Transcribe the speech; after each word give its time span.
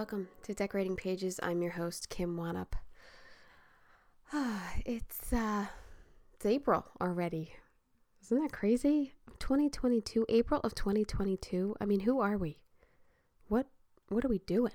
Welcome 0.00 0.28
to 0.44 0.54
Decorating 0.54 0.96
Pages. 0.96 1.38
I'm 1.42 1.60
your 1.60 1.72
host, 1.72 2.08
Kim 2.08 2.34
Wannop. 2.38 2.72
it's 4.86 5.30
uh 5.30 5.66
it's 6.32 6.46
April 6.46 6.86
already. 7.02 7.52
Isn't 8.22 8.40
that 8.40 8.50
crazy? 8.50 9.12
2022, 9.40 10.24
April 10.30 10.62
of 10.64 10.74
2022. 10.74 11.76
I 11.78 11.84
mean, 11.84 12.00
who 12.00 12.18
are 12.18 12.38
we? 12.38 12.60
What 13.48 13.66
what 14.08 14.24
are 14.24 14.30
we 14.30 14.38
doing? 14.38 14.72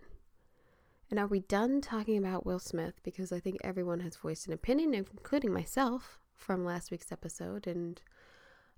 And 1.09 1.19
are 1.19 1.25
we 1.25 1.39
done 1.39 1.81
talking 1.81 2.19
about 2.19 2.45
Will 2.45 2.59
Smith 2.59 3.01
because 3.01 3.31
I 3.31 3.39
think 3.39 3.57
everyone 3.63 4.01
has 4.01 4.17
voiced 4.17 4.45
an 4.45 4.53
opinion 4.53 4.93
including 4.93 5.51
myself 5.51 6.19
from 6.35 6.63
last 6.63 6.91
week's 6.91 7.11
episode 7.11 7.65
and 7.65 7.99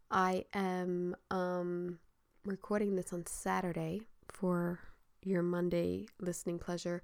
I 0.10 0.46
am 0.54 1.14
um 1.30 2.00
recording 2.46 2.96
this 2.96 3.12
on 3.12 3.26
Saturday 3.26 4.04
for 4.30 4.80
your 5.24 5.42
Monday 5.42 6.08
listening 6.20 6.60
pleasure. 6.60 7.04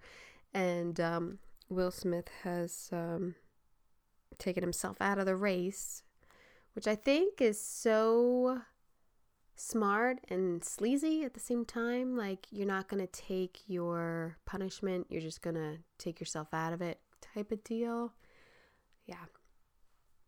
And 0.53 0.99
um, 0.99 1.39
Will 1.69 1.91
Smith 1.91 2.29
has 2.43 2.89
um, 2.91 3.35
taken 4.37 4.63
himself 4.63 4.97
out 5.01 5.19
of 5.19 5.25
the 5.25 5.35
race, 5.35 6.03
which 6.73 6.87
I 6.87 6.95
think 6.95 7.41
is 7.41 7.59
so 7.59 8.61
smart 9.55 10.19
and 10.29 10.63
sleazy 10.63 11.23
at 11.23 11.33
the 11.33 11.39
same 11.39 11.65
time. 11.65 12.17
Like, 12.17 12.47
you're 12.51 12.67
not 12.67 12.87
going 12.87 13.05
to 13.05 13.11
take 13.11 13.61
your 13.67 14.37
punishment, 14.45 15.07
you're 15.09 15.21
just 15.21 15.41
going 15.41 15.55
to 15.55 15.77
take 15.97 16.19
yourself 16.19 16.53
out 16.53 16.73
of 16.73 16.81
it 16.81 16.99
type 17.33 17.51
of 17.51 17.63
deal. 17.63 18.13
Yeah. 19.05 19.25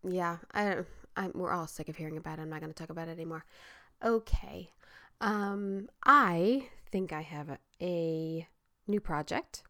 Yeah, 0.07 0.37
I, 0.53 0.77
I 1.15 1.29
we're 1.33 1.51
all 1.51 1.67
sick 1.67 1.89
of 1.89 1.95
hearing 1.95 2.17
about 2.17 2.37
it. 2.37 2.43
I'm 2.43 2.49
not 2.49 2.61
going 2.61 2.71
to 2.71 2.77
talk 2.77 2.91
about 2.91 3.07
it 3.07 3.13
anymore. 3.13 3.45
Okay. 4.03 4.69
Um, 5.21 5.87
I 6.05 6.69
think 6.95 7.11
I 7.11 7.23
have 7.23 7.49
a, 7.49 7.57
a 7.81 8.47
new 8.87 9.01
project. 9.01 9.63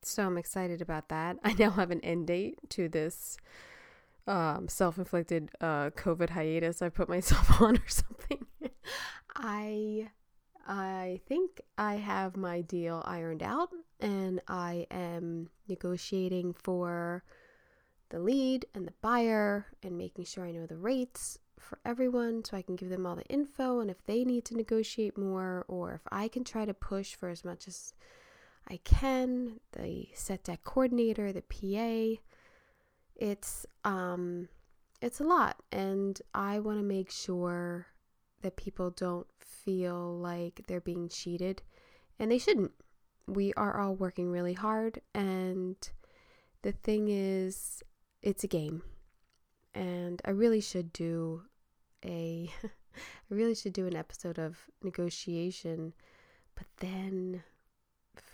So 0.00 0.24
I'm 0.24 0.38
excited 0.38 0.80
about 0.80 1.10
that. 1.10 1.36
I 1.44 1.52
now 1.52 1.68
have 1.68 1.90
an 1.90 2.00
end 2.00 2.28
date 2.28 2.58
to 2.70 2.88
this 2.88 3.36
um, 4.26 4.68
self 4.68 4.96
inflicted 4.96 5.50
uh, 5.60 5.90
COVID 5.90 6.30
hiatus 6.30 6.80
I 6.80 6.88
put 6.88 7.08
myself 7.16 7.60
on 7.60 7.76
or 7.76 7.88
something. 7.88 8.46
I 9.36 10.08
I 10.66 11.20
think 11.28 11.60
I 11.76 11.96
have 11.96 12.38
my 12.38 12.62
deal 12.62 13.02
ironed 13.04 13.42
out 13.42 13.68
and 14.00 14.40
I 14.48 14.86
am 14.90 15.50
negotiating 15.68 16.54
for 16.54 17.22
the 18.08 18.18
lead 18.18 18.64
and 18.74 18.86
the 18.86 18.94
buyer 19.02 19.66
and 19.82 19.98
making 19.98 20.24
sure 20.24 20.46
I 20.46 20.52
know 20.52 20.64
the 20.64 20.78
rates 20.78 21.38
for 21.62 21.78
everyone 21.84 22.44
so 22.44 22.56
I 22.56 22.62
can 22.62 22.76
give 22.76 22.88
them 22.88 23.06
all 23.06 23.16
the 23.16 23.26
info 23.26 23.80
and 23.80 23.90
if 23.90 24.04
they 24.04 24.24
need 24.24 24.44
to 24.46 24.56
negotiate 24.56 25.16
more 25.16 25.64
or 25.68 25.94
if 25.94 26.02
I 26.10 26.28
can 26.28 26.44
try 26.44 26.64
to 26.64 26.74
push 26.74 27.14
for 27.14 27.28
as 27.28 27.44
much 27.44 27.68
as 27.68 27.94
I 28.68 28.78
can, 28.84 29.60
the 29.72 30.08
set 30.14 30.44
deck 30.44 30.64
coordinator, 30.64 31.32
the 31.32 31.42
PA, 31.42 32.20
it's 33.16 33.66
um 33.84 34.48
it's 35.00 35.20
a 35.20 35.24
lot 35.24 35.56
and 35.70 36.20
I 36.34 36.60
want 36.60 36.78
to 36.78 36.84
make 36.84 37.10
sure 37.10 37.86
that 38.42 38.56
people 38.56 38.90
don't 38.90 39.26
feel 39.38 40.16
like 40.16 40.62
they're 40.66 40.80
being 40.80 41.08
cheated 41.08 41.62
and 42.18 42.30
they 42.30 42.38
shouldn't. 42.38 42.72
We 43.26 43.52
are 43.54 43.78
all 43.78 43.94
working 43.94 44.30
really 44.30 44.54
hard 44.54 45.00
and 45.14 45.76
the 46.62 46.72
thing 46.72 47.08
is 47.08 47.82
it's 48.22 48.44
a 48.44 48.48
game 48.48 48.82
and 49.74 50.20
I 50.24 50.30
really 50.30 50.60
should 50.60 50.92
do 50.92 51.42
a 52.04 52.50
I 52.64 53.34
really 53.34 53.54
should 53.54 53.72
do 53.72 53.86
an 53.86 53.96
episode 53.96 54.38
of 54.38 54.58
negotiation, 54.82 55.94
but 56.54 56.66
then 56.78 57.42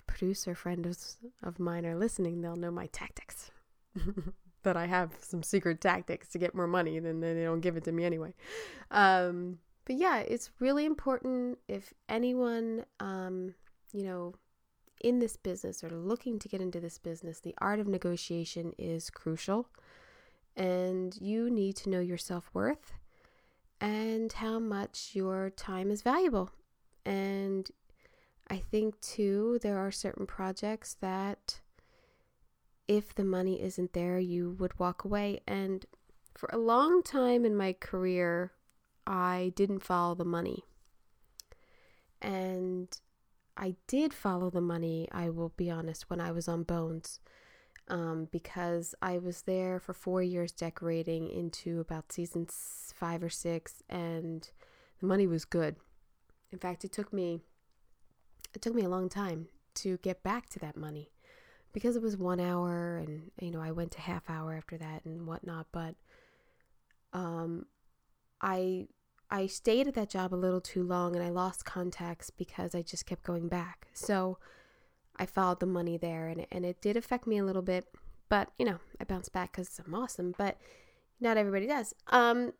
producer 0.06 0.54
friends 0.54 1.18
of 1.44 1.60
mine 1.60 1.86
are 1.86 1.96
listening, 1.96 2.40
they'll 2.40 2.56
know 2.56 2.72
my 2.72 2.86
tactics. 2.86 3.52
that 4.64 4.76
I 4.76 4.86
have 4.86 5.12
some 5.20 5.42
secret 5.42 5.80
tactics 5.80 6.28
to 6.30 6.38
get 6.38 6.54
more 6.54 6.66
money, 6.66 6.96
and 6.96 7.06
then 7.06 7.20
they 7.20 7.44
don't 7.44 7.60
give 7.60 7.76
it 7.76 7.84
to 7.84 7.92
me 7.92 8.04
anyway. 8.04 8.34
Um, 8.90 9.58
but 9.84 9.96
yeah, 9.96 10.18
it's 10.18 10.50
really 10.58 10.84
important 10.84 11.58
if 11.68 11.94
anyone, 12.08 12.84
um, 13.00 13.54
you 13.92 14.02
know, 14.02 14.34
in 15.00 15.20
this 15.20 15.36
business 15.36 15.84
or 15.84 15.90
looking 15.90 16.38
to 16.40 16.48
get 16.48 16.60
into 16.60 16.80
this 16.80 16.98
business, 16.98 17.40
the 17.40 17.54
art 17.58 17.78
of 17.78 17.86
negotiation 17.86 18.72
is 18.78 19.10
crucial. 19.10 19.68
And 20.56 21.16
you 21.20 21.48
need 21.50 21.76
to 21.76 21.88
know 21.88 22.00
your 22.00 22.18
self 22.18 22.50
worth 22.52 22.97
and 23.80 24.32
how 24.32 24.58
much 24.58 25.10
your 25.12 25.50
time 25.50 25.90
is 25.90 26.02
valuable. 26.02 26.50
And 27.04 27.68
I 28.50 28.58
think 28.58 29.00
too, 29.00 29.58
there 29.62 29.78
are 29.78 29.90
certain 29.90 30.26
projects 30.26 30.96
that 31.00 31.60
if 32.86 33.14
the 33.14 33.24
money 33.24 33.62
isn't 33.62 33.92
there, 33.92 34.18
you 34.18 34.56
would 34.58 34.78
walk 34.78 35.04
away. 35.04 35.40
And 35.46 35.84
for 36.34 36.48
a 36.52 36.58
long 36.58 37.02
time 37.02 37.44
in 37.44 37.56
my 37.56 37.74
career, 37.74 38.52
I 39.06 39.52
didn't 39.54 39.80
follow 39.80 40.14
the 40.14 40.24
money. 40.24 40.64
And 42.20 42.88
I 43.56 43.76
did 43.86 44.14
follow 44.14 44.50
the 44.50 44.60
money, 44.60 45.08
I 45.12 45.30
will 45.30 45.52
be 45.56 45.70
honest, 45.70 46.08
when 46.08 46.20
I 46.20 46.30
was 46.30 46.48
on 46.48 46.62
Bones 46.62 47.20
um, 47.88 48.28
because 48.30 48.94
I 49.00 49.18
was 49.18 49.42
there 49.42 49.80
for 49.80 49.92
four 49.92 50.22
years 50.22 50.52
decorating 50.52 51.30
into 51.30 51.80
about 51.80 52.12
season 52.12 52.46
five 52.94 53.22
or 53.22 53.30
six, 53.30 53.82
and 53.88 54.48
the 55.00 55.06
money 55.06 55.26
was 55.26 55.44
good. 55.44 55.76
In 56.52 56.58
fact, 56.58 56.84
it 56.84 56.92
took 56.92 57.12
me 57.12 57.40
it 58.54 58.62
took 58.62 58.74
me 58.74 58.82
a 58.82 58.88
long 58.88 59.08
time 59.08 59.48
to 59.74 59.98
get 59.98 60.22
back 60.22 60.48
to 60.50 60.58
that 60.58 60.76
money 60.76 61.10
because 61.72 61.96
it 61.96 62.02
was 62.02 62.16
one 62.16 62.40
hour, 62.40 62.96
and 62.96 63.30
you 63.40 63.50
know 63.50 63.60
I 63.60 63.72
went 63.72 63.92
to 63.92 64.00
half 64.00 64.28
hour 64.28 64.54
after 64.54 64.76
that 64.78 65.04
and 65.04 65.26
whatnot. 65.26 65.66
But 65.72 65.94
um, 67.12 67.66
I 68.40 68.86
I 69.30 69.46
stayed 69.46 69.86
at 69.86 69.94
that 69.94 70.10
job 70.10 70.32
a 70.32 70.36
little 70.36 70.60
too 70.60 70.82
long, 70.82 71.14
and 71.14 71.24
I 71.24 71.28
lost 71.28 71.64
contacts 71.64 72.30
because 72.30 72.74
I 72.74 72.82
just 72.82 73.06
kept 73.06 73.22
going 73.22 73.48
back. 73.48 73.88
So 73.92 74.38
I 75.18 75.26
followed 75.26 75.60
the 75.60 75.66
money 75.66 75.96
there 75.96 76.28
and, 76.28 76.46
and 76.50 76.64
it 76.64 76.80
did 76.80 76.96
affect 76.96 77.26
me 77.26 77.38
a 77.38 77.44
little 77.44 77.62
bit, 77.62 77.86
but 78.28 78.50
you 78.58 78.64
know, 78.64 78.78
I 79.00 79.04
bounced 79.04 79.32
back 79.32 79.52
because 79.52 79.80
I'm 79.84 79.94
awesome, 79.94 80.34
but 80.36 80.58
not 81.20 81.36
everybody 81.36 81.66
does. 81.66 81.94
Um, 82.08 82.52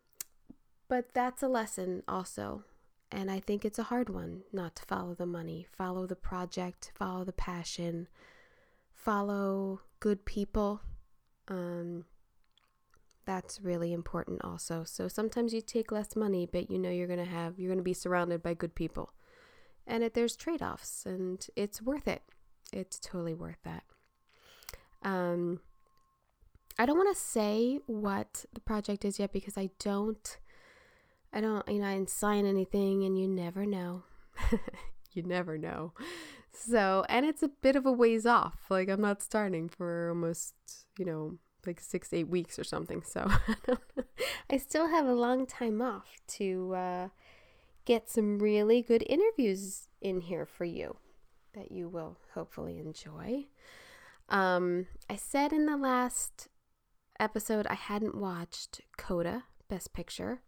but 0.87 1.13
that's 1.13 1.43
a 1.43 1.47
lesson 1.47 2.03
also. 2.07 2.63
And 3.11 3.31
I 3.31 3.39
think 3.39 3.65
it's 3.65 3.79
a 3.79 3.83
hard 3.83 4.09
one 4.09 4.41
not 4.53 4.75
to 4.77 4.85
follow 4.85 5.15
the 5.15 5.25
money, 5.25 5.65
follow 5.75 6.05
the 6.05 6.15
project, 6.15 6.91
follow 6.95 7.23
the 7.23 7.33
passion, 7.33 8.07
follow 8.93 9.81
good 9.99 10.25
people. 10.25 10.81
Um, 11.47 12.05
that's 13.25 13.61
really 13.61 13.93
important 13.93 14.43
also. 14.43 14.83
So 14.83 15.07
sometimes 15.07 15.53
you 15.53 15.61
take 15.61 15.91
less 15.91 16.15
money, 16.15 16.47
but 16.51 16.69
you 16.69 16.77
know 16.77 16.89
you're 16.89 17.07
going 17.07 17.19
to 17.19 17.25
have, 17.25 17.57
you're 17.57 17.69
going 17.69 17.79
to 17.79 17.83
be 17.83 17.93
surrounded 17.93 18.43
by 18.43 18.53
good 18.53 18.75
people. 18.75 19.13
And 19.87 20.03
it, 20.03 20.13
there's 20.13 20.35
trade 20.35 20.61
offs, 20.61 21.03
and 21.05 21.45
it's 21.55 21.81
worth 21.81 22.07
it 22.07 22.21
it's 22.73 22.99
totally 22.99 23.33
worth 23.33 23.59
that. 23.63 23.83
Um, 25.03 25.59
I 26.77 26.85
don't 26.85 26.97
want 26.97 27.15
to 27.15 27.21
say 27.21 27.79
what 27.87 28.45
the 28.53 28.61
project 28.61 29.03
is 29.05 29.19
yet 29.19 29.33
because 29.33 29.57
I 29.57 29.69
don't, 29.79 30.37
I 31.33 31.41
don't, 31.41 31.67
you 31.67 31.79
know, 31.79 31.87
I 31.87 31.95
didn't 31.95 32.09
sign 32.09 32.45
anything 32.45 33.03
and 33.03 33.19
you 33.19 33.27
never 33.27 33.65
know. 33.65 34.03
you 35.13 35.23
never 35.23 35.57
know. 35.57 35.93
So, 36.51 37.05
and 37.09 37.25
it's 37.25 37.43
a 37.43 37.49
bit 37.49 37.75
of 37.75 37.85
a 37.85 37.91
ways 37.91 38.25
off. 38.25 38.65
Like, 38.69 38.89
I'm 38.89 39.01
not 39.01 39.21
starting 39.21 39.69
for 39.69 40.09
almost, 40.09 40.53
you 40.97 41.05
know, 41.05 41.37
like 41.65 41.79
six, 41.79 42.13
eight 42.13 42.29
weeks 42.29 42.57
or 42.57 42.63
something. 42.63 43.03
So, 43.03 43.29
I 44.49 44.57
still 44.57 44.87
have 44.87 45.05
a 45.05 45.13
long 45.13 45.45
time 45.45 45.81
off 45.81 46.07
to 46.37 46.73
uh, 46.75 47.07
get 47.85 48.09
some 48.09 48.39
really 48.39 48.81
good 48.81 49.03
interviews 49.07 49.87
in 50.01 50.21
here 50.21 50.45
for 50.45 50.65
you 50.65 50.97
that 51.53 51.71
you 51.71 51.89
will 51.89 52.17
hopefully 52.33 52.79
enjoy. 52.79 53.47
Um, 54.29 54.87
I 55.09 55.15
said 55.15 55.51
in 55.51 55.65
the 55.65 55.77
last 55.77 56.47
episode 57.19 57.67
I 57.67 57.75
hadn't 57.75 58.15
watched 58.15 58.81
Coda 58.97 59.43
Best 59.67 59.93
Picture, 59.93 60.41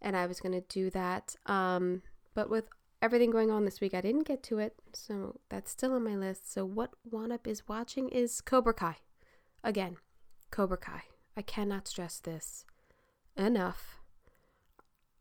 and 0.00 0.16
I 0.16 0.26
was 0.26 0.40
going 0.40 0.52
to 0.52 0.66
do 0.68 0.90
that. 0.90 1.36
Um, 1.46 2.02
but 2.34 2.48
with 2.48 2.68
everything 3.02 3.30
going 3.30 3.50
on 3.50 3.64
this 3.64 3.80
week. 3.80 3.94
I 3.94 4.00
didn't 4.00 4.26
get 4.26 4.42
to 4.44 4.58
it, 4.58 4.74
so 4.92 5.38
that's 5.48 5.70
still 5.70 5.92
on 5.92 6.04
my 6.04 6.16
list. 6.16 6.52
So 6.52 6.64
what 6.64 6.90
Up 7.32 7.46
is 7.46 7.68
watching 7.68 8.08
is 8.08 8.40
Cobra 8.40 8.74
Kai. 8.74 8.96
Again, 9.62 9.96
Cobra 10.50 10.76
Kai. 10.76 11.02
I 11.36 11.42
cannot 11.42 11.88
stress 11.88 12.18
this 12.18 12.64
enough. 13.36 13.98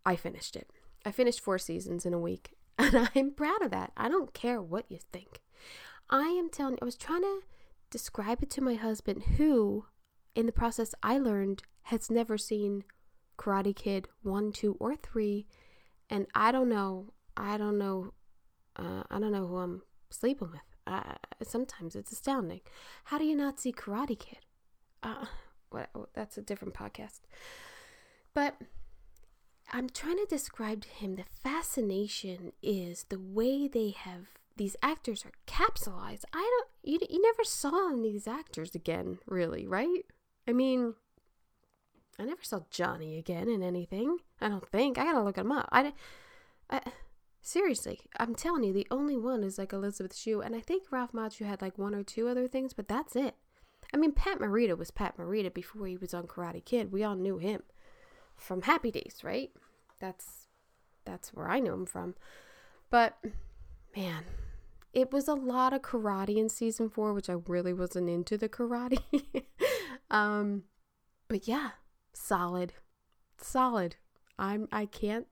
I 0.06 0.16
finished 0.16 0.56
it. 0.56 0.72
I 1.06 1.12
finished 1.12 1.42
four 1.42 1.60
seasons 1.60 2.06
in 2.06 2.14
a 2.14 2.20
week, 2.20 2.55
and 2.78 3.10
I'm 3.16 3.32
proud 3.32 3.62
of 3.62 3.72
that. 3.72 3.92
I 3.96 4.10
don't 4.10 4.34
care 4.34 4.62
what 4.62 4.86
you 4.90 5.00
think. 5.12 5.42
I 6.10 6.28
am 6.28 6.50
telling 6.50 6.78
I 6.82 6.86
was 6.86 6.96
trying 6.96 7.22
to 7.22 7.42
describe 7.90 8.44
it 8.44 8.50
to 8.52 8.62
my 8.62 8.76
husband, 8.76 9.24
who, 9.38 9.86
in 10.36 10.46
the 10.46 10.52
process, 10.52 10.94
I 11.02 11.18
learned 11.18 11.64
has 11.84 12.10
never 12.10 12.38
seen 12.38 12.84
Karate 13.38 13.76
Kid 13.76 14.08
1, 14.24 14.52
2, 14.52 14.78
or 14.80 14.96
3. 14.96 15.46
And 16.10 16.28
I 16.36 16.52
don't 16.52 16.70
know, 16.70 17.14
I 17.38 17.58
don't 17.58 17.78
know, 17.78 18.14
uh, 18.76 19.04
I 19.10 19.20
don't 19.20 19.32
know 19.32 19.48
who 19.48 19.58
I'm 19.58 19.82
sleeping 20.10 20.52
with. 20.52 20.62
Uh, 20.88 21.16
sometimes 21.44 21.96
it's 21.96 22.12
astounding. 22.12 22.62
How 23.06 23.18
do 23.18 23.26
you 23.26 23.36
not 23.36 23.60
see 23.60 23.72
Karate 23.72 24.20
Kid? 24.20 24.40
Uh, 25.02 25.26
what, 25.70 25.90
that's 26.14 26.38
a 26.38 26.42
different 26.42 26.74
podcast. 26.74 27.22
But 28.34 28.56
I'm 29.72 29.90
trying 29.90 30.18
to 30.18 30.26
describe 30.30 30.82
to 30.84 30.90
him 30.90 31.16
the 31.16 31.24
fascination 31.24 32.54
is 32.62 33.06
the 33.10 33.20
way 33.20 33.68
they 33.68 33.90
have 33.90 34.28
these 34.58 34.76
actors 34.82 35.26
are 35.26 35.32
capsulized. 35.48 36.24
I 36.34 36.40
don't 36.40 36.68
you 36.84 37.00
you 37.10 37.22
never 37.22 37.44
saw 37.44 37.90
these 38.02 38.28
actors 38.28 38.74
again, 38.74 39.20
really, 39.26 39.68
right? 39.68 40.06
I 40.48 40.54
mean, 40.54 40.94
I 42.20 42.24
never 42.24 42.44
saw 42.44 42.62
Johnny 42.70 43.18
again 43.18 43.50
in 43.50 43.64
anything. 43.64 44.20
I 44.40 44.50
don't 44.50 44.68
think. 44.70 44.98
I 44.98 45.04
gotta 45.04 45.24
look 45.24 45.38
him 45.38 45.52
up. 45.52 45.68
I, 45.72 45.94
I 46.70 46.82
seriously, 47.42 48.00
I'm 48.18 48.36
telling 48.36 48.64
you, 48.64 48.72
the 48.72 48.88
only 48.92 49.18
one 49.18 49.44
is 49.44 49.58
like 49.58 49.74
Elizabeth 49.74 50.16
Shue, 50.16 50.42
and 50.42 50.56
I 50.56 50.62
think 50.62 50.92
Ralph 50.92 51.12
Macchio 51.12 51.46
had 51.46 51.62
like 51.62 51.78
one 51.78 51.96
or 51.96 52.04
two 52.04 52.28
other 52.28 52.48
things, 52.48 52.74
but 52.74 52.88
that's 52.88 53.16
it. 53.16 53.36
I 53.94 53.98
mean, 53.98 54.14
Pat 54.14 54.40
Morita 54.40 54.78
was 54.78 54.92
Pat 54.92 55.18
Morita 55.18 55.54
before 55.54 55.88
he 55.88 55.98
was 55.98 56.14
on 56.14 56.28
Karate 56.28 56.64
Kid. 56.64 56.92
We 56.92 57.04
all 57.04 57.16
knew 57.16 57.38
him 57.38 57.62
from 58.36 58.64
Happy 58.64 58.92
Days, 58.92 59.20
right? 59.24 59.52
That's 60.00 60.48
that's 61.06 61.34
where 61.34 61.50
I 61.50 61.60
know 61.60 61.74
him 61.74 61.86
from. 61.86 62.16
But 62.90 63.18
man, 63.96 64.24
it 64.94 65.12
was 65.12 65.28
a 65.28 65.34
lot 65.34 65.74
of 65.74 65.82
karate 65.82 66.38
in 66.38 66.50
season 66.50 66.90
four, 66.90 67.14
which 67.14 67.30
I 67.30 67.36
really 67.48 67.74
wasn't 67.74 68.10
into 68.10 68.38
the 68.38 68.50
karate. 68.50 69.00
um, 70.10 70.64
but 71.28 71.48
yeah, 71.48 71.72
solid, 72.14 72.74
solid. 73.38 73.98
I'm 74.38 74.68
I 74.72 74.86
can't 74.86 75.28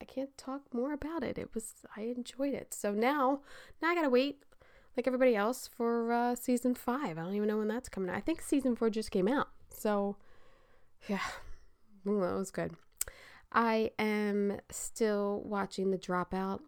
I 0.00 0.04
can't 0.04 0.36
talk 0.36 0.62
more 0.72 0.92
about 0.92 1.22
it. 1.22 1.38
It 1.38 1.54
was 1.54 1.74
I 1.96 2.02
enjoyed 2.02 2.54
it. 2.54 2.74
So 2.74 2.92
now 2.92 3.40
now 3.82 3.88
I 3.88 3.94
gotta 3.94 4.10
wait 4.10 4.42
like 4.96 5.06
everybody 5.06 5.34
else 5.34 5.68
for 5.68 6.12
uh, 6.12 6.34
season 6.34 6.74
five. 6.74 7.18
I 7.18 7.22
don't 7.22 7.34
even 7.34 7.48
know 7.48 7.58
when 7.58 7.68
that's 7.68 7.88
coming 7.88 8.10
out. 8.10 8.16
I 8.16 8.20
think 8.20 8.40
season 8.42 8.76
four 8.76 8.90
just 8.90 9.10
came 9.10 9.28
out. 9.28 9.48
So 9.70 10.16
yeah, 11.08 11.20
well, 12.04 12.20
that 12.20 12.38
was 12.38 12.50
good. 12.50 12.72
I 13.52 13.92
am 13.98 14.60
still 14.70 15.42
watching 15.44 15.90
The 15.90 15.98
Dropout. 15.98 16.60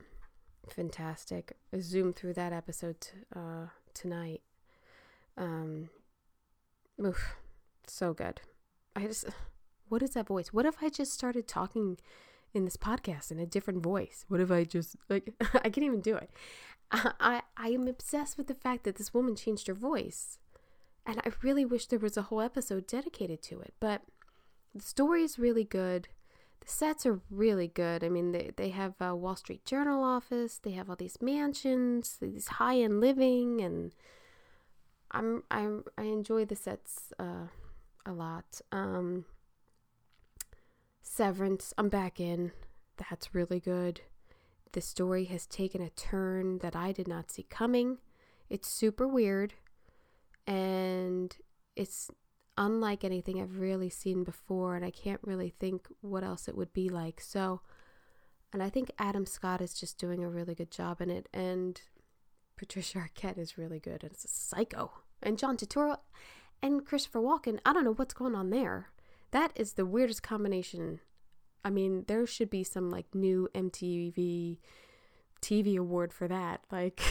Fantastic. 0.69 1.56
I 1.73 1.81
zoomed 1.81 2.17
through 2.17 2.35
that 2.35 2.53
episode 2.53 3.00
t- 3.00 3.11
uh, 3.35 3.67
tonight. 3.94 4.43
Um, 5.37 5.91
oof, 7.05 7.37
so 7.87 8.15
good. 8.15 8.41
I 8.94 9.06
just, 9.06 9.27
what 9.88 10.03
is 10.03 10.11
that 10.11 10.29
voice? 10.29 10.53
What 10.53 10.67
if 10.67 10.77
I 10.83 10.88
just 10.88 11.12
started 11.12 11.49
talking 11.49 11.99
in 12.55 12.65
this 12.65 12.77
podcast 12.77 13.31
in 13.31 13.38
a 13.38 13.47
different 13.47 13.83
voice? 13.83 14.25
What 14.29 14.41
if 14.41 14.50
I 14.50 14.65
just, 14.65 14.97
like, 15.09 15.35
I 15.55 15.69
can't 15.69 15.79
even 15.79 16.00
do 16.00 16.17
it. 16.17 16.31
I, 16.91 17.43
I 17.56 17.69
am 17.71 17.88
obsessed 17.88 18.38
with 18.38 18.47
the 18.47 18.55
fact 18.55 18.85
that 18.85 18.97
this 18.97 19.12
woman 19.12 19.35
changed 19.35 19.67
her 19.67 19.75
voice. 19.75 20.38
And 21.05 21.21
I 21.25 21.31
really 21.43 21.65
wish 21.65 21.87
there 21.87 21.99
was 21.99 22.17
a 22.17 22.23
whole 22.23 22.41
episode 22.41 22.87
dedicated 22.87 23.43
to 23.43 23.61
it. 23.61 23.75
But 23.81 24.03
the 24.76 24.84
story 24.84 25.23
is 25.23 25.38
really 25.38 25.64
good. 25.64 26.08
The 26.61 26.69
sets 26.69 27.06
are 27.06 27.20
really 27.31 27.69
good. 27.69 28.02
I 28.02 28.08
mean, 28.08 28.32
they, 28.32 28.50
they 28.56 28.70
have 28.70 28.94
a 29.00 29.14
Wall 29.14 29.37
Street 29.37 29.64
Journal 29.64 30.02
office, 30.02 30.58
they 30.58 30.73
have 30.73 30.90
all 30.90 30.96
these 30.96 31.19
mansions, 31.20 32.17
these 32.20 32.49
high 32.49 32.81
end 32.81 33.00
living, 33.00 33.61
and 33.61 33.93
I'm, 35.11 35.44
I'm, 35.50 35.84
I 35.96 36.05
enjoy 36.05 36.44
the 36.44 36.56
sets 36.56 37.12
uh, 37.19 37.49
a 38.05 38.12
lot. 38.12 38.61
Um, 38.73 39.25
Severance, 41.02 41.73
I'm 41.78 41.88
back 41.88 42.20
in. 42.20 42.52
That's 42.96 43.34
really 43.34 43.61
good. 43.61 44.02
The 44.73 44.81
story 44.81 45.25
has 45.26 45.46
taken 45.46 45.81
a 45.81 45.90
turn 45.90 46.58
that 46.58 46.76
I 46.76 46.93
did 46.93 47.08
not 47.08 47.31
see 47.31 47.44
coming. 47.44 47.99
It's 48.50 48.69
super 48.69 49.08
weird 49.08 49.55
and 50.46 51.34
it's 51.75 52.11
unlike 52.58 53.05
anything 53.05 53.41
I've 53.41 53.58
really 53.58 53.91
seen 53.91 54.25
before, 54.25 54.76
and 54.76 54.85
I 54.85 54.91
can't 54.91 55.20
really 55.23 55.50
think 55.50 55.87
what 56.00 56.25
else 56.25 56.49
it 56.49 56.56
would 56.56 56.73
be 56.73 56.88
like. 56.88 57.20
So, 57.20 57.61
and 58.53 58.62
I 58.62 58.70
think 58.70 58.91
Adam 58.99 59.26
Scott 59.26 59.61
is 59.61 59.75
just 59.75 59.99
doing 59.99 60.25
a 60.25 60.29
really 60.29 60.55
good 60.55 60.70
job 60.70 61.00
in 61.00 61.11
it, 61.11 61.29
and 61.32 61.81
Patricia 62.56 62.99
Arquette 62.99 63.38
is 63.38 63.58
really 63.58 63.79
good, 63.79 64.03
and 64.03 64.12
it's 64.12 64.25
a 64.25 64.29
psycho. 64.29 64.91
And 65.23 65.38
John 65.38 65.56
Turturro 65.56 65.99
and 66.62 66.85
Christopher 66.85 67.20
Walken, 67.20 67.58
I 67.64 67.73
don't 67.73 67.85
know 67.85 67.94
what's 67.94 68.14
going 68.14 68.35
on 68.35 68.50
there. 68.50 68.91
That 69.31 69.52
is 69.55 69.75
the 69.75 69.87
weirdest 69.87 70.23
combination. 70.23 71.00
I 71.64 71.70
mean, 71.70 72.05
there 72.06 72.26
should 72.26 72.50
be 72.50 72.64
some 72.64 72.91
like 72.91 73.14
new 73.14 73.49
MTV 73.55 74.59
TV 75.43 75.76
award 75.76 76.12
for 76.12 76.29
that. 76.29 76.61
Like, 76.70 77.02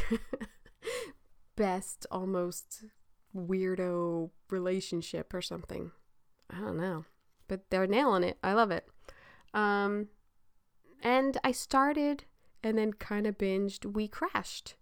best 1.56 2.06
almost 2.12 2.86
weirdo 3.36 4.30
relationship 4.50 5.34
or 5.34 5.42
something. 5.42 5.92
I 6.50 6.60
don't 6.60 6.78
know. 6.78 7.06
But 7.48 7.70
they're 7.70 7.88
nailing 7.88 8.24
it. 8.24 8.38
I 8.44 8.54
love 8.54 8.72
it. 8.72 8.88
Um, 9.54 10.08
and 11.04 11.38
I 11.44 11.52
started 11.52 12.24
and 12.64 12.78
then 12.78 12.94
kind 12.94 13.28
of 13.28 13.38
binged 13.38 13.86
We 13.86 14.08
Crashed 14.08 14.76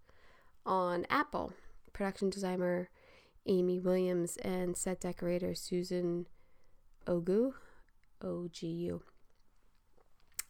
on 0.66 1.06
Apple. 1.10 1.54
Production 1.92 2.30
designer 2.30 2.90
Amy 3.46 3.80
Williams 3.80 4.38
and 4.38 4.78
set 4.78 5.02
decorator 5.02 5.54
Susan 5.56 6.28
Ogu. 7.06 7.54
O 8.26 8.48
G 8.48 8.68
U. 8.68 9.02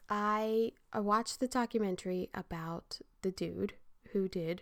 I 0.07 0.73
I 0.93 0.99
watched 0.99 1.39
the 1.39 1.47
documentary 1.47 2.29
about 2.35 2.99
the 3.23 3.31
dude 3.31 3.73
who 4.11 4.27
did 4.27 4.61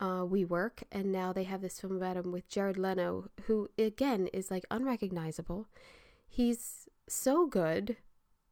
uh, 0.00 0.22
WeWork, 0.22 0.82
and 0.92 1.10
now 1.10 1.32
they 1.32 1.44
have 1.44 1.60
this 1.60 1.80
film 1.80 1.96
about 1.96 2.16
him 2.16 2.32
with 2.32 2.48
Jared 2.48 2.78
Leto, 2.78 3.30
who 3.46 3.68
again 3.78 4.28
is 4.32 4.50
like 4.50 4.64
unrecognizable. 4.70 5.66
He's 6.26 6.88
so 7.08 7.46
good 7.46 7.96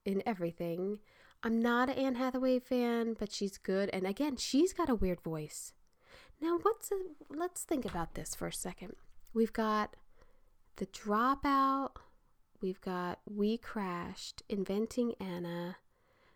in 0.05 0.23
everything. 0.27 0.99
I'm 1.43 1.61
not 1.61 1.89
an 1.89 1.97
Anne 1.97 2.15
Hathaway 2.17 2.59
fan, 2.59 3.15
but 3.19 3.33
she's 3.33 3.59
good, 3.59 3.91
and 3.93 4.07
again, 4.07 4.37
she's 4.37 4.73
got 4.73 4.89
a 4.89 4.95
weird 4.95 5.21
voice. 5.21 5.73
Now, 6.41 6.59
what's 6.61 6.91
a, 6.91 6.97
let's 7.31 7.63
think 7.63 7.85
about 7.85 8.15
this 8.15 8.35
for 8.35 8.49
a 8.49 8.53
second. 8.53 8.95
We've 9.33 9.53
got 9.53 9.97
the 10.77 10.87
dropout. 10.87 11.93
We've 12.61 12.81
got 12.81 13.21
We 13.27 13.59
Crashed, 13.59 14.43
Inventing 14.49 15.15
Anna. 15.21 15.77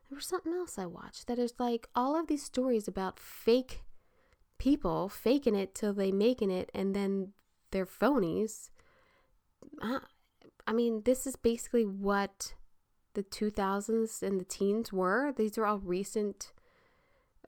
There 0.08 0.16
was 0.16 0.26
something 0.26 0.52
else 0.52 0.78
I 0.78 0.86
watched 0.86 1.26
that 1.26 1.38
is 1.38 1.54
like 1.58 1.88
all 1.94 2.18
of 2.18 2.26
these 2.26 2.42
stories 2.42 2.88
about 2.88 3.18
fake 3.18 3.82
people 4.60 5.08
faking 5.08 5.56
it 5.56 5.74
till 5.74 5.94
they 5.94 6.12
making 6.12 6.50
it 6.50 6.70
and 6.74 6.94
then 6.94 7.32
they're 7.70 7.86
phonies. 7.86 8.68
Uh, 9.82 10.00
I 10.66 10.72
mean, 10.72 11.02
this 11.04 11.26
is 11.26 11.34
basically 11.34 11.86
what 11.86 12.52
the 13.14 13.22
2000s 13.22 14.22
and 14.22 14.38
the 14.38 14.44
teens 14.44 14.92
were. 14.92 15.32
These 15.34 15.56
are 15.56 15.64
all 15.64 15.78
recent 15.78 16.52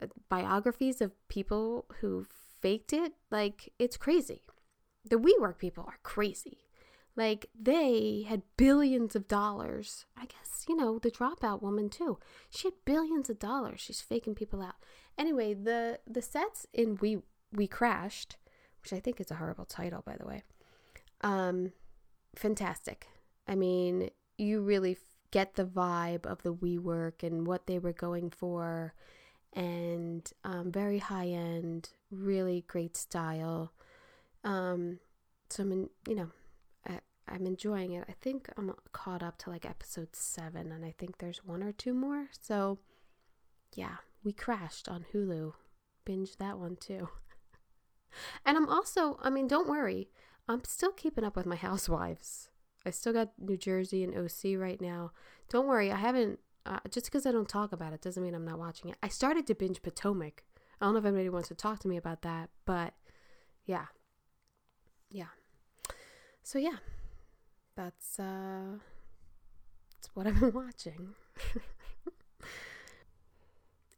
uh, 0.00 0.06
biographies 0.30 1.02
of 1.02 1.12
people 1.28 1.84
who 2.00 2.24
faked 2.60 2.94
it. 2.94 3.12
Like, 3.30 3.72
it's 3.78 3.98
crazy. 3.98 4.42
The 5.04 5.16
WeWork 5.16 5.58
people 5.58 5.84
are 5.86 5.98
crazy. 6.02 6.58
Like, 7.14 7.46
they 7.58 8.24
had 8.28 8.42
billions 8.56 9.14
of 9.14 9.28
dollars. 9.28 10.06
I 10.16 10.26
guess, 10.26 10.64
you 10.68 10.76
know, 10.76 10.98
the 10.98 11.10
dropout 11.10 11.60
woman, 11.62 11.88
too. 11.90 12.18
She 12.50 12.68
had 12.68 12.74
billions 12.84 13.28
of 13.28 13.38
dollars. 13.38 13.80
She's 13.80 14.00
faking 14.00 14.34
people 14.34 14.62
out. 14.62 14.76
Anyway, 15.18 15.54
the 15.54 16.00
the 16.06 16.22
sets 16.22 16.66
in 16.72 16.98
We 17.00 17.18
We 17.52 17.66
Crashed, 17.66 18.36
which 18.82 18.92
I 18.92 19.00
think 19.00 19.20
is 19.20 19.30
a 19.30 19.36
horrible 19.36 19.64
title 19.64 20.02
by 20.04 20.16
the 20.16 20.26
way. 20.26 20.42
Um 21.20 21.72
fantastic. 22.34 23.08
I 23.46 23.54
mean, 23.54 24.10
you 24.38 24.62
really 24.62 24.96
get 25.30 25.54
the 25.54 25.64
vibe 25.64 26.26
of 26.26 26.42
the 26.42 26.54
WeWork 26.54 27.22
and 27.22 27.46
what 27.46 27.66
they 27.66 27.78
were 27.78 27.92
going 27.92 28.30
for 28.30 28.94
and 29.52 30.30
um, 30.44 30.72
very 30.72 30.98
high 30.98 31.26
end, 31.26 31.90
really 32.10 32.64
great 32.66 32.96
style. 32.96 33.72
Um, 34.44 34.98
so 35.50 35.62
I'm, 35.62 35.90
you 36.08 36.14
know, 36.14 36.28
I, 36.32 36.41
I'm 37.28 37.46
enjoying 37.46 37.92
it. 37.92 38.04
I 38.08 38.14
think 38.20 38.48
I'm 38.56 38.72
caught 38.92 39.22
up 39.22 39.38
to 39.38 39.50
like 39.50 39.64
episode 39.64 40.14
seven, 40.14 40.72
and 40.72 40.84
I 40.84 40.94
think 40.96 41.18
there's 41.18 41.44
one 41.44 41.62
or 41.62 41.72
two 41.72 41.94
more. 41.94 42.28
So, 42.40 42.78
yeah, 43.74 43.96
We 44.24 44.32
Crashed 44.32 44.88
on 44.88 45.06
Hulu. 45.12 45.52
Binge 46.04 46.36
that 46.36 46.58
one 46.58 46.76
too. 46.76 47.08
And 48.44 48.58
I'm 48.58 48.68
also, 48.68 49.18
I 49.22 49.30
mean, 49.30 49.48
don't 49.48 49.70
worry, 49.70 50.10
I'm 50.46 50.64
still 50.64 50.92
keeping 50.92 51.24
up 51.24 51.34
with 51.34 51.46
my 51.46 51.56
housewives. 51.68 52.50
I 52.84 52.90
still 52.90 53.14
got 53.14 53.30
New 53.38 53.56
Jersey 53.56 54.04
and 54.04 54.14
OC 54.14 54.58
right 54.60 54.80
now. 54.80 55.12
Don't 55.48 55.66
worry, 55.66 55.90
I 55.90 55.96
haven't, 55.96 56.40
uh, 56.66 56.80
just 56.90 57.06
because 57.06 57.24
I 57.24 57.32
don't 57.32 57.48
talk 57.48 57.72
about 57.72 57.92
it 57.92 58.02
doesn't 58.02 58.22
mean 58.22 58.34
I'm 58.34 58.44
not 58.44 58.58
watching 58.58 58.90
it. 58.90 58.96
I 59.02 59.08
started 59.08 59.46
to 59.46 59.54
binge 59.54 59.82
Potomac. 59.82 60.44
I 60.80 60.84
don't 60.84 60.94
know 60.94 60.98
if 60.98 61.06
anybody 61.06 61.28
wants 61.28 61.48
to 61.48 61.54
talk 61.54 61.78
to 61.80 61.88
me 61.88 61.96
about 61.96 62.22
that, 62.22 62.50
but 62.64 62.92
yeah. 63.64 63.86
Yeah. 65.10 65.32
So 66.42 66.58
yeah, 66.58 66.78
that's, 67.76 68.18
uh, 68.18 68.78
that's 69.94 70.10
what 70.14 70.26
I've 70.28 70.40
been 70.40 70.52
watching. 70.52 71.14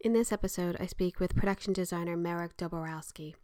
In 0.00 0.12
this 0.12 0.33
episode, 0.33 0.76
I 0.78 0.87
speak 0.87 1.19
with 1.19 1.35
production 1.35 1.73
designer 1.73 2.16
Marek 2.16 2.59
Dobrowolski. 2.59 3.37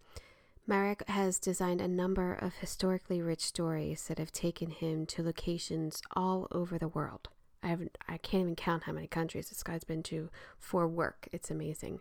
Marek 0.67 1.03
has 1.09 1.39
designed 1.39 1.81
a 1.81 1.89
number 1.89 2.35
of 2.35 2.55
historically 2.57 3.23
rich 3.23 3.41
stories 3.41 4.07
that 4.09 4.19
have 4.19 4.31
taken 4.31 4.71
him 4.71 5.07
to 5.07 5.23
locations 5.23 6.03
all 6.15 6.47
over 6.53 6.79
the 6.79 6.87
world. 6.87 7.29
I 7.63 7.69
haven't 7.69 7.97
I 8.07 8.19
can't 8.19 8.43
even 8.43 8.57
count 8.57 8.85
how 8.85 8.93
many 8.93 9.07
countries 9.07 9.49
this 9.49 9.63
guy's 9.63 9.85
been 9.85 10.03
to 10.05 10.31
for 10.59 10.87
work. 10.87 11.29
It's 11.33 11.51
amazing. 11.51 12.01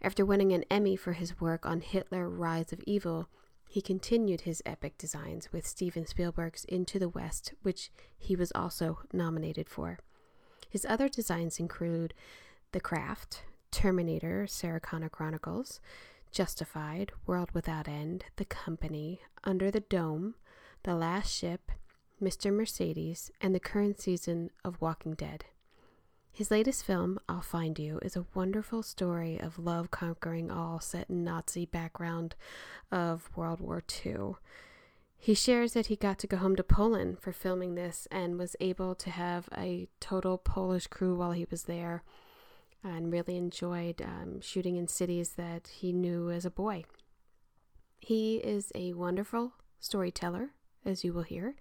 After 0.00 0.24
winning 0.24 0.52
an 0.52 0.64
Emmy 0.70 0.96
for 0.96 1.12
his 1.12 1.40
work 1.40 1.64
on 1.64 1.80
Hitler 1.80 2.28
Rise 2.28 2.72
of 2.72 2.82
Evil, 2.86 3.28
he 3.72 3.80
continued 3.80 4.42
his 4.42 4.62
epic 4.66 4.98
designs 4.98 5.50
with 5.50 5.66
Steven 5.66 6.04
Spielberg's 6.04 6.66
Into 6.66 6.98
the 6.98 7.08
West, 7.08 7.54
which 7.62 7.90
he 8.18 8.36
was 8.36 8.52
also 8.54 8.98
nominated 9.14 9.66
for. 9.66 9.98
His 10.68 10.84
other 10.86 11.08
designs 11.08 11.58
include 11.58 12.12
The 12.72 12.80
Craft, 12.80 13.44
Terminator, 13.70 14.46
Sarah 14.46 14.78
Connor 14.78 15.08
Chronicles, 15.08 15.80
Justified, 16.30 17.12
World 17.26 17.48
Without 17.54 17.88
End, 17.88 18.26
The 18.36 18.44
Company, 18.44 19.22
Under 19.42 19.70
the 19.70 19.80
Dome, 19.80 20.34
The 20.82 20.94
Last 20.94 21.34
Ship, 21.34 21.72
Mr. 22.22 22.52
Mercedes, 22.52 23.30
and 23.40 23.54
the 23.54 23.58
current 23.58 23.98
season 23.98 24.50
of 24.62 24.82
Walking 24.82 25.14
Dead. 25.14 25.46
His 26.34 26.50
latest 26.50 26.84
film, 26.84 27.20
I'll 27.28 27.42
Find 27.42 27.78
You, 27.78 27.98
is 28.00 28.16
a 28.16 28.24
wonderful 28.32 28.82
story 28.82 29.38
of 29.38 29.58
love 29.58 29.90
conquering 29.90 30.50
all 30.50 30.80
set 30.80 31.10
in 31.10 31.22
Nazi 31.22 31.66
background 31.66 32.36
of 32.90 33.28
World 33.36 33.60
War 33.60 33.82
II. 34.04 34.36
He 35.18 35.34
shares 35.34 35.74
that 35.74 35.86
he 35.86 35.94
got 35.94 36.18
to 36.20 36.26
go 36.26 36.38
home 36.38 36.56
to 36.56 36.62
Poland 36.62 37.18
for 37.20 37.32
filming 37.32 37.74
this 37.74 38.08
and 38.10 38.38
was 38.38 38.56
able 38.60 38.94
to 38.94 39.10
have 39.10 39.50
a 39.54 39.88
total 40.00 40.38
Polish 40.38 40.86
crew 40.86 41.14
while 41.14 41.32
he 41.32 41.46
was 41.50 41.64
there 41.64 42.02
and 42.82 43.12
really 43.12 43.36
enjoyed 43.36 44.00
um, 44.00 44.40
shooting 44.40 44.76
in 44.76 44.88
cities 44.88 45.34
that 45.34 45.68
he 45.68 45.92
knew 45.92 46.30
as 46.30 46.46
a 46.46 46.50
boy. 46.50 46.84
He 48.00 48.36
is 48.38 48.72
a 48.74 48.94
wonderful 48.94 49.52
storyteller, 49.78 50.52
as 50.82 51.04
you 51.04 51.12
will 51.12 51.22
hear, 51.22 51.56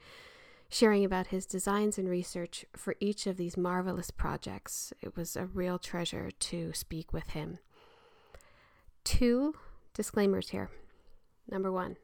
sharing 0.71 1.03
about 1.03 1.27
his 1.27 1.45
designs 1.45 1.97
and 1.97 2.09
research 2.09 2.65
for 2.75 2.95
each 3.01 3.27
of 3.27 3.35
these 3.35 3.57
marvelous 3.57 4.09
projects. 4.09 4.93
It 5.01 5.17
was 5.17 5.35
a 5.35 5.45
real 5.45 5.77
treasure 5.77 6.31
to 6.31 6.71
speak 6.73 7.11
with 7.11 7.31
him. 7.31 7.59
Two 9.03 9.53
disclaimers 9.93 10.49
here. 10.49 10.69
Number 11.49 11.71
one, 11.71 11.97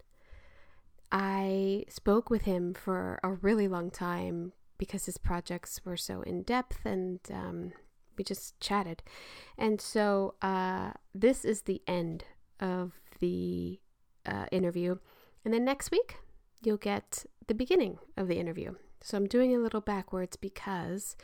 I 1.13 1.85
spoke 1.87 2.29
with 2.29 2.41
him 2.41 2.73
for 2.73 3.21
a 3.23 3.31
really 3.31 3.69
long 3.69 3.89
time 3.89 4.51
because 4.77 5.05
his 5.05 5.17
projects 5.17 5.79
were 5.85 5.95
so 5.95 6.21
in 6.23 6.43
depth 6.43 6.85
and 6.85 7.21
um, 7.33 7.71
we 8.17 8.25
just 8.25 8.59
chatted. 8.59 9.01
And 9.57 9.79
so 9.79 10.35
uh, 10.41 10.91
this 11.15 11.45
is 11.45 11.61
the 11.61 11.81
end 11.87 12.25
of 12.59 12.99
the 13.19 13.79
uh, 14.25 14.47
interview. 14.51 14.97
And 15.45 15.53
then 15.53 15.63
next 15.63 15.89
week, 15.89 16.17
you'll 16.63 16.77
get 16.77 17.25
the 17.47 17.53
beginning 17.53 17.99
of 18.15 18.27
the 18.27 18.39
interview. 18.39 18.75
So 19.01 19.17
I'm 19.17 19.27
doing 19.27 19.55
a 19.55 19.59
little 19.59 19.81
backwards 19.81 20.35
because 20.35 21.15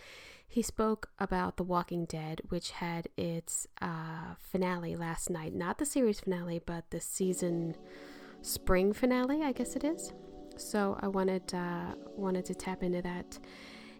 he 0.47 0.61
spoke 0.61 1.09
about 1.17 1.57
The 1.57 1.63
Walking 1.63 2.05
Dead, 2.05 2.41
which 2.49 2.71
had 2.71 3.07
its 3.17 3.67
uh, 3.81 4.35
finale 4.37 4.95
last 4.95 5.29
night. 5.29 5.53
Not 5.53 5.79
the 5.79 5.85
series 5.85 6.19
finale, 6.19 6.61
but 6.63 6.91
the 6.91 7.01
season 7.01 7.75
spring 8.41 8.93
finale, 8.93 9.41
I 9.41 9.51
guess 9.51 9.75
it 9.75 9.83
is. 9.83 10.13
So 10.55 10.97
I 11.01 11.07
wanted 11.07 11.53
uh, 11.53 11.95
wanted 12.15 12.45
to 12.45 12.53
tap 12.53 12.83
into 12.83 13.01
that. 13.01 13.39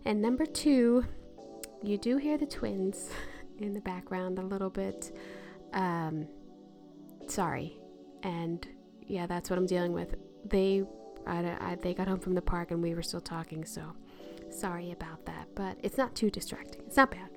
And 0.06 0.22
number 0.22 0.46
two, 0.46 1.06
you 1.82 1.98
do 1.98 2.18
hear 2.18 2.38
the 2.38 2.46
twins 2.46 3.10
in 3.60 3.74
the 3.74 3.82
background 3.82 4.38
a 4.38 4.44
little 4.44 4.70
bit. 4.70 5.12
Um, 5.74 6.28
sorry, 7.28 7.80
and 8.22 8.68
yeah, 9.08 9.26
that's 9.26 9.50
what 9.50 9.58
I'm 9.58 9.66
dealing 9.66 9.94
with. 9.94 10.16
They, 10.46 10.84
I, 11.26 11.58
I, 11.60 11.76
they 11.82 11.94
got 11.94 12.08
home 12.08 12.20
from 12.20 12.36
the 12.36 12.42
park 12.42 12.72
and 12.72 12.82
we 12.82 12.94
were 12.94 13.04
still 13.04 13.22
talking, 13.22 13.66
so 13.66 13.82
sorry 14.50 14.92
about 14.92 15.26
that. 15.26 15.48
But 15.56 15.78
it's 15.84 15.98
not 15.98 16.16
too 16.16 16.30
distracting. 16.30 16.82
It's 16.86 16.98
not 16.98 17.12
bad. 17.12 17.30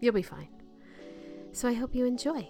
You'll 0.00 0.14
be 0.14 0.22
fine. 0.22 0.48
So 1.52 1.68
I 1.68 1.74
hope 1.74 1.94
you 1.94 2.04
enjoy. 2.04 2.48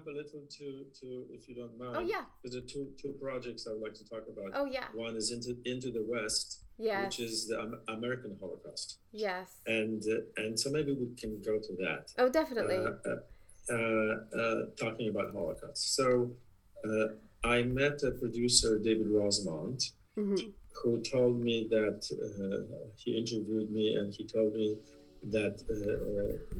Jump 0.00 0.14
a 0.14 0.16
little 0.16 0.46
to 0.48 0.84
to 1.00 1.24
if 1.30 1.48
you 1.48 1.54
don't 1.54 1.78
mind. 1.78 1.96
Oh 1.96 2.00
yeah. 2.00 2.22
There's 2.42 2.54
a 2.54 2.60
two 2.60 2.88
two 3.00 3.14
projects 3.20 3.66
I 3.66 3.72
would 3.72 3.82
like 3.82 3.94
to 3.94 4.08
talk 4.08 4.24
about. 4.28 4.52
Oh 4.54 4.64
yeah. 4.64 4.84
One 4.94 5.16
is 5.16 5.32
into 5.32 5.56
into 5.64 5.90
the 5.90 6.04
West. 6.06 6.64
Yes. 6.78 7.04
Which 7.04 7.20
is 7.20 7.48
the 7.48 7.78
American 7.88 8.36
Holocaust. 8.40 8.98
Yes. 9.12 9.48
And 9.66 10.02
uh, 10.02 10.42
and 10.42 10.58
so 10.58 10.70
maybe 10.70 10.92
we 10.92 11.14
can 11.16 11.40
go 11.42 11.58
to 11.58 11.76
that. 11.80 12.12
Oh, 12.18 12.28
definitely. 12.28 12.76
Uh, 12.76 13.72
uh, 13.72 13.74
uh 13.74 14.66
talking 14.78 15.08
about 15.08 15.32
Holocaust. 15.32 15.94
So 15.94 16.30
uh, 16.84 17.08
I 17.44 17.62
met 17.62 18.02
a 18.02 18.12
producer, 18.12 18.78
David 18.78 19.08
Rosemont, 19.08 19.82
mm-hmm. 20.18 20.50
who 20.82 21.00
told 21.02 21.40
me 21.40 21.66
that 21.70 22.02
uh, 22.10 22.88
he 22.96 23.16
interviewed 23.18 23.70
me 23.70 23.96
and 23.96 24.12
he 24.14 24.26
told 24.26 24.54
me 24.54 24.76
that 25.22 25.60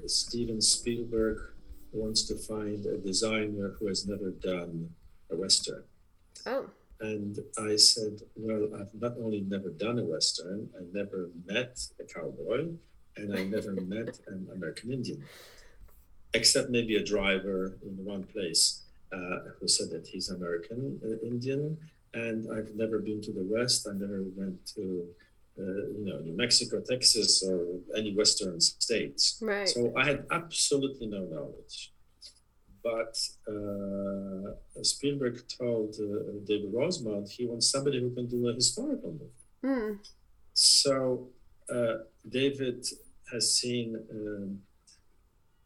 Steven 0.06 0.60
Spielberg 0.60 1.38
wants 1.92 2.22
to 2.24 2.36
find 2.36 2.86
a 2.86 2.98
designer 2.98 3.74
who 3.78 3.88
has 3.88 4.06
never 4.06 4.30
done 4.30 4.90
a 5.30 5.36
Western. 5.36 5.82
Oh. 6.46 6.66
And 7.00 7.38
I 7.58 7.76
said, 7.76 8.20
Well, 8.36 8.68
I've 8.78 8.94
not 8.94 9.16
only 9.18 9.40
never 9.40 9.70
done 9.70 9.98
a 9.98 10.04
Western, 10.04 10.68
I 10.78 10.82
never 10.92 11.30
met 11.46 11.80
a 11.98 12.04
cowboy, 12.04 12.68
and 13.16 13.36
I 13.36 13.44
never 13.44 13.72
met 13.96 14.18
an 14.26 14.48
American 14.52 14.92
Indian, 14.92 15.24
except 16.34 16.70
maybe 16.70 16.96
a 16.96 17.04
driver 17.04 17.78
in 17.82 18.04
one 18.04 18.24
place 18.24 18.82
uh, 19.12 19.38
who 19.58 19.66
said 19.66 19.90
that 19.90 20.06
he's 20.06 20.30
American 20.30 21.00
uh, 21.04 21.26
Indian. 21.26 21.76
And 22.12 22.52
I've 22.52 22.74
never 22.74 22.98
been 22.98 23.22
to 23.22 23.32
the 23.32 23.44
West. 23.44 23.86
I 23.88 23.92
never 23.92 24.24
went 24.36 24.66
to 24.74 25.06
you 25.98 26.04
know, 26.04 26.18
New 26.20 26.36
Mexico, 26.36 26.80
Texas, 26.80 27.42
or 27.42 27.66
any 27.96 28.14
Western 28.14 28.60
states. 28.60 29.38
Right. 29.42 29.68
So 29.68 29.92
I 29.96 30.04
had 30.04 30.26
absolutely 30.30 31.06
no 31.06 31.24
knowledge. 31.24 31.92
But 32.82 33.18
uh, 33.46 34.82
Spielberg 34.82 35.42
told 35.48 35.96
uh, 36.00 36.40
David 36.46 36.72
Rosemont 36.72 37.28
he 37.28 37.46
wants 37.46 37.70
somebody 37.70 38.00
who 38.00 38.14
can 38.14 38.26
do 38.26 38.48
a 38.48 38.54
historical 38.54 39.12
movie. 39.12 39.74
Mm. 39.76 39.98
So 40.54 41.28
uh, 41.72 42.04
David 42.28 42.86
has 43.32 43.54
seen 43.54 43.96
um, 44.10 44.60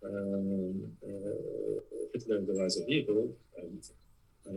um, 0.05 0.93
uh, 1.03 1.81
Hitler 2.13 2.37
and 2.39 2.47
the 2.47 2.55
Rise 2.61 2.77
of 2.77 2.89
Evil, 2.89 3.33
and 3.57 3.83
I 4.47 4.51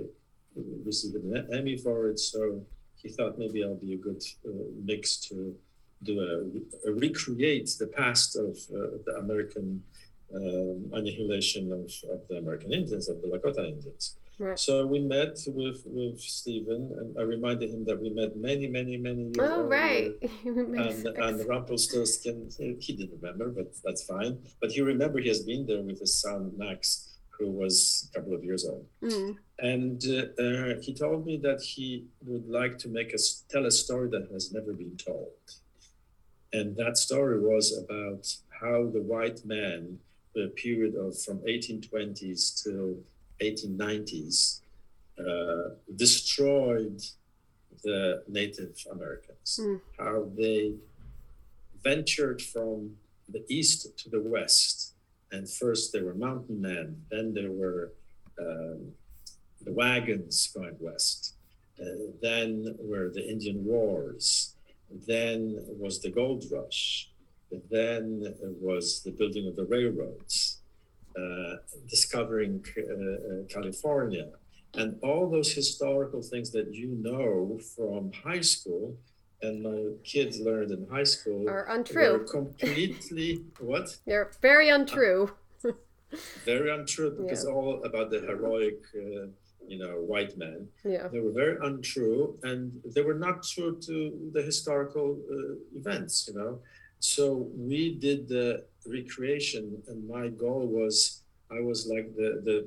received 0.84 1.16
an 1.16 1.48
Emmy 1.54 1.78
for 1.78 2.10
it. 2.10 2.20
So 2.20 2.66
he 3.02 3.10
thought 3.10 3.38
maybe 3.38 3.64
I'll 3.64 3.76
be 3.76 3.94
a 3.94 3.98
good 3.98 4.24
uh, 4.46 4.52
mix 4.84 5.18
to 5.28 5.56
do 6.04 6.20
a, 6.20 6.90
a, 6.90 6.94
recreate 6.94 7.70
the 7.80 7.88
past 7.88 8.36
of 8.36 8.56
uh, 8.72 8.98
the 9.06 9.16
American 9.20 9.84
um, 10.36 10.92
annihilation 10.94 11.72
of, 11.72 11.92
of, 12.12 12.28
the 12.30 12.38
American 12.38 12.72
Indians, 12.74 13.10
of 13.10 13.22
the 13.22 13.28
Lakota 13.28 13.68
Indians. 13.68 14.18
Right. 14.40 14.60
So 14.60 14.86
we 14.86 15.00
met 15.00 15.40
with 15.48 15.82
with 15.86 16.20
Steven, 16.20 16.92
and 17.00 17.18
I 17.18 17.24
reminded 17.24 17.72
him 17.72 17.84
that 17.86 18.00
we 18.00 18.12
met 18.12 18.38
many, 18.38 18.68
many, 18.68 18.96
many 18.96 19.24
years 19.24 19.38
ago. 19.38 19.64
Oh, 19.64 19.64
right. 19.64 20.14
and, 20.46 21.08
and 21.08 21.48
Rumpelstiltskin, 21.48 22.52
he 22.80 22.94
didn't 22.94 23.20
remember, 23.20 23.50
but 23.50 23.74
that's 23.84 24.04
fine. 24.04 24.38
But 24.62 24.72
he 24.72 24.82
remembered 24.82 25.24
he 25.24 25.30
has 25.30 25.42
been 25.42 25.66
there 25.66 25.82
with 25.82 26.00
his 26.00 26.22
son 26.22 26.52
Max, 26.56 27.07
who 27.38 27.50
was 27.50 28.10
a 28.10 28.16
couple 28.20 28.34
of 28.34 28.44
years 28.44 28.66
old. 28.66 28.86
Mm. 29.02 29.38
And 29.60 30.04
uh, 30.08 30.42
uh, 30.44 30.82
he 30.82 30.94
told 30.94 31.26
me 31.26 31.38
that 31.38 31.62
he 31.62 32.06
would 32.26 32.48
like 32.50 32.78
to 32.80 32.88
make 32.88 33.14
us 33.14 33.44
tell 33.50 33.66
a 33.66 33.72
story 33.72 34.10
that 34.10 34.30
has 34.32 34.52
never 34.52 34.74
been 34.74 34.98
told. 34.98 35.32
And 36.54 36.76
that 36.78 36.98
story 36.98 37.40
was 37.40 37.78
about 37.78 38.34
how 38.62 38.90
the 38.90 39.02
white 39.02 39.46
man, 39.46 40.00
the 40.34 40.48
period 40.56 40.96
of 40.96 41.20
from 41.20 41.40
1820s 41.40 42.64
till 42.64 42.96
1890s, 43.42 44.62
uh, 45.20 45.76
destroyed 45.96 47.04
the 47.84 48.24
Native 48.28 48.76
Americans, 48.92 49.60
Mm. 49.62 49.82
how 49.98 50.32
they 50.36 50.76
ventured 51.84 52.42
from 52.42 52.98
the 53.30 53.44
east 53.50 53.98
to 54.00 54.10
the 54.10 54.22
west. 54.22 54.94
And 55.32 55.50
first 55.50 55.92
there 55.92 56.06
were 56.06 56.14
mountain 56.14 56.62
men, 56.62 57.02
then 57.12 57.34
there 57.34 57.52
were 57.52 57.92
um, 58.40 58.92
the 59.62 59.74
wagons 59.74 60.50
going 60.54 60.76
west, 60.80 61.36
uh, 61.82 61.86
then 62.22 62.76
were 62.80 63.10
the 63.14 63.28
Indian 63.28 63.64
Wars, 63.66 64.56
then 65.06 65.64
was 65.68 66.02
the 66.02 66.10
gold 66.10 66.46
rush, 66.52 67.10
then 67.70 68.34
was 68.62 69.02
the 69.04 69.12
building 69.12 69.48
of 69.48 69.56
the 69.56 69.66
railroads, 69.66 70.62
uh, 71.18 71.56
discovering 71.90 72.64
uh, 72.78 72.82
uh, 72.82 73.44
California, 73.50 74.28
and 74.76 74.98
all 75.02 75.30
those 75.30 75.54
historical 75.54 76.22
things 76.22 76.52
that 76.52 76.74
you 76.74 76.90
know 77.02 77.60
from 77.76 78.12
high 78.14 78.42
school 78.42 78.96
and 79.42 79.62
my 79.62 79.80
kids 80.04 80.40
learned 80.40 80.72
in 80.72 80.88
high 80.90 81.04
school 81.04 81.48
Are 81.50 81.66
untrue. 81.70 82.26
completely 82.30 83.44
what 83.60 83.96
They're 84.06 84.32
very 84.42 84.70
untrue. 84.70 85.32
very 86.46 86.72
untrue 86.72 87.12
because 87.22 87.46
all 87.46 87.84
about 87.84 88.10
the 88.10 88.20
heroic 88.22 88.80
uh, 88.96 89.28
you 89.68 89.78
know 89.78 89.96
white 90.12 90.38
man 90.38 90.68
Yeah. 90.86 91.08
they 91.10 91.20
were 91.20 91.34
very 91.34 91.58
untrue 91.62 92.40
and 92.44 92.72
they 92.96 93.02
were 93.02 93.20
not 93.28 93.44
true 93.44 93.78
to 93.88 93.96
the 94.34 94.42
historical 94.42 95.18
uh, 95.30 95.80
events 95.80 96.14
you 96.28 96.36
know 96.40 96.60
so 97.00 97.50
we 97.70 97.96
did 97.96 98.28
the 98.30 98.64
recreation 98.88 99.64
and 99.90 100.08
my 100.08 100.30
goal 100.30 100.66
was 100.80 101.24
i 101.52 101.60
was 101.60 101.80
like 101.94 102.08
the 102.16 102.30
the 102.48 102.58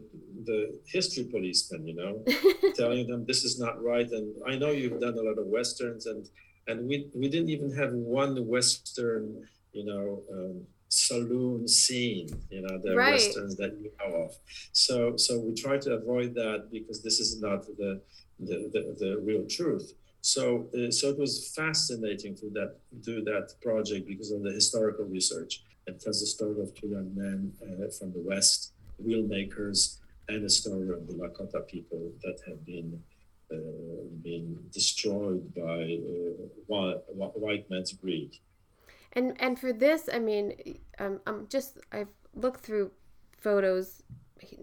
the 0.45 0.59
history 0.85 1.25
policeman 1.25 1.87
you 1.91 1.95
know 2.01 2.13
telling 2.81 3.07
them 3.11 3.25
this 3.25 3.43
is 3.49 3.59
not 3.59 3.83
right 3.83 4.11
and 4.19 4.27
i 4.47 4.55
know 4.61 4.71
you've 4.71 5.01
done 5.01 5.17
a 5.19 5.23
lot 5.29 5.39
of 5.39 5.47
westerns 5.47 6.05
and 6.13 6.29
and 6.67 6.87
we 6.89 7.09
we 7.15 7.29
didn't 7.29 7.49
even 7.51 7.73
have 7.73 7.93
one 7.93 8.47
western 8.47 9.47
you 9.73 9.85
know 9.85 10.23
um, 10.33 10.67
saloon 10.89 11.67
scene 11.69 12.29
you 12.51 12.63
know 12.63 12.79
the 12.83 12.97
Right. 12.97 13.11
westerns 13.13 13.57
that 13.57 13.77
you 13.81 13.91
know 13.99 14.25
of. 14.25 14.35
So 14.73 15.17
so 15.17 15.39
we 15.41 15.55
try 15.55 15.79
to 15.79 15.93
avoid 15.95 16.35
that 16.35 16.69
because 16.71 17.03
this 17.03 17.21
is 17.21 17.41
not 17.41 17.67
the 17.67 18.03
the, 18.39 18.71
the, 18.73 18.97
the 18.99 19.21
real 19.23 19.45
truth. 19.47 19.93
So 20.23 20.69
uh, 20.77 20.91
so 20.91 21.11
it 21.11 21.19
was 21.19 21.53
fascinating 21.55 22.35
to 22.37 22.51
that 22.51 22.77
do 23.03 23.23
that 23.25 23.55
project 23.63 24.07
because 24.07 24.31
of 24.31 24.43
the 24.43 24.53
historical 24.53 25.05
research. 25.05 25.63
It 25.87 26.01
tells 26.01 26.21
the 26.21 26.27
story 26.27 26.61
of 26.61 26.75
two 26.75 26.89
young 26.89 27.11
men 27.15 27.53
uh, 27.63 27.91
from 27.99 28.13
the 28.13 28.23
west 28.23 28.73
wheel 28.99 29.23
makers 29.27 30.01
and 30.29 30.45
the 30.45 30.51
story 30.51 30.89
of 30.91 31.07
the 31.07 31.15
lakota 31.15 31.67
people 31.67 32.13
that 32.23 32.39
have 32.47 32.65
been 32.67 33.03
been 33.51 34.59
destroyed 34.73 35.55
by 35.55 35.99
uh, 35.99 36.47
white, 36.67 37.01
white 37.37 37.71
man's 37.71 37.93
greed 37.93 38.37
And 39.13 39.37
and 39.41 39.59
for 39.59 39.73
this, 39.73 40.09
I 40.13 40.19
mean, 40.19 40.79
um, 40.99 41.21
I'm 41.27 41.49
just 41.49 41.79
I've 41.93 42.09
looked 42.35 42.61
through 42.65 42.93
photos 43.39 44.03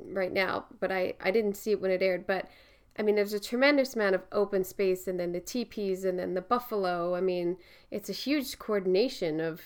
right 0.05 0.31
now, 0.31 0.65
but 0.79 0.91
I 0.91 1.15
I 1.19 1.31
didn't 1.31 1.55
see 1.57 1.71
it 1.71 1.81
when 1.81 1.91
it 1.91 2.01
aired. 2.01 2.25
But 2.25 2.49
I 2.97 3.03
mean, 3.03 3.15
there's 3.15 3.33
a 3.33 3.39
tremendous 3.39 3.95
amount 3.95 4.15
of 4.15 4.23
open 4.31 4.63
space, 4.63 5.07
and 5.07 5.19
then 5.19 5.31
the 5.33 5.39
teepees, 5.41 6.05
and 6.05 6.17
then 6.17 6.33
the 6.33 6.41
buffalo. 6.41 7.15
I 7.15 7.21
mean, 7.21 7.57
it's 7.91 8.09
a 8.09 8.13
huge 8.13 8.57
coordination 8.59 9.39
of 9.41 9.61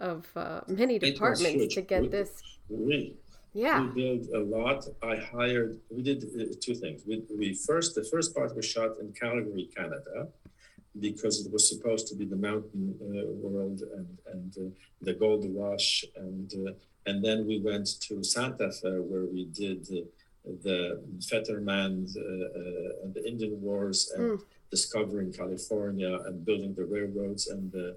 of 0.00 0.26
uh, 0.36 0.60
many 0.68 0.98
departments 0.98 1.66
to 1.74 1.80
get 1.82 2.02
We- 2.02 2.08
this. 2.10 2.42
we 2.68 3.16
Yeah. 3.64 3.80
We 3.80 3.86
built 4.02 4.24
a 4.40 4.42
lot. 4.56 4.80
I 5.12 5.14
hired. 5.16 5.70
We 5.96 6.02
did 6.10 6.20
uh, 6.24 6.54
two 6.64 6.74
things. 6.82 6.98
We, 7.08 7.14
we 7.40 7.48
first 7.68 7.88
the 7.94 8.04
first 8.12 8.28
part 8.36 8.54
was 8.54 8.66
shot 8.74 8.92
in 9.02 9.08
Calgary, 9.22 9.66
Canada, 9.76 10.18
because 11.06 11.34
it 11.44 11.48
was 11.54 11.64
supposed 11.72 12.04
to 12.08 12.14
be 12.20 12.26
the 12.34 12.40
mountain 12.48 12.84
uh, 13.00 13.32
world 13.44 13.78
and 13.96 14.08
and 14.32 14.50
uh, 14.64 14.70
the 15.08 15.14
gold 15.22 15.42
rush 15.64 15.90
and 16.24 16.48
uh, 16.66 16.72
and 17.08 17.16
then 17.26 17.38
we 17.50 17.56
went 17.70 17.88
to 18.06 18.14
Santa 18.34 18.68
Fe 18.78 18.92
where 19.10 19.26
we 19.36 19.42
did 19.62 19.80
uh, 19.90 20.04
the 20.66 20.78
Fetterman 21.30 21.92
uh, 22.16 22.20
uh, 22.20 23.02
and 23.02 23.10
the 23.16 23.22
Indian 23.32 23.54
Wars 23.66 23.98
and 24.16 24.24
Mm. 24.26 24.38
discovering 24.76 25.28
California 25.42 26.12
and 26.26 26.34
building 26.48 26.72
the 26.80 26.86
railroads 26.96 27.42
and 27.52 27.62
the 27.78 27.88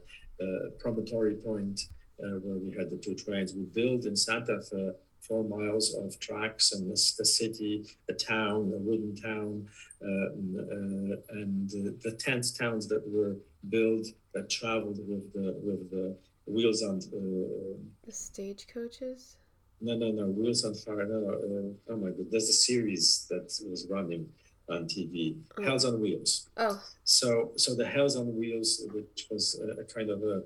uh, 0.43 0.45
promontory 0.82 1.36
point 1.50 1.78
uh, 2.24 2.38
where 2.43 2.60
we 2.65 2.69
had 2.80 2.88
the 2.93 3.00
two 3.06 3.15
trains. 3.24 3.50
We 3.62 3.65
built 3.80 4.02
in 4.10 4.15
Santa 4.28 4.58
Fe 4.69 4.84
four 5.30 5.44
miles 5.44 5.94
of 5.94 6.20
tracks 6.20 6.72
and 6.74 6.88
the, 6.89 7.13
the 7.20 7.26
city, 7.26 7.86
the 8.08 8.13
town, 8.15 8.74
a 8.76 8.80
wooden 8.80 9.15
town, 9.15 9.68
uh, 10.02 10.08
uh, 10.08 11.39
and 11.39 11.70
uh, 11.72 11.92
the 12.04 12.12
tent 12.20 12.46
towns 12.58 12.88
that 12.88 13.04
were 13.08 13.38
built 13.70 14.08
that 14.34 14.50
traveled 14.50 14.98
with 15.08 15.32
the 15.34 15.56
with 15.63 15.89
the 15.92 16.18
wheels 16.48 16.82
on. 16.84 16.98
Uh, 16.98 17.78
The 18.06 18.12
stagecoaches. 18.12 19.38
no, 19.82 19.96
no, 19.96 20.10
no, 20.12 20.26
wheels 20.39 20.65
on 20.65 20.74
fire. 20.74 21.06
No, 21.06 21.20
no. 21.20 21.34
Uh, 21.34 21.94
oh 21.94 21.98
my 22.04 22.10
god, 22.10 22.28
there's 22.32 22.50
a 22.50 22.54
series 22.70 23.28
that 23.30 23.48
was 23.70 23.88
running 23.89 24.28
on 24.68 24.86
TV, 24.86 25.36
Oh. 25.58 25.63
Hell's 25.63 25.86
on 25.86 26.00
Wheels. 26.00 26.48
Oh, 26.58 26.80
So, 27.04 27.52
so 27.63 27.74
the 27.74 27.88
Hells 27.88 28.15
on 28.15 28.28
Wheels, 28.39 28.70
which 28.94 29.26
was 29.32 29.60
a, 29.68 29.82
a 29.82 29.84
kind 29.84 30.10
of 30.12 30.22
a 30.22 30.44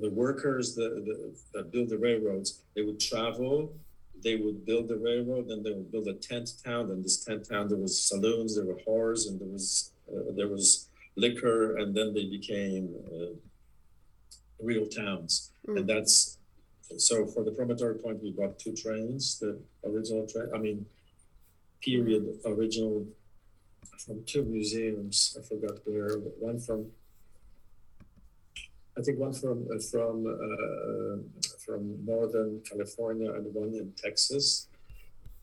the 0.00 0.10
workers 0.12 0.74
the, 0.74 1.34
that 1.52 1.72
build 1.72 1.88
the 1.88 1.98
railroads, 1.98 2.62
they 2.74 2.82
would 2.82 3.00
travel, 3.00 3.72
they 4.22 4.36
would 4.36 4.64
build 4.66 4.88
the 4.88 4.96
railroad, 4.96 5.48
then 5.48 5.62
they 5.62 5.72
would 5.72 5.90
build 5.90 6.08
a 6.08 6.14
tent 6.14 6.50
town. 6.64 6.90
And 6.90 7.04
this 7.04 7.24
tent 7.24 7.48
town, 7.48 7.68
there 7.68 7.78
was 7.78 8.00
saloons, 8.00 8.56
there 8.56 8.66
were 8.66 8.80
whores, 8.86 9.28
and 9.28 9.40
there 9.40 9.48
was 9.48 9.92
uh, 10.10 10.32
there 10.34 10.48
was 10.48 10.88
liquor, 11.16 11.76
and 11.78 11.94
then 11.94 12.14
they 12.14 12.26
became 12.26 12.94
uh, 13.12 13.34
real 14.60 14.86
towns. 14.86 15.52
Mm. 15.66 15.78
And 15.78 15.88
that's 15.88 16.38
so 16.98 17.26
for 17.26 17.44
the 17.44 17.52
promontory 17.52 17.96
point, 17.98 18.22
we 18.22 18.32
bought 18.32 18.58
two 18.58 18.74
trains, 18.74 19.38
the 19.38 19.58
original 19.84 20.26
train. 20.26 20.48
I 20.54 20.58
mean, 20.58 20.86
period 21.80 22.24
original 22.44 23.06
from 24.04 24.22
two 24.26 24.44
museums. 24.44 25.36
I 25.38 25.42
forgot 25.42 25.78
where. 25.84 26.18
One 26.38 26.58
from, 26.58 26.86
I 28.98 29.02
think 29.02 29.18
one 29.18 29.32
from 29.32 29.66
uh, 29.72 29.78
from 29.90 30.26
uh, 30.26 31.42
from 31.64 32.04
Northern 32.04 32.60
California 32.68 33.32
and 33.32 33.54
one 33.54 33.74
in 33.74 33.92
Texas. 33.96 34.68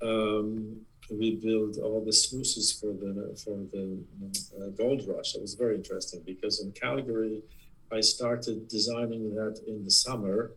Um, 0.01 0.81
we 1.09 1.35
built 1.35 1.77
all 1.77 2.03
the 2.03 2.11
sluices 2.13 2.73
for 2.79 2.87
the 2.87 3.35
for 3.43 3.57
the 3.73 3.85
uh, 4.59 4.69
gold 4.77 5.03
rush. 5.07 5.35
It 5.35 5.41
was 5.41 5.53
very 5.53 5.75
interesting 5.75 6.21
because 6.25 6.59
in 6.59 6.71
Calgary, 6.73 7.41
I 7.91 8.01
started 8.01 8.67
designing 8.67 9.33
that 9.35 9.61
in 9.65 9.83
the 9.83 9.91
summer, 9.91 10.51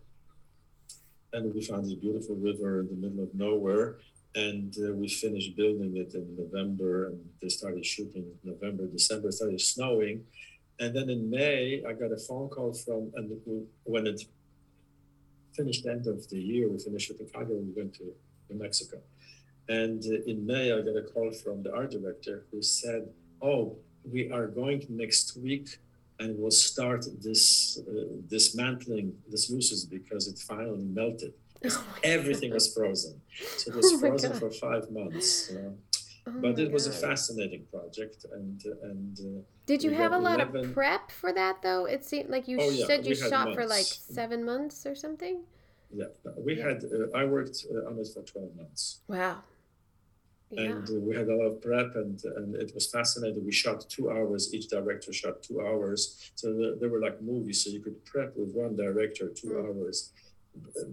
and 1.32 1.54
we 1.54 1.62
found 1.64 1.86
this 1.86 1.94
beautiful 1.94 2.34
river 2.34 2.80
in 2.80 2.88
the 2.88 2.96
middle 2.96 3.22
of 3.22 3.32
nowhere 3.34 3.98
and 4.34 4.74
uh, 4.78 4.92
we 4.92 5.08
finished 5.08 5.56
building 5.56 5.96
it 5.96 6.14
in 6.14 6.36
November, 6.36 7.08
and 7.08 7.20
they 7.42 7.48
started 7.48 7.84
shooting 7.84 8.24
in 8.24 8.50
November, 8.52 8.86
December. 8.86 9.32
Started 9.32 9.60
snowing, 9.60 10.24
and 10.80 10.96
then 10.96 11.08
in 11.10 11.30
May, 11.30 11.82
I 11.86 11.92
got 11.92 12.10
a 12.10 12.16
phone 12.16 12.48
call 12.48 12.72
from, 12.72 13.12
and 13.14 13.30
when 13.84 14.06
it 14.06 14.22
finished 15.54 15.84
the 15.84 15.90
end 15.90 16.06
of 16.06 16.28
the 16.28 16.38
year, 16.38 16.68
we 16.68 16.78
finished 16.78 17.08
shooting 17.08 17.28
Calgary, 17.32 17.60
we 17.60 17.72
went 17.80 17.94
to 17.94 18.04
New 18.48 18.58
Mexico, 18.58 18.98
and 19.68 20.02
in 20.04 20.44
May, 20.44 20.72
I 20.72 20.80
got 20.80 20.96
a 20.96 21.02
call 21.02 21.30
from 21.32 21.62
the 21.62 21.72
art 21.72 21.90
director 21.92 22.44
who 22.50 22.60
said, 22.62 23.08
"Oh, 23.40 23.76
we 24.04 24.30
are 24.32 24.46
going 24.46 24.84
next 24.88 25.36
week." 25.36 25.78
And 26.22 26.38
we'll 26.38 26.50
start 26.50 27.06
this 27.22 27.78
uh, 27.78 27.92
dismantling 28.28 29.16
this 29.30 29.46
sluices 29.46 29.86
because 29.86 30.28
it 30.28 30.38
finally 30.38 30.84
melted 30.84 31.32
Oh 31.62 31.84
everything 32.02 32.52
was 32.52 32.72
frozen. 32.72 33.20
So 33.56 33.70
it 33.70 33.76
was 33.76 33.92
Oh 33.92 33.98
frozen 33.98 34.32
for 34.34 34.50
five 34.50 34.90
months. 34.90 35.50
Oh 36.32 36.40
But 36.40 36.58
it 36.58 36.70
was 36.72 36.86
a 36.86 36.92
fascinating 36.92 37.64
project, 37.70 38.26
and 38.32 38.62
and 38.82 39.18
uh, 39.20 39.40
Did 39.66 39.82
you 39.82 39.90
have 39.92 40.12
a 40.12 40.18
lot 40.18 40.40
11 40.40 40.64
of 40.64 40.72
prep 40.74 41.10
for 41.10 41.32
that 41.32 41.56
though? 41.62 41.84
It 41.86 42.04
seemed 42.04 42.28
like 42.30 42.46
you 42.48 42.58
Oh, 42.60 42.70
yeah, 42.70 42.86
said 42.86 43.06
you 43.06 43.14
shot 43.14 43.54
for 43.54 43.66
like 43.66 43.86
seven 44.20 44.44
months 44.44 44.86
or 44.86 44.94
something. 44.94 45.36
yeah, 46.00 46.06
we 46.46 46.52
Yeah. 46.56 46.66
had 46.68 46.78
uh, 46.84 47.18
I 47.20 47.24
worked 47.24 47.58
uh, 47.72 47.88
on 47.88 47.98
it 47.98 48.08
for 48.14 48.22
twelve 48.22 48.52
months, 48.56 48.82
Wow. 49.08 49.42
Yeah. 50.50 50.62
and 50.78 50.88
uh, 50.90 50.94
we 51.06 51.14
had 51.20 51.28
a 51.28 51.36
lot 51.40 51.46
of 51.52 51.56
prep, 51.62 51.90
and 52.02 52.16
and 52.38 52.48
it 52.64 52.70
was 52.74 52.86
fascinating. 52.98 53.44
We 53.44 53.52
shot 53.64 53.78
two 53.96 54.06
hours. 54.16 54.42
Each 54.54 54.68
director 54.76 55.12
shot 55.12 55.36
two 55.48 55.58
hours, 55.68 56.00
so 56.40 56.46
the- 56.58 56.76
they 56.80 56.88
were 56.92 57.00
like 57.06 57.16
movies. 57.32 57.58
So 57.62 57.70
you 57.70 57.80
could 57.86 57.98
prep 58.12 58.30
with 58.40 58.50
one 58.64 58.74
director 58.84 59.26
two 59.40 59.50
Mm. 59.54 59.62
hours. 59.66 59.96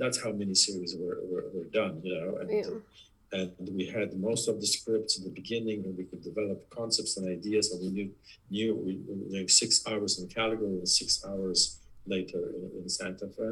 That's 0.02 0.20
how 0.24 0.32
many 0.42 0.54
series 0.54 0.96
were, 1.02 1.18
were, 1.32 1.46
were 1.56 1.70
done, 1.82 1.94
you 2.04 2.14
know. 2.16 2.30
And, 2.40 2.50
Yeah. 2.52 2.80
And 3.32 3.52
we 3.74 3.86
had 3.86 4.18
most 4.20 4.48
of 4.48 4.60
the 4.62 4.68
scripts 4.68 5.18
in 5.18 5.24
the 5.26 5.30
beginning 5.30 5.84
and 5.86 5.98
we 5.98 6.06
could 6.06 6.24
develop 6.24 6.70
concepts 6.70 7.18
and 7.18 7.28
ideas 7.28 7.72
and 7.72 7.82
we 7.82 7.90
knew 7.90 8.12
knew 8.50 8.76
we 8.76 8.94
doing 9.30 9.50
six 9.50 9.86
hours 9.88 10.20
in 10.20 10.28
Calgary 10.28 10.78
and 10.80 10.88
six 10.88 11.24
hours 11.28 11.80
later 12.06 12.52
in, 12.56 12.84
in 12.84 12.90
Santa 12.90 13.28
Fe. 13.28 13.52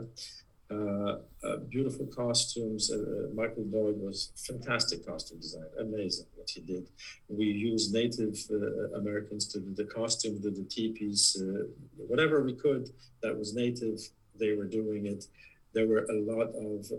Uh, 0.72 1.20
uh, 1.44 1.58
beautiful 1.70 2.08
costumes. 2.08 2.92
Uh, 2.92 3.28
Michael 3.36 3.66
Doig 3.66 3.98
was 4.00 4.32
fantastic 4.36 5.06
costume 5.06 5.40
design, 5.40 5.68
amazing 5.80 6.26
what 6.36 6.50
he 6.50 6.62
did. 6.62 6.88
We 7.28 7.46
used 7.46 7.94
Native 7.94 8.36
uh, 8.50 8.98
Americans 8.98 9.48
to 9.50 9.60
do 9.60 9.76
the 9.76 9.84
costume, 9.84 10.42
did 10.42 10.56
the 10.56 10.64
teepees, 10.64 11.38
uh, 11.40 11.66
whatever 11.98 12.42
we 12.42 12.54
could 12.54 12.90
that 13.22 13.38
was 13.38 13.54
native. 13.54 14.00
They 14.40 14.54
were 14.54 14.66
doing 14.66 15.06
it. 15.06 15.26
There 15.74 15.88
were 15.88 16.06
a 16.06 16.20
lot 16.20 16.50
of 16.56 16.92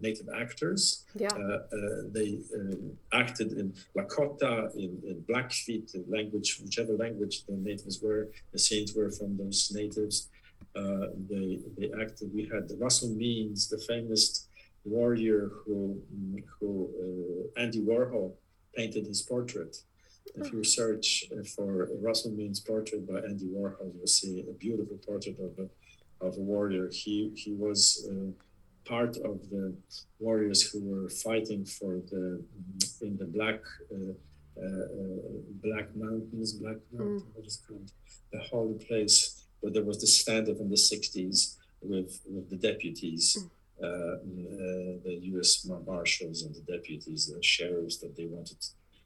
native 0.00 0.28
actors. 0.36 1.04
Yeah. 1.14 1.28
Uh, 1.28 1.58
uh, 1.76 2.02
they 2.12 2.38
um, 2.54 2.92
acted 3.12 3.52
in 3.52 3.74
Lakota, 3.96 4.74
in, 4.74 5.00
in 5.10 5.24
Blackfeet, 5.28 5.92
the 5.92 6.04
language, 6.08 6.60
whichever 6.62 6.94
language 6.96 7.44
the 7.46 7.56
natives 7.56 8.00
were, 8.02 8.30
the 8.52 8.58
scenes 8.58 8.94
were 8.94 9.10
from 9.10 9.36
those 9.36 9.72
natives. 9.74 10.28
Uh, 10.76 11.06
they, 11.30 11.60
they 11.78 11.90
acted, 12.02 12.32
we 12.34 12.42
had 12.52 12.70
Russell 12.78 13.10
Means, 13.10 13.68
the 13.68 13.78
famous 13.78 14.48
warrior 14.84 15.50
who, 15.64 16.00
who 16.58 16.70
uh, 17.56 17.60
Andy 17.60 17.80
Warhol 17.80 18.32
painted 18.76 19.06
his 19.06 19.22
portrait. 19.22 19.76
If 20.36 20.52
you 20.52 20.64
search 20.64 21.26
for 21.54 21.88
Russell 22.00 22.32
Means 22.32 22.58
portrait 22.58 23.06
by 23.06 23.18
Andy 23.20 23.46
Warhol, 23.46 23.94
you'll 23.94 24.06
see 24.06 24.44
a 24.48 24.52
beautiful 24.52 24.98
portrait 25.06 25.38
of 25.38 25.52
a, 25.58 26.26
of 26.26 26.36
a 26.36 26.40
warrior. 26.40 26.88
He, 26.90 27.30
he 27.36 27.52
was 27.52 28.08
uh, 28.10 28.32
part 28.84 29.16
of 29.18 29.50
the 29.50 29.74
warriors 30.18 30.62
who 30.62 30.80
were 30.90 31.08
fighting 31.08 31.64
for 31.64 31.94
the 32.10 32.42
in 33.00 33.16
the 33.16 33.24
black 33.24 33.60
uh, 33.92 34.12
uh, 34.62 34.86
black 35.62 35.94
mountains 35.96 36.52
black 36.52 36.76
mm. 36.76 36.98
mountain 36.98 37.20
mm. 37.20 37.34
what 37.34 37.46
is 37.46 37.62
called 37.66 37.90
the 38.32 38.38
holy 38.40 38.78
place 38.86 39.46
where 39.60 39.72
there 39.72 39.84
was 39.84 40.00
the 40.00 40.06
standoff 40.06 40.60
in 40.60 40.68
the 40.68 40.76
60s 40.76 41.56
with 41.80 42.20
with 42.34 42.48
the 42.50 42.56
deputies 42.56 43.36
mm. 43.36 43.50
uh, 43.82 44.16
uh 44.16 44.84
the 45.04 45.18
U.S. 45.32 45.66
marshals 45.86 46.42
and 46.42 46.54
the 46.54 46.72
deputies, 46.72 47.26
the 47.26 47.42
sheriffs, 47.42 47.98
that 47.98 48.16
they 48.16 48.26
wanted 48.26 48.60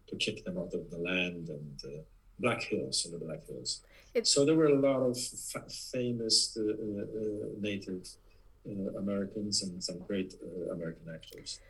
to 0.08 0.16
kick 0.16 0.44
them 0.44 0.58
out 0.58 0.72
of 0.74 0.90
the 0.90 0.98
land 0.98 1.48
and 1.48 1.80
uh, 1.84 2.02
Black 2.38 2.62
Hills 2.62 3.04
and 3.04 3.14
the 3.14 3.24
Black 3.24 3.46
Hills. 3.46 3.82
It's, 4.14 4.30
so 4.30 4.44
there 4.44 4.54
were 4.54 4.66
a 4.66 4.80
lot 4.80 5.00
of 5.00 5.20
fa- 5.20 5.68
famous 5.68 6.56
uh, 6.56 6.62
native 7.60 8.08
Americans 8.96 9.62
and 9.62 9.82
some 9.82 9.98
great 10.06 10.34
uh, 10.42 10.72
American 10.72 11.06
actors. 11.14 11.60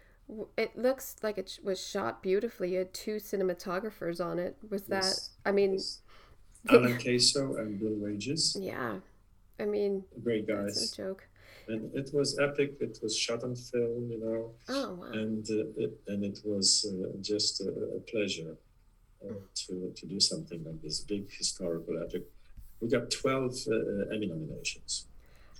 It 0.56 0.76
looks 0.76 1.16
like 1.22 1.38
it 1.38 1.58
was 1.62 1.84
shot 1.84 2.22
beautifully. 2.22 2.72
You 2.72 2.78
had 2.78 2.92
two 2.92 3.16
cinematographers 3.16 4.24
on 4.24 4.38
it. 4.38 4.56
Was 4.68 4.82
that? 4.82 5.04
Yes. 5.04 5.30
I 5.46 5.52
mean, 5.52 5.74
yes. 5.74 6.00
Alan 6.68 6.98
Caso 6.98 7.56
and 7.56 7.80
Bill 7.80 7.94
Wages. 7.94 8.56
Yeah, 8.60 8.96
I 9.58 9.64
mean, 9.64 10.04
great 10.22 10.46
guys. 10.46 10.94
No 10.98 11.04
joke. 11.04 11.28
And 11.68 11.94
it 11.94 12.10
was 12.12 12.38
epic. 12.38 12.76
It 12.80 12.98
was 13.02 13.16
shot 13.16 13.42
on 13.42 13.54
film, 13.54 14.10
you 14.10 14.20
know. 14.20 14.52
Oh 14.68 14.94
wow! 14.94 15.10
And 15.12 15.46
uh, 15.50 15.82
it, 15.84 16.00
and 16.08 16.24
it 16.24 16.40
was 16.44 16.86
uh, 16.90 17.16
just 17.20 17.60
a, 17.60 17.70
a 17.96 18.00
pleasure 18.00 18.56
uh, 19.24 19.34
to 19.54 19.92
to 19.96 20.06
do 20.06 20.20
something 20.20 20.62
like 20.64 20.82
this 20.82 21.00
big 21.00 21.30
historical 21.30 22.02
epic. 22.02 22.24
We 22.80 22.88
got 22.88 23.10
twelve 23.10 23.54
uh, 23.66 24.14
Emmy 24.14 24.26
nominations. 24.26 25.06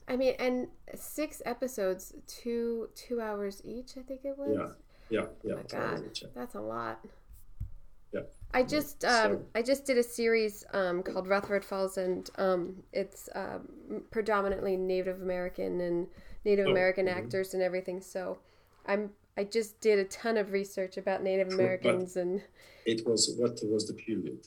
I 0.09 0.17
mean, 0.17 0.35
and 0.39 0.69
six 0.95 1.43
episodes, 1.45 2.15
two 2.27 2.89
two 2.95 3.21
hours 3.21 3.61
each. 3.65 3.97
I 3.99 4.03
think 4.03 4.25
it 4.25 4.37
was. 4.37 4.75
Yeah, 5.11 5.21
yeah, 5.21 5.27
yeah. 5.45 5.55
Oh 5.55 5.57
my 5.57 5.63
god, 5.63 6.21
that's 6.35 6.55
a 6.55 6.61
lot. 6.61 7.05
Yeah. 8.13 8.21
I 8.55 8.63
just 8.63 9.05
um, 9.05 9.33
so. 9.33 9.45
I 9.55 9.63
just 9.63 9.85
did 9.85 9.99
a 9.99 10.03
series 10.03 10.65
um, 10.73 11.03
called 11.03 11.29
Rutherford 11.29 11.65
Falls, 11.65 11.99
and 11.99 12.29
um, 12.39 12.77
it's 12.93 13.29
um, 13.35 13.69
predominantly 14.11 14.77
Native 14.77 15.21
American 15.21 15.81
and 15.81 16.07
Native 16.45 16.67
oh, 16.67 16.71
American 16.71 17.07
mm-hmm. 17.07 17.19
actors 17.19 17.53
and 17.53 17.63
everything. 17.63 18.01
So 18.01 18.39
I'm 18.87 19.11
I 19.37 19.45
just 19.45 19.81
did 19.81 19.99
a 19.99 20.05
ton 20.05 20.37
of 20.37 20.53
research 20.53 20.97
about 20.97 21.23
Native 21.23 21.53
Americans 21.53 22.15
but 22.15 22.21
and. 22.21 22.43
It 22.87 23.07
was 23.07 23.35
what 23.37 23.61
was 23.65 23.87
the 23.87 23.93
period? 23.93 24.39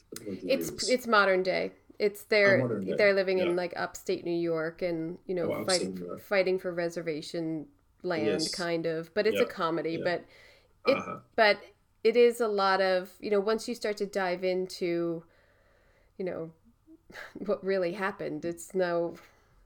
it's 0.44 0.90
it's 0.90 1.06
modern 1.06 1.44
day. 1.44 1.72
It's 2.02 2.24
they're 2.24 2.82
they're 2.98 3.14
living 3.14 3.38
yeah. 3.38 3.44
in 3.46 3.56
like 3.56 3.74
upstate 3.78 4.26
New 4.26 4.32
York 4.32 4.82
and 4.82 5.20
you 5.28 5.36
know 5.36 5.54
oh, 5.54 5.66
fighting 5.66 6.04
fighting 6.28 6.58
for 6.58 6.74
reservation 6.74 7.68
land 8.02 8.26
yes. 8.26 8.56
kind 8.56 8.88
of, 8.88 9.14
but 9.14 9.28
it's 9.28 9.38
yeah. 9.38 9.44
a 9.44 9.46
comedy. 9.46 10.00
Yeah. 10.00 10.04
But 10.04 10.26
it 10.88 10.98
uh-huh. 10.98 11.18
but 11.36 11.60
it 12.04 12.18
is 12.18 12.42
a 12.42 12.48
lot 12.48 12.82
of 12.82 13.12
you 13.20 13.30
know 13.30 13.40
once 13.40 13.68
you 13.68 13.76
start 13.76 13.98
to 13.98 14.08
dive 14.08 14.44
into 14.44 15.22
you 16.18 16.26
know 16.26 16.52
what 17.46 17.64
really 17.64 17.94
happened. 17.94 18.46
It's 18.46 18.74
no 18.74 19.14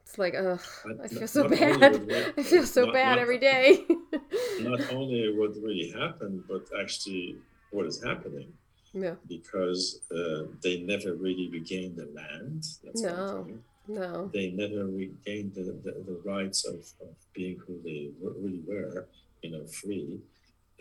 it's 0.02 0.18
like, 0.18 0.36
ugh, 0.36 0.60
I 1.02 1.08
feel 1.08 1.30
so 1.30 1.48
bad. 1.48 2.34
I 2.38 2.44
feel 2.44 2.66
so 2.66 2.84
not, 2.84 2.94
bad 2.94 3.10
not, 3.12 3.20
every 3.20 3.40
day. 3.40 3.86
not 4.60 4.94
only 4.94 5.34
what 5.38 5.56
really 5.56 5.90
happened, 5.98 6.44
but 6.50 6.68
actually 6.78 7.38
what 7.72 7.86
is 7.86 8.04
happening 8.04 8.52
yeah. 8.96 9.16
Because 9.28 10.00
uh, 10.12 10.44
they 10.64 10.82
never 10.82 11.14
really 11.14 11.50
regained 11.50 11.98
the 11.98 12.10
land. 12.14 12.66
That's 12.84 13.02
no. 13.02 13.48
No. 13.88 14.32
They 14.34 14.50
never 14.50 14.86
regained 14.86 15.54
the, 15.54 15.78
the, 15.84 16.04
the 16.08 16.20
rights 16.24 16.66
of, 16.66 16.80
of 17.02 17.14
being 17.34 17.60
who 17.68 17.80
they 17.84 18.10
really 18.20 18.62
were, 18.66 19.08
you 19.44 19.52
know, 19.52 19.66
free. 19.66 20.20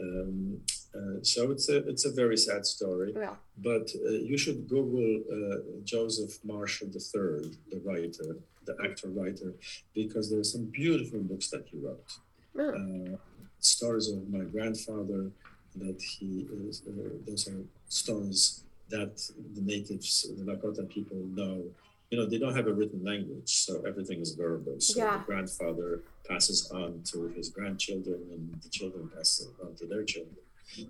Um, 0.01 0.61
uh, 0.95 1.23
so 1.23 1.51
it's 1.51 1.69
a 1.69 1.87
it's 1.89 2.05
a 2.05 2.13
very 2.13 2.37
sad 2.37 2.65
story. 2.65 3.13
Yeah. 3.17 3.35
But 3.59 3.91
uh, 4.07 4.11
you 4.11 4.39
should 4.39 4.69
Google 4.69 5.23
uh, 5.31 5.57
Joseph 5.85 6.39
Marshall 6.45 6.89
III, 6.89 7.53
the 7.71 7.81
writer, 7.85 8.39
the 8.65 8.77
actor 8.85 9.09
writer, 9.09 9.53
because 9.95 10.31
there 10.31 10.41
are 10.41 10.45
some 10.45 10.65
beautiful 10.65 11.21
books 11.21 11.51
that 11.51 11.67
he 11.71 11.79
wrote. 11.79 12.13
Oh. 12.57 13.19
stories 13.59 14.09
of 14.09 14.29
my 14.29 14.45
grandfather, 14.45 15.31
that 15.77 16.01
he 16.01 16.47
is, 16.69 16.83
uh, 16.89 16.93
those 17.27 17.49
are 17.49 17.63
stories 17.89 18.63
that 18.91 19.17
the 19.55 19.61
natives, 19.61 20.27
the 20.37 20.45
Lakota 20.45 20.89
people 20.89 21.17
know. 21.35 21.65
You 22.11 22.19
know, 22.19 22.27
they 22.27 22.39
don't 22.39 22.55
have 22.55 22.69
a 22.69 22.73
written 22.73 23.03
language, 23.03 23.51
so 23.67 23.83
everything 23.87 24.21
is 24.21 24.35
verbal. 24.35 24.79
So 24.79 25.01
yeah. 25.01 25.19
the 25.19 25.25
grandfather 25.25 26.01
passes 26.29 26.71
on 26.71 27.01
to 27.07 27.29
his 27.29 27.49
grandchildren, 27.49 28.21
and 28.31 28.63
the 28.63 28.69
children 28.69 29.11
pass 29.17 29.41
it 29.41 29.49
on 29.65 29.75
to 29.77 29.87
their 29.87 30.05
children. 30.05 30.37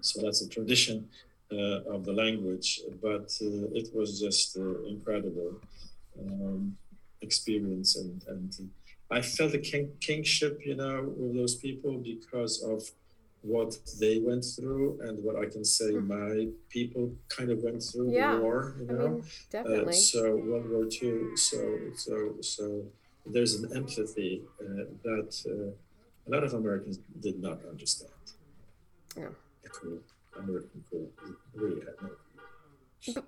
So 0.01 0.20
that's 0.23 0.42
a 0.42 0.49
tradition 0.49 1.09
uh, 1.53 1.81
of 1.94 2.05
the 2.05 2.12
language, 2.12 2.81
but 3.03 3.29
uh, 3.40 3.81
it 3.81 3.94
was 3.94 4.20
just 4.20 4.57
uh, 4.57 4.83
incredible 4.85 5.61
um, 6.20 6.77
experience, 7.23 7.97
and 7.97 8.23
and 8.29 8.70
I 9.11 9.20
felt 9.23 9.55
a 9.55 9.59
king, 9.59 9.92
kingship, 10.01 10.61
you 10.64 10.75
know, 10.75 11.12
with 11.16 11.35
those 11.37 11.55
people 11.55 11.99
because 11.99 12.62
of 12.62 12.90
what 13.44 13.76
they 14.00 14.18
went 14.18 14.44
through 14.44 14.98
and 15.02 15.22
what 15.22 15.37
I 15.37 15.46
can 15.46 15.64
say 15.64 15.92
mm. 15.92 16.07
my 16.07 16.48
people 16.70 17.12
kind 17.28 17.50
of 17.50 17.62
went 17.62 17.83
through 17.83 18.11
yeah. 18.11 18.35
the 18.35 18.40
war. 18.40 18.74
You 18.80 18.87
know? 18.87 19.04
I 19.04 19.09
mean, 19.09 19.24
definitely. 19.50 19.92
Uh, 19.92 19.96
so 19.96 20.37
World 20.37 20.70
War 20.70 20.85
II. 20.85 21.37
So 21.37 21.78
so 21.94 22.35
so 22.40 22.85
there's 23.26 23.54
an 23.54 23.76
empathy 23.76 24.42
uh, 24.61 24.85
that 25.02 25.30
uh, 25.46 25.72
a 26.26 26.28
lot 26.35 26.42
of 26.42 26.54
Americans 26.54 26.98
did 27.20 27.40
not 27.40 27.59
understand. 27.70 28.11
Yeah. 29.16 29.28
Cool 29.72 29.98
American 30.38 30.85
cool 30.90 31.09
really 31.54 31.80
had 31.80 31.94
no. 32.02 32.11
But, 33.14 33.24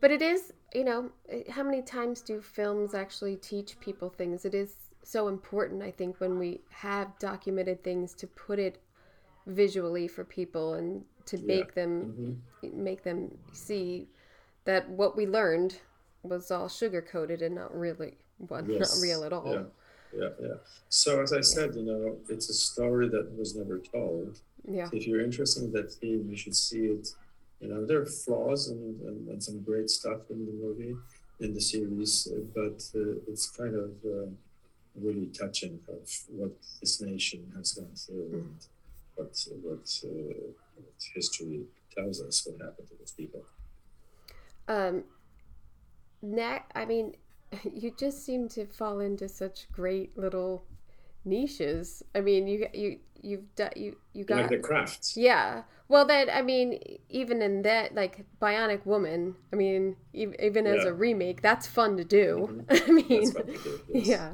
but 0.00 0.10
it 0.10 0.22
is, 0.22 0.52
you 0.74 0.84
know, 0.84 1.10
how 1.50 1.62
many 1.62 1.82
times 1.82 2.20
do 2.20 2.40
films 2.40 2.94
actually 2.94 3.36
teach 3.36 3.78
people 3.80 4.10
things? 4.10 4.44
It 4.44 4.54
is 4.54 4.74
so 5.02 5.28
important, 5.28 5.82
I 5.82 5.90
think, 5.90 6.20
when 6.20 6.38
we 6.38 6.60
have 6.70 7.18
documented 7.18 7.82
things 7.82 8.12
to 8.14 8.26
put 8.26 8.58
it 8.58 8.80
visually 9.46 10.08
for 10.08 10.24
people 10.24 10.74
and 10.74 11.04
to 11.26 11.38
make 11.38 11.68
yeah. 11.68 11.82
them 11.82 12.40
mm-hmm. 12.62 12.84
make 12.84 13.02
them 13.02 13.36
see 13.52 14.08
that 14.64 14.88
what 14.88 15.16
we 15.16 15.26
learned 15.26 15.78
was 16.22 16.50
all 16.50 16.68
sugar 16.68 17.00
coated 17.00 17.42
and 17.42 17.54
not 17.54 17.76
really 17.76 18.14
well, 18.38 18.68
yes. 18.68 18.96
not 18.96 19.02
real 19.02 19.24
at 19.24 19.32
all. 19.32 19.52
Yeah. 19.52 19.62
Yeah, 20.16 20.28
yeah. 20.40 20.54
So 20.88 21.20
as 21.20 21.32
I 21.32 21.40
said, 21.40 21.74
you 21.74 21.82
know, 21.82 22.16
it's 22.28 22.48
a 22.48 22.54
story 22.54 23.08
that 23.08 23.36
was 23.36 23.54
never 23.54 23.78
told. 23.78 24.40
Yeah. 24.68 24.88
if 24.92 25.06
you're 25.06 25.20
interested 25.20 25.64
in 25.64 25.72
that 25.72 25.92
theme, 25.92 26.26
you 26.28 26.36
should 26.36 26.56
see 26.56 26.86
it. 26.86 27.08
You 27.60 27.68
know, 27.68 27.84
there 27.84 28.00
are 28.00 28.06
flaws 28.06 28.68
and, 28.68 29.00
and, 29.02 29.28
and 29.28 29.42
some 29.42 29.60
great 29.60 29.90
stuff 29.90 30.22
in 30.30 30.46
the 30.46 30.52
movie, 30.52 30.96
in 31.40 31.54
the 31.54 31.60
series, 31.60 32.28
but 32.54 32.82
uh, 32.94 33.20
it's 33.28 33.50
kind 33.50 33.74
of 33.74 33.90
uh, 34.04 34.26
really 35.00 35.26
touching 35.26 35.78
of 35.88 36.10
what 36.28 36.52
this 36.80 37.00
nation 37.00 37.52
has 37.56 37.72
gone 37.72 37.94
through. 37.94 38.44
Mm 38.44 38.66
what 39.16 39.36
what, 39.62 40.00
uh, 40.04 40.52
what 40.76 41.02
history 41.14 41.66
tells 41.96 42.20
us 42.22 42.46
what 42.46 42.60
happened 42.64 42.88
to 42.88 42.94
those 42.98 43.12
people. 43.12 43.42
Um, 44.68 45.04
next, 46.22 46.72
I 46.74 46.84
mean, 46.84 47.14
you 47.74 47.92
just 47.98 48.24
seem 48.24 48.48
to 48.50 48.66
fall 48.66 49.00
into 49.00 49.28
such 49.28 49.70
great 49.72 50.16
little 50.16 50.64
niches. 51.24 52.02
I 52.14 52.20
mean, 52.20 52.46
you 52.46 52.66
you 52.72 52.98
you've 53.20 53.54
done 53.54 53.70
you 53.76 53.96
you 54.12 54.24
got 54.24 54.42
like 54.42 54.50
the 54.50 54.58
crafts. 54.58 55.16
yeah. 55.16 55.62
Well, 55.88 56.04
that 56.06 56.34
I 56.34 56.42
mean, 56.42 56.80
even 57.08 57.42
in 57.42 57.62
that, 57.62 57.94
like 57.94 58.26
Bionic 58.42 58.84
Woman. 58.86 59.36
I 59.52 59.56
mean, 59.56 59.96
even 60.12 60.66
as 60.66 60.84
Yeah. 60.84 60.90
a 60.90 60.92
remake, 60.94 61.42
that's 61.42 61.66
fun 61.66 61.96
to 61.98 62.04
do. 62.04 62.64
I 62.70 62.74
That's 62.74 62.88
mean, 62.90 63.30
do, 63.30 63.80
yes. 63.88 64.06
yeah, 64.08 64.32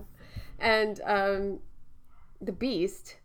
and 0.59 1.01
um, 1.05 1.61
the 2.41 2.53
Beast 2.53 3.17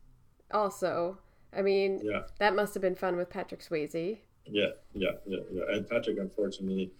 also. 0.51 1.19
I 1.57 1.61
mean, 1.63 1.99
Yeah. 2.03 2.23
that 2.39 2.55
must 2.55 2.73
have 2.75 2.81
been 2.81 2.95
fun 2.95 3.17
with 3.17 3.29
Patrick 3.29 3.61
Swayze. 3.61 4.19
Yeah, 4.45 4.71
yeah, 4.93 5.13
yeah, 5.25 5.39
yeah. 5.51 5.63
And 5.73 5.89
Patrick, 5.89 6.17
unfortunately, 6.19 6.91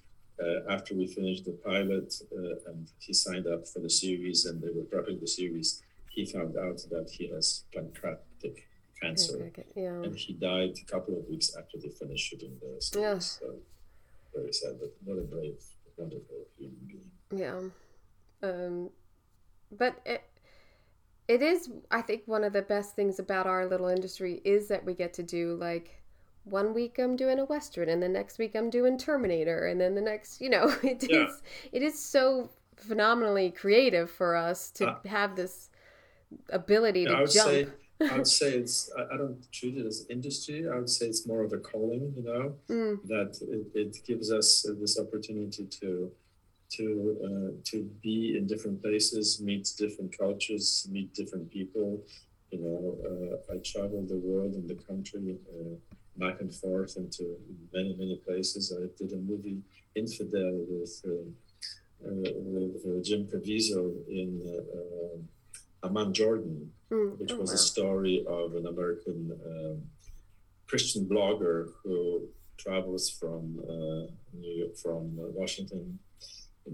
uh, 0.43 0.61
after 0.69 0.95
we 0.95 1.05
finished 1.07 1.45
the 1.45 1.51
pilot 1.51 2.13
uh, 2.31 2.69
and 2.71 2.91
he 2.99 3.13
signed 3.13 3.47
up 3.47 3.67
for 3.67 3.79
the 3.79 3.89
series 3.89 4.45
and 4.45 4.61
they 4.61 4.69
were 4.69 4.83
dropping 4.91 5.19
the 5.19 5.27
series, 5.27 5.83
he 6.09 6.25
found 6.25 6.57
out 6.57 6.77
that 6.89 7.09
he 7.11 7.27
has 7.27 7.63
pancreatic 7.73 8.67
cancer. 9.01 9.51
Yeah. 9.75 10.01
And 10.03 10.15
he 10.15 10.33
died 10.33 10.75
a 10.81 10.91
couple 10.91 11.15
of 11.17 11.27
weeks 11.29 11.55
after 11.55 11.77
they 11.77 11.89
finished 11.89 12.27
shooting 12.29 12.57
the 12.59 12.81
series. 12.81 13.03
Yeah. 13.05 13.19
So 13.19 13.55
very 14.35 14.51
sad, 14.53 14.79
but 14.79 14.91
what 15.05 15.19
a 15.19 15.21
brave, 15.21 15.61
wonderful 15.97 16.47
human 16.57 16.77
being. 16.87 17.11
Yeah. 17.43 17.61
Um, 18.41 18.89
but 19.71 20.01
it, 20.05 20.23
it 21.27 21.41
is, 21.41 21.69
I 21.91 22.01
think, 22.01 22.23
one 22.25 22.43
of 22.43 22.53
the 22.53 22.61
best 22.61 22.95
things 22.95 23.19
about 23.19 23.47
our 23.47 23.65
little 23.65 23.87
industry 23.87 24.41
is 24.45 24.67
that 24.69 24.85
we 24.85 24.93
get 24.93 25.13
to 25.15 25.23
do 25.23 25.55
like 25.59 26.01
one 26.45 26.73
week 26.73 26.97
I'm 26.99 27.15
doing 27.17 27.39
a 27.39 27.45
Western 27.45 27.89
and 27.89 28.01
the 28.01 28.07
next 28.09 28.37
week 28.39 28.55
I'm 28.55 28.69
doing 28.69 28.97
Terminator 28.97 29.67
and 29.67 29.79
then 29.81 29.95
the 29.95 30.01
next, 30.01 30.39
you 30.41 30.49
know, 30.49 30.73
it 30.83 31.03
is, 31.03 31.09
Yeah. 31.11 31.27
it 31.73 31.81
is 31.83 31.99
so 31.99 32.49
phenomenally 32.77 33.51
creative 33.51 34.09
for 34.09 34.35
us 34.35 34.71
to 34.71 34.85
Uh, 34.87 34.95
have 35.05 35.35
this 35.35 35.69
ability 36.49 37.05
Yeah, 37.05 37.11
to 37.11 37.17
I 37.17 37.21
would 37.21 37.31
jump. 37.31 37.53
say 37.53 37.67
I 38.09 38.15
would 38.17 38.27
say 38.27 38.53
it's 38.53 38.89
I, 38.97 39.13
I 39.13 39.17
don't 39.17 39.51
treat 39.51 39.77
it 39.77 39.85
as 39.85 40.05
industry. 40.09 40.67
I 40.69 40.75
would 40.77 40.89
say 40.89 41.07
it's 41.07 41.27
more 41.27 41.43
of 41.43 41.53
a 41.53 41.57
calling, 41.57 42.13
you 42.15 42.23
know, 42.23 42.55
Mm. 42.69 42.99
that 43.05 43.37
it, 43.41 43.67
it 43.75 43.97
gives 44.05 44.31
us 44.31 44.65
this 44.79 44.99
opportunity 44.99 45.65
to 45.81 46.11
to 46.71 47.17
uh, 47.27 47.51
to 47.65 47.83
be 48.01 48.37
in 48.37 48.47
different 48.47 48.81
places, 48.81 49.41
meet 49.41 49.69
different 49.77 50.17
cultures, 50.17 50.87
meet 50.91 51.13
different 51.13 51.49
people. 51.51 52.01
You 52.51 52.59
know, 52.59 52.97
uh, 53.09 53.53
I 53.53 53.57
traveled 53.57 54.09
the 54.09 54.17
world 54.17 54.53
and 54.55 54.67
the 54.69 54.75
country 54.75 55.35
uh, 55.53 55.75
back 56.17 56.41
and 56.41 56.53
forth 56.53 56.97
into 56.97 57.35
many 57.73 57.95
many 57.97 58.17
places. 58.27 58.73
I 58.77 58.87
did 58.97 59.13
a 59.13 59.17
movie 59.17 59.61
Infidel 59.95 60.65
with 60.69 61.01
uh, 61.05 61.11
uh, 62.07 62.31
with 62.53 62.75
uh, 62.85 63.01
Jim 63.03 63.25
Caviezel 63.25 63.89
in 64.07 64.29
Amman, 65.83 66.13
Jordan 66.13 66.71
Mm. 66.89 67.17
which 67.19 67.33
Oh, 67.33 67.41
was 67.41 67.49
wow. 67.49 67.55
a 67.55 67.57
story 67.57 68.25
of 68.27 68.55
an 68.55 68.65
American 68.65 69.19
um, 69.45 69.81
Christian 70.67 71.03
blogger 71.05 71.57
who 71.83 72.29
travels 72.55 73.09
from 73.09 73.59
uh, 73.67 74.03
New 74.41 74.53
York, 74.59 74.77
from 74.77 75.19
uh, 75.19 75.27
Washington 75.39 75.99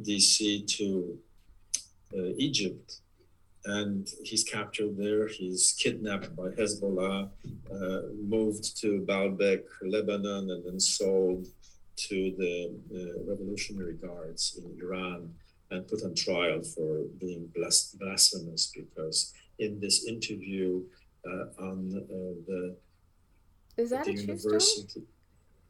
D.C. 0.02 0.64
to 0.78 1.18
uh, 2.18 2.22
Egypt, 2.38 3.00
and 3.66 4.08
he's 4.24 4.44
captured 4.44 4.98
there. 4.98 5.28
He's 5.28 5.76
kidnapped 5.80 6.36
by 6.36 6.50
Hezbollah, 6.50 7.30
uh, 7.72 8.02
moved 8.22 8.78
to 8.82 9.02
Baalbek, 9.08 9.64
Lebanon, 9.84 10.50
and 10.52 10.66
then 10.66 10.80
sold 10.80 11.48
to 11.96 12.34
the 12.38 12.74
uh, 12.94 13.24
Revolutionary 13.32 13.94
Guards 13.94 14.60
in 14.60 14.80
Iran 14.84 15.34
and 15.72 15.88
put 15.88 16.04
on 16.04 16.14
trial 16.16 16.62
for 16.64 17.04
being 17.20 17.48
blas- 17.56 17.96
blasphemous 18.00 18.72
because 18.76 19.34
in 19.60 19.80
this 19.80 20.06
interview 20.06 20.82
uh, 21.26 21.46
on 21.60 21.94
uh, 21.96 22.34
the, 22.48 22.76
Is 23.78 23.92
that 23.92 24.06
the 24.06 24.12
a 24.12 24.14
true 24.14 24.38
story? 24.38 24.54
university 24.54 25.02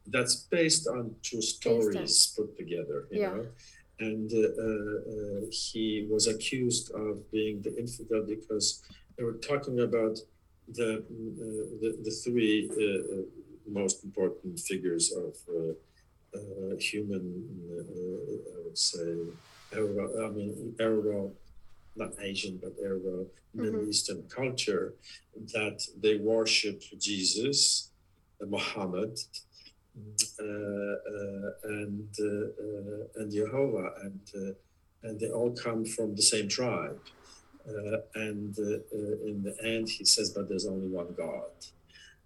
that's 0.08 0.36
based 0.50 0.86
on 0.88 1.14
true 1.22 1.40
stories 1.40 2.34
put 2.36 2.56
together 2.58 3.06
you 3.10 3.20
Yeah. 3.20 3.30
know 3.34 3.46
and 4.00 4.30
uh, 4.32 4.48
uh, 4.64 5.40
he 5.50 6.06
was 6.10 6.26
accused 6.26 6.90
of 6.94 7.30
being 7.30 7.62
the 7.62 7.76
infidel 7.78 8.24
because 8.26 8.82
they 9.16 9.24
were 9.24 9.34
talking 9.50 9.80
about 9.80 10.18
the 10.68 10.90
uh, 10.98 11.64
the, 11.80 11.90
the 12.04 12.10
three 12.10 12.70
uh, 12.72 13.14
uh, 13.14 13.22
most 13.66 14.04
important 14.04 14.58
figures 14.58 15.12
of 15.12 15.34
uh, 15.48 15.72
uh, 16.36 16.76
human 16.78 17.24
uh, 17.70 18.56
I 18.56 18.64
would 18.64 18.78
say 18.78 19.06
Euro, 19.74 20.26
I 20.26 20.30
mean 20.30 20.74
Euro 20.80 21.32
not 21.96 22.12
Asian 22.20 22.58
but 22.62 22.74
Euro 22.82 23.26
Middle 23.54 23.80
Mhm. 23.80 23.88
Eastern 23.88 24.22
culture 24.28 24.94
that 25.54 25.78
they 26.02 26.16
worship 26.16 26.82
Jesus 26.98 27.90
uh, 28.42 28.46
Muhammad 28.46 29.12
uh, 29.12 29.16
uh, 29.16 29.53
and 29.94 30.20
uh, 32.20 32.24
uh, 32.24 33.22
and 33.22 33.32
Jehovah, 33.32 33.90
and 34.02 34.20
uh, 34.34 34.52
and 35.04 35.20
they 35.20 35.30
all 35.30 35.52
come 35.52 35.84
from 35.84 36.14
the 36.16 36.22
same 36.22 36.48
tribe. 36.48 36.98
Uh, 37.68 37.98
and 38.14 38.58
uh, 38.58 38.62
uh, 38.62 39.26
in 39.26 39.42
the 39.42 39.56
end, 39.64 39.88
he 39.88 40.04
says, 40.04 40.30
"But 40.30 40.48
there's 40.48 40.66
only 40.66 40.88
one 40.88 41.14
God." 41.16 41.52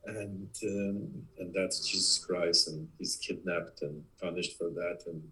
And 0.06 0.48
um, 0.64 1.26
and 1.38 1.52
that's 1.54 1.86
Jesus 1.86 2.24
Christ, 2.24 2.68
and 2.68 2.88
he's 2.98 3.16
kidnapped 3.16 3.82
and 3.82 4.04
punished 4.20 4.56
for 4.56 4.70
that, 4.70 5.00
and 5.06 5.22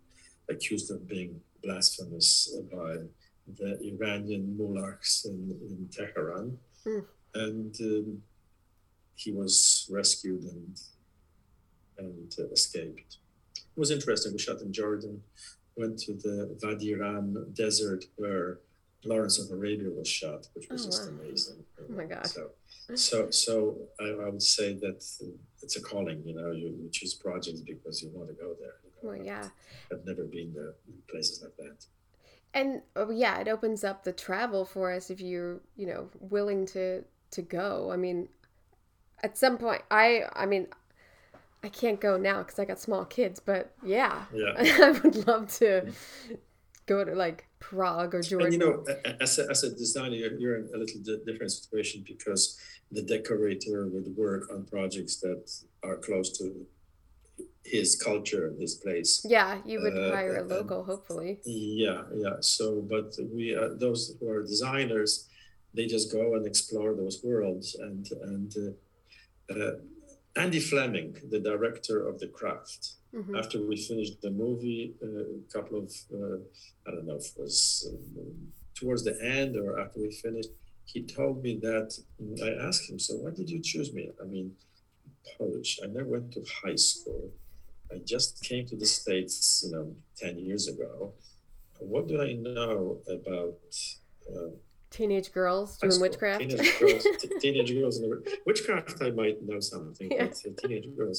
accused 0.51 0.91
of 0.91 1.09
being 1.09 1.41
blasphemous 1.63 2.55
by 2.73 2.97
the 3.59 3.79
Iranian 3.81 4.57
mullahs 4.57 5.25
in, 5.25 5.57
in 5.71 5.89
Tehran, 5.91 6.59
Hmm. 6.85 7.01
and 7.35 7.75
um, 7.81 8.23
he 9.15 9.33
was 9.33 9.89
rescued 9.91 10.43
and 10.43 10.79
and 11.99 12.33
uh, 12.39 12.49
escaped. 12.53 13.19
It 13.57 13.81
was 13.81 13.91
interesting. 13.91 14.33
We 14.33 14.39
shot 14.39 14.61
in 14.63 14.73
Jordan, 14.73 15.23
went 15.77 15.99
to 16.01 16.15
the 16.15 16.57
Wadi 16.63 16.95
Rum 16.95 17.47
desert 17.53 18.05
where 18.17 18.59
Lawrence 19.05 19.39
of 19.39 19.51
Arabia 19.51 19.91
was 19.91 20.09
shot, 20.09 20.49
which 20.55 20.69
was 20.69 20.83
Oh, 20.83 20.87
just 20.87 21.11
wow. 21.11 21.19
amazing. 21.21 21.65
Oh 21.81 21.93
my 21.93 22.05
God. 22.05 22.27
So, 22.27 22.51
so, 22.95 23.31
so 23.31 23.77
I, 24.01 24.05
I 24.05 24.29
would 24.29 24.43
say 24.43 24.75
that 24.75 25.05
it's 25.63 25.77
a 25.77 25.81
calling. 25.83 26.23
You 26.25 26.35
know, 26.35 26.51
you, 26.53 26.69
you 26.83 26.89
choose 26.91 27.15
projects 27.15 27.61
because 27.61 28.03
you 28.03 28.11
want 28.15 28.29
to 28.29 28.35
go 28.35 28.55
there. 28.59 28.75
You 28.85 28.91
know, 29.03 29.09
Well, 29.17 29.17
yeah. 29.25 29.49
I've 29.93 30.05
never 30.07 30.25
been 30.25 30.53
there 30.55 30.75
in 30.89 30.95
places 31.11 31.43
like 31.43 31.57
that. 31.59 31.85
and 32.55 32.81
oh, 32.97 33.11
yeah 33.11 33.39
it 33.41 33.49
opens 33.49 33.85
up 33.85 34.03
the 34.05 34.13
travel 34.13 34.65
for 34.65 34.91
us 34.93 35.11
if 35.11 35.21
you're 35.21 35.61
you 35.77 35.87
know 35.87 36.09
willing 36.21 36.65
to 36.65 37.03
to 37.33 37.43
go 37.43 37.91
i 37.93 37.97
mean 37.97 38.29
at 39.23 39.37
some 39.37 39.59
point 39.59 39.83
i 39.91 40.23
i 40.35 40.47
mean 40.47 40.67
i 41.67 41.69
can't 41.81 42.01
go 42.09 42.13
now 42.31 42.39
because 42.43 42.59
i 42.63 42.65
got 42.73 42.79
small 42.89 43.05
kids 43.17 43.39
but 43.51 43.63
yeah 43.97 44.15
Yeah. 44.43 44.53
i 44.89 44.91
would 45.03 45.19
love 45.31 45.45
to 45.63 45.69
go 46.93 46.99
to 47.09 47.13
like 47.25 47.39
prague 47.69 48.13
or 48.17 48.23
jordan 48.31 48.47
And 48.47 48.55
you 48.55 48.61
know, 48.65 48.75
as 49.27 49.33
a, 49.41 49.45
as 49.55 49.61
a 49.69 49.71
designer, 49.85 50.17
you're, 50.23 50.37
you're 50.43 50.57
in 50.61 50.67
a 50.77 50.79
little 50.83 51.01
di- 51.09 51.25
different 51.29 51.53
situation 51.59 51.99
because 52.13 52.43
the 52.97 53.03
decorator 53.15 53.79
would 53.95 54.09
work 54.25 54.43
on 54.53 54.59
projects 54.77 55.15
that 55.25 55.43
are 55.89 55.97
close 56.07 56.29
to 56.39 56.45
his 57.77 57.89
culture, 58.09 58.45
his 58.65 58.75
place. 58.85 59.13
yeah 59.37 59.51
you 59.71 59.77
would 59.83 59.97
Uh, 59.99 60.13
hire 60.17 60.37
a 60.37 60.41
and- 60.43 60.51
local 60.57 60.81
hopefully 60.91 61.33
Yeah, 61.85 62.01
yeah. 62.25 62.37
So, 62.55 62.65
but 62.95 63.09
we, 63.35 63.45
uh, 63.63 63.71
those 63.85 64.01
who 64.17 64.25
are 64.35 64.43
designers, 64.55 65.11
they 65.77 65.87
just 65.97 66.07
go 66.19 66.25
and 66.37 66.45
explore 66.53 66.91
those 67.03 67.17
worlds. 67.29 67.69
And 67.87 68.03
and 68.33 68.51
uh, 68.67 69.55
uh, 69.55 69.75
Andy 70.37 70.61
Fleming, 70.61 71.17
the 71.31 71.41
director 71.41 72.07
of 72.09 72.19
The 72.19 72.29
Craft, 72.29 72.83
Mhm. 73.15 73.39
after 73.39 73.59
we 73.67 73.77
finished 73.77 74.21
the 74.21 74.31
movie, 74.31 74.95
uh, 75.03 75.07
a 75.07 75.53
couple 75.55 75.79
of, 75.85 75.91
uh, 76.13 76.39
I 76.87 76.91
don't 76.93 77.07
know 77.07 77.17
if 77.17 77.27
it 77.33 77.39
was 77.41 77.89
um, 77.91 78.53
towards 78.75 79.03
the 79.05 79.17
end 79.37 79.57
or 79.57 79.81
after 79.81 80.01
we 80.01 80.11
finished, 80.13 80.51
he 80.85 81.03
told 81.03 81.43
me 81.43 81.57
that 81.69 81.89
I 82.43 82.51
asked 82.69 82.89
him, 82.91 82.99
so 82.99 83.17
why 83.17 83.31
did 83.31 83.49
you 83.51 83.61
choose 83.61 83.93
me? 83.93 84.05
I 84.23 84.25
mean, 84.25 84.57
Polish. 85.39 85.81
I 85.83 85.87
never 85.87 86.09
went 86.11 86.33
to 86.35 86.45
high 86.63 86.77
school. 86.77 87.33
I 87.91 87.99
just 87.99 88.43
came 88.45 88.65
to 88.67 88.77
the 88.77 88.87
States, 88.87 89.63
you 89.65 89.71
know, 89.73 89.97
10 90.17 90.39
years 90.39 90.69
ago. 90.69 91.15
What 91.81 92.07
do 92.09 92.21
I 92.23 92.33
know 92.35 93.03
about 93.09 93.59
uh, 94.33 94.51
teenage 94.97 95.31
girls 95.33 95.69
doing 95.79 96.01
witchcraft 96.01 96.41
Teenage 96.41 96.79
girls, 96.81 97.03
t- 97.21 97.29
teenage 97.45 97.73
girls. 97.79 97.95
in 98.01 98.03
the- 98.11 98.23
Witchcraft, 98.47 98.97
I 99.09 99.11
might 99.23 99.39
know 99.49 99.61
something, 99.61 100.09
Yeah. 100.11 100.27
but 100.27 100.35
uh, 100.47 100.51
teenage 100.61 100.89
girls. 100.99 101.19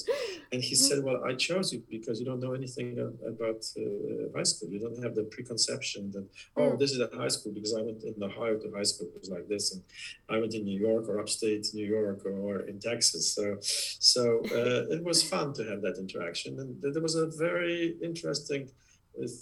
And 0.52 0.60
he 0.68 0.74
said, 0.86 0.98
Well, 1.06 1.18
I 1.30 1.32
chose 1.46 1.66
you 1.72 1.80
because 1.96 2.16
you 2.20 2.26
don't 2.30 2.40
know 2.44 2.54
anything 2.60 2.88
about 3.34 3.60
uh, 3.82 4.36
high 4.36 4.48
school. 4.50 4.68
You 4.74 4.80
don't 4.84 5.00
have 5.06 5.14
the 5.20 5.24
preconception 5.34 6.02
that, 6.14 6.26
oh, 6.58 6.68
Mm. 6.70 6.78
this 6.80 6.90
is 6.94 7.00
a 7.08 7.10
high 7.22 7.32
school 7.36 7.52
because 7.58 7.72
I 7.80 7.82
went 7.88 8.00
in 8.10 8.14
Ohio 8.30 8.54
to 8.62 8.68
high 8.78 8.88
school, 8.92 9.06
it 9.14 9.20
was 9.24 9.30
like 9.36 9.46
this. 9.54 9.64
And 9.72 9.80
I 10.34 10.36
went 10.42 10.52
in 10.58 10.62
New 10.70 10.78
York 10.88 11.04
or 11.08 11.14
upstate 11.24 11.64
New 11.78 11.88
York 11.98 12.20
or 12.26 12.52
in 12.70 12.76
Texas. 12.90 13.24
So, 13.36 13.44
so 14.14 14.22
uh, 14.60 14.94
it 14.96 15.02
was 15.10 15.18
fun 15.34 15.46
to 15.58 15.62
have 15.70 15.80
that 15.86 15.96
interaction. 16.04 16.50
And 16.60 16.68
there 16.94 17.02
was 17.08 17.14
a 17.14 17.26
very 17.46 17.96
interesting 18.08 18.62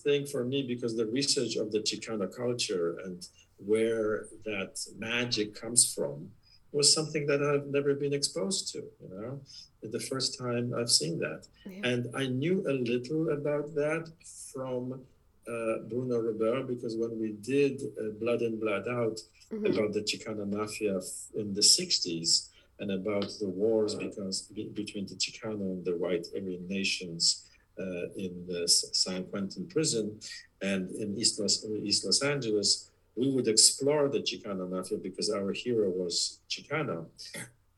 thing 0.05 0.23
for 0.33 0.43
me 0.53 0.59
because 0.73 0.93
the 0.97 1.07
research 1.19 1.57
of 1.63 1.67
the 1.75 1.81
Chicano 1.89 2.27
culture 2.43 2.87
and 3.05 3.19
where 3.59 4.27
that 4.45 4.79
magic 4.99 5.55
comes 5.61 5.93
from 5.93 6.31
was 6.73 6.93
something 6.93 7.27
that 7.27 7.43
I've 7.43 7.69
never 7.69 7.95
been 7.95 8.13
exposed 8.13 8.73
to, 8.73 8.79
you 8.79 9.09
know, 9.11 9.41
the 9.83 10.01
first 10.01 10.39
time 10.39 10.75
I've 10.77 10.91
seen 10.91 11.19
that. 11.21 11.47
Yeah. 11.65 11.89
And 11.91 12.09
I 12.15 12.27
knew 12.27 12.65
a 12.69 12.73
little 12.73 13.31
about 13.31 13.75
that 13.75 14.13
from 14.53 15.01
uh, 15.49 15.79
Bruno 15.89 16.21
Robert 16.21 16.67
because 16.67 16.97
when 16.97 17.19
we 17.21 17.33
did 17.33 17.81
uh, 18.01 18.11
Blood 18.21 18.43
In, 18.43 18.59
Blood 18.59 18.89
Out 18.89 19.21
mm-hmm. 19.53 19.67
about 19.67 19.93
the 19.93 20.01
Chicano 20.01 20.47
Mafia 20.47 21.01
in 21.35 21.55
the 21.55 21.61
60s 21.61 22.49
and 22.81 22.91
about 22.91 23.29
the 23.41 23.49
wars 23.49 23.95
because 23.95 24.43
between 24.75 25.07
the 25.07 25.15
Chicano 25.15 25.73
and 25.73 25.85
the 25.85 25.97
white 25.97 26.27
Aryan 26.35 26.67
nations 26.69 27.47
uh, 27.79 28.09
in 28.17 28.45
the 28.49 28.67
San 28.69 29.25
Quentin 29.25 29.67
prison 29.69 30.19
and 30.63 30.91
in 30.91 31.17
East 31.17 31.39
Los, 31.39 31.65
East 31.83 32.05
Los 32.05 32.23
Angeles, 32.23 32.91
we 33.17 33.31
would 33.31 33.49
explore 33.49 34.09
the 34.09 34.21
Chicano 34.21 34.69
mafia 34.69 34.99
because 34.99 35.31
our 35.31 35.53
hero 35.53 35.89
was 35.89 36.41
Chicano. 36.51 37.07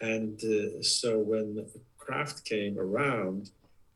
And 0.00 0.38
uh, 0.44 0.82
so 0.82 1.18
when 1.18 1.66
Craft 1.96 2.44
came 2.44 2.78
around, 2.78 3.50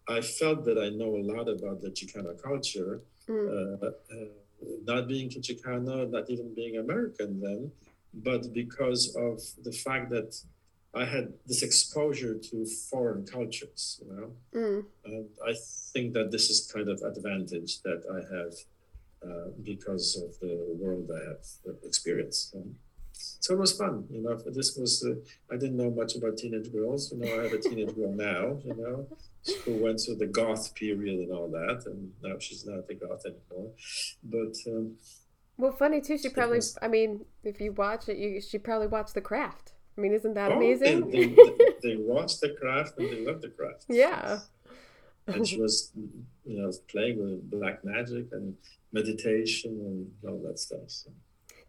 I 0.09 0.20
felt 0.20 0.64
that 0.64 0.78
I 0.78 0.88
know 0.90 1.16
a 1.16 1.24
lot 1.35 1.48
about 1.48 1.81
the 1.81 1.90
Chicano 1.90 2.40
culture, 2.40 3.02
mm. 3.28 3.83
uh, 3.83 3.87
uh, 3.87 4.24
not 4.85 5.09
being 5.09 5.28
Chicano, 5.31 6.09
not 6.09 6.31
even 6.31 6.55
being 6.55 6.78
American 6.78 7.40
then, 7.40 7.70
but 8.14 8.52
because 8.52 9.14
of 9.16 9.40
the 9.64 9.72
fact 9.72 10.11
that 10.11 10.37
I 10.94 11.05
had 11.05 11.33
this 11.46 11.62
exposure 11.62 12.35
to 12.35 12.66
foreign 12.66 13.24
cultures, 13.24 14.00
you 14.02 14.12
know. 14.12 14.33
Mm. 14.55 14.85
And 15.07 15.26
I 15.46 15.55
think 15.92 16.12
that 16.12 16.31
this 16.31 16.50
is 16.50 16.70
kind 16.70 16.88
of 16.88 17.00
advantage 17.02 17.81
that 17.83 18.02
I 18.11 18.20
have 18.35 18.52
uh, 19.24 19.50
because 19.62 20.16
of 20.16 20.38
the 20.40 20.76
world 20.78 21.11
I 21.14 21.28
have 21.30 21.76
experienced. 21.85 22.54
Um, 22.54 22.74
so 23.12 23.54
it 23.54 23.58
was 23.58 23.76
fun, 23.76 24.06
you 24.11 24.22
know. 24.22 24.38
This 24.46 24.76
was 24.76 25.04
uh, 25.04 25.14
I 25.52 25.56
didn't 25.56 25.76
know 25.76 25.90
much 25.90 26.16
about 26.16 26.38
teenage 26.38 26.72
girls. 26.72 27.12
You 27.12 27.18
know, 27.18 27.40
I 27.40 27.44
have 27.44 27.52
a 27.52 27.58
teenage 27.58 27.94
girl 27.94 28.12
now. 28.12 28.58
You 28.64 28.74
know, 28.76 29.06
who 29.64 29.82
went 29.82 30.00
through 30.00 30.16
the 30.16 30.26
goth 30.26 30.74
period 30.74 31.20
and 31.20 31.32
all 31.32 31.48
that, 31.48 31.85
and 31.87 32.12
now 32.22 32.38
she's 32.38 32.66
not 32.66 32.85
a 32.90 32.94
goth 32.94 33.24
anymore. 33.26 33.72
But 34.24 34.56
um, 34.66 34.96
well, 35.56 35.72
funny 35.72 36.00
too. 36.00 36.18
She 36.18 36.28
probably. 36.28 36.58
Was, 36.58 36.78
I 36.82 36.88
mean, 36.88 37.24
if 37.44 37.61
you 37.61 37.72
watch 37.72 38.08
it, 38.08 38.16
you 38.16 38.40
she 38.40 38.58
probably 38.58 38.88
watched 38.88 39.14
The 39.14 39.20
Craft. 39.20 39.72
I 39.96 40.00
mean, 40.00 40.14
isn't 40.14 40.35
that 40.35 40.52
oh, 40.52 40.56
amazing? 40.56 41.11
They, 41.11 41.26
they, 41.26 41.54
they 41.82 41.96
watched 41.96 42.40
the 42.40 42.50
craft 42.58 42.98
and 42.98 43.11
they 43.11 43.24
loved 43.24 43.42
the 43.42 43.50
craft. 43.50 43.85
Yeah. 43.88 44.38
And 45.26 45.46
she 45.46 45.61
was, 45.61 45.92
you 46.44 46.61
know, 46.61 46.72
playing 46.88 47.22
with 47.22 47.50
black 47.50 47.85
magic 47.85 48.26
and 48.32 48.56
meditation 48.92 49.72
and 50.24 50.30
all 50.30 50.40
that 50.46 50.58
stuff. 50.58 50.88
So. 50.88 51.11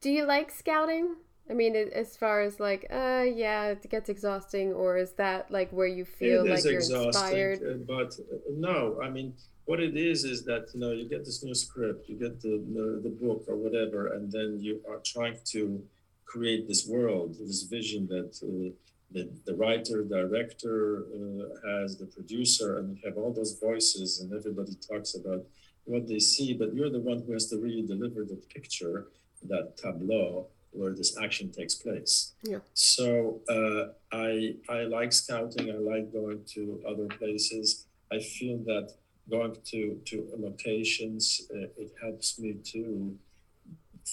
Do 0.01 0.09
you 0.09 0.25
like 0.25 0.51
scouting? 0.51 1.15
I 1.49 1.53
mean, 1.53 1.75
as 1.75 2.15
far 2.15 2.41
as 2.41 2.59
like, 2.59 2.87
uh, 2.89 3.25
yeah, 3.35 3.65
it 3.67 3.89
gets 3.89 4.09
exhausting, 4.09 4.73
or 4.73 4.97
is 4.97 5.11
that 5.13 5.51
like 5.51 5.71
where 5.71 5.87
you 5.87 6.05
feel 6.05 6.47
like 6.47 6.63
you're 6.63 6.79
inspired? 6.79 7.59
Uh, 7.61 7.73
but 7.85 8.13
uh, 8.19 8.37
no, 8.51 8.99
I 9.03 9.09
mean, 9.09 9.33
what 9.65 9.79
it 9.79 9.97
is 9.97 10.23
is 10.23 10.45
that 10.45 10.67
you 10.73 10.79
know 10.79 10.91
you 10.91 11.07
get 11.07 11.25
this 11.25 11.43
new 11.43 11.53
script, 11.53 12.07
you 12.07 12.17
get 12.17 12.41
the, 12.41 12.63
the 12.73 13.01
the 13.03 13.09
book 13.09 13.43
or 13.47 13.57
whatever, 13.57 14.13
and 14.13 14.31
then 14.31 14.57
you 14.59 14.81
are 14.89 15.01
trying 15.05 15.37
to 15.51 15.83
create 16.25 16.67
this 16.67 16.87
world, 16.87 17.35
this 17.39 17.63
vision 17.63 18.07
that 18.07 18.31
uh, 18.41 18.73
the, 19.13 19.29
the 19.45 19.55
writer, 19.55 20.03
director 20.03 21.05
uh, 21.13 21.69
has, 21.69 21.97
the 21.97 22.05
producer, 22.05 22.79
and 22.79 22.97
you 22.97 23.01
have 23.07 23.17
all 23.17 23.31
those 23.31 23.59
voices, 23.59 24.19
and 24.19 24.33
everybody 24.33 24.75
talks 24.75 25.15
about 25.15 25.43
what 25.85 26.07
they 26.07 26.19
see, 26.19 26.53
but 26.53 26.73
you're 26.73 26.89
the 26.89 26.99
one 26.99 27.23
who 27.25 27.33
has 27.33 27.47
to 27.49 27.57
really 27.57 27.81
deliver 27.81 28.23
the 28.23 28.41
picture, 28.53 29.07
that 29.43 29.77
tableau 29.77 30.47
where 30.71 30.93
this 30.93 31.17
action 31.21 31.51
takes 31.51 31.75
place. 31.75 32.33
Yeah. 32.43 32.59
So 32.73 33.41
uh, 33.49 33.93
I 34.11 34.55
I 34.69 34.83
like 34.83 35.11
scouting. 35.13 35.69
I 35.69 35.75
like 35.75 36.11
going 36.11 36.43
to 36.55 36.81
other 36.87 37.07
places. 37.07 37.85
I 38.11 38.19
feel 38.19 38.57
that 38.65 38.93
going 39.29 39.55
to 39.71 39.99
to 40.05 40.29
locations 40.37 41.41
uh, 41.53 41.67
it 41.77 41.91
helps 42.01 42.39
me 42.39 42.55
to 42.71 43.15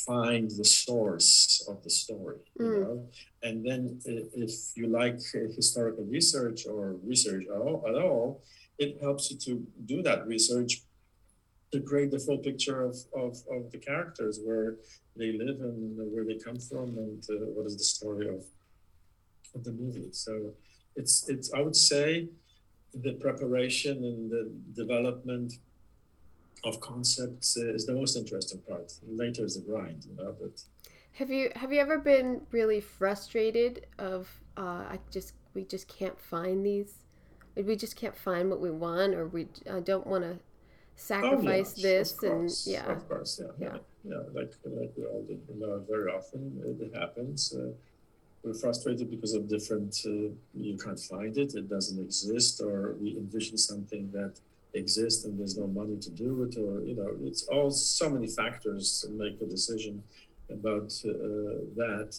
find 0.07 0.51
the 0.51 0.65
source 0.65 1.65
of 1.69 1.83
the 1.83 1.91
story 1.91 2.39
you 2.59 2.65
mm. 2.65 2.81
know 2.83 3.09
and 3.43 3.65
then 3.67 3.99
if 4.05 4.53
you 4.77 4.87
like 4.87 5.19
historical 5.57 6.05
research 6.05 6.67
or 6.67 6.97
research 7.05 7.45
at 7.55 7.61
all, 7.61 7.85
at 7.89 7.95
all 7.95 8.43
it 8.79 8.99
helps 9.01 9.31
you 9.31 9.37
to 9.37 9.67
do 9.87 10.03
that 10.03 10.27
research 10.27 10.83
to 11.73 11.81
create 11.81 12.11
the 12.11 12.19
full 12.19 12.39
picture 12.39 12.83
of, 12.83 12.97
of, 13.15 13.37
of 13.51 13.71
the 13.71 13.79
characters 13.79 14.41
where 14.45 14.77
they 15.17 15.33
live 15.33 15.61
and 15.61 15.97
where 16.13 16.25
they 16.25 16.35
come 16.35 16.59
from 16.59 16.99
and 16.99 17.23
uh, 17.31 17.47
what 17.55 17.67
is 17.67 17.77
the 17.77 17.85
story 17.85 18.29
of 18.29 18.45
of 19.55 19.65
the 19.65 19.73
movie 19.73 20.09
so 20.13 20.53
it's 20.97 21.29
it's 21.29 21.53
i 21.53 21.61
would 21.61 21.77
say 21.77 22.29
the 22.95 23.15
preparation 23.15 23.97
and 24.05 24.31
the 24.31 24.53
development 24.75 25.55
of 26.65 26.81
concepts 26.81 27.57
is 27.57 27.87
the 27.87 27.95
most 27.95 28.17
interesting 28.17 28.61
part. 28.69 28.93
Later 29.09 29.45
is 29.45 29.55
the 29.55 29.63
grind, 29.63 30.05
you 30.05 30.17
know. 30.17 30.35
But 30.41 30.63
have 31.13 31.31
you 31.31 31.51
have 31.57 31.73
you 31.73 31.81
ever 31.81 31.99
been 31.99 32.43
really 32.51 32.81
frustrated 32.81 33.87
of 33.99 34.29
uh, 34.57 34.85
I 34.93 34.99
just 35.11 35.35
we 35.55 35.65
just 35.65 35.89
can't 35.89 36.21
find 36.21 36.65
these, 36.65 36.95
we 37.57 37.77
just 37.77 37.97
can't 37.97 38.17
find 38.17 38.51
what 38.51 38.61
we 38.61 38.71
want, 38.71 39.15
or 39.15 39.27
we 39.27 39.49
I 39.71 39.81
don't 39.81 40.07
want 40.07 40.25
to 40.25 40.39
sacrifice 40.97 41.75
oh, 41.79 41.81
yes, 41.81 42.13
this 42.13 42.23
and 42.23 42.51
yeah, 42.67 42.93
of 42.93 43.09
course, 43.09 43.41
yeah, 43.43 43.53
yeah, 43.59 43.79
yeah, 44.05 44.11
yeah 44.17 44.23
like 44.33 44.53
like 44.65 44.93
we 44.97 45.05
all 45.05 45.25
do, 45.27 45.39
you 45.49 45.61
know, 45.61 45.83
very 45.89 46.11
often 46.13 46.61
it 46.81 46.95
happens. 46.95 47.55
Uh, 47.55 47.73
we're 48.43 48.55
frustrated 48.55 49.11
because 49.11 49.35
of 49.35 49.49
different 49.49 49.99
uh, 50.07 50.33
you 50.55 50.77
can't 50.83 50.99
find 50.99 51.37
it 51.37 51.55
it 51.55 51.69
doesn't 51.69 52.03
exist 52.03 52.61
or 52.63 52.95
we 53.01 53.17
envision 53.19 53.59
something 53.59 54.11
that 54.13 54.41
exist 54.75 55.25
and 55.25 55.39
there's 55.39 55.57
no 55.57 55.67
money 55.67 55.97
to 55.97 56.11
do 56.11 56.43
it 56.45 56.57
or 56.57 56.83
you 56.83 56.95
know 56.95 57.11
it's 57.23 57.45
all 57.45 57.71
so 57.71 58.09
many 58.09 58.29
factors 58.29 59.01
to 59.01 59.11
make 59.11 59.41
a 59.41 59.47
decision 59.47 60.03
about 60.51 60.93
uh, 61.07 61.63
that. 61.77 62.19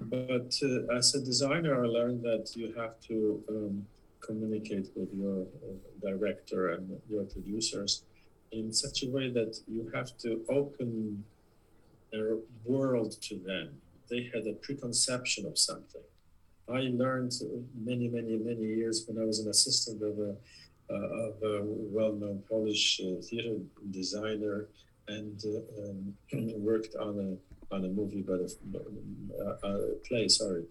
But 0.00 0.54
uh, 0.62 0.96
as 0.96 1.14
a 1.14 1.20
designer 1.20 1.84
i 1.84 1.86
learned 1.86 2.22
that 2.22 2.56
you 2.56 2.72
have 2.80 2.98
to 3.08 3.42
um, 3.48 3.86
communicate 4.20 4.88
with 4.96 5.10
your 5.12 5.42
uh, 5.42 5.74
director 6.00 6.70
and 6.70 6.98
your 7.08 7.24
producers 7.24 8.04
in 8.52 8.72
such 8.72 9.02
a 9.02 9.08
way 9.10 9.30
that 9.30 9.58
you 9.66 9.90
have 9.94 10.16
to 10.18 10.40
open 10.48 11.24
their 12.12 12.36
world 12.64 13.20
to 13.22 13.36
them. 13.38 13.70
They 14.10 14.30
had 14.34 14.46
a 14.46 14.52
preconception 14.54 15.46
of 15.46 15.58
something. 15.58 16.02
I 16.68 16.80
learned 17.02 17.32
many 17.74 18.08
many 18.08 18.36
many 18.36 18.64
years 18.64 19.04
when 19.06 19.20
i 19.22 19.26
was 19.26 19.40
an 19.40 19.48
assistant 19.50 20.00
of 20.02 20.18
a 20.18 20.36
of 20.88 21.42
a 21.42 21.60
well-known 21.64 22.42
Polish 22.48 23.00
uh, 23.00 23.20
theater 23.22 23.56
designer 23.90 24.68
and 25.08 25.42
uh, 25.44 25.90
um, 25.90 26.14
worked 26.62 26.94
on 26.96 27.18
a 27.18 27.74
on 27.74 27.86
a 27.86 27.88
movie, 27.88 28.20
but 28.20 28.40
a, 29.40 29.66
a 29.66 29.94
play, 30.06 30.28
sorry, 30.28 30.64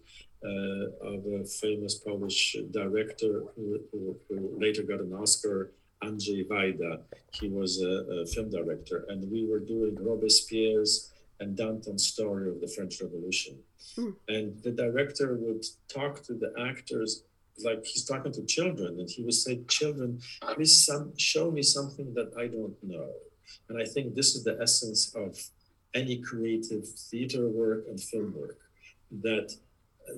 of 0.44 1.26
a 1.26 1.44
famous 1.44 1.96
Polish 1.96 2.56
director 2.70 3.42
who, 3.56 3.80
who, 3.90 4.16
who 4.28 4.56
later 4.56 4.84
got 4.84 5.00
an 5.00 5.12
Oscar, 5.12 5.72
Andrzej 6.02 6.46
Wajda. 6.46 7.00
He 7.32 7.48
was 7.48 7.82
a, 7.82 8.22
a, 8.22 8.26
film 8.26 8.50
director, 8.50 9.04
and 9.08 9.28
we 9.32 9.44
were 9.44 9.58
doing 9.58 9.96
Robespierre's 10.00 11.12
and 11.40 11.56
Danton's 11.56 12.06
story 12.06 12.48
of 12.48 12.60
the 12.60 12.68
French 12.68 13.00
Revolution. 13.02 13.58
Mm. 13.96 14.14
And 14.28 14.62
the 14.62 14.70
director 14.70 15.34
would 15.34 15.64
talk 15.88 16.22
to 16.24 16.34
the 16.34 16.52
actors 16.68 17.24
like 17.64 17.84
he's 17.84 18.04
talking 18.04 18.32
to 18.32 18.44
children 18.46 18.98
and 19.00 19.08
he 19.08 19.22
would 19.22 19.34
say 19.34 19.62
children 19.68 20.20
please 20.54 20.84
some, 20.84 21.12
show 21.16 21.50
me 21.50 21.62
something 21.62 22.12
that 22.14 22.32
i 22.38 22.46
don't 22.46 22.76
know. 22.82 23.10
And 23.68 23.80
i 23.80 23.84
think 23.84 24.14
this 24.14 24.34
is 24.34 24.44
the 24.44 24.58
essence 24.60 25.14
of 25.14 25.38
any 25.94 26.18
creative 26.18 26.86
theater 27.10 27.48
work 27.48 27.84
and 27.88 28.00
film 28.00 28.34
work 28.36 28.58
that 29.22 29.52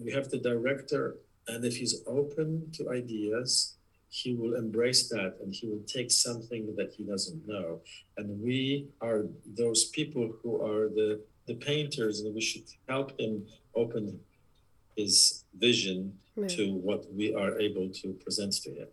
you 0.03 0.15
have 0.15 0.31
the 0.31 0.39
director 0.39 1.17
and 1.49 1.65
if 1.65 1.77
he's 1.77 2.03
open 2.07 2.71
to 2.73 2.91
ideas 2.91 3.77
he 4.15 4.33
will 4.33 4.55
embrace 4.55 5.09
that 5.09 5.35
and 5.43 5.53
he 5.53 5.67
will 5.67 5.83
take 5.89 6.09
something 6.09 6.73
that 6.77 6.93
he 6.97 7.03
doesn't 7.03 7.49
know. 7.49 7.81
And 8.17 8.41
we 8.41 8.87
are 9.01 9.25
those 9.45 9.87
people 9.87 10.33
who 10.41 10.63
are 10.63 10.89
the 10.89 11.21
the 11.49 11.57
painters 11.57 12.21
and 12.21 12.33
we 12.33 12.41
should 12.41 12.69
help 12.89 13.19
him 13.21 13.45
open 13.75 14.19
his 14.97 15.45
vision 15.59 16.19
to 16.49 16.75
what 16.75 17.13
we 17.13 17.35
are 17.35 17.59
able 17.61 17.89
to 17.89 18.13
present 18.25 18.53
to 18.53 18.71
him. 18.71 18.89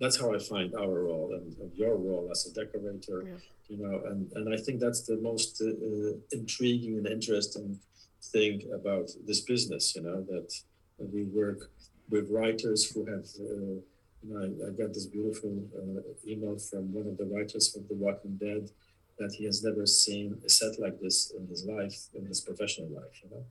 That's 0.00 0.20
how 0.20 0.34
I 0.34 0.38
find 0.38 0.74
our 0.74 1.04
role 1.04 1.32
and, 1.32 1.56
and 1.58 1.72
your 1.74 1.96
role 1.96 2.28
as 2.30 2.46
a 2.46 2.52
decorator, 2.52 3.24
yeah. 3.26 3.34
you 3.68 3.78
know, 3.82 4.02
and, 4.06 4.30
and 4.34 4.52
I 4.52 4.56
think 4.58 4.78
that's 4.78 5.02
the 5.02 5.16
most 5.16 5.60
uh, 5.62 6.12
intriguing 6.32 6.98
and 6.98 7.06
interesting 7.06 7.80
thing 8.22 8.70
about 8.74 9.10
this 9.26 9.40
business, 9.40 9.96
you 9.96 10.02
know, 10.02 10.22
that 10.22 10.52
we 10.98 11.24
work 11.24 11.70
with 12.10 12.30
writers 12.30 12.90
who 12.90 13.04
have, 13.06 13.26
uh, 13.40 13.80
you 14.22 14.28
know, 14.28 14.40
I, 14.40 14.68
I, 14.68 14.70
got 14.70 14.92
this 14.94 15.06
beautiful 15.06 15.64
uh, 15.76 16.30
email 16.30 16.58
from 16.58 16.92
one 16.92 17.06
of 17.06 17.16
the 17.16 17.24
writers 17.24 17.74
of 17.74 17.88
The 17.88 17.94
Walking 17.94 18.36
Dead 18.36 18.70
that 19.18 19.32
he 19.32 19.44
has 19.44 19.64
never 19.64 19.86
seen 19.86 20.38
a 20.44 20.48
set 20.48 20.78
like 20.78 21.00
this 21.00 21.32
in 21.36 21.46
his 21.46 21.64
life, 21.64 22.08
in 22.14 22.26
his 22.26 22.40
professional 22.40 22.88
life, 22.90 23.20
you 23.22 23.30
know. 23.30 23.44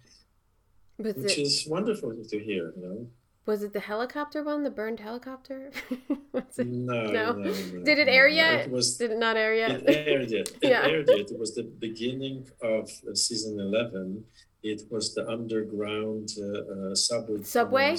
Was 0.97 1.15
Which 1.15 1.37
it, 1.37 1.41
is 1.41 1.67
wonderful 1.67 2.15
to 2.15 2.39
hear, 2.39 2.73
you 2.77 2.81
know. 2.81 3.07
was 3.45 3.63
it 3.63 3.73
the 3.73 3.81
helicopter 3.81 4.43
one, 4.43 4.63
the 4.63 4.69
burned 4.69 4.99
helicopter? 5.01 5.71
was 6.31 6.57
it, 6.57 6.67
No, 6.67 7.11
No. 7.11 7.31
no, 7.33 7.51
no, 7.51 7.83
Did 7.83 7.99
it 7.99 8.07
air 8.07 8.27
yet? 8.29 8.67
It 8.67 8.71
was 8.71 8.97
did 8.97 9.11
it 9.11 9.17
not 9.19 9.35
air 9.35 9.53
yet? 9.53 9.71
It 9.71 10.07
aired 10.07 10.31
yet. 10.31 10.47
It 10.61 10.69
Yeah. 10.69 10.87
aired 10.87 11.07
yet. 11.09 11.31
It 11.31 11.37
was 11.39 11.53
the 11.53 11.63
beginning 11.63 12.47
of 12.61 12.89
season 13.13 13.59
11. 13.59 14.23
It 14.63 14.83
was 14.89 15.13
the 15.13 15.27
underground 15.29 16.29
uh, 16.39 16.91
uh, 16.91 16.95
subway. 16.95 17.43
Subway? 17.43 17.97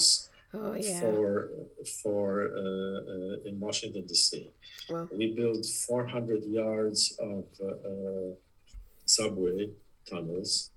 oh 0.55 0.75
yeah. 0.75 1.01
For, 1.01 1.51
for 2.03 2.51
uh, 2.57 2.61
uh, 3.13 3.49
in 3.49 3.61
Washington, 3.61 4.07
D.C. 4.07 4.51
Wow. 4.89 5.09
We 5.13 5.35
built 5.35 5.67
400 5.67 6.45
yards 6.45 7.15
of 7.21 7.45
uh, 7.63 7.67
uh, 7.91 8.35
subway 9.05 9.71
tunnels 10.09 10.71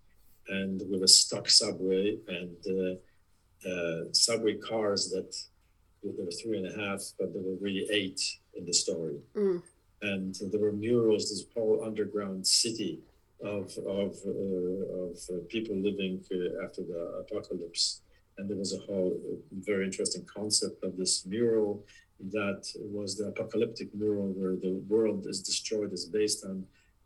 and 0.49 0.81
with 0.89 1.03
a 1.03 1.07
stuck 1.07 1.47
subway 1.49 2.17
and 2.27 2.57
uh, 2.67 3.69
uh, 3.69 4.03
subway 4.11 4.55
cars 4.57 5.09
that 5.09 5.31
there 6.03 6.13
were 6.17 6.31
three 6.31 6.57
and 6.57 6.67
a 6.67 6.75
half, 6.83 7.01
but 7.19 7.33
there 7.33 7.41
were 7.43 7.57
really 7.59 7.85
eight 7.91 8.21
in 8.57 8.65
the 8.65 8.73
story 8.73 9.17
Mm. 9.35 9.61
and 10.01 10.35
there 10.51 10.61
were 10.65 10.71
murals. 10.71 11.29
This 11.29 11.45
whole 11.53 11.83
underground 11.89 12.45
city 12.47 12.93
of 13.55 13.65
of 13.99 14.11
uh, 14.25 15.03
of 15.05 15.15
uh, 15.33 15.39
people 15.55 15.75
living 15.89 16.15
uh, 16.31 16.63
after 16.65 16.81
the 16.91 17.01
apocalypse, 17.23 18.01
and 18.37 18.49
there 18.49 18.57
was 18.63 18.73
a 18.73 18.81
whole 18.87 19.11
very 19.69 19.83
interesting 19.89 20.25
concept 20.37 20.77
of 20.87 20.91
this 21.01 21.13
mural 21.25 21.71
that 22.37 22.61
was 22.97 23.09
the 23.17 23.25
apocalyptic 23.33 23.89
mural 23.95 24.27
where 24.39 24.55
the 24.65 24.73
world 24.93 25.21
is 25.31 25.39
destroyed. 25.51 25.91
is 25.93 26.05
based 26.21 26.41
on 26.49 26.55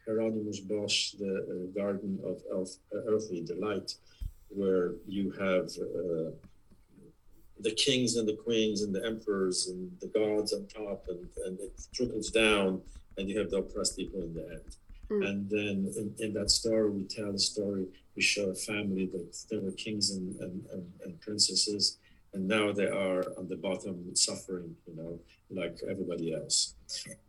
Hieronymus 0.06 0.60
Bosch, 0.60 1.12
the 1.12 1.34
uh, 1.36 1.80
Garden 1.80 2.20
of 2.26 2.42
Elf, 2.52 2.70
uh, 2.94 3.00
Earthly 3.08 3.42
Delight, 3.42 3.96
where 4.50 4.94
you 5.08 5.32
have. 5.32 5.70
Uh, 5.78 6.32
the 7.60 7.72
kings 7.72 8.18
and 8.18 8.28
the 8.28 8.36
queens 8.36 8.82
and 8.82 8.94
the 8.94 9.06
emperors 9.06 9.68
and 9.68 9.90
the 10.02 10.08
gods 10.08 10.52
on 10.52 10.66
top 10.68 11.06
and, 11.08 11.30
and 11.46 11.58
it 11.62 11.72
trickles 11.94 12.30
down 12.30 12.82
and 13.18 13.30
you 13.30 13.40
have 13.40 13.52
the 13.52 13.58
oppressed 13.58 13.96
people 13.96 14.22
in 14.22 14.34
the 14.34 14.42
end 14.42 14.76
Mm. 15.10 15.28
and 15.28 15.50
then 15.50 15.94
in, 15.98 16.16
in 16.20 16.34
that 16.34 16.50
story 16.50 16.90
we 16.90 17.04
tell 17.04 17.32
the 17.32 17.40
story 17.40 17.88
we 18.16 18.22
show 18.22 18.50
a 18.50 18.56
family 18.56 19.06
that 19.08 19.36
there 19.50 19.60
were 19.60 19.72
kings 19.72 20.12
and, 20.12 20.36
and, 20.40 20.66
and, 20.72 20.92
and 21.04 21.22
princesses 21.22 21.98
and 22.34 22.48
now 22.48 22.72
they 22.72 22.88
are 22.88 23.24
on 23.38 23.48
the 23.50 23.58
bottom 23.58 24.16
suffering 24.16 24.76
you 24.88 24.96
know 24.96 25.20
like 25.50 25.78
everybody 25.90 26.34
else 26.34 26.76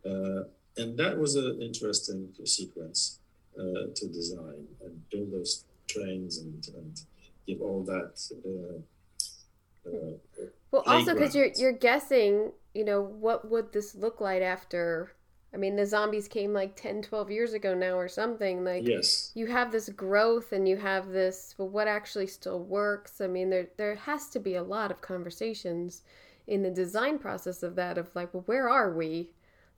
uh, 0.09 0.43
and 0.77 0.97
that 0.97 1.17
was 1.17 1.35
an 1.35 1.61
interesting 1.61 2.29
sequence 2.43 3.19
uh, 3.57 3.87
to 3.95 4.07
design 4.07 4.67
and 4.83 5.09
build 5.09 5.31
those 5.31 5.63
trains 5.87 6.39
and, 6.39 6.67
and 6.75 7.01
give 7.47 7.61
all 7.61 7.83
that 7.83 8.19
uh, 8.45 9.89
uh, 9.89 10.47
Well, 10.71 10.83
also 10.85 11.13
because 11.13 11.35
you're 11.35 11.51
you're 11.57 11.71
guessing, 11.71 12.51
you 12.73 12.83
know, 12.83 13.01
what 13.01 13.49
would 13.49 13.71
this 13.71 13.95
look 13.95 14.19
like 14.19 14.41
after? 14.41 15.11
I 15.53 15.57
mean, 15.57 15.77
the 15.77 15.85
zombies 15.85 16.27
came 16.27 16.51
like 16.51 16.75
10, 16.75 17.03
12 17.03 17.31
years 17.31 17.53
ago 17.53 17.73
now 17.73 17.93
or 17.93 18.09
something. 18.09 18.65
Like 18.65 18.85
yes 18.85 19.31
you 19.35 19.47
have 19.47 19.71
this 19.71 19.87
growth 19.89 20.51
and 20.51 20.67
you 20.67 20.75
have 20.77 21.09
this. 21.09 21.55
Well, 21.57 21.69
what 21.69 21.87
actually 21.87 22.27
still 22.27 22.59
works? 22.59 23.21
I 23.21 23.27
mean, 23.27 23.49
there 23.49 23.67
there 23.77 23.95
has 23.95 24.27
to 24.29 24.39
be 24.39 24.55
a 24.55 24.63
lot 24.63 24.91
of 24.91 25.01
conversations 25.01 26.01
in 26.47 26.61
the 26.61 26.71
design 26.71 27.19
process 27.19 27.63
of 27.63 27.75
that. 27.75 27.97
Of 27.97 28.09
like, 28.15 28.33
well, 28.33 28.43
where 28.47 28.69
are 28.69 28.93
we? 28.93 29.29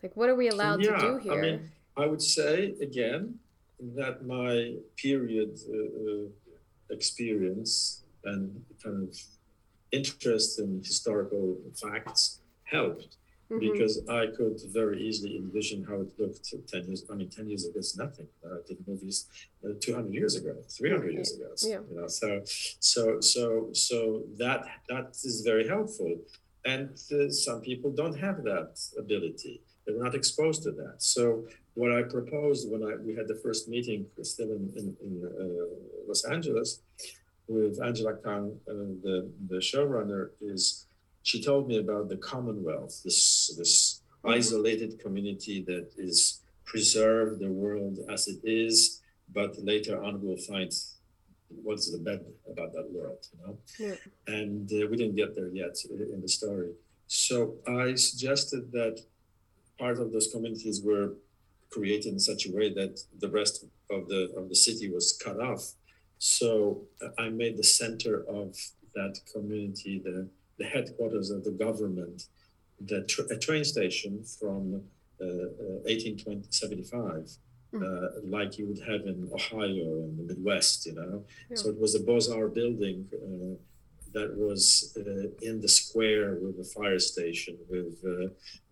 Like, 0.07 0.15
what 0.15 0.29
are 0.29 0.35
we 0.35 0.47
allowed 0.47 0.77
to 0.83 0.97
do 0.97 1.17
here? 1.17 1.33
I 1.33 1.41
mean, 1.41 1.59
I 1.97 2.05
would 2.05 2.21
say 2.21 2.75
again 2.81 3.39
that 3.97 4.25
my 4.25 4.75
period 4.95 5.51
uh, 5.67 5.75
uh, 5.75 6.95
experience 6.97 8.03
and 8.23 8.41
kind 8.81 9.09
of 9.09 9.13
interest 9.91 10.59
in 10.59 10.69
historical 10.91 11.45
facts 11.81 12.39
helped 12.75 13.17
Mhm. 13.49 13.59
because 13.67 13.93
I 14.21 14.23
could 14.37 14.57
very 14.79 14.97
easily 15.07 15.33
envision 15.43 15.79
how 15.89 15.97
it 16.05 16.11
looked 16.21 16.45
10 16.71 16.87
years. 16.87 17.01
I 17.11 17.13
mean, 17.19 17.29
10 17.29 17.47
years 17.51 17.63
ago 17.67 17.79
is 17.79 17.93
nothing. 18.03 18.29
I 18.45 18.59
did 18.67 18.79
movies 18.91 19.17
uh, 19.63 19.73
200 19.85 20.13
years 20.19 20.33
ago, 20.39 20.53
300 20.77 21.11
years 21.17 21.31
ago. 21.35 21.49
Yeah. 21.73 21.81
You 21.89 21.95
know, 21.97 22.07
so, 22.21 22.27
so, 22.93 23.01
so, 23.33 23.43
so 23.87 23.97
that 24.41 24.59
that 24.91 25.07
is 25.29 25.35
very 25.51 25.65
helpful. 25.75 26.13
And 26.73 26.89
uh, 27.11 27.29
some 27.45 27.59
people 27.69 27.89
don't 28.01 28.17
have 28.27 28.37
that 28.51 28.71
ability. 29.03 29.55
They're 29.88 30.03
not 30.03 30.15
exposed 30.15 30.63
to 30.63 30.71
that. 30.71 30.95
So 30.97 31.47
what 31.75 31.93
I 31.93 32.03
proposed 32.03 32.69
when 32.69 32.83
I 32.83 32.95
we 32.97 33.15
had 33.15 33.27
the 33.27 33.39
first 33.45 33.69
meeting 33.69 34.05
still 34.21 34.51
in, 34.51 34.73
in, 34.75 34.97
in 35.05 35.13
uh, 35.23 36.07
Los 36.07 36.25
Angeles 36.25 36.81
with 37.47 37.81
Angela 37.81 38.15
Kang, 38.15 38.59
uh, 38.69 38.73
the, 39.01 39.31
the 39.47 39.55
showrunner, 39.57 40.31
is 40.41 40.85
she 41.23 41.41
told 41.41 41.69
me 41.69 41.77
about 41.77 42.09
the 42.09 42.17
Commonwealth, 42.17 43.01
this 43.05 43.55
this 43.57 44.01
isolated 44.25 44.99
community 44.99 45.63
that 45.63 45.88
is 45.97 46.41
preserve 46.65 47.39
the 47.39 47.49
world 47.49 47.99
as 48.09 48.27
it 48.27 48.39
is, 48.43 49.01
but 49.33 49.57
later 49.63 50.03
on 50.03 50.21
we'll 50.21 50.35
find 50.35 50.71
what's 51.63 51.89
the 51.89 51.97
bad 51.97 52.25
about 52.51 52.73
that 52.73 52.91
world, 52.91 53.25
you 53.31 53.39
know. 53.45 53.57
Yeah. 53.79 53.95
And 54.27 54.69
uh, 54.71 54.88
we 54.89 54.97
didn't 54.97 55.15
get 55.15 55.33
there 55.33 55.47
yet 55.47 55.75
in 55.89 56.19
the 56.21 56.27
story. 56.27 56.71
So 57.07 57.55
I 57.65 57.95
suggested 57.95 58.69
that 58.73 58.99
part 59.78 59.99
of 59.99 60.11
those 60.11 60.28
communities 60.32 60.82
were 60.82 61.13
created 61.69 62.13
in 62.13 62.19
such 62.19 62.45
a 62.47 62.51
way 62.51 62.73
that 62.73 62.99
the 63.19 63.30
rest 63.30 63.65
of 63.89 64.07
the 64.07 64.21
of 64.38 64.49
the 64.49 64.55
city 64.55 64.89
was 64.89 65.17
cut 65.23 65.39
off. 65.39 65.73
So 66.19 66.82
uh, 67.01 67.09
I 67.19 67.30
made 67.30 67.57
the 67.57 67.63
center 67.63 68.23
of 68.28 68.55
that 68.95 69.19
community 69.34 69.99
the 70.03 70.28
the 70.59 70.65
headquarters 70.65 71.30
of 71.30 71.43
the 71.43 71.51
government, 71.51 72.23
the 72.91 73.03
tr- 73.03 73.30
a 73.32 73.38
train 73.38 73.63
station 73.63 74.23
from 74.39 74.82
uh, 75.21 75.25
uh, 75.25 75.80
1875, 75.86 77.38
Mm. 77.73 77.84
uh, 77.84 78.21
like 78.23 78.57
you 78.57 78.65
would 78.65 78.80
have 78.88 79.01
in 79.05 79.30
Ohio 79.34 79.89
in 80.07 80.15
the 80.15 80.23
Midwest, 80.23 80.86
you 80.86 80.93
know. 80.95 81.25
Yeah. 81.49 81.57
So 81.57 81.67
it 81.67 81.78
was 81.78 81.95
a 81.95 81.99
Beaux-Arts 81.99 82.53
building 82.55 82.97
uh, 83.13 83.55
that 84.13 84.35
was 84.35 84.93
uh, 84.97 85.29
in 85.41 85.61
the 85.61 85.67
square 85.67 86.37
with 86.41 86.57
the 86.57 86.63
fire 86.63 86.99
station, 86.99 87.57
with 87.69 87.95
uh, 88.05 88.27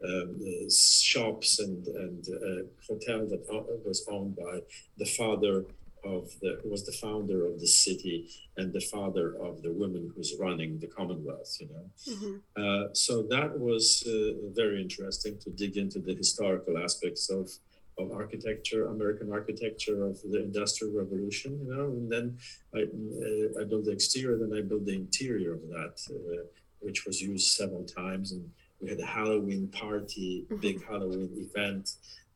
um, 0.08 0.40
uh, 0.42 0.70
shops 0.70 1.60
and, 1.60 1.88
and 1.88 2.28
a 2.28 2.66
hotel 2.88 3.26
that 3.28 3.46
was 3.86 4.06
owned 4.10 4.36
by 4.36 4.60
the 4.98 5.06
father 5.06 5.66
of 6.06 6.30
the, 6.42 6.60
was 6.64 6.86
the 6.86 6.92
founder 6.92 7.48
of 7.48 7.60
the 7.60 7.68
city 7.68 8.30
and 8.58 8.72
the 8.72 8.80
father 8.80 9.36
of 9.42 9.62
the 9.64 9.72
woman 9.72 10.12
who's 10.16 10.36
running 10.40 10.78
the 10.80 10.88
Commonwealth, 10.88 11.58
you 11.60 11.68
know. 11.74 11.90
Mhm. 12.14 12.42
Uh, 12.56 12.94
so 12.94 13.24
that 13.24 13.60
was 13.60 14.04
uh, 14.08 14.34
very 14.54 14.82
interesting 14.82 15.38
to 15.40 15.50
dig 15.50 15.78
into 15.78 16.00
the 16.00 16.14
historical 16.14 16.78
aspects 16.78 17.30
of, 17.30 17.50
of 17.98 18.12
architecture, 18.12 18.88
American 18.88 19.32
architecture 19.32 20.06
of 20.06 20.22
the 20.22 20.44
Industrial 20.44 20.94
Revolution, 20.94 21.60
you 21.64 21.76
know, 21.76 21.86
and 21.86 22.12
then 22.12 22.38
I, 22.74 22.82
uh, 22.82 23.62
I 23.62 23.64
built 23.64 23.86
the 23.86 23.92
exterior, 23.92 24.38
then 24.38 24.58
I 24.58 24.62
built 24.62 24.86
the 24.86 24.96
interior 24.96 25.54
of 25.54 25.62
that, 25.70 26.02
uh, 26.10 26.44
which 26.80 27.06
was 27.06 27.22
used 27.22 27.54
several 27.54 27.84
times. 27.84 28.34
And 28.34 28.50
we 28.82 28.90
had 28.90 29.00
a 29.00 29.06
Halloween 29.06 29.68
party, 29.70 30.46
big 30.60 30.86
Halloween 30.86 31.30
event 31.38 31.92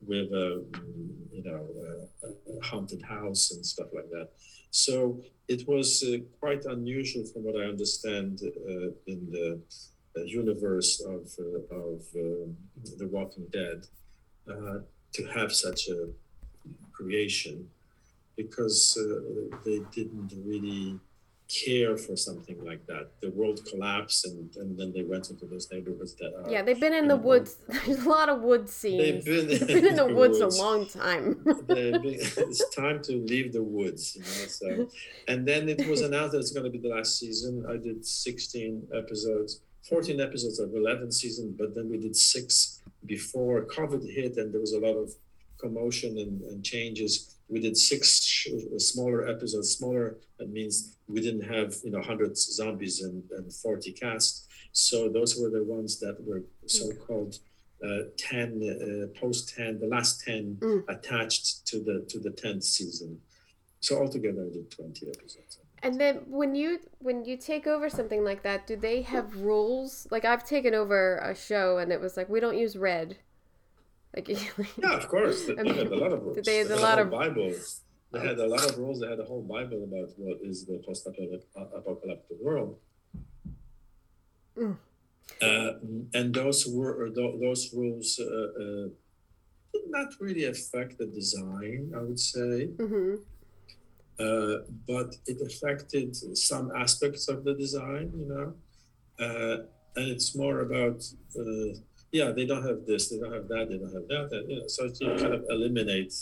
with 0.05 0.32
a, 0.32 0.64
you 1.32 1.43
know, 1.43 1.68
a, 2.24 2.57
a 2.57 2.64
haunted 2.64 3.01
house 3.01 3.51
and 3.51 3.66
stuff 3.66 3.88
like 3.93 4.10
that. 4.12 4.30
So 4.72 5.22
it 5.47 5.68
was 5.68 6.03
uh, 6.03 6.20
quite 6.39 6.66
unusual 6.66 7.26
from 7.26 7.43
what 7.43 7.55
I 7.55 7.66
understand 7.66 8.39
uh, 8.43 8.91
in 9.07 9.30
the 9.32 9.60
uh, 10.18 10.22
universe 10.24 11.01
of, 11.01 11.28
uh, 11.39 11.76
of 11.76 12.03
The 12.97 13.07
Walking 13.07 13.47
Dead 13.51 13.86
uh, 14.49 14.80
to 15.14 15.26
have 15.28 15.53
such 15.53 15.88
a 15.89 16.07
creation 16.91 17.70
because 18.36 18.97
uh, 18.97 19.57
they 19.66 19.80
didn't 19.91 20.32
really 20.45 20.99
care 21.49 21.97
for 21.97 22.16
something 22.16 22.64
like 22.64 22.86
that. 22.86 23.10
The 23.22 23.32
world 23.32 23.60
collapsed 23.70 24.26
and, 24.26 24.55
and 24.57 24.78
then 24.78 24.93
they 24.93 25.01
went 25.01 25.32
into 25.32 25.45
those 25.47 25.68
neighborhoods 25.72 26.14
that 26.16 26.32
are. 26.36 26.49
Yeah, 26.49 26.62
they've 26.62 26.80
been 26.80 26.93
in 26.93 27.07
the 27.07 27.16
woods. 27.16 27.57
There's 27.86 28.05
a 28.05 28.10
lot 28.10 28.30
of 28.30 28.41
wood 28.41 28.70
scenes. 28.70 29.26
been 29.26 29.47
They've 29.49 29.68
been 29.68 29.86
in 29.88 29.95
the 29.95 30.05
in 30.05 30.10
the 30.10 30.16
woods, 30.16 30.39
woods. 30.39 30.57
a 30.60 30.62
long 30.62 30.88
time. 30.88 31.34
been- 31.68 32.01
it's 32.05 32.76
time 32.76 33.01
to 33.03 33.14
leave 33.26 33.51
the 33.51 33.64
woods, 33.64 34.16
you 34.16 34.22
know. 34.22 34.47
So, 34.47 34.89
and 35.28 35.45
then 35.47 35.68
it 35.68 35.88
was 35.88 36.01
announced 36.01 36.34
that 36.34 36.39
it's 36.39 36.51
going 36.51 36.66
to 36.66 36.70
be 36.70 36.78
the 36.78 36.93
last 36.95 37.18
season. 37.18 37.66
I 37.68 37.78
did 37.78 38.05
16 38.05 38.88
episodes, 38.93 39.62
14 39.89 40.22
episodes 40.22 40.60
of 40.60 40.76
11 40.76 41.12
season, 41.12 41.55
but 41.57 41.74
then 41.74 41.89
we 41.89 41.97
did 41.97 42.16
six 42.16 42.78
before 43.05 43.65
COVID 43.65 44.03
hit, 44.11 44.37
and 44.37 44.53
there 44.53 44.61
was 44.61 44.73
a 44.73 44.79
lot 44.79 44.95
of 44.95 45.13
commotion 45.57 46.17
and, 46.17 46.41
and 46.41 46.63
changes. 46.63 47.35
We 47.49 47.59
did 47.59 47.75
six 47.77 48.23
sh- 48.23 48.47
smaller 48.77 49.27
episodes. 49.27 49.71
Smaller 49.75 50.17
that 50.37 50.49
means 50.49 50.95
we 51.07 51.21
didn't 51.21 51.47
have 51.55 51.75
you 51.83 51.91
know 51.91 51.99
100 51.99 52.37
zombies 52.37 53.01
and, 53.01 53.23
and 53.31 53.51
40 53.51 53.91
cast. 53.93 54.47
So 54.71 55.09
those 55.09 55.35
were 55.39 55.49
the 55.49 55.63
ones 55.63 55.99
that 55.99 56.15
were 56.25 56.43
so-called 56.67 57.39
uh, 57.83 58.03
10 58.17 59.09
uh, 59.13 59.19
post 59.19 59.55
10 59.55 59.79
the 59.79 59.87
last 59.87 60.21
10 60.25 60.57
Mm. 60.59 60.83
attached 60.89 61.65
to 61.67 61.79
the 61.79 62.05
to 62.09 62.19
the 62.19 62.29
10th 62.29 62.63
season 62.63 63.17
so 63.79 63.97
altogether 64.01 64.41
i 64.45 64.53
did 64.53 64.69
20 64.69 65.07
episodes 65.07 65.57
And 65.82 65.99
then 65.99 66.15
when 66.27 66.55
you 66.55 66.80
when 66.99 67.23
you 67.25 67.38
take 67.38 67.65
over 67.67 67.89
something 67.89 68.23
like 68.23 68.43
that, 68.43 68.67
do 68.67 68.75
they 68.75 69.01
have 69.03 69.38
rules? 69.41 70.07
Like 70.11 70.25
I've 70.25 70.43
taken 70.43 70.73
over 70.73 71.17
a 71.17 71.34
show 71.36 71.77
and 71.77 71.91
it 71.91 72.01
was 72.01 72.17
like 72.17 72.27
we 72.30 72.39
don't 72.39 72.57
use 72.57 72.75
red. 72.77 73.17
Like 74.15 74.27
yeah 74.77 74.93
of 74.97 75.07
course. 75.07 75.45
They, 75.45 75.53
I 75.53 75.55
they 75.57 75.63
mean, 75.63 75.75
had 75.75 75.88
a 75.88 75.95
lot 75.95 76.11
of 76.13 76.23
rules. 76.23 76.38
they 76.45 76.57
had 76.57 76.67
a 76.67 76.75
had 76.75 76.82
lot 76.82 76.99
of- 76.99 77.09
bible. 77.11 77.53
They 78.11 78.19
had 78.19 78.39
a 78.39 78.47
lot 78.47 78.65
of 78.67 78.75
rules. 78.77 78.99
They 78.99 79.07
had 79.07 79.19
a 79.19 79.23
whole 79.23 79.43
bible 79.43 79.84
about 79.84 80.09
what 80.17 80.38
is 80.43 80.65
the 80.65 80.82
post-apocalyptic 80.86 82.38
world. 82.41 82.77
Mm. 84.57 84.75
uh, 85.41 85.71
and 86.13 86.34
those 86.34 86.65
were 86.67 87.09
tho- 87.15 87.38
those 87.39 87.71
rules 87.73 88.19
uh, 88.19 88.25
uh, 88.63 88.88
did 89.73 89.86
not 89.88 90.09
really 90.19 90.45
affect 90.45 90.97
the 90.97 91.05
design 91.05 91.91
i 91.95 92.01
would 92.01 92.19
say. 92.19 92.65
Hmm 92.82 93.15
uh, 94.20 94.63
but 94.88 95.15
it 95.28 95.38
affected 95.45 96.15
some 96.38 96.72
aspects 96.76 97.28
of 97.28 97.43
the 97.43 97.53
design, 97.53 98.11
you 98.15 98.28
know. 98.28 98.53
Uh, 99.20 99.57
and 99.95 100.07
it's 100.09 100.36
more 100.36 100.61
about, 100.61 101.03
uh, 101.38 101.74
yeah, 102.11 102.32
they 102.32 102.45
don't 102.45 102.65
have 102.65 102.86
this, 102.86 103.09
they 103.09 103.17
don't 103.17 103.34
have 103.34 103.47
that, 103.47 103.67
they 103.70 103.78
don't 103.78 103.93
have 103.93 104.07
that. 104.07 104.30
And, 104.32 104.49
you 104.49 104.59
know, 104.59 104.67
so 104.67 104.86
you 104.86 105.15
kind 105.15 105.34
of 105.34 105.45
eliminate 105.49 106.13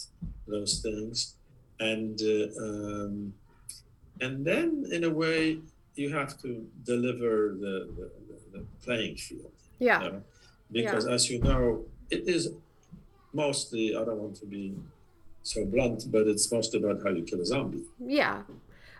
those 0.47 0.79
things, 0.81 1.35
and 1.79 2.19
uh, 2.21 2.63
um, 2.63 3.33
and 4.21 4.45
then 4.45 4.85
in 4.91 5.03
a 5.03 5.09
way 5.09 5.59
you 5.95 6.13
have 6.13 6.39
to 6.41 6.65
deliver 6.83 7.55
the 7.59 7.89
the, 7.97 8.11
the, 8.53 8.65
playing 8.83 9.15
field 9.17 9.51
Yeah. 9.79 10.03
you 10.03 10.11
know? 10.11 10.21
because 10.71 11.05
as 11.07 11.29
you 11.29 11.39
know 11.39 11.85
it 12.09 12.27
is 12.27 12.49
mostly 13.33 13.95
i 13.95 14.03
don't 14.03 14.17
want 14.17 14.35
to 14.37 14.45
be 14.45 14.75
so 15.47 15.65
blunt 15.65 16.03
but 16.13 16.23
it's 16.27 16.51
mostly 16.51 16.79
about 16.81 17.01
how 17.03 17.09
you 17.17 17.23
kill 17.23 17.41
a 17.41 17.45
zombie 17.45 17.83
Yeah. 17.99 18.43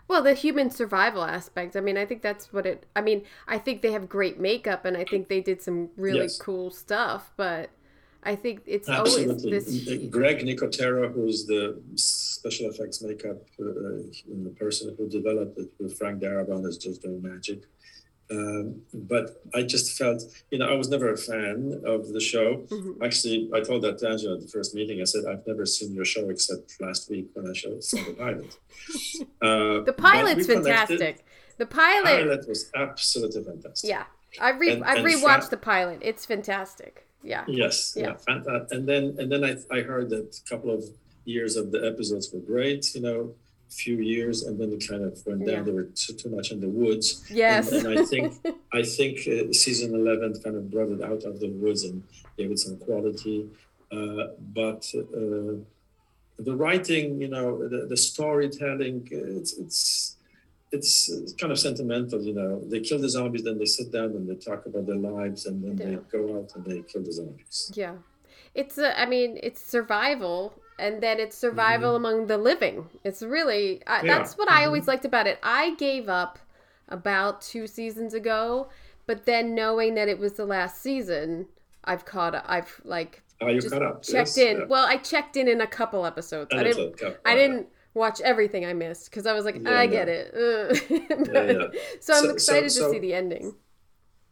Well, 0.08 0.22
the 0.22 0.32
human 0.32 0.70
survival 0.70 1.22
aspect. 1.22 1.76
I 1.76 1.80
mean, 1.80 1.98
I 1.98 2.06
think 2.06 2.22
that's 2.22 2.50
what 2.50 2.64
it. 2.64 2.86
I 2.96 3.02
mean, 3.02 3.24
I 3.46 3.58
think 3.58 3.82
they 3.82 3.92
have 3.92 4.08
great 4.08 4.40
makeup, 4.40 4.86
and 4.86 4.96
I 4.96 5.04
think 5.04 5.28
they 5.28 5.42
did 5.42 5.60
some 5.60 5.90
really 5.98 6.20
Yes. 6.22 6.38
cool 6.38 6.70
stuff. 6.70 7.30
But 7.36 7.68
I 8.22 8.34
think 8.34 8.62
it's 8.66 8.88
always 8.88 9.16
absolutely 9.18 9.50
this. 9.50 10.08
greg 10.18 10.38
nicotero 10.48 11.12
who's 11.14 11.38
the 11.52 11.62
special 11.96 12.66
effects 12.70 13.02
makeup 13.02 13.40
uh, 13.60 14.00
the 14.46 14.54
person 14.58 14.94
who 14.96 15.04
developed 15.18 15.56
it 15.58 15.70
with 15.78 15.92
frank 15.98 16.16
darabont 16.22 16.66
is 16.70 16.78
just 16.78 17.02
doing 17.02 17.20
magic 17.22 17.60
um, 18.30 18.82
but 18.92 19.42
I 19.54 19.62
just 19.62 19.96
felt, 19.98 20.22
you 20.50 20.58
know, 20.58 20.68
I 20.68 20.74
was 20.74 20.88
never 20.88 21.10
a 21.12 21.16
fan 21.16 21.80
of 21.84 22.08
the 22.12 22.20
show. 22.20 22.66
Mhm. 22.68 23.02
Actually, 23.02 23.50
I 23.54 23.60
told 23.60 23.82
that 23.82 23.98
to 23.98 24.08
Angela 24.08 24.34
at 24.36 24.42
the 24.42 24.48
first 24.48 24.74
meeting. 24.74 25.00
I 25.00 25.04
said, 25.04 25.24
I've 25.30 25.46
never 25.46 25.64
seen 25.66 25.94
your 25.94 26.04
show 26.04 26.28
except 26.28 26.80
last 26.80 27.08
week 27.10 27.26
when 27.34 27.46
I 27.48 27.54
showed 27.54 27.82
saw 27.84 28.02
the 28.04 28.14
pilot. 28.14 28.56
Uh, 29.42 29.80
The 29.82 29.92
pilot's 29.96 30.46
fantastic. 30.46 31.24
The 31.58 31.66
pilot. 31.66 32.04
Pilot 32.24 32.48
was 32.48 32.70
absolutely 32.74 33.42
fantastic. 33.44 33.88
Yeah, 33.90 34.04
I 34.40 34.50
re 34.50 34.70
And- 34.72 34.84
I 34.84 34.96
and 34.96 35.06
rewatched 35.06 35.44
fa- 35.44 35.50
the 35.50 35.56
pilot. 35.56 35.98
It's 36.02 36.24
fantastic. 36.26 37.06
Yeah. 37.22 37.44
Yes, 37.48 37.94
Yeah. 37.96 38.08
yeah, 38.08 38.16
fantastic. 38.16 38.70
And 38.78 38.88
then 38.88 39.16
and 39.18 39.30
then 39.32 39.42
I, 39.44 39.56
I 39.76 39.80
heard 39.82 40.10
that 40.10 40.38
a 40.44 40.48
couple 40.48 40.70
of 40.70 40.84
years 41.24 41.56
of 41.56 41.70
the 41.72 41.80
episodes 41.86 42.32
were 42.32 42.40
great, 42.40 42.94
you 42.94 43.00
know, 43.00 43.34
few 43.70 43.96
years, 43.98 44.42
and 44.44 44.58
then 44.60 44.72
it 44.72 44.86
kind 44.88 45.04
of 45.04 45.18
went 45.26 45.40
down. 45.46 45.56
Yeah. 45.56 45.62
They 45.62 45.72
were 45.72 45.84
too, 45.84 46.14
too 46.14 46.30
much 46.30 46.50
in 46.52 46.60
the 46.60 46.68
woods. 46.68 47.24
Yes. 47.30 47.70
And, 47.72 47.86
and 47.86 47.98
I 47.98 48.04
think 48.04 48.34
I 48.72 48.82
think 48.82 49.18
uh, 49.28 49.52
season 49.52 49.94
eleven 49.94 50.34
kind 50.42 50.56
of 50.56 50.70
brought 50.70 50.90
it 50.90 51.02
out 51.02 51.22
of 51.24 51.40
the 51.40 51.48
woods 51.50 51.84
and 51.84 52.02
gave 52.36 52.50
it 52.50 52.58
some 52.58 52.76
quality. 52.78 53.48
Uh, 53.90 54.28
but 54.54 54.84
uh, 54.94 55.56
the 56.38 56.54
writing, 56.54 57.20
you 57.20 57.28
know, 57.28 57.66
the, 57.68 57.86
the 57.86 57.96
storytelling, 57.96 59.08
it's 59.10 59.52
it's 59.58 60.16
it's 60.72 61.08
it's 61.10 61.32
kind 61.32 61.50
of 61.52 61.58
sentimental, 61.58 62.20
you 62.22 62.34
know. 62.34 62.60
They 62.64 62.80
kill 62.80 62.98
the 62.98 63.08
zombies, 63.08 63.42
then 63.44 63.58
they 63.58 63.64
sit 63.64 63.90
down 63.90 64.10
and 64.16 64.28
they 64.28 64.34
talk 64.34 64.66
about 64.66 64.86
their 64.86 64.96
lives, 64.96 65.46
and 65.46 65.62
then 65.64 65.76
Yeah. 65.78 65.96
they 65.96 66.18
go 66.18 66.36
out 66.38 66.52
and 66.54 66.64
they 66.64 66.82
kill 66.82 67.02
the 67.02 67.12
zombies. 67.12 67.72
Yeah. 67.74 67.96
It's 68.54 68.76
a, 68.78 68.98
I 69.00 69.06
mean, 69.06 69.38
it's 69.42 69.62
survival 69.62 70.60
and 70.78 71.02
then 71.02 71.18
it's 71.20 71.36
survival 71.36 71.96
among 71.96 72.26
the 72.26 72.38
living. 72.38 72.88
It's 73.04 73.22
really 73.22 73.82
I, 73.86 73.98
Mm-hmm. 73.98 74.06
Yeah. 74.06 74.18
that's 74.18 74.38
what 74.38 74.50
I 74.50 74.62
Mhm. 74.62 74.66
always 74.66 74.88
liked 74.88 75.04
about 75.04 75.26
it. 75.26 75.38
I 75.42 75.74
gave 75.74 76.08
up 76.08 76.38
about 76.88 77.42
2 77.42 77.66
seasons 77.66 78.14
ago, 78.14 78.68
but 79.06 79.24
then 79.26 79.54
knowing 79.54 79.94
that 79.94 80.08
it 80.08 80.18
was 80.18 80.34
the 80.34 80.44
last 80.46 80.80
season, 80.82 81.46
I've 81.84 82.04
caught 82.04 82.34
I've 82.46 82.80
like 82.84 83.22
you 83.40 83.60
just 83.60 83.72
checked 83.74 84.08
Yes? 84.12 84.36
in. 84.38 84.58
Yeah. 84.58 84.64
Well, 84.64 84.84
I 84.86 84.96
checked 84.96 85.36
in 85.36 85.46
in 85.48 85.60
a 85.60 85.66
couple 85.66 86.04
episodes. 86.06 86.50
I 86.52 86.62
didn't 86.64 87.00
I 87.24 87.34
didn't 87.34 87.68
watch 87.94 88.20
everything 88.20 88.64
I 88.66 88.72
missed 88.74 89.10
because 89.10 89.26
I 89.26 89.32
was 89.32 89.44
like, 89.44 89.66
I 89.66 89.86
get 89.86 90.08
it. 90.08 90.32
Yeah. 90.90 91.68
So 92.00 92.14
I'm 92.14 92.20
So- 92.20 92.24
so- 92.26 92.30
excited 92.30 92.64
to 92.64 92.70
so- 92.70 92.92
see 92.92 92.98
the 92.98 93.14
ending. 93.14 93.54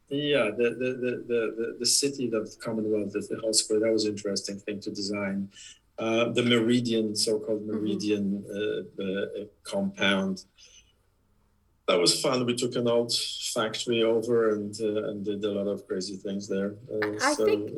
Yeah, 0.09 0.51
the 0.55 0.69
the, 0.69 0.89
the, 1.03 1.23
the, 1.27 1.75
the, 1.79 1.85
city 1.85 2.27
of 2.27 2.49
the 2.49 2.55
Commonwealth, 2.61 3.11
the, 3.11 3.19
the 3.19 3.41
whole 3.41 3.51
square, 3.51 3.81
that 3.81 3.91
was 3.91 4.05
an 4.05 4.11
interesting 4.11 4.57
thing 4.57 4.79
to 4.79 4.89
design. 4.89 5.49
Uh, 5.99 6.29
the 6.31 6.43
Meridian, 6.43 7.15
so-called 7.15 7.61
Mm-hmm. 7.67 7.77
Meridian 7.77 8.25
uh, 8.57 9.03
uh, 9.03 9.45
compound. 9.63 10.43
That 11.87 11.99
was 11.99 12.19
fun. 12.21 12.45
We 12.45 12.53
took 12.55 12.75
an 12.75 12.87
old 12.87 13.13
factory 13.53 14.03
over 14.03 14.53
and 14.55 14.75
uh, 14.79 15.07
and 15.09 15.23
did 15.25 15.43
a 15.45 15.51
lot 15.51 15.67
of 15.67 15.87
crazy 15.87 16.17
things 16.17 16.47
there. 16.47 16.75
Uh, 16.93 17.13
I 17.21 17.33
so, 17.33 17.45
think- 17.45 17.71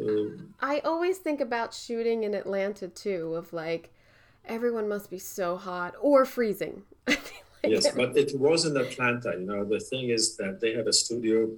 I 0.59 0.80
always 0.80 1.17
think 1.20 1.39
about 1.41 1.74
shooting 1.74 2.24
in 2.24 2.34
Atlanta 2.34 2.88
too, 2.88 3.36
of 3.36 3.53
like 3.53 3.93
everyone 4.45 4.89
must 4.89 5.09
be 5.11 5.20
so 5.20 5.55
hot 5.57 5.93
or 6.01 6.26
freezing. 6.26 6.84
Like 7.61 7.74
yes, 7.74 7.91
but 7.91 8.15
it 8.17 8.32
was 8.39 8.63
in 8.65 8.78
Atlanta. 8.78 9.34
You 9.38 9.45
know, 9.45 9.65
the 9.65 9.82
thing 9.82 10.11
is 10.11 10.38
that 10.38 10.61
they 10.61 10.74
had 10.74 10.88
a 10.88 10.93
studio 10.93 11.49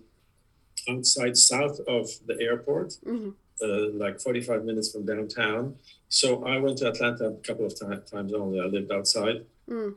outside 0.90 1.38
south 1.38 1.80
of 1.88 2.10
the 2.26 2.36
airport, 2.42 2.90
Mhm. 3.06 3.36
Uh, 3.62 3.90
like 3.94 4.20
45 4.20 4.66
minutes 4.66 4.92
from 4.92 5.06
downtown. 5.06 5.76
So 6.10 6.44
I 6.46 6.58
went 6.58 6.78
to 6.80 6.90
Atlanta 6.90 7.26
a 7.26 7.34
couple 7.36 7.66
of 7.66 7.74
ti- 7.76 8.12
times 8.12 8.34
only. 8.34 8.60
I 8.60 8.66
lived 8.66 8.92
outside. 8.92 9.46
Mm. 9.70 9.96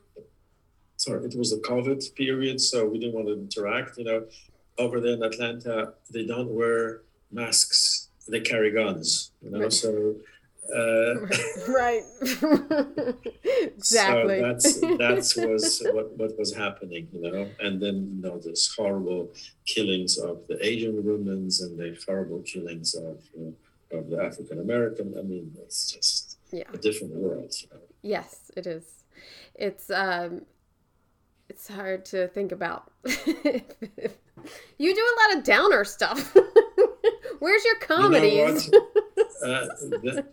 Sorry, 0.96 1.24
it 1.24 1.34
was 1.36 1.50
the 1.50 1.58
COVID 1.58 2.14
period, 2.14 2.60
so 2.60 2.86
we 2.86 2.98
didn't 2.98 3.14
want 3.14 3.26
to 3.26 3.34
interact. 3.34 3.98
You 3.98 4.04
know, 4.04 4.26
over 4.78 5.00
there 5.00 5.14
in 5.14 5.22
Atlanta, 5.22 5.94
they 6.10 6.24
don't 6.24 6.50
wear 6.50 7.02
masks. 7.32 8.08
They 8.28 8.40
carry 8.40 8.70
guns. 8.70 9.32
You 9.42 9.50
know, 9.50 9.60
Right. 9.60 9.72
so. 9.72 10.16
Uh, 10.72 11.26
right. 11.68 12.02
exactly. 13.44 14.38
So 14.38 14.42
that's 14.42 14.80
that's 14.98 15.36
was 15.48 15.86
what, 15.92 16.16
what 16.16 16.38
was 16.38 16.54
happening, 16.54 17.08
you 17.12 17.20
know. 17.30 17.50
And 17.60 17.80
then 17.80 18.12
you 18.16 18.22
know 18.22 18.38
there's 18.38 18.74
horrible 18.74 19.32
killings 19.66 20.18
of 20.18 20.46
the 20.48 20.64
Asian 20.64 21.04
women 21.04 21.48
and 21.60 21.78
the 21.78 21.98
horrible 22.06 22.40
killings 22.42 22.94
of 22.94 23.22
uh, 23.38 23.96
of 23.96 24.08
the 24.10 24.22
African 24.22 24.60
American. 24.60 25.14
I 25.18 25.22
mean, 25.22 25.52
it's 25.62 25.92
just 25.92 26.38
yeah. 26.50 26.64
a 26.72 26.78
different 26.78 27.14
world. 27.14 27.54
You 27.60 27.68
know? 27.72 27.80
Yes, 28.02 28.50
it 28.56 28.66
is. 28.66 29.04
It's 29.54 29.90
um 29.90 30.42
it's 31.48 31.68
hard 31.68 32.06
to 32.06 32.28
think 32.28 32.52
about. 32.52 32.90
you 33.06 33.14
do 34.94 35.02
a 35.02 35.16
lot 35.20 35.36
of 35.36 35.44
downer 35.44 35.84
stuff. 35.84 36.34
Where's 37.38 37.64
your 37.64 37.76
comedies? 37.76 38.66
You 38.66 38.72
know 38.72 38.86
uh, 39.44 39.66
the, 40.02 40.26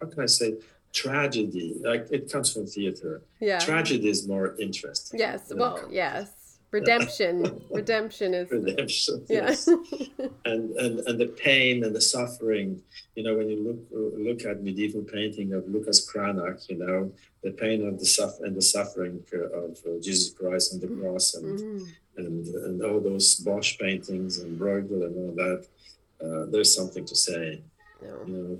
how 0.00 0.06
can 0.08 0.20
I 0.22 0.26
say? 0.26 0.54
Tragedy, 0.92 1.76
like 1.82 2.06
it 2.10 2.30
comes 2.30 2.52
from 2.52 2.66
theater. 2.66 3.22
yeah. 3.40 3.58
Tragedy 3.58 4.08
is 4.10 4.28
more 4.28 4.54
interesting. 4.60 5.18
Yes. 5.18 5.50
Well, 5.54 5.88
yes. 5.90 6.28
Redemption. 6.70 7.62
Redemption 7.70 8.34
is 8.34 8.50
redemption. 8.50 9.24
yeah. 9.30 9.46
Yes. 9.48 9.66
and, 10.44 10.70
and 10.82 11.00
and 11.08 11.18
the 11.18 11.28
pain 11.46 11.82
and 11.84 11.94
the 11.96 12.00
suffering 12.00 12.82
you 13.16 13.22
know 13.24 13.34
when 13.38 13.48
you 13.48 13.58
look 13.66 13.80
look 14.28 14.40
at 14.50 14.62
medieval 14.62 15.02
painting 15.02 15.52
of 15.52 15.66
lucas 15.68 15.98
cranach 16.10 16.68
you 16.70 16.78
know 16.78 17.10
the 17.42 17.50
pain 17.50 17.86
of 17.86 17.98
the 17.98 18.06
suff- 18.06 18.40
and 18.40 18.56
the 18.56 18.62
suffering 18.76 19.22
of 19.60 19.70
uh, 19.86 20.00
jesus 20.00 20.30
christ 20.38 20.72
on 20.72 20.80
the 20.80 20.88
cross 20.98 21.34
and, 21.34 21.58
Mhm. 21.58 21.86
and 22.16 22.46
and 22.66 22.82
all 22.82 23.00
those 23.00 23.34
bosch 23.46 23.78
paintings 23.78 24.38
and 24.40 24.58
bruegel 24.58 25.00
and 25.06 25.14
all 25.22 25.34
that 25.44 25.60
uh, 26.24 26.46
there's 26.52 26.74
something 26.74 27.04
to 27.04 27.14
say 27.28 27.60
No. 28.02 28.58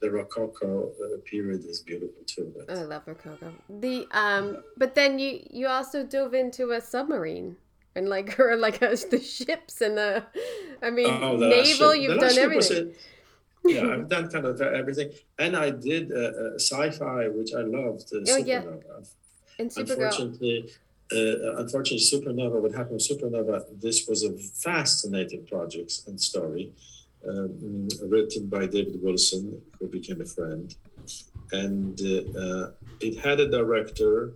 the 0.00 0.10
rococo 0.10 0.90
uh, 1.04 1.18
period 1.24 1.64
is 1.64 1.80
beautiful 1.80 2.22
too 2.26 2.52
but 2.56 2.78
I 2.78 2.82
love 2.84 3.02
Rococo. 3.06 3.52
The 3.80 4.06
um, 4.12 4.62
but 4.76 4.94
then 4.94 5.18
you 5.18 5.40
you 5.50 5.66
also 5.66 6.04
dove 6.04 6.34
into 6.34 6.70
a 6.72 6.80
submarine 6.80 7.56
and 7.96 8.08
like 8.08 8.38
or 8.44 8.56
like 8.56 8.80
a, 8.82 8.90
the 9.10 9.20
ships 9.20 9.80
and 9.80 9.96
the, 9.98 10.24
I 10.82 10.90
mean 10.90 11.10
Oh, 11.10 11.36
the 11.36 11.48
naval. 11.48 11.92
ship- 11.92 12.02
You've 12.02 12.14
done 12.20 12.20
last 12.20 12.34
ship 12.34 12.54
was 12.54 12.70
everything. 12.70 12.94
a- 12.94 13.68
yeah, 13.74 13.92
I've 13.94 14.08
done 14.14 14.30
kind 14.30 14.46
of 14.46 14.60
everything, 14.62 15.10
and 15.38 15.56
I 15.56 15.70
did 15.70 16.10
uh, 16.12 16.16
uh, 16.16 16.54
sci-fi, 16.54 17.28
which 17.28 17.52
I 17.52 17.62
loved. 17.62 18.06
Uh, 18.14 18.20
Oh, 18.34 18.36
yeah. 18.36 18.62
And 19.58 19.68
Supergirl. 19.68 19.90
Unfortunately, 19.90 20.70
uh, 21.12 21.56
unfortunately, 21.62 22.06
Supernova, 22.12 22.62
what 22.62 22.72
happened 22.72 22.92
with 23.00 23.08
Supernova, 23.10 23.64
this 23.80 24.06
was 24.08 24.22
a 24.22 24.32
fascinating 24.38 25.44
project 25.46 25.92
and 26.06 26.18
story 26.20 26.72
um, 27.26 27.88
written 28.04 28.46
by 28.46 28.66
David 28.66 29.00
Wilson, 29.02 29.60
who 29.78 29.88
became 29.88 30.20
a 30.20 30.26
friend. 30.26 30.74
And 31.52 31.98
uh, 32.00 32.38
uh, 32.38 32.70
it 33.00 33.18
had 33.18 33.40
a 33.40 33.48
director, 33.48 34.34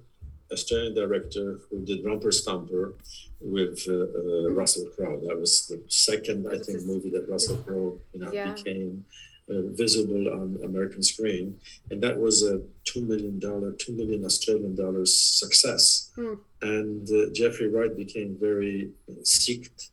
Australian 0.50 0.94
director, 0.94 1.60
who 1.70 1.84
did 1.84 2.04
Romper 2.04 2.28
Stomper 2.28 2.94
with 3.40 3.84
uh, 3.88 3.92
uh, 3.92 4.50
Russell 4.50 4.86
Crowe. 4.94 5.20
That 5.26 5.38
was 5.38 5.66
the 5.66 5.82
second, 5.88 6.46
I 6.48 6.58
think, 6.58 6.84
movie 6.84 7.10
that 7.10 7.28
Russell 7.28 7.56
Crowe 7.58 7.98
you 8.12 8.20
know, 8.20 8.32
yeah. 8.32 8.52
became 8.52 9.04
uh, 9.50 9.62
visible 9.72 10.28
on 10.28 10.58
American 10.64 11.02
screen, 11.02 11.58
and 11.90 12.00
that 12.02 12.18
was 12.18 12.42
a 12.42 12.62
two 12.84 13.02
million 13.02 13.38
dollar, 13.38 13.72
two 13.72 13.92
million 13.92 14.24
Australian 14.24 14.74
dollars 14.74 15.14
success. 15.14 16.12
Mm. 16.16 16.38
And 16.62 17.08
uh, 17.10 17.32
Geoffrey 17.32 17.68
Wright 17.68 17.94
became 17.94 18.36
very 18.40 18.90
seeked 19.22 19.90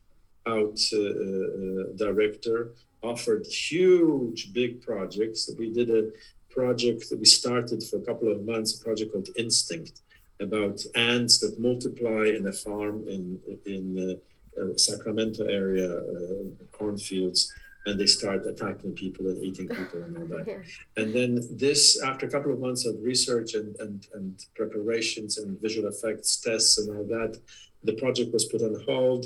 out 0.55 0.79
uh, 0.93 0.99
uh, 0.99 1.83
director, 1.95 2.59
offered 3.01 3.45
huge 3.45 4.53
big 4.53 4.81
projects. 4.81 5.49
We 5.57 5.69
did 5.79 5.89
a 5.89 6.03
project 6.49 7.09
that 7.09 7.19
we 7.19 7.25
started 7.25 7.83
for 7.83 7.97
a 7.97 8.05
couple 8.09 8.29
of 8.31 8.45
months, 8.45 8.79
a 8.79 8.83
project 8.83 9.11
called 9.11 9.29
Instinct, 9.37 10.01
about 10.39 10.79
ants 10.95 11.39
that 11.39 11.59
multiply 11.59 12.23
in 12.37 12.47
a 12.47 12.55
farm 12.65 12.95
in 13.15 13.23
in 13.65 13.85
uh, 14.07 14.61
uh, 14.61 14.77
Sacramento 14.77 15.43
area 15.45 15.89
uh, 15.89 16.43
cornfields 16.71 17.41
and 17.85 17.99
they 17.99 18.05
start 18.05 18.45
attacking 18.45 18.93
people 18.93 19.27
and 19.27 19.43
eating 19.43 19.67
people 19.67 20.03
and 20.03 20.17
all 20.17 20.25
that. 20.25 20.45
Yeah. 20.47 21.01
And 21.01 21.13
then 21.13 21.39
this, 21.51 22.01
after 22.01 22.25
a 22.25 22.29
couple 22.29 22.51
of 22.51 22.59
months 22.59 22.85
of 22.85 22.95
research 23.01 23.53
and, 23.53 23.75
and, 23.79 24.05
and 24.13 24.45
preparations 24.55 25.37
and 25.37 25.59
visual 25.61 25.87
effects 25.87 26.37
tests 26.37 26.77
and 26.77 26.95
all 26.95 27.05
that, 27.05 27.39
the 27.83 27.93
project 27.93 28.33
was 28.33 28.45
put 28.45 28.61
on 28.61 28.75
hold. 28.85 29.25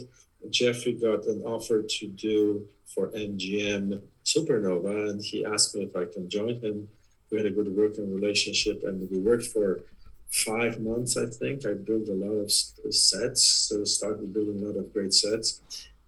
Geoffrey 0.50 0.94
got 0.94 1.26
an 1.26 1.42
offer 1.44 1.82
to 1.82 2.08
do 2.08 2.68
for 2.86 3.10
MGM 3.10 4.02
Supernova, 4.26 5.10
and 5.10 5.24
he 5.24 5.46
asked 5.46 5.76
me 5.76 5.84
if 5.84 5.96
I 5.96 6.06
can 6.06 6.30
join 6.30 6.60
him. 6.60 6.88
We 7.32 7.38
had 7.38 7.48
a 7.48 7.52
good 7.52 7.76
working 7.76 8.14
relationship, 8.14 8.84
and 8.84 9.10
we 9.10 9.18
worked 9.20 9.48
for 9.48 9.82
five 10.30 10.80
months, 10.80 11.18
I 11.18 11.26
think. 11.26 11.66
I 11.66 11.74
built 11.74 12.08
a 12.10 12.14
lot 12.14 12.44
of 12.44 12.52
sets, 12.52 13.44
so 13.44 13.84
started 13.84 14.34
building 14.34 14.64
a 14.64 14.68
lot 14.68 14.78
of 14.78 14.94
great 14.94 15.14
sets 15.14 15.62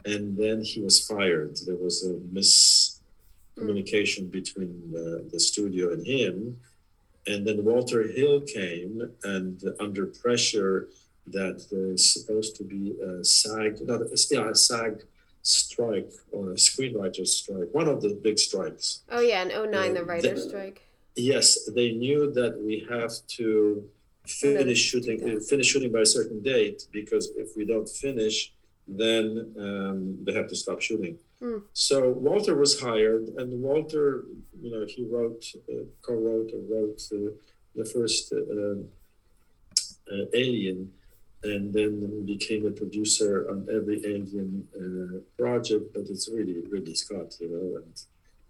and 0.06 0.38
then 0.38 0.62
he 0.62 0.82
was 0.82 1.06
fired. 1.06 1.58
There 1.66 1.76
was 1.76 2.06
a 2.06 2.14
miscommunication 3.60 4.30
between 4.32 4.92
the, 4.92 5.28
the 5.32 5.40
studio 5.40 5.92
and 5.94 6.06
him. 6.06 6.60
And 7.28 7.46
then 7.46 7.66
Walter 7.66 8.08
Hill 8.08 8.42
came, 8.42 9.12
and 9.24 9.60
under 9.80 10.06
pressure 10.06 10.90
that 11.28 11.66
there's 11.72 12.14
supposed 12.14 12.56
to 12.58 12.64
be 12.64 12.96
a 13.02 13.24
SAG, 13.24 13.82
not 13.88 14.02
a, 14.02 14.26
yeah, 14.32 14.50
a 14.50 14.56
SAG 14.56 15.04
strike 15.42 16.12
or 16.32 16.52
a 16.52 16.56
screenwriter 16.56 17.26
strike, 17.26 17.70
one 17.72 17.88
of 17.88 18.02
the 18.02 18.20
big 18.24 18.38
strikes. 18.40 19.02
Oh 19.10 19.22
yeah, 19.22 19.44
in 19.44 19.72
09, 19.72 19.92
uh, 19.92 19.94
the 19.94 20.04
writer's 20.04 20.44
they, 20.44 20.50
strike. 20.50 20.82
Yes, 21.16 21.66
they 21.66 21.92
knew 21.92 22.32
that 22.32 22.60
we 22.62 22.86
have 22.90 23.14
to 23.38 23.88
finish 24.26 24.80
shooting, 24.80 25.38
uh, 25.38 25.40
finish 25.40 25.68
shooting 25.68 25.92
by 25.92 26.00
a 26.00 26.06
certain 26.06 26.42
date 26.42 26.88
because 26.92 27.32
if 27.38 27.56
we 27.56 27.66
don't 27.66 27.88
finish, 27.88 28.54
then 28.88 29.54
um, 29.60 30.18
they 30.24 30.34
have 30.34 30.48
to 30.48 30.56
stop 30.56 30.82
shooting. 30.82 31.18
Mm. 31.42 31.64
So 31.74 32.10
Walter 32.10 32.56
was 32.56 32.80
hired, 32.80 33.28
and 33.38 33.62
Walter, 33.62 34.26
you 34.62 34.72
know, 34.72 34.86
he 34.88 35.06
wrote, 35.06 35.46
uh, 35.70 35.86
co-wrote, 36.02 36.52
or 36.54 36.62
wrote 36.70 37.02
uh, 37.12 37.32
the 37.76 37.86
first 37.86 38.34
uh, 38.34 38.76
uh, 40.12 40.26
Alien, 40.34 40.92
and 41.46 41.74
then 41.74 42.26
became 42.26 42.66
a 42.66 42.72
producer 42.72 43.48
on 43.50 43.68
every 43.72 43.98
Alien 44.06 44.68
uh, 44.76 45.20
project. 45.42 45.94
But 45.94 46.06
it's 46.10 46.28
really 46.30 46.64
Ridley 46.70 46.96
Scott, 46.96 47.36
you 47.40 47.50
know, 47.50 47.82
and 47.82 47.94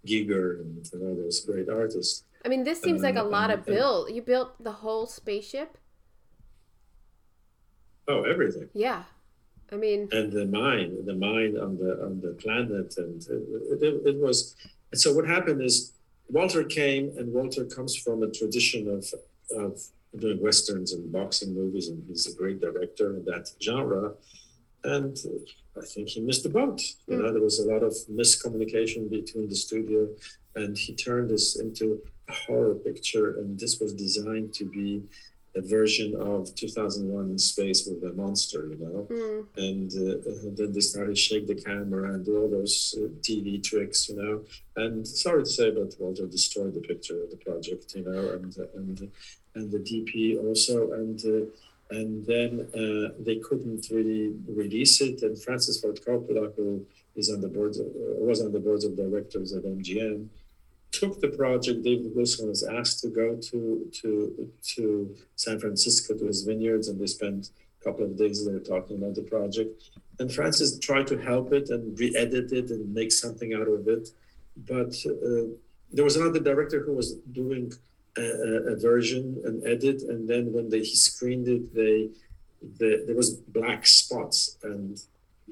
Giger, 0.06 0.60
and 0.60 0.92
know, 0.94 1.14
those 1.14 1.40
great 1.40 1.68
artists. 1.68 2.24
I 2.44 2.48
mean, 2.48 2.64
this 2.64 2.80
seems 2.80 3.02
like 3.02 3.16
a 3.16 3.22
lot 3.22 3.50
and, 3.50 3.60
of 3.60 3.66
build. 3.66 4.10
You 4.10 4.22
built 4.22 4.62
the 4.62 4.72
whole 4.72 5.06
spaceship. 5.06 5.78
Oh, 8.08 8.22
everything. 8.22 8.68
Yeah. 8.72 9.02
I 9.72 9.76
mean, 9.76 10.08
and 10.12 10.32
the 10.32 10.46
mine, 10.46 11.04
the 11.04 11.14
mine 11.14 11.58
on 11.58 11.76
the 11.76 12.00
on 12.04 12.20
the 12.20 12.34
planet, 12.40 12.96
and 12.98 13.20
it, 13.20 13.82
it, 13.82 14.06
it, 14.06 14.16
was. 14.16 14.54
And 14.92 15.00
so 15.00 15.12
what 15.12 15.26
happened 15.26 15.60
is 15.60 15.92
Walter 16.28 16.62
came, 16.62 17.12
and 17.18 17.32
Walter 17.32 17.64
comes 17.64 17.96
from 17.96 18.22
a 18.22 18.30
tradition 18.30 18.88
of 18.88 19.12
of 19.60 19.82
doing 20.18 20.40
westerns 20.40 20.92
and 20.92 21.12
boxing 21.12 21.54
movies, 21.54 21.88
and 21.88 22.02
he's 22.08 22.26
a 22.26 22.36
great 22.36 22.60
director 22.60 23.16
in 23.16 23.24
that 23.24 23.50
genre. 23.62 24.12
And 24.84 25.16
I 25.76 25.84
think 25.84 26.08
he 26.08 26.20
missed 26.20 26.44
the 26.44 26.48
boat. 26.48 26.80
You 27.06 27.16
know, 27.16 27.32
there 27.32 27.42
was 27.42 27.58
a 27.58 27.68
lot 27.68 27.82
of 27.82 27.92
miscommunication 28.10 29.10
between 29.10 29.48
the 29.48 29.56
studio, 29.56 30.08
and 30.54 30.76
he 30.76 30.94
turned 30.94 31.30
this 31.30 31.58
into 31.58 32.00
a 32.28 32.32
horror 32.32 32.74
picture. 32.74 33.38
And 33.38 33.58
this 33.58 33.80
was 33.80 33.92
designed 33.92 34.54
to 34.54 34.64
be 34.64 35.02
a 35.56 35.62
version 35.62 36.14
of 36.20 36.54
2001 36.54 37.30
in 37.30 37.38
space 37.38 37.86
with 37.86 38.04
a 38.04 38.14
monster 38.14 38.68
you 38.68 38.76
know 38.76 39.06
mm. 39.10 39.46
and 39.56 39.90
uh, 39.92 40.54
then 40.56 40.72
they 40.72 40.80
started 40.80 41.16
shake 41.16 41.46
the 41.46 41.54
camera 41.54 42.12
and 42.12 42.24
do 42.24 42.42
all 42.42 42.50
those 42.50 42.94
uh, 42.98 43.08
tv 43.20 43.62
tricks 43.62 44.08
you 44.08 44.16
know 44.16 44.44
and 44.76 45.06
sorry 45.06 45.42
to 45.42 45.50
say 45.50 45.70
but 45.70 45.94
walter 45.98 46.26
destroyed 46.26 46.74
the 46.74 46.80
picture 46.80 47.22
of 47.22 47.30
the 47.30 47.36
project 47.36 47.94
you 47.94 48.04
know 48.04 48.32
and 48.34 48.56
and 48.74 49.10
and 49.56 49.70
the 49.70 49.82
dp 49.90 50.12
also 50.46 50.92
and 50.92 51.18
uh, 51.34 51.44
and 51.98 52.26
then 52.26 52.50
uh, 52.74 53.14
they 53.26 53.36
couldn't 53.46 53.84
really 53.90 54.34
release 54.62 55.00
it 55.00 55.22
and 55.22 55.42
francis 55.44 55.80
ford 55.80 55.98
coppola 56.06 56.44
who 56.56 56.84
is 57.20 57.30
on 57.34 57.40
the 57.40 57.48
board 57.48 57.74
uh, 57.76 57.84
was 58.28 58.40
on 58.44 58.52
the 58.52 58.64
boards 58.66 58.84
of 58.84 58.96
directors 58.96 59.52
at 59.52 59.64
mgm 59.64 60.28
took 60.98 61.20
the 61.20 61.28
project, 61.28 61.82
David 61.82 62.14
Wilson 62.14 62.48
was 62.48 62.62
asked 62.62 63.00
to 63.00 63.08
go 63.08 63.36
to 63.50 63.60
to 64.00 64.50
to 64.74 65.16
San 65.36 65.58
Francisco 65.58 66.14
to 66.14 66.26
his 66.26 66.42
vineyards, 66.42 66.88
and 66.88 67.00
they 67.00 67.06
spent 67.06 67.50
a 67.80 67.84
couple 67.84 68.04
of 68.04 68.16
days 68.16 68.46
there 68.46 68.60
talking 68.60 68.96
about 68.98 69.14
the 69.14 69.22
project. 69.22 69.90
And 70.18 70.32
Francis 70.32 70.78
tried 70.78 71.06
to 71.08 71.18
help 71.18 71.52
it 71.52 71.68
and 71.68 71.98
re-edit 71.98 72.50
it 72.52 72.70
and 72.70 72.94
make 72.94 73.12
something 73.12 73.52
out 73.52 73.68
of 73.68 73.86
it, 73.86 74.08
but 74.72 74.92
uh, 75.06 75.46
there 75.92 76.04
was 76.08 76.16
another 76.16 76.40
director 76.40 76.80
who 76.80 76.94
was 76.94 77.08
doing 77.40 77.72
a, 78.16 78.72
a, 78.72 78.76
version, 78.76 79.40
an 79.44 79.62
edit, 79.66 80.02
and 80.02 80.28
then 80.28 80.52
when 80.52 80.68
they 80.70 80.80
he 80.80 80.96
screened 80.96 81.48
it, 81.48 81.74
they, 81.74 82.10
they 82.78 83.04
there 83.04 83.16
was 83.16 83.34
black 83.34 83.86
spots, 83.86 84.56
and 84.62 85.00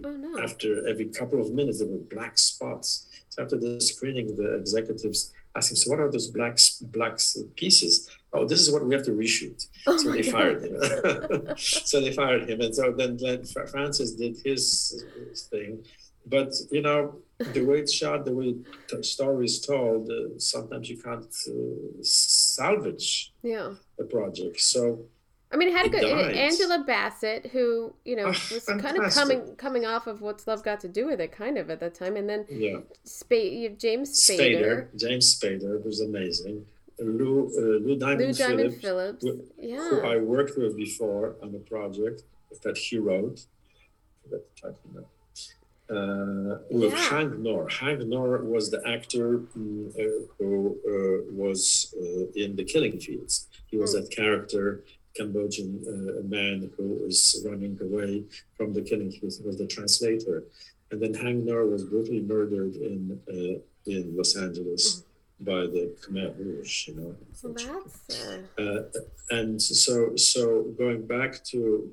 oh, 0.04 0.10
no. 0.10 0.42
after 0.42 0.86
every 0.88 1.06
couple 1.06 1.40
of 1.40 1.52
minutes 1.52 1.78
there 1.78 1.88
were 1.88 1.98
black 1.98 2.38
spots 2.38 3.06
So 3.28 3.42
after 3.42 3.58
the 3.58 3.80
screening, 3.80 4.36
the 4.36 4.54
executives 4.54 5.32
asked 5.56 5.70
him, 5.72 5.76
"So 5.76 5.90
what 5.90 6.00
are 6.00 6.10
those 6.10 6.28
black 6.28 6.58
black 6.80 7.18
pieces?" 7.56 8.10
Oh, 8.32 8.44
this 8.44 8.60
is 8.60 8.70
what 8.72 8.84
we 8.84 8.94
have 8.94 9.04
to 9.04 9.12
reshoot. 9.12 9.66
Oh 9.86 9.96
so 9.96 10.10
they 10.10 10.22
God. 10.22 10.32
fired 10.32 10.64
him. 10.64 11.56
so 11.90 12.00
they 12.00 12.12
fired 12.12 12.48
him, 12.48 12.60
and 12.60 12.74
so 12.74 12.92
then, 12.92 13.16
then 13.16 13.44
Francis 13.44 14.12
did 14.12 14.36
his 14.44 15.04
thing. 15.50 15.84
But 16.26 16.54
you 16.70 16.82
know, 16.82 17.16
the 17.38 17.64
way 17.64 17.80
it's 17.80 17.92
shot, 17.92 18.24
the 18.24 18.32
way 18.32 18.56
the 18.88 19.04
story 19.04 19.44
is 19.46 19.60
told, 19.60 20.10
uh, 20.10 20.38
sometimes 20.38 20.88
you 20.88 20.96
can't 20.96 21.34
uh, 21.48 22.02
salvage 22.54 23.32
yeah. 23.42 23.74
a 23.98 24.04
project. 24.04 24.60
So 24.60 25.06
I 25.54 25.56
mean, 25.56 25.68
it 25.68 25.76
had 25.76 25.86
a 25.86 25.88
good. 25.88 26.04
Angela 26.36 26.82
Bassett, 26.84 27.46
who 27.46 27.94
you 28.04 28.16
know 28.16 28.24
oh, 28.24 28.28
was 28.28 28.64
kind 28.80 28.98
of 28.98 29.14
coming 29.14 29.54
coming 29.56 29.86
off 29.86 30.08
of 30.08 30.20
what's 30.20 30.48
love 30.48 30.64
got 30.64 30.80
to 30.80 30.88
do 30.88 31.06
with 31.06 31.20
it, 31.20 31.30
kind 31.30 31.58
of 31.58 31.70
at 31.70 31.78
that 31.78 31.94
time, 31.94 32.16
and 32.16 32.28
then 32.28 32.44
yeah, 32.50 32.78
Sp- 33.06 33.78
James 33.78 34.20
Spader. 34.20 34.38
Spader, 34.40 34.98
James 34.98 35.38
Spader 35.38 35.84
was 35.84 36.00
amazing. 36.00 36.66
Lou, 36.98 37.50
uh, 37.56 37.86
Lou 37.86 37.96
Diamond, 37.96 38.20
Lou 38.20 38.32
Diamond 38.32 38.74
Phillips, 38.80 39.22
Phillips. 39.22 39.24
Who, 39.24 39.44
yeah, 39.60 39.88
who 39.90 40.00
I 40.00 40.16
worked 40.16 40.58
with 40.58 40.76
before 40.76 41.36
on 41.40 41.54
a 41.54 41.58
project 41.58 42.24
that 42.62 42.76
he 42.76 42.98
wrote. 42.98 43.46
Uh, 45.90 46.58
with 46.70 46.92
yeah. 46.92 47.10
Hank 47.10 47.34
Ngor. 47.34 47.70
Hank 47.70 48.00
Ngor 48.00 48.44
was 48.44 48.70
the 48.70 48.80
actor 48.88 49.40
mm, 49.56 49.90
uh, 49.90 50.26
who 50.38 50.78
uh, 50.88 51.32
was 51.32 51.94
uh, 52.00 52.24
in 52.34 52.56
The 52.56 52.64
Killing 52.64 52.98
Fields. 52.98 53.48
He 53.66 53.76
was 53.76 53.94
mm. 53.94 54.00
that 54.00 54.10
character 54.10 54.82
Cambodian 55.14 55.80
uh, 55.86 56.26
man 56.26 56.70
who 56.76 57.04
was 57.04 57.44
running 57.46 57.78
away 57.80 58.24
from 58.56 58.72
the 58.72 58.82
killing. 58.82 59.10
He 59.10 59.20
was, 59.24 59.38
the 59.38 59.66
translator. 59.66 60.44
And 60.90 61.00
then 61.00 61.14
Hank 61.14 61.44
Ngor 61.44 61.70
was 61.70 61.84
brutally 61.84 62.20
murdered 62.20 62.74
in 62.76 63.20
uh, 63.28 63.58
in 63.86 64.16
Los 64.16 64.36
Angeles 64.36 65.04
by 65.40 65.62
the 65.74 65.94
Khmer 66.02 66.36
Rouge, 66.38 66.88
you 66.88 66.94
know. 66.94 67.14
Uh, 68.58 68.82
and 69.30 69.60
so 69.60 70.16
so 70.16 70.62
going 70.78 71.06
back 71.06 71.42
to 71.44 71.92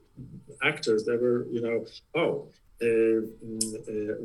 actors, 0.64 1.06
there 1.06 1.18
were 1.18 1.48
you 1.52 1.62
know 1.62 1.86
oh 2.16 2.48
mm, 2.48 2.61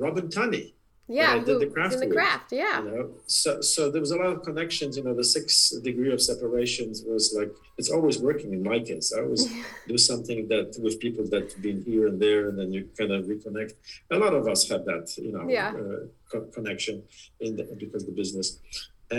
Robin 0.04 0.28
Tunney. 0.28 0.72
Yeah, 1.08 1.34
I 1.34 1.38
did 1.38 1.60
the 1.60 1.66
craft 1.66 1.94
in 1.94 2.00
the 2.00 2.06
with, 2.06 2.16
craft. 2.16 2.50
Yeah. 2.50 2.82
you 2.82 2.90
know 2.90 3.10
so 3.26 3.60
so 3.60 3.80
there 3.92 4.00
was 4.00 4.10
a 4.10 4.16
lot 4.22 4.30
of 4.36 4.42
connections 4.42 4.96
you 4.96 5.04
know 5.04 5.14
the 5.14 5.28
six 5.36 5.70
degree 5.88 6.12
of 6.12 6.20
separations 6.20 6.94
was 7.06 7.24
like 7.38 7.52
it's 7.78 7.90
always 7.96 8.18
working 8.18 8.50
in 8.52 8.60
my 8.72 8.78
case 8.80 9.12
i 9.16 9.20
always 9.20 9.44
do 9.92 9.96
something 10.10 10.48
that 10.52 10.68
with 10.84 10.98
people 10.98 11.24
that 11.32 11.44
have 11.52 11.62
been 11.62 11.80
here 11.90 12.04
and 12.10 12.18
there 12.26 12.48
and 12.48 12.58
then 12.58 12.72
you 12.72 12.88
kind 12.98 13.12
of 13.16 13.20
reconnect 13.26 13.72
a 14.10 14.18
lot 14.24 14.34
of 14.34 14.48
us 14.52 14.60
have 14.68 14.84
that 14.84 15.06
you 15.26 15.30
know 15.34 15.44
Yeah. 15.48 15.68
uh, 15.80 16.06
co- 16.30 16.48
connection 16.56 16.96
in 17.38 17.50
the, 17.56 17.64
because 17.82 18.02
of 18.02 18.08
the 18.10 18.16
business 18.22 18.48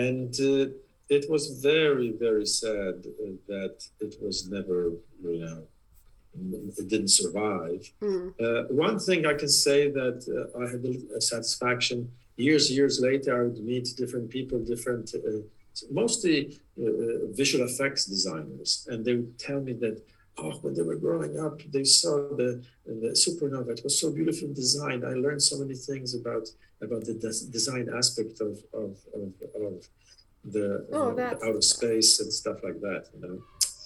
and 0.05 0.31
uh, 0.51 0.65
it 1.17 1.23
was 1.33 1.43
very 1.71 2.09
very 2.25 2.45
sad 2.45 2.95
uh, 3.07 3.31
that 3.53 3.75
it 4.05 4.13
was 4.21 4.35
never 4.57 4.79
you 5.23 5.39
know 5.45 5.59
it 6.81 6.87
didn't 6.93 7.13
survive 7.21 7.81
Mm. 8.01 8.33
uh, 8.45 8.63
one 8.87 8.97
thing 9.07 9.19
I 9.25 9.35
can 9.41 9.49
say 9.65 9.79
that 9.99 10.17
uh, 10.37 10.61
I 10.61 10.65
had 10.73 10.83
a 11.19 11.21
satisfaction 11.21 11.99
years, 12.47 12.65
years 12.77 12.95
later. 13.07 13.29
I 13.39 13.43
would 13.47 13.59
meet 13.71 13.85
different 14.01 14.27
people, 14.29 14.57
different, 14.73 15.05
uh, 15.15 15.41
mostly 16.01 16.37
uh, 16.79 16.83
uh, 16.85 17.17
visual 17.41 17.63
effects 17.69 18.01
designers, 18.05 18.69
and 18.89 18.97
they 19.05 19.15
would 19.19 19.37
tell 19.47 19.59
me 19.67 19.73
that 19.85 19.97
oh, 20.39 20.51
when 20.63 20.73
they 20.75 20.83
were 20.83 20.99
growing 21.07 21.33
up, 21.45 21.55
they 21.75 21.83
saw 21.83 22.15
the, 22.41 22.49
the 22.85 23.09
supernova. 23.23 23.69
It 23.77 23.81
was 23.83 23.95
so 23.99 24.07
beautifully 24.11 24.53
designed. 24.53 25.01
I 25.03 25.13
learned 25.25 25.41
so 25.51 25.55
many 25.63 25.73
things 25.89 26.09
about 26.21 26.45
about 26.85 27.03
the 27.09 27.15
des- 27.23 27.47
design 27.57 27.85
aspect 28.01 28.35
of 28.47 28.53
of, 28.81 28.91
of, 29.19 29.27
of 29.65 29.73
the, 30.55 30.67
Oh, 30.93 31.13
the 31.15 31.29
outer 31.45 31.61
space 31.75 32.11
and 32.21 32.31
stuff 32.41 32.57
like 32.67 32.79
that. 32.87 33.03
You 33.13 33.19
know. 33.23 33.37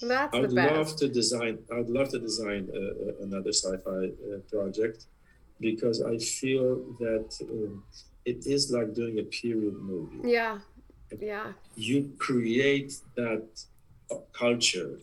That's 0.01 0.35
I 0.35 0.41
the 0.41 0.47
best. 0.55 0.75
love 0.75 0.95
to 0.97 1.07
design. 1.07 1.59
I 1.71 1.77
would 1.77 1.89
love 1.89 2.09
to 2.09 2.19
design 2.19 2.69
uh, 2.73 2.77
uh, 2.77 3.23
another 3.23 3.51
sci-fi 3.53 3.89
uh, 3.89 4.39
project 4.49 5.05
because 5.59 6.01
I 6.01 6.17
feel 6.17 6.75
that 6.99 7.29
um, 7.49 7.83
it 8.25 8.45
is 8.45 8.71
like 8.71 8.93
doing 8.93 9.19
a 9.19 9.23
period 9.23 9.75
movie. 9.75 10.29
Yeah. 10.29 10.59
Yeah. 11.19 11.53
You 11.75 12.11
create 12.17 12.93
that 13.15 13.47
uh, 14.09 14.15
culture. 14.33 14.97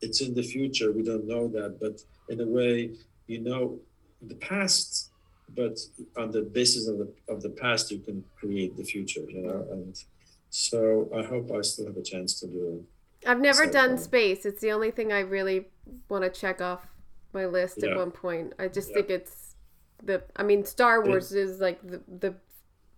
It's 0.00 0.20
in 0.20 0.34
the 0.34 0.42
future. 0.42 0.92
We 0.92 1.02
don't 1.02 1.26
know 1.26 1.48
that, 1.48 1.78
but 1.80 2.02
in 2.28 2.40
a 2.40 2.46
way, 2.46 2.90
you 3.26 3.40
know 3.40 3.78
the 4.22 4.34
past. 4.36 5.10
But 5.56 5.78
on 6.16 6.30
the 6.30 6.42
basis 6.42 6.86
of 6.88 6.98
the 6.98 7.08
of 7.28 7.42
the 7.42 7.48
past, 7.48 7.90
you 7.90 8.00
can 8.00 8.22
create 8.38 8.76
the 8.76 8.84
future. 8.84 9.24
You 9.28 9.42
know, 9.46 9.66
and 9.72 9.98
so 10.50 11.08
I 11.16 11.22
hope 11.22 11.50
I 11.50 11.62
still 11.62 11.86
have 11.86 11.96
a 11.96 12.02
chance 12.02 12.38
to 12.40 12.46
do. 12.46 12.84
I've 13.28 13.40
never 13.40 13.66
So 13.66 13.70
done 13.70 13.90
fun. 13.90 13.98
space. 13.98 14.46
It's 14.46 14.60
the 14.60 14.72
only 14.72 14.90
thing 14.90 15.12
I 15.12 15.20
really 15.20 15.66
want 16.08 16.24
to 16.24 16.30
check 16.30 16.60
off 16.60 16.86
my 17.32 17.46
list 17.46 17.82
at 17.82 17.96
one 17.96 18.10
point. 18.10 18.54
I 18.58 18.68
just 18.68 18.88
Yeah. 18.88 18.94
think 18.96 19.10
it's 19.10 19.54
the. 20.02 20.22
I 20.36 20.42
mean, 20.42 20.64
Star 20.64 21.04
Wars 21.04 21.32
is 21.32 21.60
like 21.60 21.78
the 21.86 22.00
the 22.08 22.34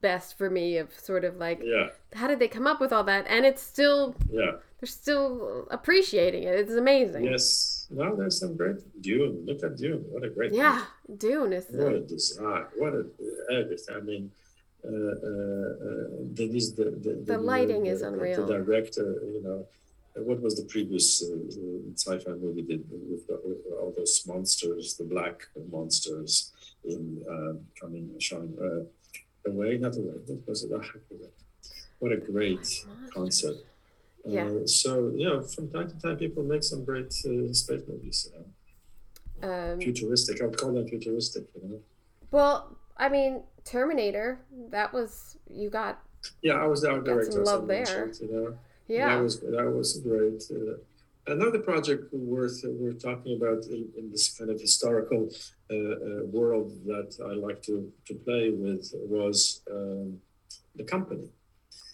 best 0.01 0.39
for 0.39 0.49
me 0.49 0.79
of 0.79 0.89
sort 0.99 1.25
of 1.25 1.37
like 1.37 1.61
Yeah, 1.63 1.89
how 2.15 2.27
did 2.29 2.39
they 2.39 2.49
come 2.49 2.67
up 2.67 2.81
with 2.81 2.93
all 2.93 3.05
that? 3.05 3.27
And 3.29 3.45
it's 3.45 3.61
still 3.61 4.15
yeah. 4.31 4.53
they're 4.79 4.87
still 5.03 5.67
appreciating 5.71 6.45
it. 6.45 6.55
It's 6.61 6.73
amazing. 6.73 7.25
Yes. 7.25 7.87
No, 7.91 8.15
there's 8.15 8.39
some 8.39 8.57
great 8.57 8.79
Dune. 9.03 9.45
Look 9.45 9.65
at 9.65 9.77
Dune. 9.77 10.05
What 10.13 10.23
a 10.25 10.31
great 10.31 10.53
Yeah, 10.53 10.85
Dune 11.25 11.53
is. 11.53 11.67
What 11.71 11.93
a 11.93 12.01
design. 12.01 12.65
What 12.79 12.93
a 12.95 13.05
everything. 13.51 13.97
I 13.97 14.01
mean, 14.01 14.31
uh, 14.85 14.89
uh, 14.89 14.93
uh, 14.93 16.07
the, 16.37 16.47
the, 16.77 16.85
the, 17.05 17.23
The 17.33 17.39
lighting 17.39 17.87
is 17.87 18.01
unreal. 18.03 18.47
The 18.47 18.59
director, 18.59 19.09
you 19.35 19.43
know, 19.43 19.59
uh, 19.61 19.65
what 20.17 20.41
was 20.41 20.57
the 20.57 20.65
previous 20.65 21.23
uh, 21.23 21.35
uh, 21.35 21.93
sci-fi 21.95 22.33
movie 22.33 22.63
did 22.63 22.85
with, 22.91 23.27
the, 23.27 23.41
with 23.45 23.59
all 23.79 23.95
those 23.97 24.23
monsters, 24.27 24.97
the 24.97 25.05
black 25.05 25.47
monsters 25.71 26.53
in 26.85 27.23
um, 27.31 27.61
coming 27.81 28.11
showing 28.19 28.57
uh, 28.61 29.51
away, 29.51 29.79
not 29.79 29.97
away. 29.97 30.15
What 30.27 30.49
was 30.49 30.65
it? 30.65 30.71
Ah. 30.75 30.83
What 31.99 32.13
a 32.13 32.17
great 32.17 32.85
concept. 33.13 33.59
Yeah. 34.25 34.47
Uh, 34.47 34.67
so 34.67 35.13
you 35.15 35.29
know, 35.29 35.43
from 35.43 35.71
time 35.71 35.89
to 35.91 35.99
time, 35.99 36.17
people 36.17 36.43
make 36.43 36.63
some 36.63 36.85
great 36.85 37.13
uh, 37.27 37.53
space 37.53 37.83
movies. 37.89 38.29
You 38.33 38.45
know? 39.43 39.73
um, 39.73 39.81
Futuristic. 39.81 40.43
I 40.43 40.47
would 40.47 40.59
call 40.59 40.73
them 40.73 40.89
futuristic. 40.89 41.45
You 41.55 41.69
know. 41.69 41.81
well, 42.31 42.77
I 42.97 43.09
mean, 43.09 43.43
Terminator. 43.65 44.41
That 44.71 44.93
was 44.93 45.37
you 45.49 45.71
got. 45.71 46.01
Yeah, 46.43 46.55
I 46.55 46.67
was 46.67 46.83
the 46.83 46.91
art 46.91 47.05
Got 47.05 47.25
some 47.25 47.33
director. 47.33 47.43
as 47.43 47.49
I 47.49 47.53
love 47.53 47.67
there. 47.67 48.07
mentioned, 48.07 48.19
You 48.21 48.37
know. 48.37 48.59
Yeah. 48.91 49.15
That 49.15 49.23
was 49.23 49.41
that 49.41 49.71
was 49.71 49.99
great. 50.01 50.43
Uh, 50.51 51.33
another 51.33 51.61
project 51.61 52.13
worth 52.13 52.61
we're 52.65 53.01
talking 53.09 53.37
about 53.37 53.65
in, 53.67 53.89
in 53.97 54.11
this 54.11 54.37
kind 54.37 54.51
of 54.51 54.61
historical 54.61 55.29
uh, 55.71 55.75
uh, 55.77 56.25
world 56.27 56.73
that 56.87 57.11
I 57.31 57.35
like 57.47 57.63
to 57.69 57.93
to 58.09 58.15
play 58.27 58.51
with 58.51 58.93
was 59.17 59.63
um, 59.71 60.19
the 60.75 60.83
company. 60.83 61.29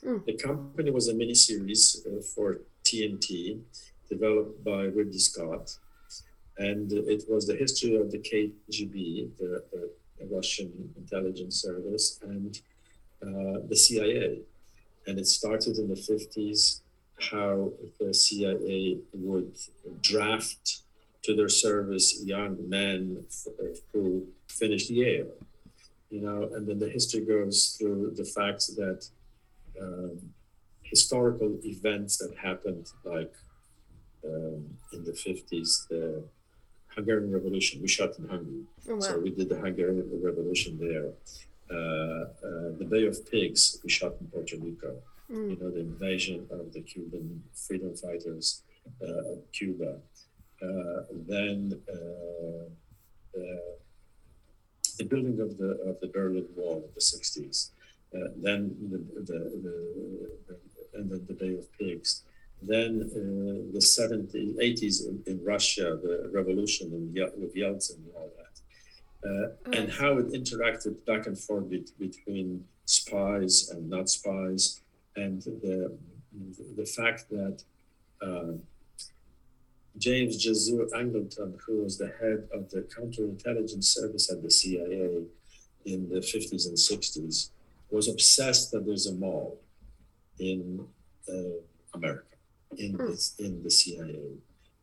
Mm. 0.03 0.25
The 0.25 0.39
company 0.39 0.91
was 0.91 1.09
a 1.09 1.15
miniseries 1.15 1.85
uh, 2.07 2.23
for 2.35 2.61
TNT 2.83 3.61
developed 4.09 4.65
by 4.65 4.83
Ridley 4.97 5.19
Scott, 5.19 5.77
and 6.57 6.91
it 6.93 7.25
was 7.29 7.47
the 7.47 7.57
history 7.57 7.97
of 7.97 8.11
the 8.11 8.21
KGB, 8.29 9.37
the, 9.39 9.63
the 10.19 10.27
Russian 10.31 10.71
intelligence 10.97 11.57
service, 11.61 12.21
and 12.23 12.59
uh, 13.23 13.61
the 13.69 13.77
CIA. 13.77 14.41
And 15.07 15.19
it 15.21 15.27
started 15.27 15.79
in 15.79 15.89
the 15.89 15.95
50s 15.95 16.81
how 17.21 17.73
the 17.99 18.13
CIA 18.13 18.99
would 19.13 19.57
draft 20.03 20.83
to 21.23 21.35
their 21.35 21.49
service 21.49 22.23
young 22.25 22.57
men 22.69 23.25
who 23.93 24.27
finished 24.49 24.91
Yale. 24.91 25.33
You 26.11 26.21
know, 26.21 26.51
and 26.55 26.67
then 26.67 26.79
the 26.79 26.89
history 26.89 27.25
goes 27.25 27.77
through 27.79 28.13
the 28.17 28.25
facts 28.25 28.69
that 28.69 29.09
um, 29.81 30.21
historical 30.83 31.59
events 31.65 32.19
that 32.19 32.33
happened, 32.37 32.87
like 33.05 33.35
um, 34.25 34.65
in 34.93 35.05
the 35.05 35.13
50s, 35.13 35.89
the 35.89 36.23
Hungarian 36.95 37.33
Revolution, 37.33 37.83
we 37.83 37.89
shot 37.89 38.19
in 38.19 38.29
Hungary. 38.29 38.63
Oh, 38.89 39.01
So 39.01 39.19
we 39.19 39.31
did 39.31 39.49
the 39.49 39.57
Hungarian 39.57 40.09
Revolution 40.23 40.79
there. 40.79 41.09
Uh, 41.69 42.25
uh, 42.47 42.79
the 42.79 42.87
Bay 42.89 43.07
of 43.07 43.29
Pigs, 43.31 43.79
we 43.83 43.91
shot 43.91 44.15
in 44.21 44.29
Puerto 44.29 44.57
Rico. 44.57 44.97
Mm. 45.31 45.51
You 45.51 45.57
know, 45.61 45.71
the 45.71 45.81
invasion 45.81 46.47
of 46.51 46.73
the 46.73 46.81
Cuban 46.81 47.43
freedom 47.55 47.95
fighters 47.97 48.63
uh, 49.03 49.33
of 49.33 49.53
Cuba. 49.53 49.99
Uh, 50.63 51.03
then 51.27 51.79
uh, 51.91 52.69
the, 53.35 53.77
the 54.99 55.05
building 55.05 55.41
of 55.41 55.59
the 55.59 55.71
of 55.89 56.01
the 56.01 56.07
Berlin 56.07 56.47
Wall 56.55 56.77
in 56.77 56.91
the 56.95 57.01
60s. 57.01 57.71
Uh, 58.15 58.29
then 58.37 58.75
the, 58.91 58.99
the, 59.21 59.39
the, 59.63 60.29
the 60.47 60.99
and 60.99 61.11
then 61.11 61.27
the 61.27 61.35
Bay 61.35 61.55
of 61.55 61.71
Pigs. 61.79 62.23
Then 62.63 63.11
uh, 63.13 63.71
the 63.75 63.81
70s, 63.81 64.57
80s 64.57 65.07
in, 65.07 65.23
in 65.27 65.45
Russia, 65.45 65.99
the 66.03 66.31
revolution 66.33 66.87
in, 66.93 67.13
with 67.39 67.55
Yeltsin 67.55 67.97
and 67.97 68.13
all 68.17 68.31
that 68.39 68.47
uh, 69.27 69.49
and 69.73 69.91
how 69.91 70.19
it 70.19 70.29
interacted 70.33 71.05
back 71.07 71.27
and 71.27 71.39
forth 71.39 71.71
bet- 71.71 71.99
between 71.99 72.65
spies 72.85 73.71
and 73.71 73.89
not 73.89 74.09
spies, 74.09 74.81
and 75.17 75.43
the 75.43 75.97
the 76.77 76.87
fact 76.87 77.29
that 77.31 77.63
uh, 78.23 78.53
James 79.99 80.37
Jesus 80.37 80.93
Angleton, 80.93 81.59
who 81.67 81.83
was 81.83 81.97
the 81.99 82.13
head 82.21 82.47
of 82.53 82.69
the 82.71 82.83
counterintelligence 82.83 83.85
service 83.85 84.31
at 84.31 84.43
the 84.43 84.51
CIA 84.51 85.25
in 85.87 86.09
the 86.09 86.21
50s 86.21 86.67
and 86.69 86.77
60s, 86.77 87.51
was 87.91 88.09
obsessed 88.09 88.71
that 88.73 88.85
there's 88.85 89.07
a 89.07 89.15
mall 89.15 89.59
in 90.39 90.87
uh, 91.29 91.57
America, 91.95 92.37
in 92.77 92.95
Hmm. 92.95 93.11
it's 93.13 93.35
in 93.39 93.63
the 93.63 93.71
CIA. 93.71 94.21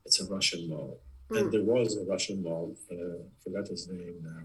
It's 0.05 0.19
a 0.19 0.25
Russian 0.25 0.67
mall 0.69 0.99
Mm. 1.29 1.37
and 1.39 1.51
there 1.53 1.63
was 1.63 1.95
a 1.95 2.03
Russian 2.03 2.43
mall. 2.43 2.75
Uh, 2.91 2.95
forgot 3.43 3.65
his 3.67 3.87
name 3.87 4.17
now. 4.21 4.43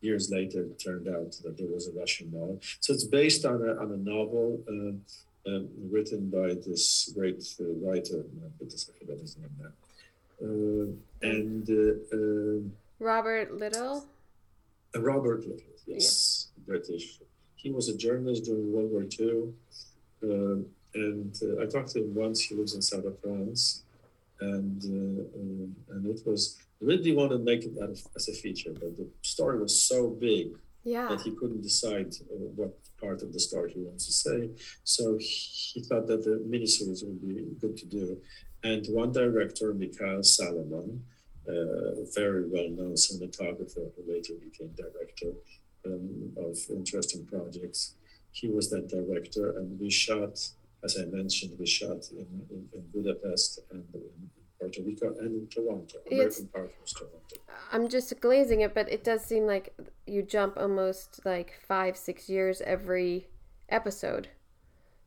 Years 0.00 0.30
later, 0.30 0.62
it 0.62 0.78
turned 0.78 1.08
out 1.08 1.32
that 1.42 1.56
there 1.56 1.68
was 1.68 1.88
a 1.88 1.92
Russian 1.92 2.30
mall. 2.30 2.60
So 2.80 2.92
it's 2.92 3.04
based 3.04 3.44
on 3.44 3.62
a 3.62 3.72
on 3.82 3.92
a 3.92 3.96
novel 3.96 4.60
uh, 4.68 5.50
um, 5.50 5.68
written 5.90 6.28
by 6.28 6.54
this 6.66 7.10
great 7.14 7.42
uh, 7.60 7.64
writer. 7.82 8.24
I 8.60 8.64
forgot 8.98 9.18
his 9.18 9.36
name 9.38 9.54
now. 9.60 9.72
Uh, 10.42 10.86
and 11.22 11.68
uh, 11.70 12.16
um, 12.16 12.72
Robert 12.98 13.54
Littell. 13.54 14.06
uh, 14.94 15.00
Robert 15.00 15.46
Littell, 15.46 15.76
yes, 15.86 16.48
British. 16.66 17.20
He 17.54 17.70
was 17.70 17.88
a 17.88 17.96
journalist 17.96 18.44
during 18.44 18.72
World 18.72 18.92
War 18.92 19.06
II. 19.18 19.54
And 20.96 21.36
uh, 21.42 21.62
I 21.62 21.66
talked 21.66 21.90
to 21.90 22.00
him 22.00 22.14
once. 22.14 22.40
He 22.40 22.54
lives 22.54 22.74
in 22.74 22.80
south 22.82 23.04
of 23.04 23.18
France. 23.20 23.82
And 24.40 24.82
uh, 24.84 25.38
um, 25.38 25.76
and 25.90 26.06
it 26.06 26.26
was 26.26 26.58
Ridley 26.80 27.14
wanted 27.14 27.38
to 27.38 27.44
make 27.44 27.64
it 27.64 27.72
as 28.14 28.28
a 28.28 28.32
feature, 28.32 28.72
but 28.72 28.96
the 28.96 29.08
story 29.22 29.58
was 29.58 29.80
so 29.80 30.10
big 30.10 30.56
Yeah. 30.84 31.08
that 31.08 31.20
he 31.22 31.30
couldn't 31.32 31.62
decide 31.62 32.14
uh, 32.30 32.34
what 32.58 32.72
part 33.00 33.22
of 33.22 33.32
the 33.32 33.40
story 33.40 33.72
he 33.72 33.80
wants 33.80 34.06
to 34.06 34.12
say. 34.12 34.50
So 34.84 35.18
he 35.18 35.80
thought 35.82 36.06
that 36.06 36.22
the 36.24 36.36
miniseries 36.52 37.04
would 37.04 37.20
be 37.20 37.34
good 37.60 37.76
to 37.78 37.86
do. 37.86 38.20
And 38.62 38.86
one 38.88 39.12
director, 39.12 39.72
Mikael 39.74 40.22
Salomon, 40.22 41.04
uh, 41.48 42.02
very 42.14 42.44
well 42.48 42.68
known 42.70 42.94
cinematographer 42.94 43.84
who 43.94 44.02
later 44.12 44.34
became 44.34 44.70
director, 44.84 45.32
um, 45.86 46.32
of 46.36 46.58
interesting 46.70 47.24
projects. 47.26 47.94
He 48.32 48.48
was 48.48 48.68
that 48.70 48.88
director, 48.88 49.56
and 49.58 49.78
we 49.80 49.88
shot, 49.90 50.34
as 50.82 50.98
I 50.98 51.04
mentioned, 51.06 51.52
we 51.58 51.66
shot 51.66 52.00
in, 52.10 52.26
in, 52.50 52.68
in 52.74 52.82
Budapest 52.92 53.60
and 53.70 53.84
in 53.94 54.30
Puerto 54.58 54.82
Rico 54.82 55.14
and 55.18 55.42
in 55.42 55.48
Toronto, 55.48 55.98
American 56.10 56.46
part 56.48 56.64
of 56.66 56.94
Toronto. 56.94 57.36
I'm 57.72 57.88
just 57.88 58.18
glazing 58.20 58.60
it, 58.60 58.74
but 58.74 58.90
it 58.90 59.04
does 59.04 59.24
seem 59.24 59.46
like 59.46 59.74
you 60.06 60.22
jump 60.22 60.56
almost 60.56 61.20
like 61.24 61.60
five, 61.66 61.96
six 61.96 62.28
years 62.28 62.60
every 62.62 63.28
episode. 63.68 64.28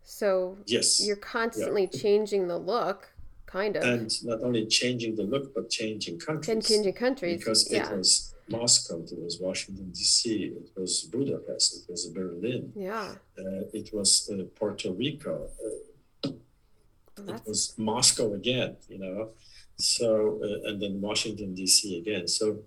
So 0.04 0.58
yes, 0.66 1.06
you're 1.06 1.16
constantly 1.16 1.89
yeah. 1.91 2.00
changing 2.00 2.47
the 2.47 2.58
look, 2.58 3.12
kind 3.45 3.76
of. 3.76 3.84
And 3.84 4.12
not 4.24 4.41
only 4.41 4.66
changing 4.66 5.16
the 5.16 5.24
look, 5.24 5.54
but 5.54 5.70
changing 5.70 6.20
countries. 6.20 6.50
And 6.50 6.66
changing 6.66 6.93
countries. 6.93 7.38
Because 7.39 7.72
yeah. 7.72 7.89
it 7.91 7.97
was 7.97 8.34
Moscow, 8.50 9.04
it 9.04 9.24
was 9.24 9.39
Washington, 9.39 9.91
D.C., 9.91 10.54
it 10.56 10.72
was 10.76 11.04
Budapest, 11.04 11.84
it 11.88 11.91
was 11.91 12.08
Berlin. 12.08 12.72
Yeah. 12.76 13.14
Uh, 13.38 13.66
it 13.74 13.91
was 13.93 14.30
uh, 14.34 14.43
Puerto 14.56 14.91
Rico. 14.91 15.50
Uh, 15.64 15.70
it 17.28 17.41
was 17.45 17.74
Moscow 17.78 18.34
again, 18.34 18.78
you 18.88 18.99
know. 18.99 19.30
So, 19.78 20.39
uh, 20.43 20.70
and 20.70 20.82
then 20.82 21.01
Washington, 21.01 21.55
D.C. 21.55 21.99
again. 21.99 22.28
So, 22.28 22.59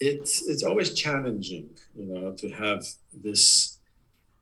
it's 0.00 0.46
it's 0.48 0.62
always 0.62 0.94
challenging, 0.94 1.70
you 1.94 2.06
know, 2.06 2.32
to 2.32 2.48
have 2.50 2.84
this 3.12 3.78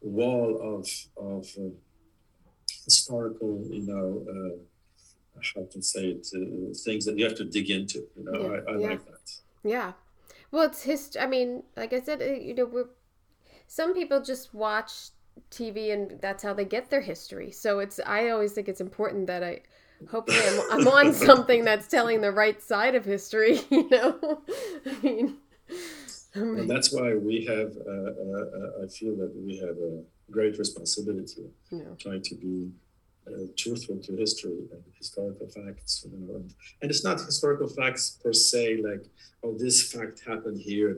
wall 0.00 0.58
of 0.60 0.88
of 1.16 1.46
uh, 1.58 1.74
historical, 2.84 3.62
you 3.70 3.86
know, 3.86 4.24
uh, 4.30 4.56
how 5.54 5.66
to 5.70 5.82
say 5.82 6.16
it, 6.16 6.26
uh, 6.34 6.74
things 6.84 7.04
that 7.04 7.18
you 7.18 7.24
have 7.24 7.36
to 7.36 7.44
dig 7.44 7.70
into. 7.70 8.06
You 8.16 8.24
know, 8.24 8.40
yeah. 8.40 8.48
I, 8.48 8.72
I 8.72 8.78
yeah. 8.78 8.88
like 8.88 9.04
that. 9.06 9.30
Yeah, 9.64 9.92
well, 10.50 10.64
it's 10.64 10.82
history. 10.82 11.20
I 11.20 11.26
mean, 11.26 11.62
like 11.76 11.92
I 11.92 12.00
said, 12.00 12.22
uh, 12.22 12.24
you 12.24 12.54
know, 12.54 12.66
we're 12.66 12.88
some 13.66 13.94
people 13.94 14.20
just 14.22 14.52
watch 14.52 15.10
TV 15.50 15.92
and 15.92 16.20
that's 16.20 16.42
how 16.42 16.54
they 16.54 16.64
get 16.64 16.90
their 16.90 17.00
history. 17.00 17.50
So 17.50 17.78
it's 17.78 18.00
I 18.06 18.30
always 18.30 18.52
think 18.52 18.68
it's 18.68 18.80
important 18.80 19.26
that 19.26 19.42
I 19.42 19.60
hopefully 20.10 20.38
I'm, 20.70 20.80
I'm 20.80 20.88
on 20.88 21.12
something 21.28 21.64
that's 21.64 21.86
telling 21.86 22.20
the 22.20 22.32
right 22.32 22.60
side 22.62 22.94
of 22.94 23.04
history. 23.04 23.60
You 23.70 23.88
know, 23.88 24.42
I 24.86 25.02
mean 25.02 25.36
and 26.34 26.70
that's 26.70 26.92
why 26.92 27.14
we 27.14 27.44
have 27.44 27.72
uh, 27.86 27.90
uh, 27.90 28.44
uh, 28.58 28.84
i 28.84 28.86
feel 28.88 29.14
that 29.16 29.32
we 29.36 29.58
have 29.58 29.76
a 29.76 30.02
great 30.30 30.58
responsibility 30.58 31.44
yeah. 31.70 31.82
trying 31.98 32.22
to 32.22 32.34
be 32.34 32.70
uh, 33.26 33.44
truthful 33.56 33.96
to 33.98 34.16
history 34.16 34.58
and 34.72 34.82
historical 34.98 35.46
facts 35.48 36.06
you 36.10 36.18
know 36.18 36.36
and, 36.36 36.54
and, 36.80 36.90
it's 36.90 37.04
not 37.04 37.20
historical 37.20 37.68
facts 37.68 38.18
per 38.22 38.32
se 38.32 38.80
like 38.82 39.04
oh 39.44 39.56
this 39.58 39.92
fact 39.92 40.22
happened 40.26 40.60
here 40.60 40.96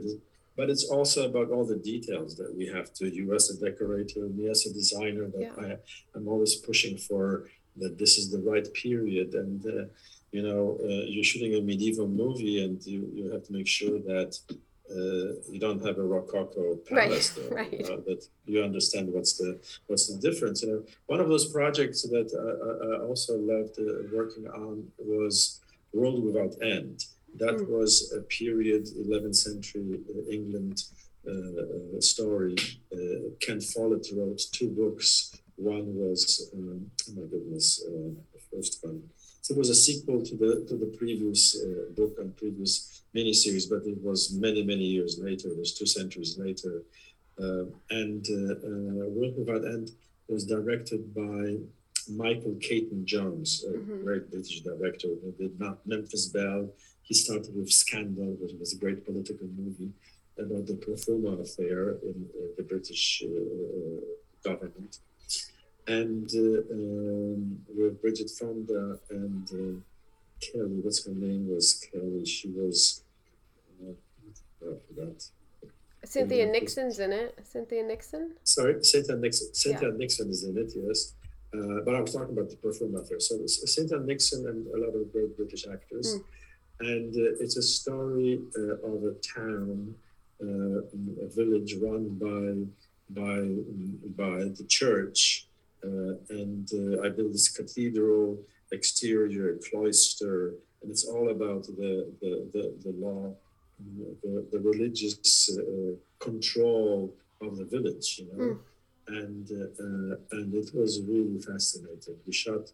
but 0.57 0.71
it's 0.71 0.85
also 0.85 1.29
about 1.29 1.51
all 1.51 1.65
the 1.65 1.77
details 1.77 2.37
that 2.37 2.55
we 2.55 2.67
have 2.67 2.93
to 2.95 3.09
you 3.09 3.35
as 3.35 3.51
a 3.51 3.57
decorator 3.65 4.21
me 4.29 4.49
as 4.49 4.67
a 4.67 4.73
designer 4.73 5.27
that 5.29 5.41
yeah. 5.41 5.65
I, 5.67 5.77
i'm 6.15 6.29
always 6.29 6.57
pushing 6.57 6.97
for 6.97 7.49
that 7.77 7.99
this 7.99 8.19
is 8.19 8.31
the 8.31 8.41
right 8.41 8.67
period 8.75 9.35
and 9.35 9.65
uh, 9.67 9.85
you 10.33 10.43
know 10.43 10.79
uh, 10.83 11.05
you're 11.13 11.25
shooting 11.25 11.55
a 11.55 11.61
medieval 11.61 12.09
movie 12.09 12.65
and 12.65 12.85
you, 12.85 13.11
you 13.15 13.31
have 13.33 13.45
to 13.45 13.53
make 13.53 13.67
sure 13.67 13.99
that 14.01 14.39
uh, 14.91 15.41
you 15.51 15.59
don't 15.59 15.83
have 15.85 15.97
a 15.99 16.03
rococo 16.03 16.77
palace 16.77 17.39
right, 17.39 17.49
there, 17.49 17.57
right. 17.57 17.73
You 17.73 17.89
know, 17.89 18.01
that 18.03 18.27
you 18.45 18.63
understand 18.63 19.11
what's 19.11 19.39
the 19.39 19.59
what's 19.87 20.13
the 20.13 20.21
difference. 20.21 20.63
You 20.63 20.69
know, 20.69 20.83
one 21.07 21.21
of 21.21 21.29
those 21.29 21.51
projects 21.51 22.03
that 22.03 22.29
I, 22.37 22.87
I 22.87 23.07
also 23.09 23.39
loved 23.39 23.79
uh, 23.79 24.07
working 24.15 24.47
on 24.49 24.87
was 24.99 25.63
World 25.95 26.23
Without 26.23 26.55
End. 26.63 27.03
That 27.39 27.57
mm. 27.57 27.69
was 27.69 28.13
a 28.17 28.21
period 28.23 28.87
11th 28.87 29.37
century 29.37 30.01
uh, 30.09 30.31
England 30.31 30.85
uh, 31.29 32.01
story. 32.01 32.57
Uh, 32.93 33.31
Ken 33.41 33.61
Follett 33.61 34.07
wrote 34.15 34.41
two 34.53 34.71
books. 34.71 35.35
One 35.57 35.95
was 35.95 36.51
um, 36.55 36.91
oh 37.09 37.13
my 37.15 37.27
goodness, 37.27 37.83
uh, 37.87 38.11
the 38.35 38.41
first 38.53 38.79
one. 38.83 39.03
So 39.41 39.55
it 39.55 39.59
was 39.59 39.71
a 39.71 39.75
sequel 39.75 40.23
to 40.23 40.37
the 40.37 40.65
to 40.69 40.77
the 40.77 40.95
previous 40.99 41.57
book 41.97 42.17
and 42.19 42.37
previous 42.37 43.03
miniseries, 43.15 43.69
but 43.69 43.87
it 43.87 44.03
was 44.03 44.33
many, 44.33 44.63
many 44.63 44.85
years 44.85 45.19
later. 45.19 45.49
It 45.49 45.59
was 45.59 45.75
two 45.75 45.87
centuries 45.87 46.37
later. 46.39 46.83
Uh, 47.41 47.65
and 47.91 48.27
uh, 48.31 48.55
uh, 48.55 49.09
World 49.09 49.35
Without 49.39 49.65
End 49.65 49.91
was 50.29 50.47
directed 50.47 51.15
by 51.15 51.57
Michael 52.09 52.57
Caton 52.61 53.05
Jones, 53.07 53.65
a 53.67 53.73
mm-hmm. 53.73 54.05
great 54.05 54.31
British 54.31 54.61
director 54.61 55.09
who 55.09 55.33
did 55.33 55.59
not 55.59 55.85
Memphis 55.87 56.27
Belle. 56.27 56.69
He 57.05 57.15
started 57.15 57.55
with 57.55 57.71
Scandal, 57.71 58.37
which 58.41 58.55
was 58.59 58.73
a 58.73 58.77
great 58.77 59.05
political 59.05 59.47
movie 59.57 59.93
about 60.39 60.67
the 60.67 60.75
Profumo 60.75 61.41
affair 61.41 61.91
in 62.09 62.29
uh, 62.35 62.47
the 62.57 62.65
British 62.65 63.23
uh, 63.25 63.29
uh, 63.29 64.01
government. 64.43 64.99
And 65.87 66.29
um, 66.35 67.61
with 67.77 68.01
Bridget 68.01 68.31
Fonda 68.31 68.99
and 69.11 69.47
Kelly, 70.41 70.81
what's 70.83 71.05
her 71.07 71.13
name 71.13 71.49
was 71.55 71.67
Kelly? 71.93 72.25
She 72.25 72.49
was 72.49 73.05
I 74.65 74.77
forgot. 74.89 75.29
Cynthia 76.05 76.47
Nixon's 76.47 76.99
in 76.99 77.13
it. 77.13 77.39
Cynthia 77.45 77.83
Nixon. 77.83 78.33
Sorry, 78.45 78.83
Cynthia 78.83 79.17
Nixon. 79.17 79.55
Cynthia 79.55 79.89
yeah. 79.89 79.97
Nixon 79.97 80.31
is 80.31 80.45
in 80.45 80.59
it. 80.59 80.73
Yes, 80.75 81.15
uh, 81.55 81.81
but 81.85 81.95
I 81.95 82.01
was 82.01 82.13
talking 82.13 82.37
about 82.37 82.51
the 82.51 82.57
Profumo 82.57 83.01
affair. 83.01 83.21
So 83.21 83.47
Cynthia 83.47 83.99
Nixon 83.99 84.47
and 84.47 84.67
a 84.75 84.79
lot 84.79 84.95
of 84.95 85.13
great 85.13 85.37
British 85.37 85.67
actors, 85.67 86.17
mm. 86.17 86.25
And 86.81 87.15
uh, 87.15 87.43
it's 87.43 87.57
a 87.57 87.63
story 87.63 88.41
uh, 88.59 88.75
of 88.87 89.05
a 89.05 89.15
town, 89.37 89.95
uh, 90.43 90.81
a 91.25 91.29
village 91.29 91.75
run 91.81 92.09
by 92.19 92.67
by 93.11 93.41
by 94.17 94.45
the 94.59 94.65
church, 94.69 95.47
uh, 95.85 96.15
and 96.31 96.69
uh, 96.75 97.03
I 97.03 97.09
built 97.11 97.33
this 97.33 97.49
cathedral 97.49 98.39
exterior 98.73 99.59
cloister, 99.71 100.55
and 100.83 100.91
it's 100.91 101.05
all 101.05 101.31
about 101.31 101.65
the 101.65 102.13
the 102.21 102.49
the, 102.53 102.75
the 102.85 102.93
law 102.99 103.35
the, 104.23 104.47
the 104.53 104.61
religious 104.61 105.51
uh, 105.59 105.95
control 106.19 107.15
of 107.41 107.57
the 107.57 107.65
village, 107.65 108.21
you 108.21 108.27
know. 108.33 108.45
Mm. 108.45 108.59
And 109.07 109.51
uh, 109.51 110.17
and 110.33 110.55
it 110.55 110.75
was 110.75 111.03
really 111.03 111.39
fascinating. 111.39 112.17
We 112.27 112.33
shot 112.33 112.73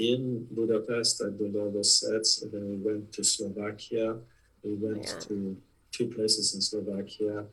in 0.00 0.46
Budapest. 0.50 1.22
I 1.22 1.30
did 1.36 1.54
all 1.56 1.70
those 1.70 2.00
sets, 2.00 2.42
and 2.42 2.50
then 2.52 2.68
we 2.68 2.76
went 2.76 3.12
to 3.12 3.22
Slovakia. 3.22 4.16
We 4.64 4.74
went 4.74 5.04
yeah. 5.04 5.20
to 5.28 5.56
two 5.92 6.06
places 6.06 6.54
in 6.54 6.60
Slovakia, 6.60 7.44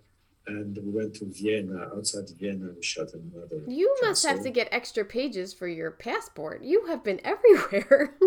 and 0.48 0.78
we 0.78 0.90
went 0.90 1.14
to 1.16 1.26
Vienna. 1.26 1.90
Outside 1.96 2.30
Vienna, 2.40 2.70
we 2.76 2.82
shot 2.82 3.10
another. 3.14 3.64
You 3.68 3.94
must 4.02 4.26
have 4.26 4.42
to 4.44 4.50
get 4.50 4.70
extra 4.72 5.04
pages 5.04 5.54
for 5.54 5.68
your 5.68 5.92
passport. 5.92 6.64
You 6.64 6.86
have 6.88 7.04
been 7.04 7.20
everywhere. 7.24 8.16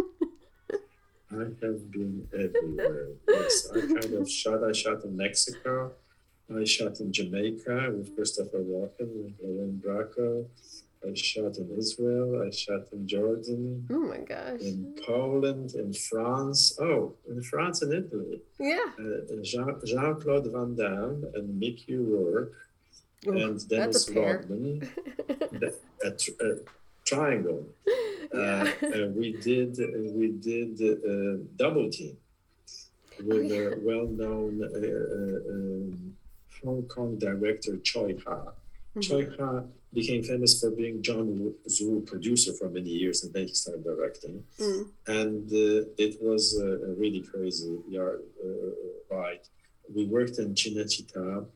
I 1.33 1.47
have 1.63 1.91
been 1.91 2.29
everywhere. 2.35 3.09
yes, 3.29 3.69
I 3.73 3.81
kind 3.81 4.15
of 4.15 4.31
shot. 4.31 4.65
I 4.65 4.73
shot 4.73 5.05
in 5.05 5.17
Mexico. 5.17 5.93
I 6.55 6.65
shot 6.65 6.99
in 6.99 7.13
Jamaica 7.13 7.93
with 7.97 8.15
Christopher 8.17 8.59
Walken, 8.59 9.09
with 9.23 9.35
Lorraine 9.41 9.81
Bracco. 9.83 10.47
I 11.07 11.15
shot 11.15 11.57
in 11.57 11.71
Israel. 11.79 12.43
I 12.47 12.51
shot 12.51 12.93
in 12.93 13.09
Jordan. 13.09 13.87
Oh 13.91 14.01
my 14.01 14.19
gosh. 14.19 14.61
In 14.61 14.95
Poland, 15.07 15.75
in 15.75 15.93
France. 15.95 16.79
Oh, 16.79 17.15
in 17.29 17.43
France 17.43 17.81
and 17.83 17.93
Italy. 17.93 18.43
Yeah. 18.59 18.91
Uh, 18.99 19.43
Jean 19.43 20.21
Claude 20.21 20.53
Van 20.53 20.75
Damme 20.75 21.25
and 21.35 21.59
Mickey 21.59 21.97
Rourke 21.97 22.53
Ooh, 23.27 23.33
and 23.33 23.69
Dennis 23.69 24.11
Rodman. 24.11 24.91
a, 25.29 25.73
a, 26.05 26.11
a 26.47 26.57
triangle. 27.07 27.67
Uh, 28.33 28.39
uh, 28.39 29.09
we 29.17 29.33
did 29.33 29.77
we 30.15 30.29
did 30.29 30.81
uh, 30.83 31.43
double 31.57 31.91
team 31.91 32.17
with 33.25 33.51
a 33.51 33.79
well-known 33.83 34.63
um, 34.63 36.17
Hong 36.63 36.83
Kong 36.85 37.19
director 37.19 37.73
Tsui 37.79 38.23
Hark. 38.25 38.55
Mm-hmm. 38.97 39.01
Tsui 39.01 39.39
Hark 39.39 39.67
became 39.93 40.23
famous 40.23 40.61
for 40.61 40.71
being 40.71 41.03
John 41.03 41.27
Woo 41.81 42.01
producer 42.03 42.53
for 42.53 42.69
many 42.69 42.91
years, 42.91 43.25
and 43.25 43.33
then 43.33 43.49
he 43.49 43.55
started 43.55 43.85
directing. 43.85 44.45
Mm. 44.59 44.89
And 45.07 45.53
uh, 45.53 45.89
it 45.99 46.23
was 46.23 46.59
a, 46.61 46.91
a 46.91 46.93
really 46.95 47.23
crazy 47.23 47.79
yard, 47.89 48.23
uh, 48.45 49.15
ride. 49.15 49.41
We 49.93 50.07
worked 50.07 50.39
in 50.39 50.55
Cinecittà 50.55 51.47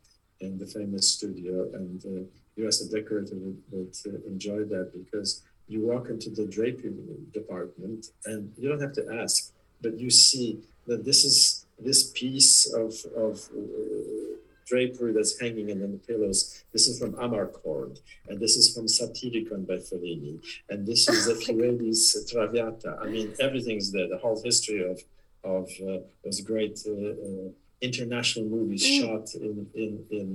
in 0.41 0.59
the 0.59 0.67
famous 0.67 1.09
studio, 1.09 1.71
and 1.75 2.05
uh, 2.05 2.25
you 2.57 2.67
as 2.67 2.81
a 2.81 2.91
decorator 2.91 3.37
would, 3.37 3.63
would 3.71 3.97
enjoy 4.27 4.65
that 4.65 4.91
because 4.93 5.43
you 5.69 5.87
walk 5.87 6.09
into 6.09 6.31
the 6.31 6.47
drapery 6.47 6.93
department 7.33 8.07
and 8.27 8.53
you 8.59 8.69
don't 8.69 8.81
have 8.81 8.93
to 8.93 9.21
ask, 9.23 9.53
but 9.81 9.99
you 9.99 10.11
see 10.11 10.61
that 10.87 11.05
this 11.05 11.25
is 11.25 11.67
this 11.79 12.11
piece 12.11 12.73
of, 12.73 12.95
of 13.17 13.49
uh, 13.57 14.37
drapery 14.67 15.13
that's 15.13 15.39
hanging 15.39 15.69
in 15.71 15.81
the 15.81 15.99
pillows. 15.99 16.65
This 16.73 16.87
is 16.89 16.99
from 16.99 17.13
Amarcord, 17.15 18.01
and 18.29 18.41
this 18.41 18.57
is 18.57 18.75
from 18.75 18.87
Satyricon 18.87 19.67
by 19.67 19.75
Fellini, 19.77 20.41
and 20.71 20.87
this 20.87 21.09
is 21.09 21.27
the 21.27 21.35
Zeffirelli's 21.53 22.31
Traviata. 22.31 22.99
I 23.03 23.07
mean, 23.07 23.35
everything's 23.41 23.91
there. 23.93 24.09
The 24.09 24.19
whole 24.19 24.41
history 24.43 24.83
of 24.91 25.01
of 25.45 25.69
uh, 25.87 25.99
those 26.25 26.41
great 26.41 26.81
uh, 26.87 26.93
uh, 26.93 27.49
international 27.83 28.47
movies 28.47 28.83
Mm. 28.85 29.01
shot 29.01 29.27
in 29.35 29.67
in 29.75 29.93
in 30.11 30.29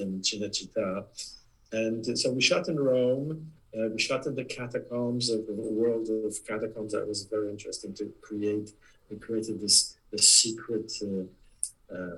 in 0.00 0.20
Cinecittà, 0.22 1.04
and 1.72 2.18
so 2.18 2.30
we 2.32 2.40
shot 2.40 2.68
in 2.68 2.78
Rome. 2.80 3.50
Uh, 3.76 3.88
we 3.92 3.98
shot 4.00 4.24
in 4.26 4.34
the 4.36 4.44
catacombs 4.44 5.28
of 5.30 5.46
the 5.48 5.52
world 5.52 6.08
of 6.08 6.32
catacombs. 6.46 6.92
That 6.92 7.06
was 7.08 7.24
very 7.24 7.50
interesting 7.50 7.92
to 7.94 8.04
create. 8.22 8.70
We 9.10 9.16
created 9.18 9.60
this 9.60 9.96
this 10.12 10.26
secret 10.42 10.90
uh, 11.02 11.94
uh, 11.94 12.16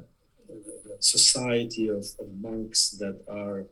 society 1.01 1.89
of, 1.89 2.05
of 2.19 2.29
monks 2.41 2.91
that 3.03 3.21
are 3.29 3.67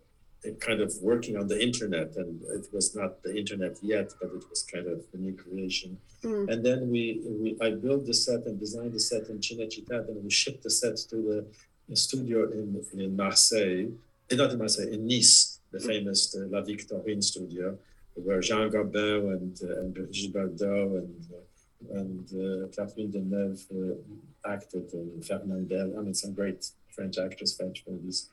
uh, 0.46 0.50
kind 0.60 0.80
of 0.80 0.92
working 1.00 1.36
on 1.36 1.48
the 1.48 1.60
internet, 1.62 2.16
and 2.16 2.42
it 2.58 2.66
was 2.72 2.94
not 2.94 3.22
the 3.22 3.36
internet 3.36 3.76
yet, 3.82 4.12
but 4.20 4.30
it 4.30 4.44
was 4.50 4.62
kind 4.62 4.86
of 4.86 5.00
a 5.12 5.16
new 5.16 5.32
creation. 5.32 5.98
Mm. 6.22 6.50
And 6.50 6.64
then 6.64 6.90
we, 6.90 7.20
we 7.24 7.56
I 7.60 7.70
built 7.70 8.06
the 8.06 8.14
set 8.14 8.46
and 8.46 8.58
designed 8.58 8.92
the 8.92 9.00
set 9.00 9.28
in 9.28 9.38
Cinecittà. 9.38 10.08
and 10.08 10.22
we 10.22 10.30
shipped 10.30 10.62
the 10.62 10.70
set 10.70 10.96
to 11.10 11.16
the, 11.16 11.96
studio 11.96 12.50
in 12.50 12.82
in 12.94 13.14
Marseille, 13.14 13.88
eh, 14.30 14.36
not 14.36 14.50
in 14.52 14.58
Marseille, 14.58 14.90
in 14.96 15.06
Nice, 15.06 15.60
the 15.70 15.80
famous 15.80 16.34
uh, 16.34 16.46
La 16.48 16.60
Victorine 16.62 17.22
studio, 17.22 17.78
where 18.14 18.40
Jean 18.40 18.70
Gabin 18.70 19.20
and 19.36 19.54
uh, 19.62 19.80
and 19.80 19.94
Brigitte 19.94 20.32
Bardot 20.32 20.98
and 21.00 21.26
uh, 21.34 21.98
and 22.00 22.26
uh, 22.32 22.66
Catherine 22.74 23.12
Deneuve 23.12 23.64
uh, 23.70 24.50
acted 24.54 24.92
and 24.94 25.24
Fernandel. 25.24 25.98
I 25.98 26.00
mean, 26.02 26.14
some 26.14 26.32
great 26.32 26.70
French 26.94 27.18
actors, 27.18 27.56
French 27.56 27.84
movies. 27.88 28.30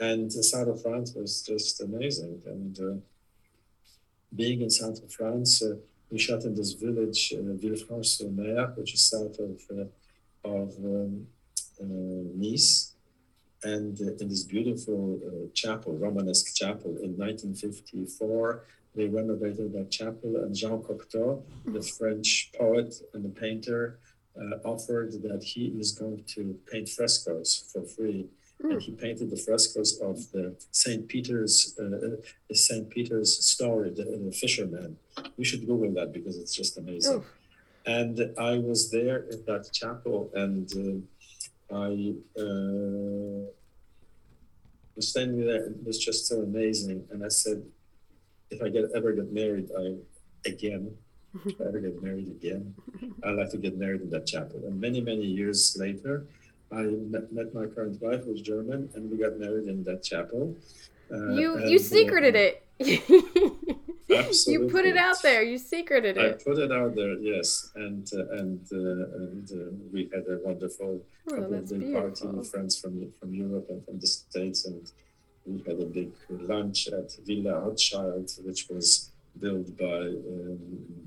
And 0.00 0.30
the 0.30 0.42
south 0.42 0.68
of 0.68 0.82
France 0.82 1.14
was 1.14 1.42
just 1.42 1.80
amazing. 1.80 2.42
And 2.46 2.78
uh, 2.80 2.96
being 4.34 4.62
in 4.62 4.70
south 4.70 5.02
of 5.02 5.12
France, 5.12 5.62
uh, 5.62 5.76
we 6.10 6.18
shot 6.18 6.44
in 6.44 6.54
this 6.54 6.72
village, 6.72 7.32
uh, 7.32 7.42
Villefranche-sur-Mer, 7.62 8.72
which 8.76 8.94
is 8.94 9.02
south 9.02 9.38
of 9.38 9.60
uh, 9.70 9.84
of 10.44 10.76
um, 10.78 11.26
uh, 11.80 11.84
Nice, 12.34 12.92
and 13.64 14.00
uh, 14.00 14.16
in 14.20 14.28
this 14.28 14.42
beautiful 14.42 15.20
uh, 15.24 15.48
chapel, 15.54 15.96
Romanesque 15.96 16.54
chapel, 16.54 16.90
in 17.02 17.16
1954, 17.16 18.64
they 18.94 19.06
renovated 19.06 19.72
that 19.72 19.90
chapel, 19.90 20.36
and 20.36 20.54
Jean 20.54 20.82
Cocteau, 20.82 21.42
the 21.66 21.82
French 21.82 22.50
poet 22.58 22.94
and 23.14 23.24
the 23.24 23.28
painter, 23.28 23.98
offered 24.64 25.12
that 25.22 25.42
he 25.42 25.66
is 25.78 25.92
going 25.92 26.24
to 26.34 26.58
paint 26.70 26.88
frescoes 26.88 27.70
for 27.72 27.82
free. 27.82 28.28
Mm. 28.62 28.72
And 28.72 28.82
he 28.82 28.92
painted 28.92 29.30
the 29.30 29.36
frescoes 29.36 30.00
of 30.00 30.30
the 30.32 30.54
Saint 30.70 31.08
Peter's, 31.08 31.76
uh, 31.78 32.16
Saint 32.54 32.88
Peter's 32.90 33.44
story, 33.44 33.90
the, 33.90 34.04
the 34.04 34.32
fisherman. 34.32 34.96
You 35.36 35.44
should 35.44 35.66
Google 35.66 35.92
that 35.94 36.12
because 36.12 36.38
it's 36.38 36.54
just 36.54 36.78
amazing. 36.78 37.16
Oof. 37.16 37.26
And 37.84 38.32
I 38.38 38.58
was 38.58 38.90
there 38.90 39.24
in 39.30 39.44
that 39.46 39.72
chapel, 39.72 40.30
and 40.34 40.70
uh, 40.72 41.74
I 41.74 42.14
uh, 42.40 43.50
was 44.94 45.08
standing 45.08 45.44
there, 45.44 45.64
and 45.66 45.76
it 45.80 45.86
was 45.86 45.98
just 45.98 46.26
so 46.26 46.42
amazing. 46.42 47.08
And 47.10 47.24
I 47.24 47.28
said, 47.28 47.64
if 48.50 48.62
I 48.62 48.68
get 48.68 48.84
ever 48.94 49.12
get 49.12 49.32
married, 49.32 49.70
I 49.76 49.96
again, 50.46 50.96
I 51.34 51.64
ever 51.68 51.80
get 51.80 52.02
married 52.02 52.28
again, 52.28 52.74
I'd 53.24 53.36
like 53.36 53.50
to 53.50 53.58
get 53.58 53.78
married 53.78 54.02
in 54.02 54.10
that 54.10 54.26
chapel. 54.26 54.60
And 54.66 54.80
many, 54.80 55.00
many 55.00 55.24
years 55.24 55.76
later, 55.78 56.26
I 56.70 56.82
met, 56.82 57.32
met 57.32 57.54
my 57.54 57.66
current 57.66 58.00
wife, 58.00 58.24
who 58.24 58.32
was 58.32 58.42
German, 58.42 58.90
and 58.94 59.10
we 59.10 59.18
got 59.18 59.38
married 59.38 59.68
in 59.68 59.84
that 59.84 60.02
chapel. 60.02 60.54
Uh, 61.10 61.32
you 61.32 61.56
and, 61.56 61.70
you 61.70 61.78
uh, 61.78 61.82
secreted 61.82 62.34
it. 62.34 62.66
you 64.46 64.68
put 64.70 64.84
it 64.86 64.96
out 64.96 65.22
there. 65.22 65.42
You 65.42 65.58
secreted 65.58 66.16
it. 66.16 66.40
I 66.40 66.42
put 66.42 66.58
it 66.58 66.72
out 66.72 66.94
there, 66.94 67.14
yes, 67.18 67.70
and 67.74 68.08
uh, 68.14 68.26
and 68.38 68.60
uh, 68.72 69.18
and 69.22 69.50
uh, 69.52 69.70
we 69.92 70.10
had 70.12 70.24
a 70.28 70.38
wonderful 70.42 71.02
Oh, 71.28 71.30
couple 71.30 71.44
of 71.44 71.50
that's 71.52 71.72
big 71.72 71.92
party 71.92 72.26
with 72.26 72.50
friends 72.50 72.76
from 72.76 73.12
from 73.20 73.32
Europe 73.32 73.66
and 73.70 73.84
from 73.84 74.00
the 74.00 74.06
States, 74.06 74.64
and 74.64 74.90
we 75.46 75.62
had 75.62 75.80
a 75.80 75.84
big 75.84 76.10
lunch 76.28 76.88
at 76.88 77.12
Villa 77.24 77.60
Rothschild, 77.60 78.32
which 78.44 78.68
was 78.68 79.11
built 79.40 79.76
by 79.78 79.84
um, 79.84 80.58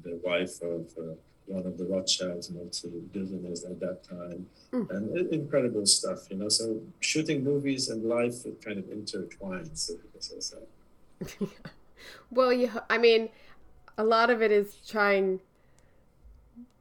the 0.03 0.19
wife 0.23 0.61
of 0.61 0.91
uh, 0.97 1.13
one 1.47 1.65
of 1.65 1.78
the 1.78 1.86
Rothschilds 1.86 2.49
multi-billionaires 2.51 3.63
at 3.65 3.80
that 3.80 4.03
time, 4.03 4.47
Mm. 4.73 4.89
and 4.89 5.03
i- 5.17 5.34
incredible 5.36 5.86
stuff, 5.86 6.19
you 6.32 6.38
know. 6.38 6.49
So 6.49 6.82
shooting 7.01 7.43
movies 7.43 7.89
and 7.89 8.03
life 8.03 8.45
it 8.45 8.63
kind 8.65 8.80
of 8.80 8.86
intertwines, 8.86 9.89
if 9.91 9.97
you 10.03 10.09
could 10.11 10.23
say 10.23 10.39
so. 10.39 10.57
Well, 12.30 12.51
you. 12.53 12.69
I 12.89 12.97
mean, 12.97 13.30
a 13.97 14.03
lot 14.03 14.30
of 14.30 14.41
it 14.41 14.51
is 14.51 14.76
trying, 14.88 15.39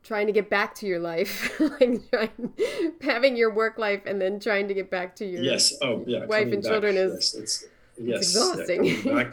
trying 0.03 0.27
to 0.27 0.33
get 0.33 0.51
back 0.51 0.75
to 0.77 0.87
your 0.87 0.99
life, 0.99 1.59
like 1.81 2.11
trying, 2.11 2.53
having 3.01 3.37
your 3.37 3.53
work 3.55 3.79
life, 3.79 4.03
and 4.07 4.21
then 4.21 4.39
trying 4.41 4.69
to 4.69 4.75
get 4.75 4.91
back 4.91 5.15
to 5.17 5.25
your. 5.25 5.43
yes 5.43 5.75
oh 5.83 6.05
yeah 6.07 6.25
wife 6.27 6.53
and 6.53 6.63
back, 6.63 6.71
children 6.73 6.97
is- 6.97 7.13
yes, 7.13 7.35
it's 7.35 7.65
yes 7.99 8.23
exhausting. 8.23 8.81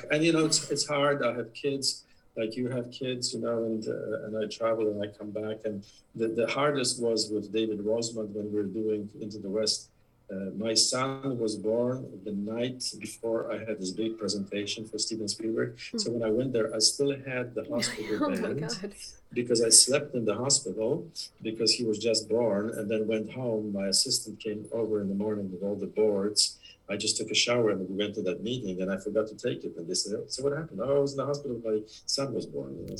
and 0.11 0.23
you 0.23 0.33
know 0.33 0.45
it's, 0.45 0.69
it's 0.71 0.87
hard 0.87 1.23
i 1.23 1.33
have 1.33 1.53
kids 1.53 2.03
like 2.37 2.55
you 2.55 2.69
have 2.69 2.89
kids 2.91 3.33
you 3.33 3.39
know 3.39 3.63
and 3.63 3.87
uh, 3.87 4.25
and 4.25 4.37
i 4.37 4.47
travel 4.47 4.87
and 4.87 5.01
i 5.03 5.07
come 5.07 5.31
back 5.31 5.57
and 5.65 5.83
the, 6.15 6.27
the 6.27 6.47
hardest 6.47 7.01
was 7.01 7.29
with 7.29 7.51
david 7.51 7.79
rosemont 7.81 8.29
when 8.29 8.45
we 8.51 8.57
were 8.57 8.63
doing 8.63 9.09
into 9.19 9.37
the 9.37 9.49
west 9.49 9.89
uh, 10.31 10.49
my 10.57 10.73
son 10.73 11.37
was 11.37 11.57
born 11.57 12.07
the 12.23 12.31
night 12.31 12.81
before 12.99 13.51
I 13.51 13.57
had 13.67 13.79
this 13.81 13.91
big 13.91 14.17
presentation 14.17 14.87
for 14.87 14.97
Steven 14.97 15.27
Spielberg. 15.27 15.77
So 15.97 16.11
when 16.11 16.23
I 16.23 16.31
went 16.31 16.53
there, 16.53 16.73
I 16.73 16.79
still 16.79 17.13
had 17.27 17.53
the 17.53 17.65
hospital 17.69 18.17
oh 18.23 18.29
band 18.29 18.93
because 19.33 19.61
I 19.61 19.67
slept 19.67 20.15
in 20.15 20.23
the 20.23 20.35
hospital 20.35 21.05
because 21.41 21.73
he 21.73 21.83
was 21.83 21.97
just 21.97 22.29
born 22.29 22.71
and 22.77 22.89
then 22.89 23.07
went 23.07 23.33
home. 23.33 23.73
My 23.73 23.87
assistant 23.87 24.39
came 24.39 24.65
over 24.71 25.01
in 25.01 25.09
the 25.09 25.15
morning 25.15 25.51
with 25.51 25.63
all 25.63 25.75
the 25.75 25.87
boards. 25.87 26.59
I 26.91 26.97
just 26.97 27.15
took 27.17 27.31
a 27.31 27.35
shower 27.35 27.69
and 27.69 27.87
we 27.89 27.95
went 27.95 28.15
to 28.15 28.21
that 28.23 28.43
meeting 28.43 28.81
and 28.81 28.91
I 28.91 28.97
forgot 28.97 29.27
to 29.27 29.35
take 29.35 29.63
it. 29.63 29.73
And 29.77 29.87
they 29.87 29.93
said, 29.93 30.13
So 30.27 30.43
what 30.43 30.57
happened? 30.57 30.81
Oh, 30.83 30.97
I 30.97 30.99
was 30.99 31.13
in 31.13 31.17
the 31.17 31.25
hospital. 31.25 31.61
My 31.63 31.79
son 32.05 32.33
was 32.33 32.45
born. 32.45 32.71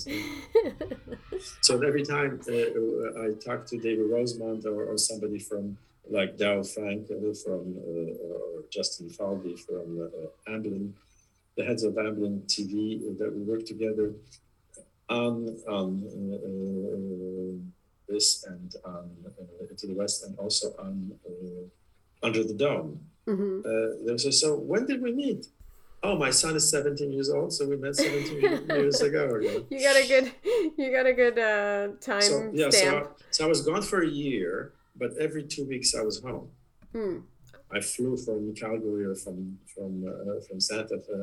So, 1.62 1.82
every 1.82 2.04
time 2.04 2.40
uh, 2.48 3.24
I 3.24 3.34
talk 3.44 3.66
to 3.68 3.78
David 3.78 4.08
Rosemont 4.12 4.64
or, 4.66 4.86
or 4.86 4.98
somebody 4.98 5.40
from 5.40 5.76
like 6.08 6.38
Darryl 6.38 6.68
Frank 6.72 7.10
uh, 7.10 7.34
from 7.44 7.78
uh, 7.78 8.28
or 8.28 8.64
Justin 8.70 9.10
Falvey 9.10 9.56
from 9.56 9.88
uh, 10.06 10.52
Amblin, 10.52 10.92
the 11.58 11.64
heads 11.64 11.84
of 11.84 11.94
Amblin 11.94 12.44
TV, 12.46 13.02
uh, 13.02 13.14
that 13.18 13.34
we 13.36 13.42
work 13.42 13.66
together 13.66 14.14
on 15.10 15.58
on 15.68 15.88
uh, 16.06 16.36
uh, 16.48 17.58
this 18.08 18.46
and 18.46 18.76
on 18.86 19.10
uh, 19.26 19.76
to 19.78 19.88
the 19.88 19.94
west 19.94 20.24
and 20.26 20.38
also 20.38 20.74
on 20.78 21.12
uh, 21.26 22.26
under 22.26 22.44
the 22.44 22.54
dome. 22.54 23.00
Hmm 23.36 23.60
Uh, 23.66 24.16
they 24.18 24.32
so 24.32 24.48
when 24.72 24.86
did 24.86 25.02
we 25.02 25.12
meet? 25.14 25.48
Oh, 26.04 26.18
my 26.18 26.32
son 26.32 26.56
is 26.56 26.68
17 26.70 27.12
years 27.12 27.30
old, 27.30 27.54
so 27.54 27.68
we 27.68 27.78
met 27.78 27.96
17 27.96 28.42
years 28.70 29.02
ago. 29.02 29.24
You? 29.40 29.68
You 29.70 29.80
got 29.88 29.96
a 30.04 30.08
good, 30.08 30.32
you 30.78 30.92
got 30.92 31.06
a 31.06 31.14
good 31.14 31.38
uh, 31.38 31.84
time 32.02 32.22
So 32.22 32.50
yeah, 32.54 32.70
stamp. 32.72 33.06
so, 33.20 33.26
so 33.36 33.46
I 33.46 33.48
was 33.48 33.62
gone 33.62 33.84
for 33.84 34.02
a 34.02 34.08
year, 34.26 34.74
but 34.96 35.12
every 35.20 35.44
two 35.44 35.66
weeks 35.66 35.94
I 35.94 36.02
was 36.02 36.20
home. 36.22 36.50
Hmm. 36.94 37.18
I 37.72 37.80
flew 37.80 38.18
from 38.18 38.54
Calgary 38.56 39.06
or 39.06 39.16
from 39.16 39.38
from 39.74 39.92
uh, 40.12 40.42
from 40.46 40.60
Santa 40.60 40.98
Fe 41.06 41.20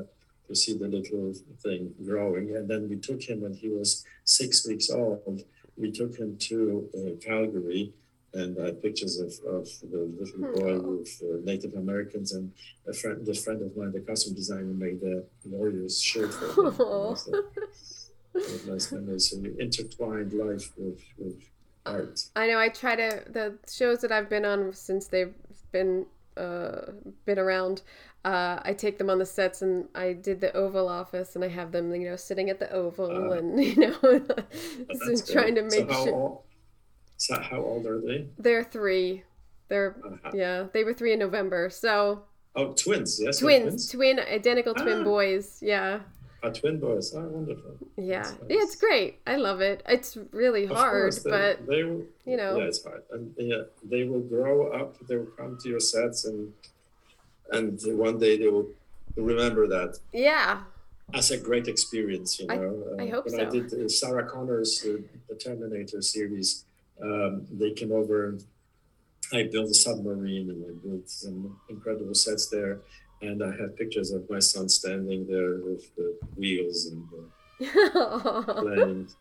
to 0.46 0.54
see 0.54 0.74
the 0.78 0.88
little 0.88 1.34
thing 1.62 1.92
growing, 2.06 2.56
and 2.56 2.64
then 2.70 2.88
we 2.88 2.96
took 2.96 3.20
him 3.28 3.38
when 3.42 3.52
he 3.52 3.68
was 3.68 4.04
six 4.24 4.66
weeks 4.66 4.88
old. 4.90 5.42
We 5.76 5.90
took 5.90 6.16
him 6.16 6.30
to 6.48 6.88
uh, 6.98 7.10
Calgary, 7.28 7.92
and 8.38 8.56
have 8.58 8.80
pictures 8.82 9.18
of, 9.18 9.30
of 9.56 9.66
the 9.92 10.00
little 10.18 10.42
boy 10.58 10.74
Aw. 10.76 10.90
with 10.98 11.22
uh, 11.22 11.36
Native 11.44 11.74
Americans 11.74 12.32
and 12.32 12.52
a 12.88 12.92
friend, 12.92 13.24
the 13.24 13.34
friend 13.34 13.60
of 13.62 13.76
mine, 13.76 13.92
the 13.92 14.00
costume 14.00 14.34
designer, 14.34 14.74
made 14.86 15.02
a 15.02 15.22
Warriors 15.44 16.00
shirt 16.00 16.32
for 16.32 16.70
him. 16.70 17.16
So, 18.34 18.72
nice 18.72 18.92
memories. 18.92 19.30
So 19.30 19.38
we 19.38 19.48
intertwined 19.58 20.32
life 20.32 20.72
with 20.76 21.00
with 21.18 21.38
art. 21.86 22.20
I 22.36 22.46
know. 22.46 22.58
I 22.58 22.68
try 22.68 22.94
to 22.94 23.24
the 23.28 23.58
shows 23.68 24.00
that 24.02 24.12
I've 24.12 24.28
been 24.28 24.44
on 24.44 24.72
since 24.74 25.08
they've 25.08 25.34
been 25.72 26.06
uh, 26.36 26.92
been 27.24 27.38
around. 27.38 27.82
Uh, 28.24 28.60
I 28.62 28.74
take 28.74 28.98
them 28.98 29.10
on 29.10 29.18
the 29.18 29.26
sets, 29.26 29.62
and 29.62 29.88
I 29.94 30.12
did 30.12 30.40
the 30.40 30.52
Oval 30.52 30.88
Office, 30.88 31.34
and 31.34 31.44
I 31.44 31.48
have 31.48 31.72
them, 31.72 31.92
you 31.94 32.08
know, 32.10 32.16
sitting 32.16 32.50
at 32.50 32.58
the 32.60 32.70
Oval, 32.70 33.10
Ah. 33.10 33.38
and 33.38 33.64
you 33.70 33.76
know, 33.76 33.96
so 34.00 35.32
trying 35.32 35.54
to 35.54 35.62
make 35.62 35.90
so 35.90 36.04
sure 36.04 36.42
so 37.18 37.38
how 37.40 37.58
old 37.60 37.84
are 37.86 38.00
they? 38.00 38.26
they're 38.38 38.64
three. 38.64 39.24
They're 39.68 39.96
Uh-huh. 40.02 40.30
yeah, 40.34 40.66
they 40.72 40.82
were 40.84 40.94
three 40.94 41.12
in 41.12 41.18
November. 41.18 41.68
So 41.70 42.24
Oh, 42.56 42.72
twins. 42.72 43.20
Yes, 43.22 43.38
twins, 43.38 43.88
twin, 43.92 44.18
identical 44.18 44.74
twin 44.74 45.00
Ah. 45.00 45.04
boys. 45.04 45.58
Yeah, 45.62 46.00
Ah, 46.42 46.48
twin 46.50 46.80
boys. 46.80 47.14
Oh, 47.14 47.20
wonderful. 47.28 47.76
yeah, 47.96 48.22
That's 48.22 48.34
yeah. 48.48 48.56
It's 48.62 48.76
great. 48.76 49.18
I 49.26 49.36
love 49.36 49.60
it. 49.60 49.82
It's 49.86 50.16
really 50.32 50.64
hard, 50.66 51.02
course, 51.12 51.22
they, 51.22 51.30
but 51.30 51.66
they 51.68 51.84
will, 51.84 52.04
you 52.24 52.36
know. 52.36 52.56
yeah, 52.58 52.64
it's 52.70 52.82
hard. 52.82 53.02
And 53.12 53.34
yeah, 53.36 53.64
they 53.84 54.04
will 54.04 54.20
grow 54.34 54.72
up. 54.72 54.96
They 55.06 55.16
will 55.16 55.32
come 55.36 55.58
to 55.62 55.68
your 55.68 55.80
sets, 55.80 56.24
and 56.24 56.52
and 57.50 57.78
one 57.98 58.18
day 58.18 58.36
they 58.38 58.48
will 58.48 58.68
remember 59.16 59.66
that 59.68 59.98
yeah, 60.12 60.62
as 61.14 61.30
a 61.30 61.38
great 61.38 61.68
experience. 61.68 62.40
You 62.40 62.46
I- 62.48 62.56
know, 62.56 62.96
I 62.98 63.06
hope 63.06 63.24
when 63.26 63.34
so. 63.34 63.46
I 63.46 63.50
did 63.50 63.66
uh, 63.74 63.88
Sarah 63.88 64.26
Connor's 64.28 64.84
uh, 64.84 64.98
the 65.28 65.34
Terminator 65.36 66.00
series, 66.02 66.64
um, 67.02 67.46
they 67.50 67.72
came 67.72 67.92
over 67.92 68.38
I 69.32 69.42
built 69.44 69.70
a 69.70 69.74
submarine 69.74 70.48
and 70.50 70.64
I 70.64 70.86
built 70.88 71.08
some 71.10 71.60
incredible 71.68 72.14
sets 72.14 72.46
there. 72.48 72.80
And 73.20 73.42
I 73.42 73.50
have 73.60 73.76
pictures 73.76 74.10
of 74.12 74.28
my 74.30 74.38
son 74.38 74.68
standing 74.68 75.26
there 75.26 75.56
with 75.56 75.94
the 75.96 76.16
wheels 76.36 76.86
and 76.86 77.06
the 77.10 77.66
planes. 78.76 79.16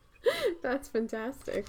That's 0.62 0.88
fantastic. 0.88 1.68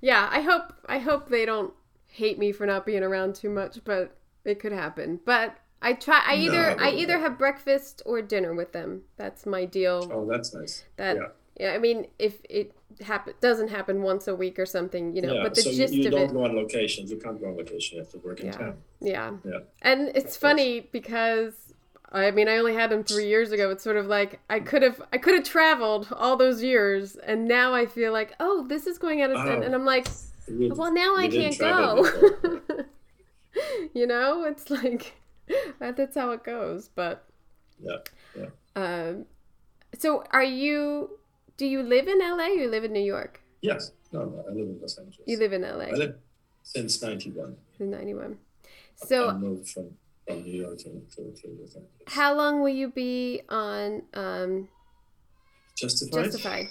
Yeah, 0.00 0.28
I 0.32 0.40
hope 0.42 0.72
I 0.86 0.98
hope 0.98 1.28
they 1.28 1.46
don't 1.46 1.72
hate 2.08 2.38
me 2.38 2.52
for 2.52 2.66
not 2.66 2.84
being 2.84 3.02
around 3.02 3.34
too 3.36 3.50
much, 3.50 3.78
but 3.84 4.16
it 4.44 4.58
could 4.58 4.72
happen. 4.72 5.20
But 5.24 5.56
I 5.80 5.92
try. 5.92 6.22
I 6.26 6.34
either 6.34 6.74
No, 6.76 6.82
I 6.84 6.90
no. 6.90 6.96
either 6.98 7.18
have 7.20 7.38
breakfast 7.38 8.02
or 8.04 8.20
dinner 8.20 8.52
with 8.52 8.72
them. 8.72 9.02
That's 9.16 9.46
my 9.46 9.64
deal. 9.64 10.10
Oh, 10.12 10.26
that's 10.28 10.52
nice. 10.52 10.84
that 10.96 11.16
yeah. 11.16 11.28
Yeah. 11.60 11.72
I 11.76 11.78
mean, 11.78 12.06
if 12.18 12.34
it 12.48 12.66
happen 13.00 13.34
doesn't 13.40 13.68
happen 13.68 14.02
once 14.02 14.26
a 14.28 14.34
week 14.34 14.58
or 14.58 14.66
something, 14.66 15.14
you 15.14 15.22
know. 15.22 15.34
yeah. 15.34 15.42
But 15.44 15.54
the 15.54 15.62
so 15.62 15.72
gist 15.72 15.94
you, 15.94 16.02
you 16.02 16.08
of 16.08 16.12
don't 16.12 16.30
it, 16.30 16.32
go 16.32 16.44
on 16.44 16.56
locations. 16.56 17.10
You 17.10 17.18
can't 17.18 17.40
go 17.40 17.46
on 17.48 17.56
location. 17.56 17.96
You 17.96 18.02
have 18.04 18.12
to 18.12 18.18
work 18.18 18.40
in 18.40 18.46
Yeah. 18.46 18.52
town. 18.52 18.74
yeah. 19.00 19.30
Yeah. 19.44 19.58
And 19.82 20.00
it's 20.14 20.36
funny 20.36 20.88
because 20.98 21.54
I 22.12 22.32
mean, 22.32 22.48
I 22.48 22.56
only 22.56 22.74
had 22.74 22.90
them 22.90 23.04
three 23.04 23.28
years 23.28 23.52
ago. 23.52 23.70
It's 23.70 23.84
sort 23.84 23.96
of 23.96 24.06
like 24.06 24.40
I 24.50 24.58
could 24.60 24.82
have 24.82 25.00
I 25.12 25.18
could 25.18 25.34
have 25.34 25.44
traveled 25.44 26.08
all 26.12 26.36
those 26.36 26.60
years, 26.62 27.14
and 27.16 27.46
now 27.46 27.72
I 27.72 27.86
feel 27.86 28.12
like, 28.12 28.32
oh, 28.40 28.66
this 28.68 28.86
is 28.88 28.98
going 28.98 29.22
out 29.22 29.30
of 29.30 29.36
Oh. 29.36 29.62
and 29.62 29.74
I'm 29.74 29.84
like, 29.84 30.08
You- 30.48 30.74
well, 30.74 30.92
now 30.92 31.14
I 31.16 31.28
can't 31.28 31.56
go. 31.58 32.04
you 33.94 34.06
know, 34.06 34.44
it's 34.44 34.70
like 34.70 35.14
that's 35.78 36.16
how 36.16 36.30
it 36.32 36.42
goes. 36.44 36.88
But 36.94 37.24
Yeah, 37.80 37.96
yeah. 38.36 38.46
Um, 38.76 39.26
so 39.98 40.24
are 40.32 40.42
you? 40.44 41.10
Do 41.60 41.66
you 41.66 41.82
live 41.82 42.08
in 42.08 42.20
LA? 42.20 42.46
or 42.46 42.48
You 42.48 42.70
live 42.70 42.84
in 42.84 42.92
New 42.94 43.04
York. 43.16 43.42
Yes. 43.60 43.92
No, 44.12 44.20
no. 44.24 44.42
I 44.48 44.52
live 44.52 44.66
in 44.70 44.78
Los 44.80 44.96
Angeles. 44.96 45.26
You 45.26 45.36
live 45.36 45.52
in 45.52 45.60
LA? 45.60 45.88
I 45.88 45.90
live 45.90 46.14
since 46.62 47.02
'91. 47.02 47.54
in 47.78 47.90
'91. 47.90 48.38
So, 48.96 49.28
I 49.28 49.34
moved 49.34 49.68
from, 49.68 49.90
from 50.26 50.42
New 50.42 50.62
York 50.62 50.78
to, 50.78 50.84
to, 50.84 51.16
to 51.16 51.48
Los 51.60 51.74
Angeles. 51.76 52.06
how 52.06 52.34
long 52.34 52.62
will 52.62 52.70
you 52.82 52.88
be 52.88 53.42
on 53.50 54.02
um, 54.14 54.68
Justified? 55.76 56.24
Justified? 56.24 56.64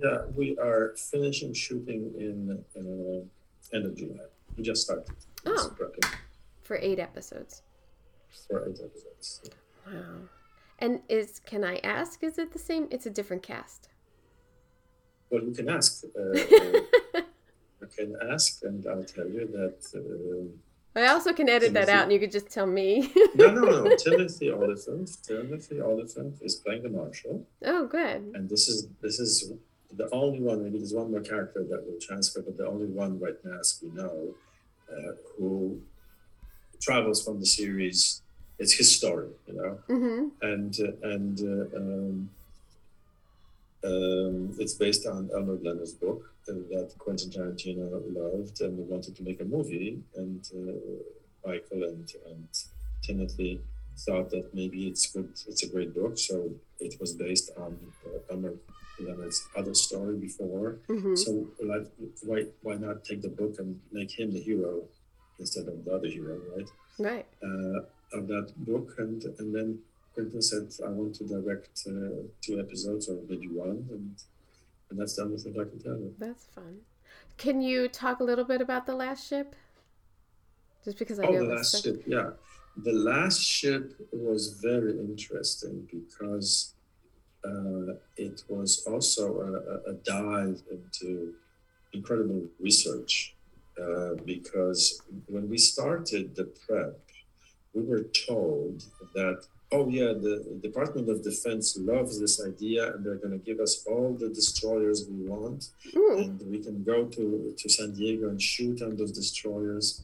Yeah, 0.00 0.18
we 0.36 0.56
are 0.58 0.94
finishing 1.10 1.52
shooting 1.52 2.14
in 2.16 2.62
uh, 2.76 3.76
end 3.76 3.86
of 3.86 3.96
July. 3.96 4.26
We 4.56 4.62
just 4.62 4.82
started. 4.82 5.06
Oh. 5.46 5.74
For 6.62 6.76
eight 6.76 7.00
episodes. 7.00 7.62
for 8.48 8.68
eight 8.68 8.78
episodes. 8.78 9.50
Wow. 9.84 10.28
And 10.78 11.00
is 11.08 11.40
can 11.44 11.64
I 11.64 11.78
ask? 11.82 12.22
Is 12.22 12.38
it 12.38 12.52
the 12.52 12.60
same? 12.60 12.86
It's 12.92 13.06
a 13.06 13.10
different 13.10 13.42
cast. 13.42 13.88
Well, 15.30 15.42
you 15.42 15.52
can 15.52 15.68
ask. 15.68 16.04
Uh, 16.04 16.20
uh, 16.22 17.20
you 17.80 17.88
can 17.96 18.16
ask, 18.30 18.62
and 18.62 18.86
I'll 18.86 19.04
tell 19.04 19.28
you 19.28 19.46
that. 19.52 19.78
Uh, 19.94 21.00
I 21.00 21.06
also 21.08 21.32
can 21.32 21.48
edit 21.48 21.74
that 21.74 21.88
out, 21.88 22.04
and 22.04 22.12
you 22.12 22.18
could 22.18 22.32
just 22.32 22.50
tell 22.50 22.66
me. 22.66 23.12
no, 23.34 23.50
no, 23.50 23.84
no. 23.84 23.96
Timothy 24.04 24.50
Olyphant. 24.50 25.10
Timothy 25.22 25.80
Olyphant 25.80 26.38
is 26.40 26.56
playing 26.56 26.82
the 26.82 26.88
marshal, 26.88 27.46
oh, 27.64 27.86
good. 27.86 28.32
and 28.34 28.48
this 28.48 28.68
is 28.68 28.88
this 29.00 29.20
is 29.20 29.52
the 29.92 30.08
only 30.12 30.40
one. 30.40 30.62
Maybe 30.64 30.78
there's 30.78 30.94
one 30.94 31.10
more 31.10 31.20
character 31.20 31.62
that 31.62 31.84
will 31.86 32.00
transfer, 32.00 32.42
but 32.42 32.56
the 32.56 32.66
only 32.66 32.86
one 32.86 33.20
right 33.20 33.36
now, 33.44 33.58
as 33.60 33.80
we 33.82 33.90
know, 33.90 34.34
uh, 34.90 35.12
who 35.36 35.80
travels 36.80 37.24
from 37.24 37.40
the 37.40 37.46
series. 37.46 38.22
It's 38.58 38.72
his 38.72 38.96
story, 38.96 39.28
you 39.46 39.54
know. 39.54 39.78
Mm-hmm. 39.88 40.28
and 40.42 40.76
uh, 40.80 41.08
and 41.14 41.38
uh, 41.40 41.76
um, 41.76 42.30
um, 43.84 44.54
it's 44.58 44.74
based 44.74 45.06
on 45.06 45.30
Elmore 45.34 45.58
Leonard's 45.62 45.92
book 45.92 46.34
uh, 46.48 46.52
that 46.70 46.92
Quentin 46.98 47.30
Tarantino 47.30 48.02
loved 48.14 48.60
and 48.60 48.76
wanted 48.88 49.16
to 49.16 49.22
make 49.22 49.40
a 49.40 49.44
movie. 49.44 50.02
And 50.16 50.44
uh, 50.54 51.48
Michael 51.48 51.84
and 51.84 52.10
and 52.26 52.48
Timothy 53.02 53.60
thought 53.98 54.30
that 54.30 54.54
maybe 54.54 54.88
it's 54.88 55.06
good. 55.10 55.30
It's 55.46 55.62
a 55.62 55.68
great 55.68 55.94
book, 55.94 56.18
so 56.18 56.50
it 56.80 57.00
was 57.00 57.12
based 57.12 57.50
on 57.56 57.78
uh, 58.06 58.32
Elmore 58.32 58.54
Leonard's 59.00 59.46
other 59.56 59.74
story 59.74 60.16
before. 60.16 60.78
Mm-hmm. 60.88 61.14
So 61.14 61.46
like, 61.62 61.86
why 62.22 62.46
why 62.62 62.74
not 62.74 63.04
take 63.04 63.22
the 63.22 63.28
book 63.28 63.56
and 63.58 63.80
make 63.92 64.18
him 64.18 64.32
the 64.32 64.40
hero 64.40 64.82
instead 65.38 65.68
of 65.68 65.84
the 65.84 65.94
other 65.94 66.08
hero, 66.08 66.40
right? 66.56 66.68
Right. 66.98 67.26
uh, 67.42 67.80
of 68.12 68.26
that 68.28 68.52
book, 68.56 68.94
and 68.98 69.22
and 69.38 69.54
then 69.54 69.78
Quentin 70.18 70.42
said, 70.42 70.68
"I 70.84 70.90
want 70.90 71.14
to 71.16 71.24
direct 71.28 71.80
uh, 71.86 72.26
two 72.42 72.58
episodes 72.58 73.08
or 73.08 73.20
maybe 73.28 73.46
one," 73.46 73.86
and 73.94 74.16
and 74.90 74.98
that's 74.98 75.14
the 75.14 75.22
only 75.22 75.38
thing 75.38 75.54
I 75.60 75.64
can 75.70 75.78
tell 75.78 75.96
you. 75.96 76.12
That's 76.18 76.44
fun. 76.46 76.80
Can 77.36 77.60
you 77.62 77.88
talk 77.88 78.18
a 78.18 78.24
little 78.24 78.44
bit 78.44 78.60
about 78.60 78.84
the 78.86 78.96
last 78.96 79.28
ship? 79.28 79.54
Just 80.84 80.98
because 80.98 81.20
I 81.20 81.26
Oh, 81.26 81.32
know 81.34 81.44
the 81.46 81.54
last 81.54 81.82
ship, 81.84 82.02
yeah, 82.06 82.30
the 82.88 82.92
last 82.92 83.40
ship 83.42 83.84
was 84.12 84.58
very 84.60 84.98
interesting 84.98 85.86
because 85.92 86.74
uh, 87.44 87.94
it 88.16 88.42
was 88.48 88.84
also 88.86 89.24
a, 89.48 89.52
a- 89.74 89.82
a 89.92 89.94
dive 90.16 90.60
into 90.76 91.34
incredible 91.92 92.48
research. 92.58 93.36
Uh, 93.80 94.14
because 94.24 95.00
when 95.28 95.48
we 95.48 95.58
started 95.58 96.34
the 96.34 96.46
prep, 96.66 96.98
we 97.74 97.82
were 97.84 98.04
told 98.26 98.82
that, 99.14 99.46
oh, 99.72 99.88
yeah, 99.88 100.12
the 100.14 100.58
Department 100.62 101.08
of 101.08 101.22
Defense 101.22 101.76
loves 101.78 102.18
this 102.18 102.44
idea 102.44 102.92
and 102.92 103.04
they're 103.04 103.16
going 103.16 103.38
to 103.38 103.44
give 103.44 103.60
us 103.60 103.84
all 103.86 104.16
the 104.18 104.28
destroyers 104.28 105.06
we 105.08 105.28
want 105.28 105.70
Ooh. 105.94 106.18
and 106.18 106.40
we 106.50 106.58
can 106.58 106.82
go 106.82 107.04
to, 107.04 107.54
to 107.56 107.68
San 107.68 107.92
Diego 107.92 108.28
and 108.28 108.40
shoot 108.40 108.80
on 108.82 108.96
those 108.96 109.12
destroyers. 109.12 110.02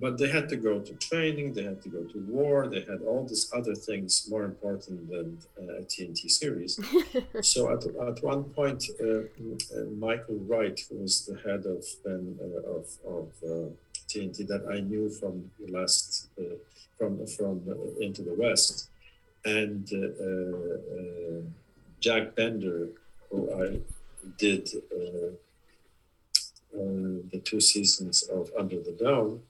But 0.00 0.18
they 0.18 0.28
had 0.28 0.48
to 0.48 0.56
go 0.56 0.80
to 0.80 0.94
training, 0.94 1.52
they 1.52 1.62
had 1.62 1.80
to 1.82 1.88
go 1.88 2.02
to 2.02 2.18
war, 2.26 2.66
they 2.66 2.80
had 2.80 3.02
all 3.06 3.24
these 3.24 3.52
other 3.54 3.74
things 3.74 4.26
more 4.28 4.44
important 4.44 5.08
than 5.08 5.38
uh, 5.60 5.74
a 5.74 5.82
TNT 5.82 6.28
series. 6.30 6.80
so 7.42 7.72
at, 7.72 7.84
at 7.84 8.22
one 8.24 8.44
point, 8.44 8.84
uh, 9.00 9.06
uh, 9.06 9.84
Michael 9.96 10.38
Wright, 10.48 10.80
who 10.88 10.96
was 10.96 11.26
the 11.26 11.36
head 11.48 11.66
of 11.66 11.84
then 12.04 12.36
uh, 12.40 12.78
of, 12.78 12.86
of 13.06 13.28
uh, 13.44 13.68
TNT 14.08 14.46
that 14.48 14.66
I 14.70 14.80
knew 14.80 15.08
from 15.08 15.50
the 15.60 15.72
last 15.72 16.28
uh, 16.38 16.54
from 16.98 17.26
from 17.26 17.62
uh, 17.68 18.04
Into 18.04 18.22
the 18.22 18.34
West, 18.34 18.90
and 19.44 19.88
uh, 19.92 20.24
uh, 20.24 20.98
uh, 20.98 21.42
Jack 22.00 22.34
Bender, 22.36 22.88
who 23.30 23.50
I 23.52 23.80
did 24.38 24.68
uh, 24.92 25.32
uh, 26.74 27.20
the 27.32 27.40
two 27.44 27.60
seasons 27.60 28.22
of 28.24 28.50
Under 28.58 28.80
the 28.80 28.92
Dome. 28.92 29.42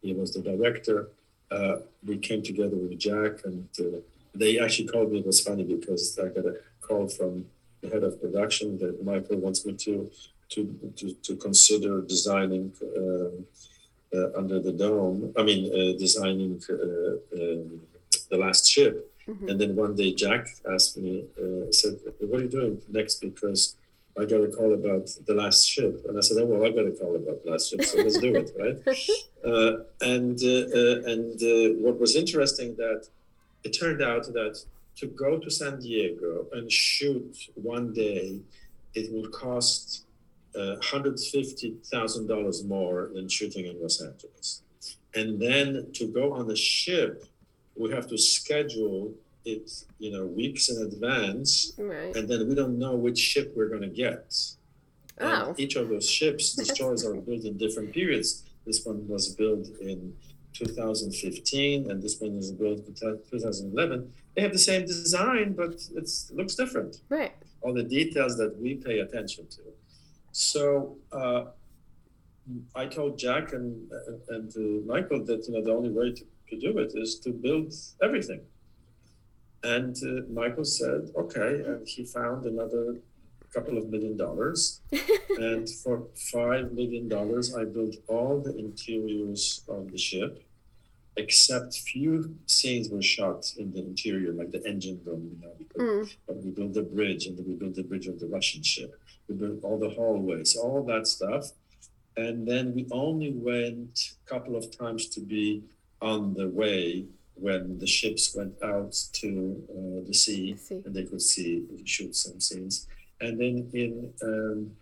He 0.00 0.14
was 0.14 0.32
the 0.32 0.42
director. 0.42 1.10
Uh, 1.50 1.76
we 2.04 2.18
came 2.18 2.42
together 2.42 2.76
with 2.76 2.98
Jack, 2.98 3.44
and 3.44 3.68
uh, 3.78 3.98
they 4.34 4.58
actually 4.58 4.88
called 4.88 5.12
me. 5.12 5.18
It 5.20 5.26
was 5.26 5.40
funny 5.40 5.64
because 5.64 6.18
I 6.18 6.28
got 6.28 6.46
a 6.46 6.56
call 6.80 7.08
from 7.08 7.46
the 7.82 7.90
head 7.90 8.02
of 8.04 8.20
production 8.20 8.78
that 8.78 9.04
Michael 9.04 9.38
wants 9.38 9.64
me 9.66 9.74
to 9.74 10.10
to 10.50 10.92
to, 10.96 11.12
to 11.12 11.36
consider 11.36 12.00
designing 12.02 12.72
um, 12.96 13.46
uh, 14.14 14.38
under 14.38 14.60
the 14.60 14.72
dome. 14.72 15.32
I 15.36 15.42
mean, 15.42 15.66
uh, 15.66 15.98
designing 15.98 16.62
uh, 16.70 17.40
um, 17.40 17.80
the 18.32 18.38
last 18.46 18.64
ship. 18.74 18.94
Mhm. 19.28 19.46
And 19.50 19.56
then 19.60 19.72
one 19.84 19.94
day, 20.02 20.10
Jack 20.22 20.42
asked 20.74 20.94
me, 21.04 21.12
uh, 21.42 21.64
said, 21.80 21.94
"What 22.28 22.36
are 22.40 22.44
you 22.46 22.52
doing 22.58 22.74
next?" 22.98 23.16
Because 23.28 23.62
I 24.20 24.22
got 24.32 24.40
a 24.48 24.50
call 24.58 24.70
about 24.80 25.06
the 25.28 25.34
last 25.42 25.60
ship, 25.74 25.94
and 26.06 26.14
I 26.20 26.22
said, 26.26 26.36
"Oh 26.42 26.46
well, 26.50 26.62
I 26.68 26.70
got 26.78 26.86
a 26.92 26.94
call 27.00 27.14
about 27.22 27.38
the 27.42 27.48
last 27.52 27.64
ship, 27.68 27.80
so 27.90 27.94
let's 28.04 28.18
do 28.26 28.30
it, 28.42 28.48
right?" 28.64 28.78
Uh, 29.52 29.72
and 30.14 30.38
uh, 30.54 30.64
uh, 30.80 31.12
and 31.12 31.36
uh, 31.52 31.54
what 31.84 31.96
was 32.04 32.12
interesting 32.22 32.70
that 32.84 33.00
it 33.66 33.72
turned 33.82 34.00
out 34.10 34.24
that 34.38 34.54
to 35.00 35.06
go 35.24 35.30
to 35.44 35.48
San 35.60 35.74
Diego 35.84 36.30
and 36.56 36.64
shoot 36.70 37.32
one 37.74 37.86
day, 38.06 38.24
it 39.00 39.06
would 39.12 39.30
cost 39.44 39.82
uh, 40.58 40.76
hundred 40.92 41.16
fifty 41.36 41.68
thousand 41.92 42.24
dollars 42.32 42.58
more 42.76 42.98
than 43.14 43.24
shooting 43.36 43.64
in 43.70 43.74
Los 43.82 43.96
Angeles, 44.08 44.46
and 45.18 45.28
then 45.46 45.68
to 45.98 46.04
go 46.18 46.24
on 46.38 46.44
a 46.56 46.58
ship, 46.76 47.14
we 47.76 47.90
have 47.90 48.06
to 48.08 48.18
schedule 48.18 49.12
it, 49.44 49.70
you 49.98 50.12
know, 50.12 50.26
weeks 50.26 50.68
in 50.68 50.82
advance, 50.82 51.72
right. 51.78 52.14
and 52.16 52.28
then 52.28 52.48
we 52.48 52.54
don't 52.54 52.78
know 52.78 52.94
which 52.94 53.18
ship 53.18 53.52
we're 53.56 53.68
going 53.68 53.82
to 53.82 53.88
get. 53.88 54.34
And 55.18 55.30
Oh. 55.30 55.54
each 55.58 55.76
of 55.76 55.88
those 55.88 56.08
ships, 56.08 56.54
destroyers 56.54 57.04
are 57.06 57.14
built 57.14 57.44
in 57.44 57.56
different 57.56 57.92
periods. 57.92 58.44
This 58.64 58.84
one 58.84 59.06
was 59.08 59.34
built 59.34 59.66
in 59.80 60.14
2015, 60.52 61.90
and 61.90 62.02
this 62.02 62.20
one 62.20 62.36
was 62.36 62.52
built 62.52 62.86
in 62.86 62.94
2011. 62.94 64.12
They 64.34 64.42
have 64.42 64.52
the 64.52 64.58
same 64.58 64.86
design, 64.86 65.54
but 65.54 65.74
it 65.94 66.10
looks 66.32 66.54
different. 66.54 67.00
Right. 67.08 67.32
All 67.62 67.74
the 67.74 67.82
details 67.82 68.36
that 68.38 68.58
we 68.60 68.74
pay 68.74 69.00
attention 69.00 69.46
to. 69.48 69.60
So 70.32 70.96
uh, 71.12 71.44
I 72.74 72.86
told 72.86 73.18
Jack 73.18 73.52
and 73.52 73.90
and 74.28 74.48
uh, 74.56 74.86
Michael 74.92 75.24
that 75.24 75.46
you 75.46 75.54
know 75.54 75.62
the 75.62 75.72
only 75.72 75.90
way 75.90 76.12
to, 76.12 76.24
to 76.52 76.58
do 76.66 76.78
it 76.78 76.92
is 76.94 77.18
to 77.24 77.30
build 77.46 77.72
everything. 78.06 78.42
And 79.64 79.96
uh, 80.10 80.22
Michael 80.40 80.64
said, 80.64 81.00
okay, 81.22 81.52
and 81.68 81.86
he 81.86 82.04
found 82.04 82.44
another 82.46 82.96
couple 83.54 83.76
of 83.78 83.84
million 83.94 84.16
dollars. 84.16 84.80
and 85.48 85.68
for 85.82 85.96
five 86.32 86.72
million 86.72 87.08
dollars, 87.08 87.54
I 87.54 87.64
built 87.64 87.94
all 88.08 88.34
the 88.46 88.54
interiors 88.56 89.62
of 89.68 89.90
the 89.92 89.98
ship, 89.98 90.32
except 91.16 91.74
few 91.92 92.34
scenes 92.46 92.88
were 92.88 93.02
shot 93.02 93.40
in 93.58 93.72
the 93.74 93.80
interior, 93.90 94.32
like 94.32 94.50
the 94.50 94.62
engine 94.72 95.00
room. 95.04 95.22
You 95.30 95.38
know, 95.42 95.54
because, 95.58 95.82
Mm. 95.82 96.16
but 96.26 96.36
we 96.44 96.50
built 96.58 96.74
the 96.80 96.82
bridge, 96.96 97.22
and 97.26 97.34
then 97.36 97.46
we 97.50 97.54
built 97.62 97.74
the 97.80 97.84
bridge 97.90 98.08
of 98.12 98.18
the 98.22 98.26
Russian 98.36 98.62
ship. 98.62 98.92
We 99.28 99.34
built 99.42 99.60
all 99.66 99.78
the 99.78 99.90
hallways, 99.98 100.50
all 100.56 100.82
that 100.92 101.06
stuff. 101.06 101.44
And 102.16 102.36
then 102.50 102.74
we 102.74 102.82
only 102.90 103.30
went 103.32 103.94
a 104.22 104.28
couple 104.32 104.54
of 104.60 104.64
times 104.82 105.02
to 105.14 105.20
be 105.20 105.62
on 106.02 106.34
the 106.34 106.48
way 106.48 107.06
when 107.34 107.78
the 107.78 107.86
ships 107.86 108.34
went 108.36 108.54
out 108.62 108.92
to 109.12 109.28
uh, 109.70 110.06
the 110.06 110.14
sea 110.14 110.56
see. 110.56 110.82
and 110.84 110.94
they 110.94 111.04
could 111.04 111.22
see 111.22 111.64
shoot 111.84 112.14
some 112.14 112.38
scenes. 112.40 112.86
And 113.20 113.40
then 113.40 113.70
in 113.72 114.12
um, 114.22 114.72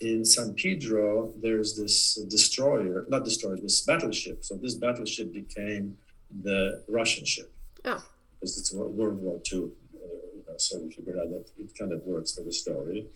in 0.00 0.24
San 0.24 0.54
Pedro, 0.54 1.32
there's 1.40 1.76
this 1.76 2.14
destroyer, 2.28 3.06
not 3.08 3.24
destroyer, 3.24 3.56
this 3.56 3.82
battleship. 3.82 4.44
So 4.44 4.56
this 4.56 4.74
battleship 4.74 5.32
became 5.32 5.96
the 6.42 6.82
Russian 6.88 7.24
ship. 7.24 7.52
Oh. 7.84 8.02
Because 8.34 8.58
it's 8.58 8.72
World 8.72 9.18
War 9.22 9.40
II. 9.52 9.70
Uh, 9.94 10.58
so 10.58 10.80
we 10.80 10.90
figured 10.92 11.18
out 11.18 11.30
that 11.30 11.46
it 11.56 11.78
kind 11.78 11.92
of 11.92 12.02
works 12.04 12.34
for 12.34 12.42
the 12.42 12.52
story. 12.52 13.06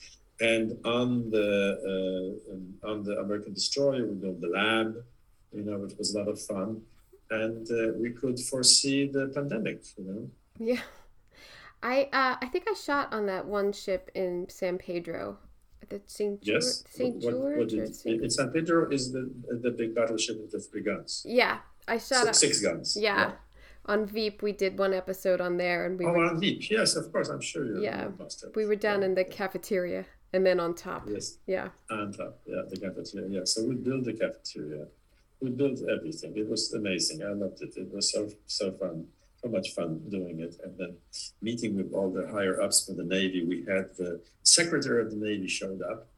And 0.41 0.79
on 0.85 1.31
the 1.31 1.51
uh, 1.93 2.53
um, 2.53 2.75
on 2.85 3.03
the 3.03 3.19
American 3.19 3.55
destroyer, 3.55 4.07
we 4.07 4.15
built 4.15 4.41
the 4.41 4.49
lab, 4.49 5.03
you 5.53 5.63
know, 5.63 5.79
which 5.79 5.97
was 5.99 6.15
a 6.15 6.19
lot 6.19 6.29
of 6.29 6.41
fun. 6.41 6.83
And 7.31 7.69
uh, 7.71 7.93
we 7.97 8.11
could 8.11 8.39
foresee 8.39 9.07
the 9.07 9.29
pandemic, 9.35 9.83
you 9.99 10.05
know. 10.05 10.31
Yeah. 10.59 10.81
I 11.83 12.09
uh, 12.13 12.37
I 12.41 12.47
think 12.47 12.65
I 12.71 12.75
shot 12.75 13.13
on 13.13 13.27
that 13.27 13.47
one 13.47 13.73
ship 13.73 14.11
in 14.15 14.47
San 14.49 14.79
Pedro. 14.79 15.39
The 15.89 16.01
St. 16.07 16.43
George, 16.43 16.55
Yes. 16.65 16.85
What- 16.97 17.21
George 17.21 17.59
what 17.59 17.69
did- 17.69 17.95
St. 17.95 18.23
in 18.23 18.31
San 18.31 18.51
Pedro 18.51 18.91
is 18.91 19.13
the 19.13 19.31
the 19.63 19.71
big 19.71 19.95
battleship 19.95 20.41
with 20.41 20.51
the 20.53 20.61
three 20.61 20.83
guns. 20.83 21.23
Yeah, 21.29 21.59
I 21.87 21.99
shot. 21.99 22.25
Six, 22.27 22.39
six 22.39 22.61
guns. 22.61 22.97
yeah. 22.97 23.33
On 23.89 24.05
Veep, 24.05 24.43
we 24.43 24.51
did 24.51 24.77
one 24.81 24.93
episode 24.93 25.41
on 25.41 25.59
there, 25.59 25.87
and 25.87 25.97
we 25.97 26.07
Oh, 26.07 26.13
were 26.13 26.25
on 26.25 26.41
Veep. 26.41 26.69
Yes, 26.71 26.97
of 26.97 27.13
course. 27.13 27.29
I'm 27.29 27.41
sure 27.41 27.65
you 27.65 27.83
Yeah. 27.83 28.05
you 28.07 28.15
must 28.19 28.41
have. 28.41 28.57
we 28.57 28.67
were 28.67 28.75
down 28.75 29.01
Yeah. 29.03 29.07
in 29.09 29.15
the 29.15 29.25
cafeteria, 29.25 30.07
and 30.33 30.45
then 30.45 30.59
on 30.59 30.75
top. 30.75 31.09
Yes, 31.09 31.39
Yeah. 31.47 31.69
on 31.91 32.13
top. 32.13 32.41
Yeah, 32.47 32.63
the 32.69 32.79
cafeteria. 32.79 33.29
Yeah. 33.29 33.45
So 33.45 33.63
we 33.65 33.75
built 33.77 34.05
the 34.05 34.15
cafeteria. 34.15 34.87
We 35.41 35.51
built 35.51 35.81
everything. 35.89 36.33
It 36.37 36.49
was 36.49 36.73
amazing. 36.73 37.23
I 37.23 37.33
loved 37.33 37.61
it. 37.63 37.77
It 37.77 37.93
was 37.93 38.11
so 38.13 38.29
so 38.47 38.73
fun. 38.73 39.07
So 39.43 39.49
much 39.51 39.71
fun 39.75 40.01
doing 40.09 40.41
it. 40.41 40.57
And 40.65 40.77
then 40.79 40.97
meeting 41.43 41.77
with 41.77 41.93
all 41.93 42.11
the 42.11 42.27
higher 42.29 42.61
ups 42.61 42.87
from 42.87 42.97
the 42.97 43.05
Navy. 43.05 43.45
We 43.45 43.59
had 43.73 43.95
the 43.97 44.21
Secretary 44.43 45.03
of 45.03 45.11
the 45.11 45.17
Navy 45.17 45.47
showed 45.47 45.83
up, 45.83 46.09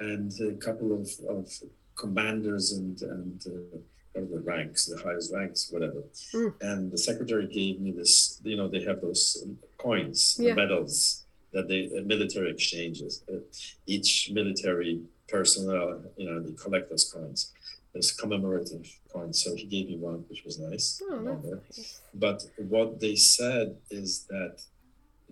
and 0.00 0.32
a 0.40 0.52
couple 0.54 0.92
of, 0.98 1.08
of 1.28 1.52
commanders 1.96 2.72
and 2.72 3.00
and 3.02 3.46
uh, 3.46 3.78
the 4.14 4.40
ranks, 4.40 4.86
the 4.86 4.96
highest 5.02 5.34
ranks, 5.34 5.70
whatever. 5.70 6.02
Mm. 6.34 6.54
And 6.62 6.90
the 6.90 6.96
secretary 6.96 7.46
gave 7.46 7.80
me 7.80 7.90
this. 7.90 8.40
You 8.44 8.56
know, 8.56 8.68
they 8.68 8.82
have 8.84 9.02
those 9.02 9.44
coins, 9.76 10.36
Yeah. 10.40 10.50
the 10.54 10.56
medals 10.62 11.24
that 11.52 11.68
they 11.68 11.90
uh, 11.96 12.02
military 12.02 12.50
exchanges. 12.50 13.22
Uh, 13.30 13.40
each 13.86 14.30
military 14.32 15.02
personnel, 15.28 16.00
you 16.16 16.26
know, 16.30 16.40
they 16.40 16.52
collect 16.52 16.88
those 16.88 17.04
coins. 17.12 17.52
Those 17.96 18.12
commemorative 18.12 18.86
coin, 19.10 19.32
So 19.32 19.54
he 19.54 19.64
gave 19.64 19.86
me 19.88 19.96
one, 19.96 20.18
which 20.28 20.44
was 20.44 20.58
nice. 20.58 21.00
Oh, 21.02 21.16
and 21.16 21.28
all 21.30 21.36
that. 21.36 21.62
that's 21.64 21.78
nice. 21.78 22.00
But 22.12 22.42
what 22.58 23.00
they 23.00 23.16
said 23.16 23.78
is 23.90 24.26
that 24.28 24.60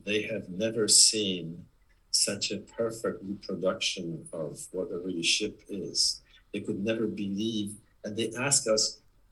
they 0.06 0.22
have 0.22 0.48
never 0.48 0.88
seen 0.88 1.66
such 2.10 2.50
a 2.52 2.58
perfect 2.80 3.18
reproduction 3.22 4.26
of 4.32 4.58
what 4.72 4.90
a 4.90 4.98
really 4.98 5.22
ship 5.22 5.60
is. 5.68 6.22
They 6.54 6.60
could 6.60 6.82
never 6.82 7.06
believe, 7.06 7.74
and 8.02 8.16
they 8.16 8.32
asked 8.46 8.66
us, 8.66 8.82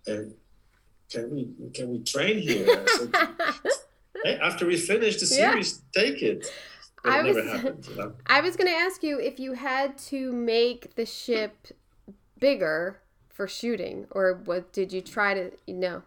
uh, 0.06 0.24
"Can 1.10 1.24
we 1.34 1.42
can 1.72 1.86
we 1.92 1.98
train 2.12 2.36
here?" 2.38 2.84
Said, 2.98 3.14
hey, 4.24 4.34
after 4.48 4.66
we 4.66 4.76
finish 4.76 5.14
the 5.22 5.28
Yeah. 5.34 5.52
series, 5.52 5.80
take 5.94 6.20
it. 6.20 6.40
But 7.02 7.12
I 7.12 7.20
it 7.28 7.34
was- 7.34 7.44
happened. 7.52 7.86
You 7.88 7.96
know? 7.96 8.12
I 8.26 8.42
was 8.42 8.56
gonna 8.58 8.78
ask 8.86 9.02
you 9.02 9.18
if 9.18 9.40
you 9.40 9.54
had 9.54 9.96
to 10.12 10.18
make 10.32 10.96
the 10.96 11.06
ship 11.06 11.54
bigger 12.38 12.98
for 13.42 13.48
shooting, 13.48 14.06
or 14.12 14.34
what 14.44 14.72
did 14.72 14.92
you 14.92 15.00
try 15.00 15.34
to? 15.34 15.50
No. 15.66 16.02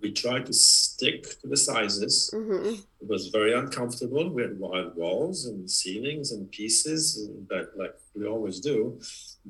We 0.00 0.12
tried 0.12 0.46
to 0.46 0.52
stick 0.52 1.22
to 1.40 1.46
the 1.48 1.56
sizes. 1.56 2.30
hmm 2.32 2.74
It 3.02 3.08
was 3.14 3.26
very 3.38 3.52
uncomfortable. 3.62 4.24
We 4.36 4.42
had 4.42 4.56
wide 4.60 4.94
walls 4.94 5.46
and 5.46 5.68
ceilings 5.68 6.30
and 6.30 6.42
pieces, 6.58 7.00
that 7.50 7.66
like 7.80 7.94
we 8.14 8.24
always 8.34 8.60
do. 8.60 8.78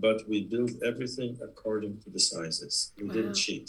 But 0.04 0.18
we 0.30 0.38
built 0.54 0.72
everything 0.90 1.32
according 1.48 1.94
to 2.04 2.08
the 2.14 2.22
sizes. 2.30 2.74
We 2.98 3.04
Wow. 3.08 3.14
didn't 3.16 3.34
cheat. 3.44 3.68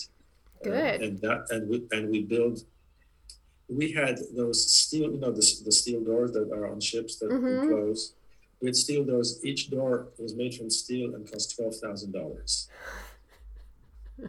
Uh, 0.62 0.70
Good. 0.70 0.98
and 1.06 1.14
that, 1.26 1.40
and 1.54 1.62
we 1.72 1.78
and 1.96 2.04
we 2.14 2.20
built. 2.36 2.58
We 3.80 3.86
had 4.02 4.16
those 4.42 4.60
steel, 4.84 5.08
you 5.16 5.20
know, 5.24 5.32
the, 5.40 5.46
the 5.68 5.74
steel 5.82 6.02
doors 6.12 6.32
that 6.36 6.48
are 6.58 6.66
on 6.74 6.80
ships 6.92 7.14
that 7.20 7.30
Mhm. 7.32 7.48
we 7.50 7.68
close. 7.72 8.02
We 8.62 8.66
had 8.70 8.78
steel 8.86 9.04
doors. 9.12 9.30
Each 9.50 9.64
door 9.76 9.94
was 10.24 10.34
made 10.42 10.54
from 10.58 10.70
steel 10.84 11.08
and 11.16 11.22
cost 11.32 11.48
twelve 11.56 11.76
thousand 11.86 12.12
dollars. 12.20 12.52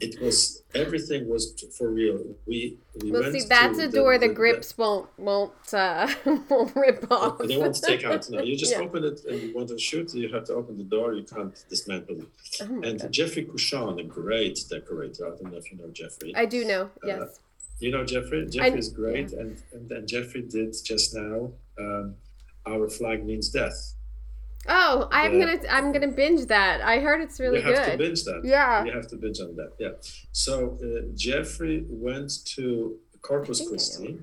It 0.01 0.21
was 0.21 0.62
everything 0.75 1.29
was 1.29 1.53
for 1.77 1.91
real. 1.91 2.19
We 2.47 2.79
we 3.03 3.11
Well, 3.11 3.33
see, 3.33 3.43
that's 3.49 3.79
a 3.79 3.89
door 3.89 4.19
the, 4.19 4.29
the- 4.29 4.35
grips 4.35 4.77
won't 4.79 5.09
won't 5.19 5.53
uh, 5.75 6.07
won't 6.49 6.75
rip 6.77 7.11
off. 7.11 7.39
They 7.39 7.57
want 7.57 7.75
to 7.75 7.83
take 7.83 8.05
out. 8.05 8.29
No, 8.31 8.41
you 8.43 8.57
just 8.57 8.73
Yeah. 8.77 8.81
open 8.81 9.05
it 9.05 9.21
and 9.29 9.41
you 9.43 9.55
want 9.55 9.69
to 9.71 9.79
shoot. 9.79 10.15
You 10.15 10.29
have 10.33 10.45
to 10.45 10.55
open 10.55 10.79
the 10.79 10.85
door. 10.85 11.15
You 11.15 11.25
can't 11.25 11.55
dismantle 11.69 12.21
it. 12.21 12.29
Oh 12.62 12.81
And 12.83 13.01
God. 13.01 13.12
Jeffrey 13.12 13.45
Cushon, 13.47 13.99
a 13.99 14.05
great 14.05 14.59
decorator. 14.71 15.27
I 15.27 15.31
don't 15.37 15.51
know 15.53 15.59
if 15.59 15.71
you 15.73 15.79
know 15.79 15.89
Jeffrey. 15.93 16.33
I 16.37 16.47
do 16.47 16.65
know. 16.65 16.85
Uh, 17.03 17.07
Yes. 17.07 17.41
you 17.81 17.91
know 17.91 18.05
Jeffrey. 18.05 18.47
Jeffrey 18.49 18.79
is 18.79 18.91
great, 18.91 19.33
and 19.33 19.61
and 19.73 19.89
then 19.89 20.07
Jeffrey 20.07 20.43
did 20.43 20.75
just 20.85 21.15
now. 21.15 21.51
Um, 21.79 22.15
Our 22.67 22.89
flag 22.91 23.25
means 23.25 23.49
death. 23.49 23.95
Oh, 24.69 25.09
I'm 25.11 25.39
yeah. 25.39 25.47
gonna 25.47 25.69
I'm 25.70 25.93
gonna 25.93 26.09
binge 26.09 26.47
that. 26.47 26.81
I 26.82 27.01
heard 27.01 27.20
it's 27.20 27.39
really 27.41 27.61
good. 27.62 27.69
you 27.70 27.74
have 27.77 27.85
to 27.85 27.91
good. 27.93 27.99
binge 27.99 28.24
that. 28.24 28.41
Yeah. 28.45 28.85
You 28.85 28.93
have 28.93 29.07
to 29.09 29.16
binge 29.16 29.41
on 29.41 29.57
that. 29.57 29.73
Yeah. 29.78 29.91
So 30.32 30.78
uh, 30.82 31.09
Jeffrey 31.15 31.85
went 31.89 32.45
to 32.57 32.97
Corpus 33.23 33.61
I 33.61 33.65
think 33.65 33.69
I 33.69 33.70
know. 33.70 33.77
Christi, 33.77 34.19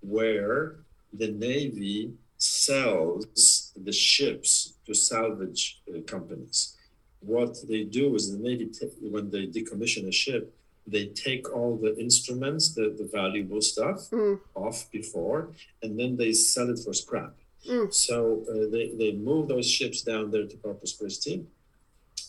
where 0.00 0.76
the 1.12 1.28
Navy 1.32 2.12
sells 2.38 3.72
the 3.76 3.92
ships 3.92 4.74
to 4.86 4.94
salvage 4.94 5.80
uh, 5.88 6.00
companies. 6.02 6.76
What 7.20 7.56
they 7.68 7.84
do 7.84 8.14
is 8.14 8.30
the 8.32 8.38
Navy, 8.38 8.66
ta- 8.66 8.86
when 9.00 9.30
they 9.30 9.46
decommission 9.46 10.06
a 10.08 10.12
ship, 10.12 10.54
they 10.86 11.06
take 11.06 11.50
all 11.56 11.76
the 11.76 11.96
instruments, 11.98 12.74
the, 12.74 12.94
the 12.98 13.08
valuable 13.20 13.62
stuff 13.62 14.10
Mm. 14.10 14.40
off 14.54 14.90
before, 14.90 15.40
and 15.82 15.98
then 15.98 16.16
they 16.16 16.32
sell 16.32 16.68
it 16.68 16.78
for 16.84 16.92
scrap. 16.92 17.32
Mm. 17.68 17.92
So 17.92 18.44
uh, 18.50 18.70
they, 18.70 18.92
they 18.96 19.12
move 19.12 19.48
those 19.48 19.70
ships 19.70 20.02
down 20.02 20.30
there 20.30 20.46
to 20.46 20.56
Corpus 20.56 20.92
Christi, 20.92 21.46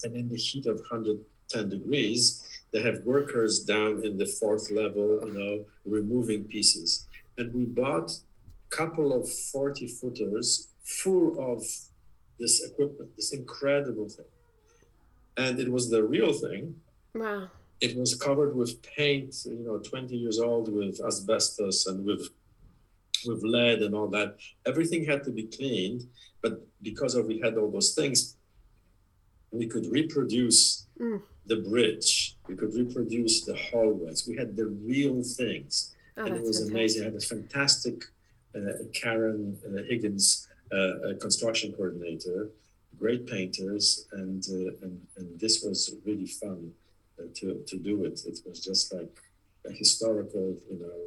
and 0.04 0.16
in 0.16 0.30
the 0.30 0.38
heat 0.38 0.66
of 0.66 0.78
110 0.78 1.70
degrees, 1.70 2.44
they 2.72 2.82
have 2.82 3.04
workers 3.06 3.60
down 3.60 4.04
in 4.04 4.18
the 4.18 4.26
fourth 4.26 4.72
level, 4.72 5.22
you 5.26 5.34
know, 5.34 5.66
removing 5.86 6.44
pieces. 6.44 7.08
And 7.38 7.54
we 7.54 7.66
bought 7.66 8.12
a 8.12 8.76
couple 8.76 9.14
of 9.14 9.32
40 9.32 9.88
footers 9.88 10.70
full 10.84 11.54
of 11.54 11.64
this 12.40 12.64
equipment, 12.64 13.16
this 13.16 13.34
incredible 13.34 14.10
thing. 14.10 14.26
And 15.38 15.60
it 15.60 15.72
was 15.72 15.90
the 15.90 16.04
real 16.04 16.34
thing. 16.34 16.76
Wow. 17.14 17.50
It 17.82 17.98
was 17.98 18.16
covered 18.16 18.56
with 18.56 18.82
paint, 18.84 19.36
you 19.46 19.60
know, 19.60 19.80
20 19.80 20.16
years 20.16 20.40
old 20.40 20.74
with 20.74 21.02
asbestos 21.06 21.88
and 21.88 22.06
with 22.06 22.30
with 23.28 23.42
lead 23.44 23.82
and 23.82 23.94
all 23.96 24.08
that. 24.10 24.38
Everything 24.66 25.06
had 25.06 25.24
to 25.26 25.32
be 25.32 25.44
cleaned, 25.44 26.02
but 26.42 26.54
because 26.82 27.16
of 27.16 27.26
we 27.26 27.40
had 27.40 27.58
all 27.58 27.72
those 27.72 27.94
things, 27.96 28.38
we 29.52 29.68
could 29.68 29.86
reproduce 29.88 30.88
Mm. 31.00 31.22
the 31.46 31.58
bridge. 31.58 32.38
We 32.48 32.56
could 32.56 32.74
reproduce 32.74 33.36
the 33.46 33.56
hallways. 33.56 34.28
We 34.28 34.36
had 34.38 34.56
the 34.56 34.68
real 34.68 35.22
things, 35.24 35.94
Oh, 36.18 36.26
and 36.26 36.36
it 36.38 36.42
was 36.42 36.58
fantastic. 36.60 36.72
amazing. 36.74 37.02
I 37.02 37.06
had 37.06 37.16
a 37.16 37.20
fantastic 37.36 37.98
uh, 38.56 38.60
Karen 38.94 39.58
uh, 39.68 39.84
Higgins, 39.90 40.48
uh, 40.72 41.10
a 41.12 41.16
construction 41.16 41.74
coordinator, 41.74 42.50
great 42.98 43.28
painters, 43.28 44.08
and 44.14 44.42
uh, 44.50 44.72
and, 44.84 44.96
and 45.18 45.28
this 45.44 45.56
was 45.66 45.80
really 46.06 46.28
fun 46.42 46.60
uh, 47.20 47.24
to 47.40 47.46
to 47.70 47.76
do 47.78 48.06
it. 48.06 48.18
It 48.26 48.40
was 48.48 48.60
just 48.70 48.94
like 48.94 49.14
a 49.70 49.72
historical, 49.84 50.48
you 50.72 50.80
know, 50.80 50.98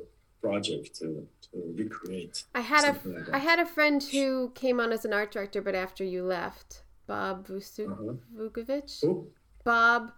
project 0.41 0.97
to, 1.01 1.27
to 1.43 1.75
recreate. 1.77 2.45
I 2.55 2.61
had 2.61 2.85
a 2.85 3.09
like. 3.09 3.29
I 3.33 3.39
had 3.39 3.59
a 3.59 3.67
friend 3.67 4.03
who 4.03 4.51
came 4.55 4.81
on 4.81 4.93
as 4.93 5.05
an 5.05 5.13
art 5.13 5.31
director, 5.33 5.61
but 5.63 5.75
after 5.75 6.05
you 6.05 6.23
left, 6.25 6.83
Bob 7.07 7.47
Vusu- 7.49 7.91
Uh-huh. 7.91 8.15
Vukovic. 8.37 9.05
Oh, 9.05 9.27
Bob 9.65 10.13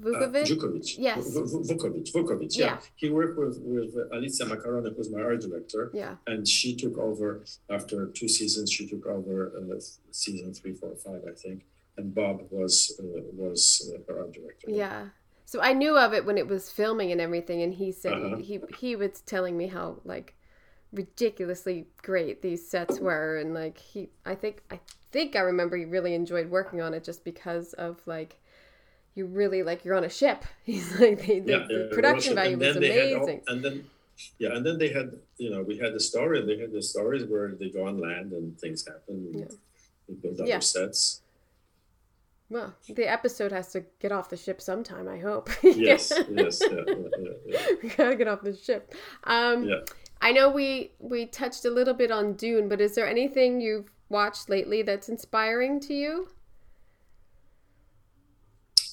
Vukovic. 0.00 0.42
Uh, 0.42 0.54
Vukovic. 0.54 0.96
Yes. 0.98 1.26
V- 1.34 1.40
V- 1.40 1.74
Vukovic. 1.74 2.12
Vukovic. 2.12 2.56
Yeah. 2.56 2.64
Yeah. 2.66 2.78
He 2.96 3.08
worked 3.10 3.38
with 3.38 3.58
with 3.62 3.92
Alicia 4.12 4.44
Makarona, 4.44 4.94
who's 4.94 5.10
my 5.10 5.22
art 5.22 5.40
director, 5.40 5.90
yeah. 5.94 6.16
and 6.26 6.46
she 6.46 6.76
took 6.76 6.98
over 6.98 7.44
after 7.70 8.06
two 8.06 8.28
seasons. 8.28 8.70
She 8.70 8.86
took 8.86 9.06
over 9.06 9.52
uh, 9.56 9.80
season 10.10 10.52
three, 10.54 10.74
four, 10.74 10.94
five, 10.96 11.22
I 11.26 11.32
think. 11.34 11.64
And 11.96 12.14
Bob 12.14 12.36
was 12.50 12.74
uh, 13.00 13.22
was 13.32 13.60
uh, 13.94 13.98
her 14.06 14.20
art 14.20 14.32
director. 14.32 14.66
Yeah. 14.70 15.08
So 15.50 15.60
I 15.60 15.72
knew 15.72 15.98
of 15.98 16.12
it 16.14 16.24
when 16.24 16.38
it 16.38 16.46
was 16.46 16.70
filming 16.70 17.10
and 17.10 17.20
everything, 17.20 17.60
and 17.62 17.74
he 17.74 17.90
said 17.90 18.12
Uh-huh. 18.12 18.36
he 18.36 18.60
he 18.78 18.94
was 18.94 19.20
telling 19.22 19.56
me 19.56 19.66
how 19.66 19.98
like 20.04 20.34
ridiculously 20.92 21.88
great 22.02 22.40
these 22.40 22.68
sets 22.68 23.00
were, 23.00 23.36
and 23.36 23.52
like 23.52 23.76
he 23.78 24.10
I 24.24 24.36
think 24.36 24.62
I 24.70 24.78
think 25.10 25.34
I 25.34 25.40
remember 25.40 25.76
he 25.76 25.84
really 25.86 26.14
enjoyed 26.14 26.50
working 26.50 26.80
on 26.80 26.94
it 26.94 27.02
just 27.02 27.24
because 27.24 27.72
of 27.72 28.00
like 28.06 28.38
you 29.16 29.26
really 29.26 29.64
like 29.64 29.84
you're 29.84 29.96
on 29.96 30.04
a 30.04 30.08
ship. 30.08 30.44
He's 30.64 30.88
like 31.00 31.18
the, 31.26 31.42
Yeah, 31.44 31.66
the 31.66 31.90
production 31.92 32.36
value 32.36 32.52
and 32.52 32.60
was 32.60 32.76
had 32.76 32.84
all- 33.14 33.24
amazing. 33.24 33.40
and 33.48 33.64
then, 33.64 33.84
yeah, 34.38 34.54
and 34.54 34.64
then 34.64 34.78
they 34.78 34.90
had, 34.90 35.18
you 35.36 35.50
know, 35.50 35.62
we 35.62 35.78
had 35.78 35.94
the 35.94 36.00
story, 36.10 36.38
and 36.38 36.48
they 36.48 36.58
had 36.58 36.70
the 36.70 36.82
stories 36.82 37.24
where 37.24 37.48
they 37.60 37.70
go 37.70 37.88
on 37.88 37.98
land 37.98 38.32
and 38.32 38.56
things 38.60 38.86
happen. 38.86 39.16
Yeah. 39.34 39.46
We 40.06 40.14
build 40.14 40.38
other 40.40 40.48
Yeah. 40.48 40.60
sets. 40.60 41.22
Well, 42.50 42.74
the 42.88 43.08
episode 43.08 43.52
has 43.52 43.70
to 43.72 43.84
get 44.00 44.10
off 44.10 44.28
the 44.28 44.36
ship 44.36 44.60
sometime. 44.60 45.08
I 45.08 45.18
hope. 45.18 45.48
Yes, 45.62 46.12
yes, 46.30 46.60
yeah, 46.68 46.80
yeah, 46.86 47.28
yeah, 47.46 47.66
we 47.82 47.88
gotta 47.90 48.16
get 48.16 48.28
off 48.28 48.42
the 48.42 48.56
ship. 48.56 48.92
Um, 49.24 49.64
Yeah. 49.64 49.80
I 50.20 50.32
know 50.32 50.50
we 50.50 50.92
we 50.98 51.26
touched 51.26 51.64
a 51.64 51.70
little 51.70 51.94
bit 51.94 52.10
on 52.10 52.34
Dune, 52.34 52.68
but 52.68 52.80
is 52.80 52.94
there 52.94 53.08
anything 53.08 53.60
you've 53.60 53.90
watched 54.10 54.50
lately 54.50 54.82
that's 54.82 55.08
inspiring 55.08 55.80
to 55.80 55.94
you? 55.94 56.28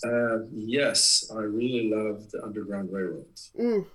Uh, 0.05 0.45
yes, 0.53 1.29
I 1.35 1.39
really 1.39 1.89
love 1.89 2.29
the 2.29 2.43
Underground 2.43 2.93
Railroad. 2.93 3.25
Mm, 3.59 3.87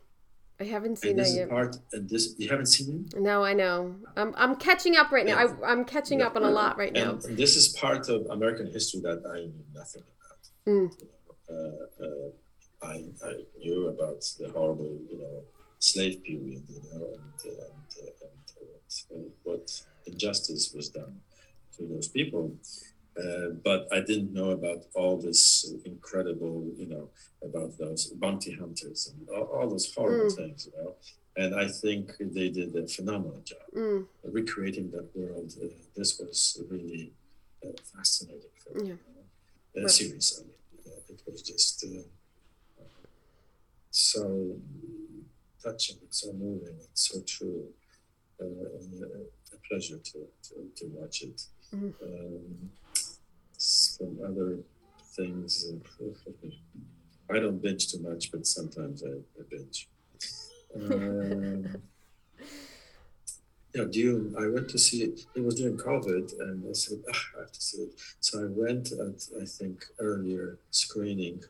I 0.63 0.65
haven't 0.67 0.97
seen 0.97 1.11
And 1.11 1.19
this 1.19 1.37
yet. 1.37 1.51
part, 1.51 1.77
and 1.93 2.09
this 2.09 2.25
you 2.39 2.49
haven't 2.49 2.67
seen 2.67 2.89
it. 3.13 3.21
No, 3.21 3.43
I 3.43 3.53
know. 3.53 3.97
I'm 4.17 4.33
I'm 4.43 4.55
catching 4.57 4.95
up 4.97 5.11
right 5.11 5.27
now. 5.27 5.37
I, 5.43 5.47
I'm 5.71 5.85
catching 5.85 6.21
Yeah. 6.21 6.29
up 6.29 6.37
on 6.37 6.45
a 6.45 6.51
lot 6.61 6.79
right 6.79 6.93
now. 6.93 7.11
This 7.43 7.57
is 7.61 7.67
part 7.85 8.09
of 8.09 8.19
American 8.37 8.67
history 8.77 9.01
that 9.09 9.21
I 9.37 9.39
knew 9.53 9.65
nothing 9.81 10.05
about. 10.15 10.43
Mm. 10.73 10.87
Uh, 11.53 12.05
uh, 12.05 12.29
I, 12.93 12.97
I 13.31 13.35
knew 13.59 13.89
about 13.95 14.21
the 14.39 14.47
horrible, 14.57 14.93
you 15.11 15.19
know, 15.23 15.37
slave 15.81 16.23
period, 16.23 16.63
you 16.75 16.83
know, 16.91 17.05
and, 17.17 17.39
uh, 17.53 17.65
and, 18.25 19.21
and, 19.21 19.31
what 19.43 19.67
injustice 20.07 20.73
was 20.77 20.89
done 20.89 21.15
to 21.77 21.81
those 21.93 22.09
people. 22.09 22.43
Uh, 23.17 23.51
but 23.63 23.87
I 23.93 24.01
didn't 24.01 24.33
know 24.33 24.51
about 24.51 24.87
all 24.95 25.21
this 25.21 25.71
incredible, 25.85 26.73
you 26.77 26.87
know, 26.87 27.11
about 27.43 27.77
those 27.79 28.07
bounty 28.25 28.53
hunters 28.53 29.07
and 29.13 29.29
all, 29.29 29.45
all 29.55 29.69
those 29.69 29.93
horrible 29.95 30.27
Mm. 30.27 30.37
things, 30.37 30.67
you 30.67 30.73
know. 30.83 30.97
And 31.37 31.55
I 31.55 31.69
think 31.69 32.13
they 32.19 32.49
did 32.49 32.75
a 32.77 32.87
phenomenal 32.89 33.43
job 33.43 33.69
Mm, 33.75 34.07
recreating 34.25 34.91
that 34.93 35.09
world. 35.15 35.53
Uh, 35.63 35.67
this 35.97 36.19
was 36.19 36.63
really 36.71 37.13
uh, 37.65 37.73
fascinating 37.95 38.55
for 38.63 38.73
me. 38.79 38.89
Yeah. 38.89 38.95
Uh, 39.77 39.81
Right. 39.83 39.91
series, 39.91 40.39
I 40.39 40.45
mean, 40.45 41.03
it 41.09 41.21
was 41.27 41.43
just 41.43 41.85
uh, 41.85 42.85
so 43.91 44.57
touching, 45.63 45.99
so 46.11 46.33
moving, 46.33 46.77
it's 46.81 47.09
so 47.11 47.21
true. 47.27 47.69
Uh, 48.41 48.45
a 49.55 49.57
pleasure 49.69 49.99
to, 49.99 50.27
to, 50.43 50.55
to 50.77 50.87
watch 50.89 51.23
it. 51.23 51.41
Mhm. 51.75 51.93
Um, 52.03 52.71
from 54.03 54.19
other 54.25 54.59
things, 55.17 55.67
uh, 56.03 57.35
I 57.35 57.39
don't 57.39 57.63
binge 57.63 57.91
too 57.91 58.01
much, 58.01 58.31
but 58.33 58.47
sometimes 58.47 59.05
I, 59.05 59.15
I 59.39 59.43
binge. 59.49 59.89
Um, 60.75 61.83
yeah, 63.75 63.85
Dune. 63.91 64.35
I 64.39 64.49
went 64.49 64.69
to 64.71 64.79
see 64.79 65.05
it. 65.05 65.27
It 65.35 65.43
was 65.45 65.55
during 65.55 65.79
COVID, 65.79 66.39
and 66.41 66.65
I 66.69 66.73
said, 66.73 66.99
ah, 67.11 67.25
I 67.37 67.41
have 67.41 67.53
to 67.53 67.61
see 67.61 67.83
it. 67.83 67.93
So 68.21 68.45
I 68.45 68.49
went 68.49 68.93
at 68.93 69.19
I 69.41 69.45
think 69.45 69.87
earlier 69.99 70.59
screening 70.71 71.43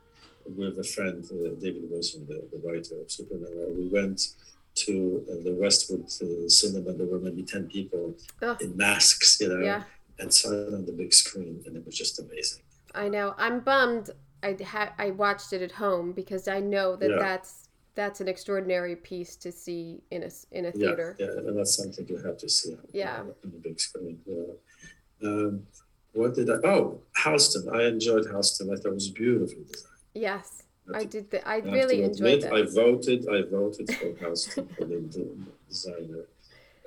with 0.57 0.79
a 0.79 0.85
friend, 0.85 1.25
uh, 1.31 1.55
David 1.61 1.85
Wilson, 1.91 2.27
the, 2.27 2.45
the 2.53 2.61
writer 2.67 2.97
of 3.01 3.09
Supernova. 3.09 3.77
We 3.77 3.87
went 3.89 4.35
to 4.75 5.25
uh, 5.31 5.43
the 5.45 5.55
Westwood 5.55 6.05
uh, 6.05 6.49
Cinema. 6.49 6.93
There 6.93 7.07
were 7.07 7.19
maybe 7.19 7.43
ten 7.43 7.69
people 7.69 8.15
in 8.61 8.77
masks, 8.77 9.41
you 9.41 9.49
know, 9.49 9.61
yeah, 9.65 9.83
and 10.23 10.33
saw 10.33 10.51
it 10.53 10.73
on 10.73 10.85
the 10.87 10.93
big 10.93 11.13
screen, 11.13 11.63
and 11.67 11.77
it 11.77 11.85
was 11.85 11.97
just 11.99 12.19
amazing. 12.21 12.63
I 12.95 13.09
know. 13.09 13.35
I'm 13.37 13.61
bummed. 13.61 14.11
I 14.43 14.57
ha- 14.65 14.95
I 14.99 15.11
watched 15.11 15.53
it 15.53 15.63
at 15.63 15.73
home 15.73 16.13
because 16.13 16.49
I 16.49 16.61
know 16.61 16.97
that 16.97 17.11
Yeah. 17.11 17.19
that's 17.19 17.69
that's 17.95 18.21
an 18.23 18.29
extraordinary 18.29 18.97
piece 18.97 19.37
to 19.37 19.53
see 19.53 20.01
in 20.11 20.23
a 20.23 20.31
in 20.53 20.65
a 20.67 20.73
theater. 20.73 21.15
yeah, 21.19 21.27
and 21.27 21.59
that's 21.59 21.75
something 21.75 22.07
you 22.09 22.17
have 22.29 22.39
to 22.39 22.49
see. 22.49 22.73
on- 22.73 22.79
Yeah. 22.93 23.21
on 23.21 23.35
the 23.43 23.59
big 23.69 23.79
screen. 23.81 24.21
Yeah. 24.25 25.29
Um, 25.29 25.67
what 26.15 26.35
did 26.35 26.49
I? 26.51 26.55
Oh, 26.65 27.01
Halston. 27.23 27.65
I 27.75 27.85
enjoyed 27.89 28.25
Halston. 28.27 28.73
I 28.73 28.77
thought 28.77 28.93
it 28.93 28.95
was 28.95 29.11
beautiful. 29.11 29.63
design. 29.65 29.93
Yes, 30.15 30.63
I 30.95 31.05
did. 31.05 31.31
The, 31.31 31.47
I 31.49 31.57
have 31.61 31.73
really 31.79 32.03
enjoyed 32.03 32.43
that. 32.43 32.53
I 32.53 32.63
voted. 32.63 33.21
I 33.29 33.43
voted 33.43 33.87
for 33.95 34.11
Halston 34.23 34.67
for 34.77 34.85
the, 34.85 34.97
the 35.15 35.25
designer. 35.69 36.25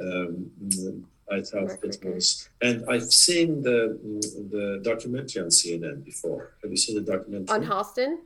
Um, 0.01 0.51
I 1.31 1.41
thought 1.41 1.71
it 1.83 1.99
was, 2.05 2.49
and 2.61 2.85
I've 2.87 3.11
seen 3.11 3.63
the 3.63 3.99
mm, 4.05 4.21
the 4.51 4.79
documentary 4.83 5.41
on 5.41 5.47
CNN 5.49 6.03
before. 6.05 6.53
Have 6.61 6.69
you 6.71 6.77
seen 6.77 6.95
the 6.95 7.01
documentary 7.13 7.55
On 7.55 7.63
Halston? 7.65 8.17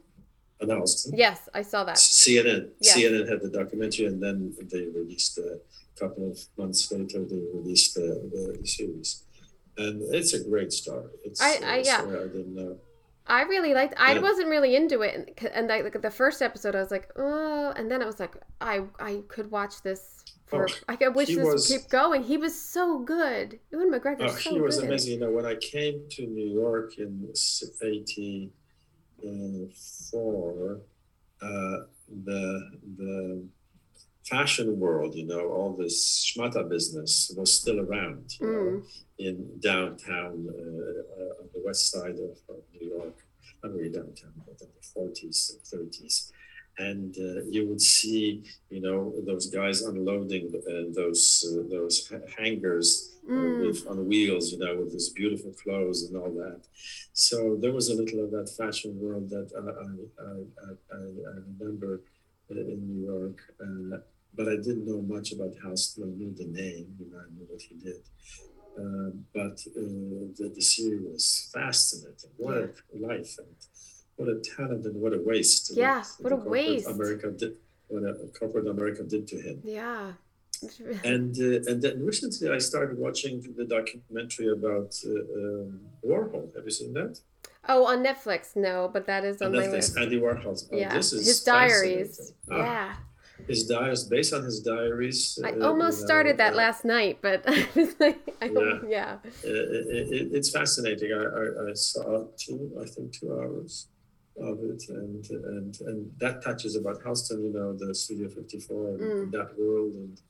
on 0.61 0.67
Halston? 0.67 1.11
Yes, 1.15 1.47
I 1.53 1.61
saw 1.61 1.85
that. 1.85 1.95
CNN. 1.95 2.71
Yes. 2.81 2.97
CNN 2.97 3.29
had 3.29 3.39
the 3.41 3.49
documentary, 3.49 4.05
and 4.07 4.21
then 4.21 4.53
they 4.71 4.85
released 4.87 5.37
a 5.37 5.59
couple 5.97 6.29
of 6.31 6.37
months 6.57 6.91
later. 6.91 7.23
They 7.23 7.41
released 7.53 7.95
the, 7.95 8.57
the, 8.59 8.67
series, 8.67 9.23
and 9.77 10.01
it's 10.13 10.33
a 10.33 10.43
great 10.43 10.73
story. 10.73 11.07
It's, 11.23 11.39
I- 11.41 11.59
I- 11.63 11.83
yeah. 11.85 12.01
I 12.01 12.27
didn't 12.27 12.53
know. 12.53 12.77
I 13.27 13.43
really 13.43 13.73
liked. 13.75 13.93
I 13.97 14.13
Yeah. 14.15 14.21
wasn't 14.21 14.49
really 14.49 14.75
into 14.75 15.01
it, 15.03 15.15
and, 15.15 15.49
and 15.53 15.67
like, 15.69 15.83
like 15.83 16.01
the 16.01 16.09
first 16.11 16.41
episode, 16.41 16.75
I 16.75 16.81
was 16.81 16.91
like, 16.91 17.09
oh, 17.15 17.71
and 17.77 17.89
then 17.89 18.01
I 18.01 18.05
was 18.05 18.19
like, 18.19 18.35
I 18.59 18.81
I 18.99 19.21
could 19.29 19.51
watch 19.51 19.83
this 19.83 20.18
for. 20.49 20.67
Oh, 20.67 20.71
I 21.01 21.07
wish 21.09 21.27
this 21.29 21.37
was- 21.37 21.69
would 21.69 21.81
keep 21.81 21.89
going. 21.89 22.23
He 22.23 22.37
was 22.37 22.59
so 22.59 22.99
good. 22.99 23.59
Ewan 23.71 23.91
McGregor. 23.91 24.21
Oh, 24.21 24.27
so 24.35 24.49
he 24.51 24.59
was 24.61 24.77
good. 24.77 24.85
amazing. 24.87 25.13
You 25.13 25.19
know, 25.21 25.31
when 25.31 25.45
I 25.45 25.55
came 25.55 26.07
to 26.09 26.25
New 26.25 26.47
York 26.47 26.97
in 26.97 27.31
'84, 27.81 30.81
uh, 31.41 31.77
the 32.25 32.71
the 32.97 33.43
fashion 34.25 34.79
world, 34.79 35.15
you 35.15 35.25
know, 35.25 35.47
all 35.49 35.73
this 35.75 35.97
schmata 36.27 36.67
business 36.67 37.31
was 37.35 37.51
still 37.53 37.79
around. 37.79 38.35
You 38.39 38.47
know, 38.47 38.59
Mm. 38.59 38.83
in 39.27 39.59
downtown 39.59 40.35
uh, 40.49 41.21
uh, 41.21 41.41
on 41.41 41.45
the 41.53 41.61
west 41.65 41.89
side 41.91 42.17
of, 42.27 42.35
of 42.53 42.61
New 42.73 42.87
York, 42.95 43.15
not 43.63 43.73
really 43.73 43.89
downtown, 43.89 44.33
but 44.45 44.61
in 44.61 44.67
the 44.77 44.85
40s 44.95 45.39
and 45.53 45.61
30s. 45.71 46.31
And 46.79 47.13
uh, 47.17 47.43
you 47.55 47.67
would 47.67 47.81
see, 47.81 48.43
you 48.69 48.81
know, 48.81 49.13
those 49.25 49.47
guys 49.59 49.81
unloading 49.81 50.45
uh, 50.55 50.85
those 50.99 51.23
uh, 51.47 51.63
those 51.75 51.95
hangers 52.37 52.89
uh, 53.15 53.19
Mm. 53.29 53.59
with 53.61 53.79
on 53.87 54.07
wheels, 54.07 54.45
you 54.51 54.57
know, 54.57 54.73
with 54.79 54.91
these 54.91 55.09
beautiful 55.09 55.51
clothes 55.63 55.99
and 56.05 56.17
all 56.19 56.31
that. 56.43 56.61
So 57.13 57.37
there 57.61 57.73
was 57.79 57.89
a 57.89 57.95
little 58.01 58.23
of 58.25 58.31
that 58.31 58.49
fashion 58.61 58.91
world 58.99 59.29
that 59.35 59.49
I 59.63 59.65
I, 60.25 60.31
I, 60.65 60.99
I, 61.31 61.35
remember 61.51 62.01
uh, 62.49 62.55
in 62.73 62.79
New 62.89 63.01
York, 63.13 63.37
uh, 63.61 63.97
but 64.37 64.47
I 64.53 64.55
didn't 64.55 64.87
know 64.87 65.01
much 65.15 65.31
about 65.31 65.53
Halston. 65.63 66.03
I 66.05 66.17
knew 66.17 66.33
the 66.33 66.49
name, 66.61 66.87
you 66.99 67.07
know, 67.11 67.19
I 67.19 67.29
knew 67.33 67.45
what 67.51 67.61
he 67.61 67.75
did. 67.75 68.01
Uh, 68.81 69.11
but 69.33 69.57
uh, 69.77 70.31
the, 70.37 70.51
the 70.55 70.61
series 70.61 71.01
was 71.13 71.49
fascinating. 71.53 72.31
What 72.37 72.55
a 72.55 72.97
life 72.97 73.33
and 73.37 73.55
what 74.19 74.27
a 74.27 74.37
talent 74.55 74.85
and 74.85 74.95
what 75.01 75.13
a 75.13 75.21
waste. 75.31 75.71
Yeah, 75.73 76.03
that 76.03 76.23
what 76.23 76.33
a 76.33 76.35
waste. 76.35 76.87
America 76.89 77.31
did, 77.31 77.53
what 77.87 78.03
a 78.03 78.13
corporate 78.37 78.67
America 78.67 79.03
did 79.03 79.25
to 79.31 79.37
him. 79.39 79.61
Yeah. 79.63 80.11
And 81.13 81.31
uh, 81.47 81.69
and 81.69 81.77
then 81.83 81.95
recently 82.11 82.47
I 82.57 82.59
started 82.69 82.97
watching 83.05 83.35
the 83.59 83.65
documentary 83.77 84.49
about 84.57 84.91
uh, 85.05 85.39
um, 85.39 85.79
Warhol. 86.05 86.53
Have 86.55 86.65
you 86.69 86.75
seen 86.81 86.91
that? 86.99 87.13
Oh, 87.71 87.85
on 87.91 87.99
Netflix, 88.09 88.41
no, 88.67 88.89
but 88.95 89.03
that 89.11 89.23
is 89.23 89.41
on, 89.41 89.47
On 89.47 89.53
my 89.53 89.67
Netflix, 89.67 89.87
list. 89.95 89.97
Andy 89.97 90.19
Warhol. 90.19 90.55
Oh, 90.73 90.77
yeah, 90.83 90.93
this 90.97 91.13
is 91.13 91.25
his 91.27 91.41
diaries. 91.43 92.33
Ah, 92.51 92.57
Yeah, 92.57 92.95
his 93.47 93.61
diaries, 93.73 94.03
based 94.15 94.33
on 94.37 94.43
his 94.43 94.59
diaries. 94.73 95.39
I 95.45 95.51
uh, 95.51 95.67
almost 95.67 95.97
you 95.99 96.01
know, 96.01 96.07
started 96.09 96.35
that 96.43 96.53
uh, 96.53 96.63
last 96.63 96.83
night, 96.83 97.15
but 97.21 97.37
I 97.55 97.67
was 97.75 97.91
like, 98.03 98.19
I 98.41 98.45
Yeah. 98.47 98.79
yeah. 98.95 99.11
uh, 99.23 99.47
it, 99.97 100.07
it, 100.17 100.27
it's 100.37 100.49
fascinating. 100.59 101.09
I, 101.21 101.23
I, 101.41 101.45
I 101.69 101.73
saw 101.73 102.25
two, 102.43 102.59
I 102.83 102.85
think, 102.93 103.07
two 103.17 103.29
hours 103.39 103.87
of 104.41 104.59
it, 104.63 104.83
and 104.89 105.25
and 105.29 105.79
and 105.81 106.11
that 106.19 106.41
touches 106.41 106.75
about 106.75 107.01
Halston, 107.03 107.43
you 107.43 107.51
know, 107.53 107.73
the 107.73 107.93
Studio 107.93 108.29
54, 108.29 108.87
and 108.89 108.99
Mm. 109.01 109.31
that 109.31 109.57
world, 109.57 109.93
and, 109.93 110.21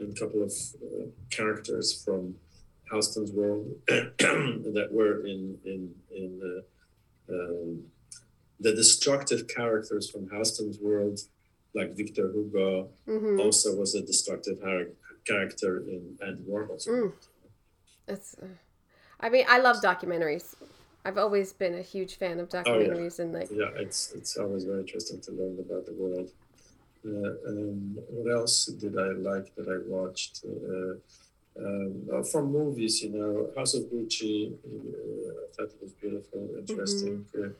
and 0.00 0.16
a 0.16 0.20
couple 0.20 0.42
of 0.42 0.52
uh, 0.82 1.06
characters 1.30 2.02
from 2.04 2.34
Halston's 2.90 3.32
world 3.32 3.66
that 3.88 4.88
were 4.90 5.26
in 5.26 5.58
in 5.64 5.94
in 6.10 6.30
uh, 7.30 7.34
um, 7.34 7.82
the 8.60 8.72
destructive 8.74 9.46
characters 9.48 10.10
from 10.10 10.28
Halston's 10.28 10.78
world, 10.80 11.18
like 11.74 11.96
Victor 11.96 12.30
Hugo, 12.32 12.88
Mm-hmm. 13.08 13.40
also 13.40 13.74
was 13.76 13.94
a 13.94 14.02
destructive 14.02 14.58
har- 14.62 14.92
character 15.26 15.78
in 15.88 16.18
Andy 16.26 16.42
Warhol's 16.42 16.86
world. 16.86 17.12
It's. 18.08 18.34
Uh, 18.42 18.46
I 19.20 19.28
mean, 19.30 19.46
I 19.48 19.58
love 19.60 19.76
documentaries. 19.80 20.54
I've 21.04 21.18
always 21.18 21.52
been 21.52 21.74
a 21.74 21.82
huge 21.82 22.16
fan 22.16 22.40
of 22.40 22.48
Oh, 22.66 22.78
yeah. 22.78 22.94
documentaries 22.94 23.18
and 23.18 23.32
like. 23.32 23.50
Yeah, 23.50 23.70
it's 23.76 24.12
it's 24.12 24.36
always 24.38 24.64
very 24.64 24.80
interesting 24.80 25.20
to 25.22 25.32
learn 25.32 25.58
about 25.58 25.84
the 25.86 25.92
world. 25.92 26.30
Uh, 27.06 27.50
um, 27.50 27.96
what 28.10 28.32
else 28.32 28.66
did 28.66 28.98
I 28.98 29.10
like 29.30 29.54
that 29.56 29.68
I 29.68 29.78
watched? 29.88 30.44
Uh, 30.44 30.94
um, 31.58 32.24
from 32.24 32.52
movies, 32.52 33.02
you 33.02 33.10
know, 33.10 33.50
House 33.56 33.74
of 33.74 33.84
Gucci. 33.84 34.52
Uh, 34.52 35.44
I 35.44 35.46
thought 35.54 35.74
it 35.74 35.82
was 35.82 35.92
beautiful, 35.94 36.56
interesting. 36.58 37.26
Uh, 37.38 37.50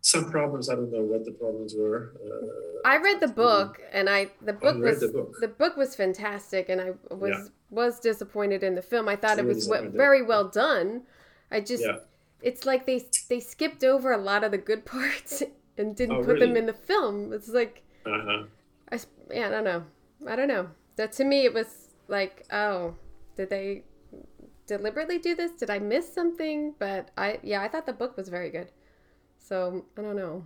some 0.00 0.30
problems. 0.30 0.68
I 0.68 0.74
don't 0.74 0.92
know 0.92 1.02
what 1.02 1.24
the 1.24 1.32
problems 1.32 1.74
were. 1.76 2.12
Uh, 2.24 2.82
I 2.84 2.98
read 2.98 3.20
the 3.20 3.28
book, 3.28 3.80
and 3.92 4.08
I 4.08 4.30
the 4.40 4.52
Oh, 4.62 4.72
book 4.72 4.82
read 4.82 5.00
was 5.00 5.00
the 5.00 5.08
book. 5.08 5.34
the 5.36 5.48
book 5.48 5.76
was 5.76 5.96
fantastic, 5.96 6.68
and 6.68 6.80
I 6.80 6.92
was 7.14 7.50
Yeah. 7.50 7.52
was 7.70 7.98
disappointed 8.00 8.62
in 8.62 8.74
the 8.76 8.82
film. 8.82 9.08
I 9.08 9.16
thought 9.16 9.38
it 9.38 9.46
was 9.46 9.66
w- 9.66 9.90
very 9.90 10.22
well 10.22 10.48
done. 10.48 11.06
I 11.50 11.60
just 11.60 11.84
yeah, 11.84 11.98
it's 12.46 12.64
like 12.64 12.86
they 12.86 12.98
they 13.28 13.40
skipped 13.40 13.84
over 13.84 14.12
a 14.12 14.18
lot 14.18 14.44
of 14.44 14.50
the 14.52 14.58
good 14.58 14.84
parts 14.94 15.42
and 15.78 15.96
didn't 15.96 16.16
Oh, 16.16 16.24
put 16.24 16.38
them 16.40 16.56
in 16.56 16.66
the 16.66 16.72
film. 16.72 17.32
It's 17.32 17.48
like 17.48 17.82
uh-huh. 18.06 18.44
I 18.90 18.94
s- 18.94 19.06
yeah, 19.30 19.48
I 19.48 19.50
don't 19.50 19.64
know. 19.64 19.84
I 20.26 20.36
don't 20.36 20.48
know. 20.48 20.70
That 20.96 21.12
to 21.12 21.24
me 21.24 21.44
it 21.44 21.52
was 21.54 21.88
like, 22.08 22.46
oh, 22.52 22.94
did 23.36 23.50
they 23.50 23.84
deliberately 24.66 25.18
do 25.18 25.34
this? 25.34 25.52
Did 25.52 25.70
I 25.70 25.78
miss 25.78 26.12
something? 26.12 26.74
But 26.78 27.10
I 27.16 27.40
yeah, 27.42 27.62
I 27.62 27.68
thought 27.68 27.86
the 27.86 27.92
book 27.92 28.16
was 28.16 28.28
very 28.28 28.50
good. 28.50 28.70
So, 29.38 29.84
I 29.96 30.02
don't 30.02 30.16
know. 30.16 30.44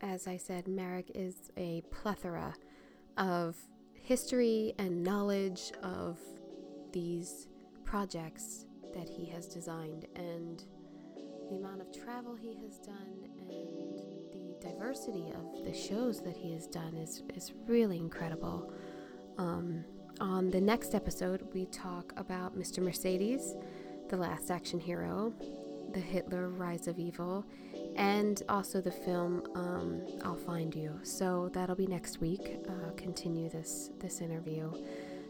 As 0.00 0.26
I 0.26 0.36
said, 0.36 0.66
Marek 0.66 1.10
is 1.14 1.50
a 1.56 1.82
plethora 1.90 2.54
of 3.16 3.56
history 3.94 4.74
and 4.78 5.02
knowledge 5.04 5.72
of 5.82 6.18
these 6.92 7.48
projects 7.84 8.66
that 8.94 9.08
he 9.08 9.26
has 9.26 9.46
designed 9.46 10.06
and 10.16 10.64
the 11.50 11.56
amount 11.56 11.80
of 11.80 11.92
travel 11.92 12.34
he 12.34 12.54
has 12.62 12.78
done 12.78 13.28
and 13.48 13.98
the 14.32 14.56
diversity 14.66 15.32
of 15.34 15.64
the 15.64 15.74
shows 15.74 16.22
that 16.22 16.36
he 16.36 16.52
has 16.52 16.66
done 16.66 16.94
is, 16.96 17.22
is 17.34 17.52
really 17.66 17.98
incredible. 17.98 18.72
Um, 19.38 19.84
on 20.20 20.50
the 20.50 20.60
next 20.60 20.94
episode, 20.94 21.46
we 21.52 21.66
talk 21.66 22.12
about 22.16 22.56
Mr. 22.56 22.78
Mercedes, 22.78 23.54
the 24.08 24.16
last 24.16 24.50
action 24.50 24.78
hero, 24.78 25.32
the 25.92 26.00
Hitler 26.00 26.48
Rise 26.48 26.86
of 26.86 26.98
Evil, 26.98 27.44
and 27.96 28.42
also 28.48 28.80
the 28.80 28.90
film 28.90 29.42
um, 29.54 30.02
I'll 30.24 30.36
Find 30.36 30.74
You. 30.74 30.98
So 31.02 31.50
that'll 31.52 31.76
be 31.76 31.86
next 31.86 32.20
week. 32.20 32.60
Uh, 32.68 32.90
continue 32.96 33.48
this 33.48 33.90
this 33.98 34.20
interview. 34.20 34.72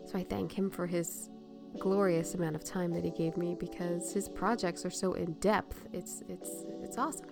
So 0.07 0.19
I 0.19 0.25
thank 0.25 0.53
him 0.53 0.71
for 0.71 0.87
his 0.87 1.31
glorious 1.79 2.35
amount 2.35 2.57
of 2.57 2.65
time 2.65 2.93
that 2.93 3.05
he 3.05 3.11
gave 3.11 3.37
me 3.37 3.57
because 3.59 4.13
his 4.13 4.29
projects 4.29 4.85
are 4.85 4.91
so 4.91 5.15
in 5.15 5.33
depth. 5.35 5.87
It's 5.93 6.23
it's 6.29 6.65
it's 6.83 6.99
awesome. 6.99 7.27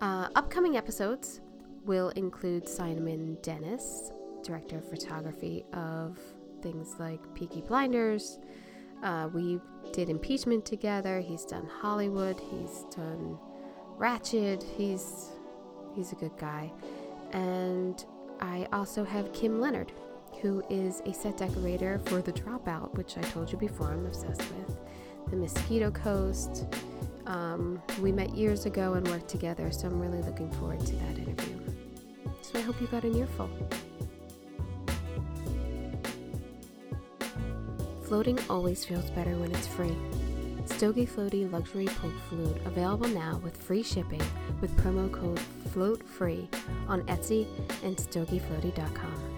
Uh, 0.00 0.28
upcoming 0.34 0.76
episodes 0.76 1.40
will 1.84 2.10
include 2.10 2.68
Simon 2.68 3.38
Dennis, 3.42 4.12
director 4.42 4.78
of 4.78 4.88
photography 4.88 5.64
of 5.72 6.18
things 6.62 6.96
like 6.98 7.20
Peaky 7.34 7.62
Blinders. 7.62 8.38
Uh, 9.02 9.28
we 9.32 9.60
did 9.92 10.08
impeachment 10.08 10.64
together. 10.64 11.20
He's 11.20 11.44
done 11.44 11.66
Hollywood. 11.80 12.40
He's 12.50 12.84
done 12.94 13.38
Ratched. 13.98 14.62
He's 14.76 15.30
he's 15.94 16.12
a 16.12 16.16
good 16.16 16.36
guy. 16.38 16.72
And 17.32 18.04
I 18.40 18.68
also 18.72 19.04
have 19.04 19.32
Kim 19.32 19.60
Leonard, 19.60 19.92
who 20.40 20.62
is 20.70 21.02
a 21.06 21.12
set 21.12 21.36
decorator 21.36 22.00
for 22.06 22.20
The 22.20 22.32
Dropout, 22.32 22.94
which 22.94 23.16
I 23.16 23.22
told 23.22 23.50
you 23.50 23.58
before 23.58 23.88
I'm 23.88 24.06
obsessed 24.06 24.40
with. 24.40 24.76
The 25.30 25.36
Mosquito 25.36 25.90
Coast. 25.90 26.66
Um, 27.26 27.82
we 28.00 28.12
met 28.12 28.34
years 28.34 28.66
ago 28.66 28.94
and 28.94 29.06
worked 29.08 29.28
together, 29.28 29.70
so 29.72 29.88
I'm 29.88 29.98
really 30.00 30.22
looking 30.22 30.50
forward 30.52 30.80
to 30.80 30.92
that 30.96 31.18
interview. 31.18 31.60
So 32.42 32.58
I 32.58 32.62
hope 32.62 32.80
you 32.80 32.86
got 32.86 33.04
an 33.04 33.16
earful. 33.16 33.50
Floating 38.04 38.38
always 38.48 38.84
feels 38.84 39.10
better 39.10 39.36
when 39.36 39.50
it's 39.50 39.66
free. 39.66 39.96
Stogie 40.66 41.06
Floaty 41.06 41.50
Luxury 41.50 41.86
Poke 41.86 42.12
Flute 42.28 42.58
available 42.64 43.08
now 43.08 43.40
with 43.42 43.56
free 43.56 43.82
shipping 43.82 44.22
with 44.60 44.76
promo 44.76 45.10
code 45.10 45.40
FLOATFREE 45.70 46.48
on 46.88 47.02
Etsy 47.04 47.46
and 47.82 47.96
stogiefloaty.com. 47.96 49.35